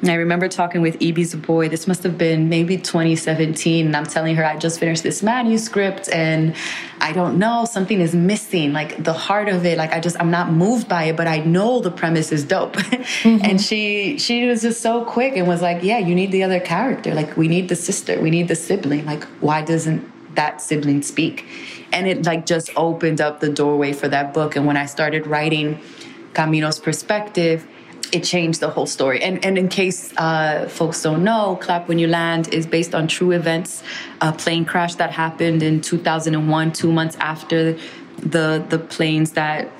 And 0.01 0.09
I 0.09 0.15
remember 0.15 0.47
talking 0.47 0.81
with 0.81 1.01
Ibi 1.01 1.23
Zoboi. 1.23 1.69
This 1.69 1.85
must 1.87 2.03
have 2.03 2.17
been 2.17 2.47
maybe 2.47 2.77
2017. 2.77 3.87
And 3.87 3.95
I'm 3.95 4.05
telling 4.05 4.35
her 4.35 4.45
I 4.45 4.55
just 4.55 4.79
finished 4.79 5.03
this 5.03 5.21
manuscript 5.21 6.09
and 6.13 6.55
I 7.01 7.11
don't 7.11 7.37
know, 7.37 7.65
something 7.65 7.99
is 7.99 8.15
missing. 8.15 8.71
Like 8.71 9.03
the 9.03 9.11
heart 9.13 9.49
of 9.49 9.65
it, 9.65 9.77
like 9.77 9.91
I 9.91 9.99
just 9.99 10.15
I'm 10.19 10.31
not 10.31 10.51
moved 10.53 10.87
by 10.87 11.05
it, 11.05 11.17
but 11.17 11.27
I 11.27 11.39
know 11.39 11.81
the 11.81 11.91
premise 11.91 12.31
is 12.31 12.43
dope. 12.43 12.77
Mm-hmm. 13.19 13.43
and 13.43 13.61
she 13.61 14.17
she 14.17 14.45
was 14.45 14.61
just 14.61 14.81
so 14.81 15.03
quick 15.03 15.35
and 15.35 15.47
was 15.47 15.61
like, 15.61 15.83
Yeah, 15.83 15.97
you 15.97 16.15
need 16.15 16.31
the 16.31 16.43
other 16.43 16.59
character. 16.59 17.13
Like 17.13 17.35
we 17.35 17.47
need 17.47 17.67
the 17.67 17.75
sister, 17.75 18.21
we 18.21 18.29
need 18.29 18.47
the 18.47 18.55
sibling. 18.55 19.05
Like, 19.05 19.23
why 19.41 19.61
doesn't 19.61 20.35
that 20.35 20.61
sibling 20.61 21.01
speak? 21.01 21.45
And 21.91 22.07
it 22.07 22.25
like 22.25 22.45
just 22.45 22.69
opened 22.77 23.19
up 23.19 23.39
the 23.39 23.49
doorway 23.49 23.93
for 23.93 24.07
that 24.07 24.33
book. 24.33 24.55
And 24.55 24.65
when 24.65 24.77
I 24.77 24.85
started 24.85 25.27
writing 25.27 25.79
Camino's 26.33 26.79
perspective, 26.79 27.67
it 28.11 28.23
changed 28.23 28.59
the 28.59 28.69
whole 28.69 28.85
story. 28.85 29.21
And, 29.21 29.43
and 29.45 29.57
in 29.57 29.67
case 29.67 30.13
uh, 30.17 30.67
folks 30.69 31.01
don't 31.01 31.23
know, 31.23 31.57
Clap 31.61 31.87
When 31.87 31.99
You 31.99 32.07
Land 32.07 32.53
is 32.53 32.65
based 32.65 32.95
on 32.95 33.07
true 33.07 33.31
events. 33.31 33.83
A 34.21 34.31
plane 34.31 34.65
crash 34.65 34.95
that 34.95 35.11
happened 35.11 35.63
in 35.63 35.81
2001, 35.81 36.71
two 36.73 36.91
months 36.91 37.15
after 37.19 37.77
the 38.17 38.65
the 38.69 38.79
planes 38.79 39.31
that 39.31 39.71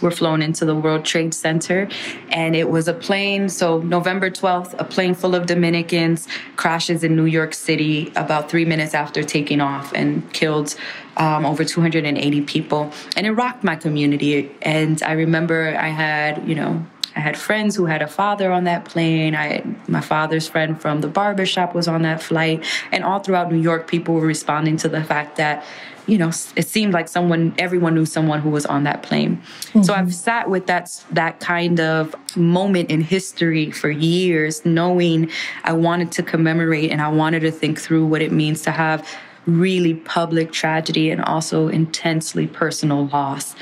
were 0.00 0.10
flown 0.10 0.42
into 0.42 0.64
the 0.64 0.74
World 0.74 1.04
Trade 1.04 1.34
Center. 1.34 1.88
And 2.30 2.56
it 2.56 2.68
was 2.68 2.88
a 2.88 2.94
plane, 2.94 3.48
so 3.48 3.78
November 3.78 4.30
12th, 4.30 4.74
a 4.78 4.84
plane 4.84 5.14
full 5.14 5.34
of 5.34 5.46
Dominicans 5.46 6.26
crashes 6.56 7.04
in 7.04 7.16
New 7.16 7.26
York 7.26 7.54
City 7.54 8.12
about 8.16 8.50
three 8.50 8.64
minutes 8.64 8.94
after 8.94 9.22
taking 9.22 9.60
off 9.60 9.92
and 9.94 10.30
killed 10.32 10.74
um, 11.16 11.44
over 11.44 11.64
280 11.64 12.40
people. 12.42 12.92
And 13.16 13.26
it 13.26 13.32
rocked 13.32 13.64
my 13.64 13.76
community. 13.76 14.50
And 14.62 15.02
I 15.02 15.12
remember 15.12 15.76
I 15.78 15.88
had, 15.88 16.46
you 16.48 16.54
know, 16.54 16.84
I 17.14 17.20
had 17.20 17.36
friends 17.36 17.76
who 17.76 17.86
had 17.86 18.02
a 18.02 18.06
father 18.06 18.50
on 18.50 18.64
that 18.64 18.84
plane. 18.84 19.34
I 19.34 19.62
my 19.88 20.00
father's 20.00 20.48
friend 20.48 20.80
from 20.80 21.00
the 21.00 21.08
barbershop 21.08 21.74
was 21.74 21.88
on 21.88 22.02
that 22.02 22.22
flight. 22.22 22.64
And 22.90 23.04
all 23.04 23.20
throughout 23.20 23.52
New 23.52 23.60
York, 23.60 23.86
people 23.86 24.14
were 24.14 24.26
responding 24.26 24.76
to 24.78 24.88
the 24.88 25.02
fact 25.04 25.36
that 25.36 25.64
you 26.06 26.18
know, 26.18 26.30
it 26.56 26.66
seemed 26.66 26.92
like 26.92 27.08
someone, 27.08 27.54
everyone 27.58 27.94
knew 27.94 28.04
someone 28.06 28.40
who 28.40 28.50
was 28.50 28.66
on 28.66 28.84
that 28.84 29.02
plane. 29.02 29.36
Mm-hmm. 29.36 29.82
So 29.82 29.94
I've 29.94 30.12
sat 30.14 30.50
with 30.50 30.66
that, 30.66 31.04
that 31.12 31.38
kind 31.40 31.78
of 31.78 32.14
moment 32.36 32.90
in 32.90 33.00
history 33.00 33.70
for 33.70 33.90
years, 33.90 34.64
knowing 34.64 35.30
I 35.64 35.72
wanted 35.72 36.10
to 36.12 36.22
commemorate 36.22 36.90
and 36.90 37.00
I 37.00 37.08
wanted 37.08 37.40
to 37.40 37.52
think 37.52 37.80
through 37.80 38.06
what 38.06 38.20
it 38.20 38.32
means 38.32 38.62
to 38.62 38.72
have 38.72 39.08
really 39.46 39.94
public 39.94 40.52
tragedy 40.52 41.10
and 41.10 41.22
also 41.22 41.68
intensely 41.68 42.46
personal 42.46 43.06
loss. 43.06 43.54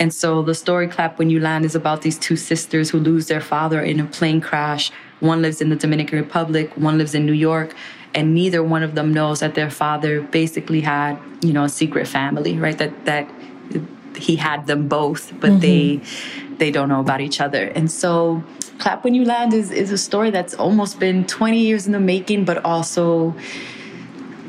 And 0.00 0.12
so 0.12 0.42
the 0.42 0.54
story 0.54 0.88
Clap 0.88 1.18
When 1.18 1.30
You 1.30 1.38
Land 1.38 1.64
is 1.64 1.76
about 1.76 2.02
these 2.02 2.18
two 2.18 2.34
sisters 2.34 2.90
who 2.90 2.98
lose 2.98 3.28
their 3.28 3.40
father 3.40 3.80
in 3.80 4.00
a 4.00 4.06
plane 4.06 4.40
crash. 4.40 4.90
One 5.20 5.42
lives 5.42 5.60
in 5.60 5.68
the 5.68 5.76
Dominican 5.76 6.18
Republic, 6.18 6.76
one 6.76 6.98
lives 6.98 7.14
in 7.14 7.24
New 7.26 7.34
York 7.34 7.76
and 8.14 8.34
neither 8.34 8.62
one 8.62 8.82
of 8.82 8.94
them 8.94 9.12
knows 9.12 9.40
that 9.40 9.54
their 9.54 9.70
father 9.70 10.20
basically 10.20 10.80
had 10.80 11.18
you 11.42 11.52
know 11.52 11.64
a 11.64 11.68
secret 11.68 12.06
family 12.06 12.58
right 12.58 12.78
that 12.78 13.04
that 13.04 13.30
he 14.16 14.36
had 14.36 14.66
them 14.66 14.88
both 14.88 15.32
but 15.40 15.50
mm-hmm. 15.50 15.60
they 15.60 16.00
they 16.58 16.70
don't 16.70 16.88
know 16.88 17.00
about 17.00 17.20
each 17.20 17.40
other 17.40 17.66
and 17.68 17.90
so 17.90 18.42
clap 18.78 19.04
when 19.04 19.14
you 19.14 19.24
land 19.24 19.52
is 19.52 19.70
is 19.70 19.92
a 19.92 19.98
story 19.98 20.30
that's 20.30 20.54
almost 20.54 20.98
been 20.98 21.26
20 21.26 21.58
years 21.58 21.86
in 21.86 21.92
the 21.92 22.00
making 22.00 22.44
but 22.44 22.62
also 22.64 23.34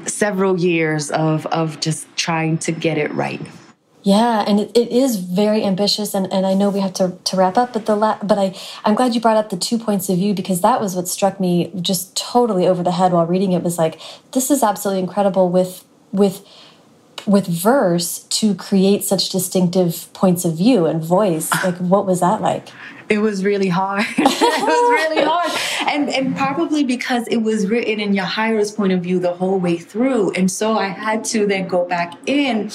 several 0.05 0.59
years 0.59 1.11
of 1.11 1.45
of 1.47 1.79
just 1.79 2.07
trying 2.15 2.57
to 2.57 2.71
get 2.71 2.97
it 2.97 3.13
right 3.13 3.41
yeah, 4.03 4.43
and 4.47 4.59
it, 4.59 4.71
it 4.75 4.91
is 4.91 5.17
very 5.17 5.63
ambitious, 5.63 6.15
and, 6.15 6.31
and 6.33 6.45
I 6.45 6.55
know 6.55 6.69
we 6.69 6.79
have 6.79 6.93
to, 6.93 7.17
to 7.23 7.35
wrap 7.35 7.57
up. 7.57 7.73
But 7.73 7.85
the 7.85 7.95
la 7.95 8.17
but 8.23 8.39
I 8.39 8.55
I'm 8.83 8.95
glad 8.95 9.13
you 9.13 9.21
brought 9.21 9.37
up 9.37 9.49
the 9.49 9.57
two 9.57 9.77
points 9.77 10.09
of 10.09 10.17
view 10.17 10.33
because 10.33 10.61
that 10.61 10.81
was 10.81 10.95
what 10.95 11.07
struck 11.07 11.39
me 11.39 11.71
just 11.81 12.15
totally 12.15 12.67
over 12.67 12.81
the 12.81 12.91
head 12.91 13.11
while 13.11 13.25
reading 13.25 13.51
it. 13.51 13.61
Was 13.61 13.77
like 13.77 13.99
this 14.31 14.49
is 14.49 14.63
absolutely 14.63 15.01
incredible 15.03 15.49
with 15.49 15.85
with 16.11 16.43
with 17.27 17.45
verse 17.45 18.23
to 18.23 18.55
create 18.55 19.03
such 19.03 19.29
distinctive 19.29 20.11
points 20.13 20.45
of 20.45 20.57
view 20.57 20.85
and 20.85 21.03
voice. 21.03 21.49
Like, 21.63 21.77
what 21.77 22.07
was 22.07 22.21
that 22.21 22.41
like? 22.41 22.69
It 23.07 23.19
was 23.19 23.43
really 23.43 23.67
hard. 23.67 24.03
it 24.17 24.17
was 24.17 25.11
really 25.11 25.23
hard. 25.29 25.51
And 25.87 26.09
and 26.09 26.35
probably 26.35 26.83
because 26.83 27.27
it 27.27 27.37
was 27.37 27.67
written 27.67 27.99
in 27.99 28.13
Yahaira's 28.13 28.71
point 28.71 28.93
of 28.93 29.03
view 29.03 29.19
the 29.19 29.33
whole 29.33 29.59
way 29.59 29.77
through. 29.77 30.31
And 30.31 30.49
so 30.49 30.75
I 30.75 30.87
had 30.87 31.23
to 31.25 31.45
then 31.45 31.67
go 31.67 31.85
back 31.85 32.17
in 32.25 32.71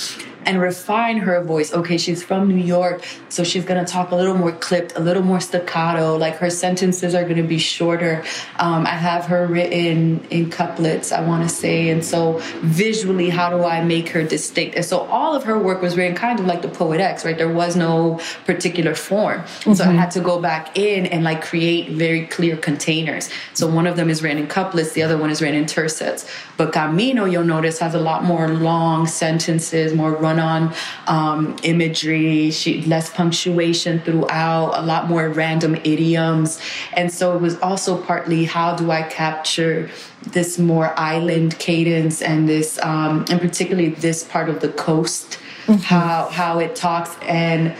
and 0.46 0.60
refine 0.60 1.18
her 1.18 1.42
voice. 1.42 1.72
Okay, 1.72 1.98
she's 1.98 2.22
from 2.22 2.48
New 2.48 2.64
York, 2.64 3.04
so 3.28 3.44
she's 3.44 3.64
gonna 3.64 3.84
talk 3.84 4.12
a 4.12 4.16
little 4.16 4.36
more 4.36 4.52
clipped, 4.52 4.96
a 4.96 5.00
little 5.00 5.22
more 5.22 5.40
staccato. 5.40 6.16
Like 6.16 6.36
her 6.36 6.50
sentences 6.50 7.14
are 7.14 7.24
gonna 7.28 7.42
be 7.42 7.58
shorter. 7.58 8.24
Um, 8.58 8.86
I 8.86 8.90
have 8.90 9.26
her 9.26 9.46
written 9.46 10.24
in 10.30 10.50
couplets, 10.50 11.12
I 11.12 11.20
wanna 11.20 11.48
say. 11.48 11.90
And 11.90 12.04
so 12.04 12.38
visually, 12.62 13.28
how 13.28 13.50
do 13.50 13.64
I 13.64 13.84
make 13.84 14.08
her 14.10 14.22
distinct? 14.22 14.76
And 14.76 14.84
so 14.84 15.00
all 15.00 15.34
of 15.34 15.44
her 15.44 15.58
work 15.58 15.82
was 15.82 15.96
written 15.96 16.16
kind 16.16 16.38
of 16.38 16.46
like 16.46 16.62
the 16.62 16.68
Poet 16.68 17.00
X, 17.00 17.24
right? 17.24 17.36
There 17.36 17.52
was 17.52 17.76
no 17.76 18.20
particular 18.44 18.94
form. 18.94 19.40
Mm-hmm. 19.40 19.74
So 19.74 19.84
I 19.84 19.88
mm-hmm. 19.88 19.98
had 19.98 20.10
to 20.12 20.20
go 20.20 20.40
back 20.40 20.78
in 20.78 21.06
and 21.06 21.24
like 21.24 21.42
create 21.42 21.90
very 21.90 22.26
clear 22.26 22.56
containers. 22.56 23.28
So 23.54 23.66
one 23.68 23.86
of 23.86 23.96
them 23.96 24.08
is 24.08 24.22
written 24.22 24.38
in 24.38 24.46
couplets, 24.46 24.92
the 24.92 25.02
other 25.02 25.18
one 25.18 25.30
is 25.30 25.42
written 25.42 25.58
in 25.58 25.64
tercets. 25.64 26.28
But 26.56 26.72
Camino, 26.72 27.24
you'll 27.24 27.44
notice, 27.44 27.78
has 27.80 27.94
a 27.94 28.00
lot 28.00 28.24
more 28.24 28.48
long 28.48 29.06
sentences, 29.06 29.92
more 29.92 30.12
run 30.12 30.35
on 30.38 30.74
um, 31.06 31.56
imagery, 31.62 32.50
she, 32.50 32.82
less 32.82 33.10
punctuation 33.12 34.00
throughout, 34.00 34.78
a 34.78 34.82
lot 34.82 35.08
more 35.08 35.28
random 35.28 35.76
idioms. 35.76 36.60
And 36.94 37.12
so 37.12 37.34
it 37.34 37.40
was 37.40 37.58
also 37.60 38.00
partly 38.02 38.44
how 38.44 38.74
do 38.74 38.90
I 38.90 39.02
capture 39.02 39.90
this 40.22 40.58
more 40.58 40.98
island 40.98 41.58
cadence 41.58 42.22
and 42.22 42.48
this, 42.48 42.78
um, 42.82 43.24
and 43.30 43.40
particularly 43.40 43.90
this 43.90 44.24
part 44.24 44.48
of 44.48 44.60
the 44.60 44.70
coast, 44.70 45.38
mm-hmm. 45.66 45.74
how, 45.82 46.28
how 46.30 46.58
it 46.58 46.74
talks 46.74 47.16
and 47.22 47.74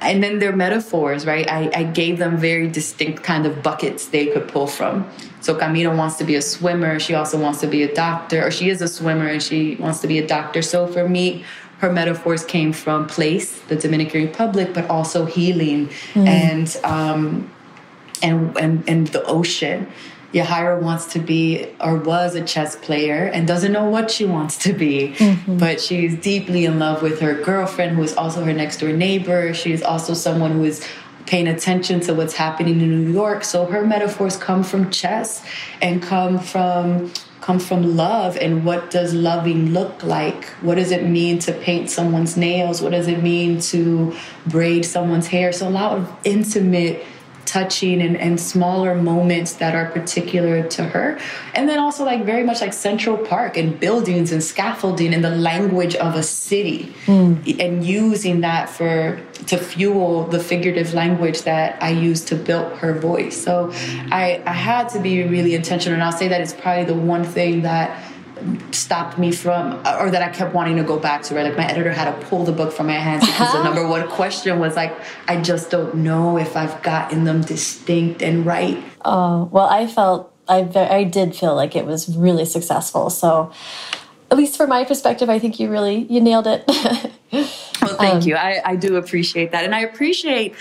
and 0.00 0.22
then 0.22 0.38
their 0.38 0.54
metaphors, 0.54 1.26
right? 1.26 1.50
I, 1.50 1.70
I 1.74 1.82
gave 1.84 2.18
them 2.18 2.36
very 2.36 2.68
distinct 2.68 3.22
kind 3.22 3.46
of 3.46 3.62
buckets 3.62 4.06
they 4.06 4.26
could 4.26 4.46
pull 4.46 4.66
from. 4.66 5.08
So 5.40 5.54
Camino 5.54 5.94
wants 5.96 6.16
to 6.16 6.24
be 6.24 6.34
a 6.34 6.42
swimmer. 6.42 6.98
She 6.98 7.14
also 7.14 7.40
wants 7.40 7.60
to 7.60 7.66
be 7.66 7.82
a 7.82 7.94
doctor, 7.94 8.46
or 8.46 8.50
she 8.50 8.68
is 8.68 8.82
a 8.82 8.88
swimmer 8.88 9.26
and 9.26 9.42
she 9.42 9.76
wants 9.76 10.00
to 10.00 10.08
be 10.08 10.18
a 10.18 10.26
doctor. 10.26 10.60
So 10.60 10.86
for 10.86 11.08
me, 11.08 11.44
her 11.78 11.92
metaphors 11.92 12.44
came 12.44 12.72
from 12.72 13.06
place, 13.06 13.60
the 13.62 13.76
Dominican 13.76 14.22
Republic, 14.22 14.72
but 14.72 14.88
also 14.88 15.26
healing 15.26 15.88
mm. 16.14 16.26
and 16.26 16.76
um, 16.84 17.50
and 18.22 18.56
and 18.58 18.88
and 18.88 19.06
the 19.08 19.24
ocean. 19.24 19.86
Yahaira 20.32 20.82
wants 20.82 21.06
to 21.12 21.18
be 21.18 21.66
or 21.80 21.96
was 21.96 22.34
a 22.34 22.44
chess 22.44 22.76
player 22.76 23.30
and 23.32 23.46
doesn't 23.46 23.72
know 23.72 23.88
what 23.88 24.10
she 24.10 24.24
wants 24.24 24.58
to 24.58 24.72
be, 24.72 25.14
mm-hmm. 25.16 25.56
but 25.56 25.80
she's 25.80 26.14
deeply 26.16 26.64
in 26.64 26.78
love 26.78 27.00
with 27.00 27.20
her 27.20 27.34
girlfriend, 27.42 27.96
who 27.96 28.02
is 28.02 28.14
also 28.16 28.44
her 28.44 28.52
next 28.52 28.80
door 28.80 28.92
neighbor. 28.92 29.54
She 29.54 29.72
is 29.72 29.82
also 29.82 30.14
someone 30.14 30.52
who 30.52 30.64
is 30.64 30.86
paying 31.26 31.48
attention 31.48 32.00
to 32.00 32.14
what's 32.14 32.34
happening 32.34 32.80
in 32.80 33.04
New 33.04 33.12
York. 33.12 33.44
So 33.44 33.66
her 33.66 33.84
metaphors 33.86 34.36
come 34.36 34.62
from 34.62 34.90
chess 34.90 35.44
and 35.80 36.02
come 36.02 36.38
from 36.38 37.12
come 37.46 37.60
from 37.60 37.96
love 37.96 38.36
and 38.36 38.64
what 38.64 38.90
does 38.90 39.14
loving 39.14 39.72
look 39.72 40.02
like? 40.02 40.46
What 40.62 40.74
does 40.74 40.90
it 40.90 41.04
mean 41.06 41.38
to 41.40 41.52
paint 41.52 41.88
someone's 41.88 42.36
nails? 42.36 42.82
What 42.82 42.90
does 42.90 43.06
it 43.06 43.22
mean 43.22 43.60
to 43.72 44.16
braid 44.48 44.84
someone's 44.84 45.28
hair? 45.28 45.52
So 45.52 45.68
a 45.68 45.70
lot 45.70 45.96
of 45.96 46.12
intimate 46.24 47.04
touching 47.46 48.02
and, 48.02 48.16
and 48.16 48.40
smaller 48.40 48.94
moments 48.94 49.54
that 49.54 49.74
are 49.74 49.86
particular 49.90 50.66
to 50.68 50.84
her. 50.84 51.18
And 51.54 51.68
then 51.68 51.78
also 51.78 52.04
like 52.04 52.24
very 52.24 52.42
much 52.42 52.60
like 52.60 52.72
Central 52.72 53.16
Park 53.16 53.56
and 53.56 53.78
buildings 53.78 54.32
and 54.32 54.42
scaffolding 54.42 55.14
and 55.14 55.24
the 55.24 55.30
language 55.30 55.94
of 55.96 56.14
a 56.14 56.22
city 56.22 56.92
mm. 57.06 57.60
and 57.60 57.84
using 57.84 58.40
that 58.40 58.68
for 58.68 59.20
to 59.46 59.56
fuel 59.56 60.24
the 60.24 60.40
figurative 60.40 60.94
language 60.94 61.42
that 61.42 61.80
I 61.82 61.90
use 61.90 62.24
to 62.26 62.34
build 62.34 62.72
her 62.78 62.98
voice. 62.98 63.42
So 63.42 63.70
I, 63.72 64.42
I 64.46 64.52
had 64.52 64.88
to 64.90 65.00
be 65.00 65.22
really 65.22 65.54
intentional. 65.54 65.94
And 65.94 66.02
I'll 66.02 66.12
say 66.12 66.28
that 66.28 66.40
it's 66.40 66.54
probably 66.54 66.84
the 66.84 66.94
one 66.94 67.24
thing 67.24 67.62
that 67.62 68.05
stopped 68.70 69.18
me 69.18 69.32
from 69.32 69.74
or 69.98 70.10
that 70.10 70.22
I 70.22 70.28
kept 70.28 70.54
wanting 70.54 70.76
to 70.76 70.82
go 70.82 70.98
back 70.98 71.22
to 71.24 71.34
right? 71.34 71.44
Like 71.44 71.56
my 71.56 71.66
editor 71.66 71.92
had 71.92 72.18
to 72.18 72.26
pull 72.26 72.44
the 72.44 72.52
book 72.52 72.72
from 72.72 72.86
my 72.86 72.98
hands 72.98 73.24
because 73.24 73.52
the 73.52 73.62
number 73.62 73.86
one 73.86 74.08
question 74.08 74.58
was 74.58 74.76
like 74.76 74.96
I 75.26 75.40
just 75.40 75.70
don't 75.70 75.96
know 75.96 76.36
if 76.36 76.56
I've 76.56 76.82
gotten 76.82 77.24
them 77.24 77.40
distinct 77.40 78.22
and 78.22 78.44
right. 78.44 78.82
Oh 79.04 79.48
well 79.52 79.66
I 79.66 79.86
felt 79.86 80.32
I 80.48 80.68
I 80.74 81.04
did 81.04 81.34
feel 81.34 81.54
like 81.54 81.74
it 81.74 81.86
was 81.86 82.14
really 82.16 82.44
successful. 82.44 83.10
So 83.10 83.52
at 84.30 84.36
least 84.36 84.56
from 84.56 84.68
my 84.68 84.84
perspective 84.84 85.30
I 85.30 85.38
think 85.38 85.58
you 85.58 85.70
really 85.70 86.06
you 86.10 86.20
nailed 86.20 86.46
it. 86.46 87.12
Well 87.82 87.94
thank 87.96 88.14
um, 88.14 88.22
you. 88.22 88.36
I, 88.36 88.62
I 88.64 88.76
do 88.76 88.96
appreciate 88.96 89.52
that. 89.52 89.64
And 89.64 89.74
I 89.74 89.80
appreciate 89.80 90.54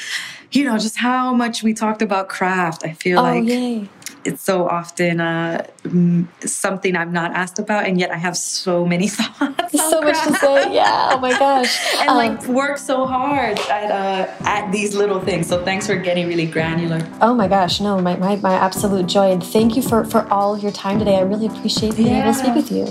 you 0.51 0.63
know 0.63 0.77
just 0.77 0.97
how 0.97 1.33
much 1.33 1.63
we 1.63 1.73
talked 1.73 2.01
about 2.01 2.29
craft. 2.29 2.83
I 2.85 2.91
feel 2.93 3.19
oh, 3.19 3.23
like 3.23 3.45
yay 3.45 3.89
it's 4.25 4.43
so 4.43 4.67
often 4.67 5.21
uh, 5.21 5.65
something 6.41 6.95
I'm 6.95 7.13
not 7.13 7.31
asked 7.31 7.59
about, 7.59 7.85
and 7.85 7.99
yet 7.99 8.11
I 8.11 8.17
have 8.17 8.35
so 8.35 8.85
many 8.85 9.07
thoughts. 9.17 9.71
So 9.71 10.01
much 10.01 10.21
to 10.23 10.33
say, 10.33 10.73
yeah. 10.73 11.11
Oh 11.11 11.19
my 11.19 11.37
gosh, 11.37 11.79
and 11.99 12.09
um, 12.09 12.17
like 12.17 12.45
work 12.47 12.77
so 12.77 13.05
hard 13.05 13.59
at 13.59 13.91
uh, 13.91 14.31
at 14.45 14.71
these 14.71 14.95
little 14.95 15.19
things. 15.19 15.47
So 15.47 15.63
thanks 15.63 15.85
for 15.85 15.95
getting 15.95 16.27
really 16.27 16.47
granular. 16.47 17.07
Oh 17.21 17.33
my 17.33 17.47
gosh, 17.47 17.79
no, 17.79 18.01
my 18.01 18.15
my, 18.15 18.35
my 18.37 18.53
absolute 18.53 19.05
joy, 19.07 19.31
and 19.31 19.43
thank 19.43 19.75
you 19.75 19.81
for 19.81 20.03
for 20.03 20.27
all 20.33 20.55
of 20.55 20.63
your 20.63 20.71
time 20.71 20.99
today. 20.99 21.17
I 21.17 21.21
really 21.21 21.45
appreciate 21.45 21.95
being 21.95 22.09
yeah. 22.09 22.23
able 22.23 22.33
to 22.33 22.39
speak 22.39 22.55
with 22.55 22.71
you. 22.71 22.85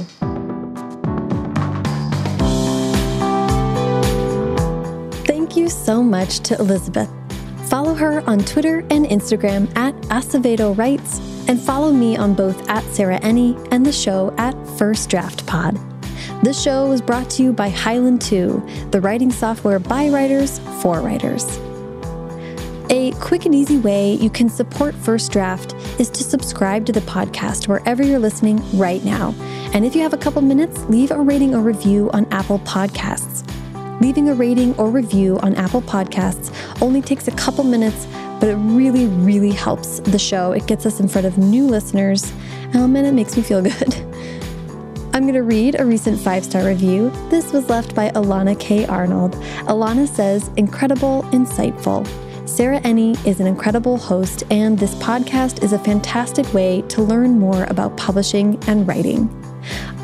Thank 5.27 5.57
you 5.57 5.69
so 5.69 6.03
much 6.03 6.41
to 6.41 6.57
Elizabeth. 6.59 7.11
Follow 7.69 7.95
her 7.95 8.23
on 8.29 8.41
Twitter 8.41 8.81
and 8.91 9.07
Instagram 9.07 9.75
at 9.77 9.95
Acevedo 10.05 10.77
Writes, 10.77 11.19
and 11.49 11.61
follow 11.61 11.93
me 11.93 12.17
on 12.17 12.35
both 12.35 12.69
at 12.69 12.85
Sarah 12.95 13.19
Enni 13.21 13.57
and 13.71 13.85
the 13.85 13.93
show 13.93 14.35
at 14.39 14.55
First 14.79 15.11
Draft 15.11 15.47
Pod. 15.47 15.79
This 16.43 16.63
show 16.63 16.87
was 16.89 17.01
brought 17.01 17.31
to 17.31 17.43
you 17.43 17.53
by 17.53 17.71
Highland 17.71 18.21
2, 18.21 18.89
the 18.91 19.01
writing 19.01 19.31
software 19.31 19.79
by 19.79 20.09
writers 20.09 20.59
for 20.83 21.01
writers. 21.01 21.45
A 22.91 23.13
quick 23.13 23.47
and 23.47 23.55
easy 23.55 23.79
way 23.79 24.15
you 24.15 24.29
can 24.29 24.51
support 24.51 24.95
First 24.95 25.33
Draft 25.33 25.73
is 25.99 26.11
to 26.11 26.23
subscribe 26.23 26.85
to 26.87 26.93
the 26.93 27.01
podcast 27.01 27.67
wherever 27.67 28.03
you're 28.03 28.19
listening 28.19 28.61
right 28.79 29.03
now. 29.05 29.35
And 29.73 29.87
if 29.87 29.97
you 29.97 30.03
have 30.03 30.13
a 30.13 30.19
couple 30.19 30.43
minutes, 30.43 30.85
leave 30.85 31.11
a 31.11 31.19
rating 31.19 31.55
or 31.55 31.61
review 31.61 32.11
on 32.13 32.27
Apple 32.31 32.59
Podcasts. 32.61 33.54
Leaving 34.01 34.29
a 34.29 34.35
rating 34.35 34.75
or 34.77 34.91
review 34.91 35.39
on 35.39 35.55
Apple 35.55 35.81
Podcasts 35.81 36.53
only 36.83 37.01
takes 37.01 37.29
a 37.29 37.31
couple 37.33 37.63
minutes, 37.65 38.07
but 38.41 38.49
it 38.49 38.57
really, 38.57 39.07
really 39.07 39.53
helps 39.53 40.01
the 40.01 40.19
show. 40.19 40.53
It 40.53 40.67
gets 40.67 40.85
us 40.85 40.99
in 41.01 41.09
front 41.09 41.27
of 41.27 41.39
new 41.39 41.67
listeners, 41.67 42.33
um, 42.75 42.97
and 42.97 43.07
it 43.07 43.13
makes 43.13 43.37
me 43.37 43.43
feel 43.43 43.63
good. 43.63 43.95
I'm 45.15 45.23
going 45.23 45.35
to 45.35 45.45
read 45.45 45.79
a 45.79 45.85
recent 45.85 46.19
five 46.19 46.45
star 46.45 46.65
review. 46.65 47.11
This 47.31 47.53
was 47.53 47.71
left 47.71 47.95
by 47.95 48.11
Elana 48.11 48.59
K. 48.59 48.85
Arnold. 48.87 49.35
Elana 49.69 50.09
says, 50.09 50.51
incredible, 50.57 51.23
insightful. 51.31 52.05
Sarah 52.49 52.81
Enni 52.81 53.25
is 53.25 53.39
an 53.39 53.47
incredible 53.47 53.97
host, 53.97 54.43
and 54.51 54.77
this 54.77 54.95
podcast 54.97 55.63
is 55.63 55.73
a 55.73 55.79
fantastic 55.79 56.53
way 56.53 56.83
to 56.89 57.01
learn 57.01 57.39
more 57.39 57.65
about 57.65 57.97
publishing 57.97 58.63
and 58.67 58.89
writing. 58.89 59.29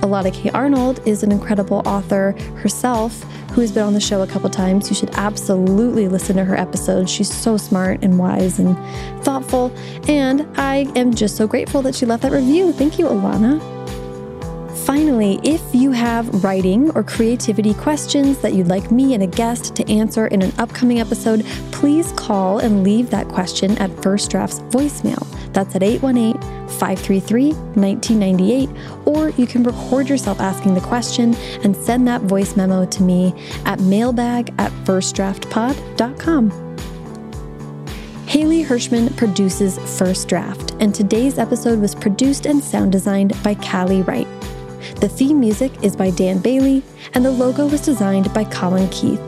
Elana 0.01 0.33
K. 0.33 0.49
Arnold 0.51 1.07
is 1.07 1.25
an 1.25 1.33
incredible 1.33 1.83
author 1.85 2.33
herself 2.57 3.25
who 3.53 3.61
has 3.61 3.73
been 3.73 3.85
on 3.85 3.95
the 3.95 4.01
show 4.01 4.23
a 4.23 4.27
couple 4.27 4.49
times. 4.51 4.89
You 4.89 4.97
should 4.97 5.11
absolutely 5.15 6.09
listen 6.09 6.37
to 6.37 6.45
her 6.45 6.57
episodes. 6.57 7.11
She's 7.11 7.33
so 7.33 7.57
smart 7.57 8.03
and 8.03 8.19
wise 8.19 8.59
and 8.59 8.77
thoughtful. 9.25 9.73
And 10.09 10.47
I 10.57 10.91
am 10.97 11.15
just 11.15 11.37
so 11.37 11.47
grateful 11.47 11.83
that 11.83 11.95
she 11.95 12.07
left 12.07 12.23
that 12.23 12.33
review. 12.33 12.73
Thank 12.73 12.99
you, 12.99 13.07
Elana. 13.07 13.80
Finally, 14.91 15.39
if 15.45 15.63
you 15.73 15.93
have 15.93 16.43
writing 16.43 16.91
or 16.97 17.05
creativity 17.05 17.73
questions 17.75 18.39
that 18.39 18.55
you'd 18.55 18.67
like 18.67 18.91
me 18.91 19.15
and 19.15 19.23
a 19.23 19.27
guest 19.29 19.77
to 19.77 19.89
answer 19.89 20.27
in 20.27 20.43
an 20.43 20.53
upcoming 20.59 20.99
episode, 20.99 21.47
please 21.71 22.11
call 22.17 22.59
and 22.59 22.83
leave 22.83 23.09
that 23.09 23.29
question 23.29 23.79
at 23.79 23.89
First 24.03 24.33
Draft's 24.33 24.59
voicemail. 24.75 25.25
That's 25.53 25.77
at 25.77 25.85
818 25.85 26.43
533 26.81 27.53
1998. 27.53 28.69
Or 29.05 29.29
you 29.29 29.47
can 29.47 29.63
record 29.63 30.09
yourself 30.09 30.41
asking 30.41 30.75
the 30.75 30.81
question 30.81 31.37
and 31.63 31.77
send 31.77 32.09
that 32.09 32.23
voice 32.23 32.57
memo 32.57 32.85
to 32.87 33.03
me 33.05 33.33
at 33.67 33.79
mailbag 33.79 34.53
at 34.59 34.73
firstdraftpod.com. 34.85 36.51
Haley 38.27 38.65
Hirschman 38.65 39.17
produces 39.17 39.79
First 39.97 40.27
Draft, 40.27 40.75
and 40.81 40.93
today's 40.93 41.39
episode 41.39 41.79
was 41.79 41.95
produced 41.95 42.45
and 42.45 42.61
sound 42.61 42.91
designed 42.91 43.41
by 43.45 43.55
Callie 43.55 44.03
Wright. 44.03 44.27
The 45.01 45.09
theme 45.09 45.41
music 45.41 45.73
is 45.83 45.97
by 45.97 46.11
Dan 46.11 46.41
Bailey, 46.41 46.83
and 47.15 47.25
the 47.25 47.31
logo 47.31 47.67
was 47.67 47.81
designed 47.81 48.35
by 48.35 48.45
Colin 48.45 48.87
Keith. 48.91 49.21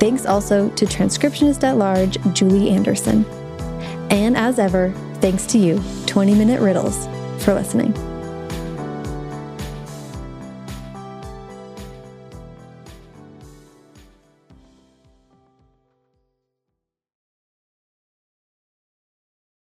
Thanks 0.00 0.26
also 0.26 0.68
to 0.70 0.84
transcriptionist 0.84 1.62
at 1.62 1.76
large 1.76 2.18
Julie 2.32 2.70
Anderson. 2.70 3.24
And 4.10 4.36
as 4.36 4.58
ever, 4.58 4.92
thanks 5.20 5.46
to 5.46 5.58
you, 5.58 5.80
20 6.06 6.34
Minute 6.34 6.60
Riddles, 6.60 7.06
for 7.44 7.54
listening. 7.54 8.09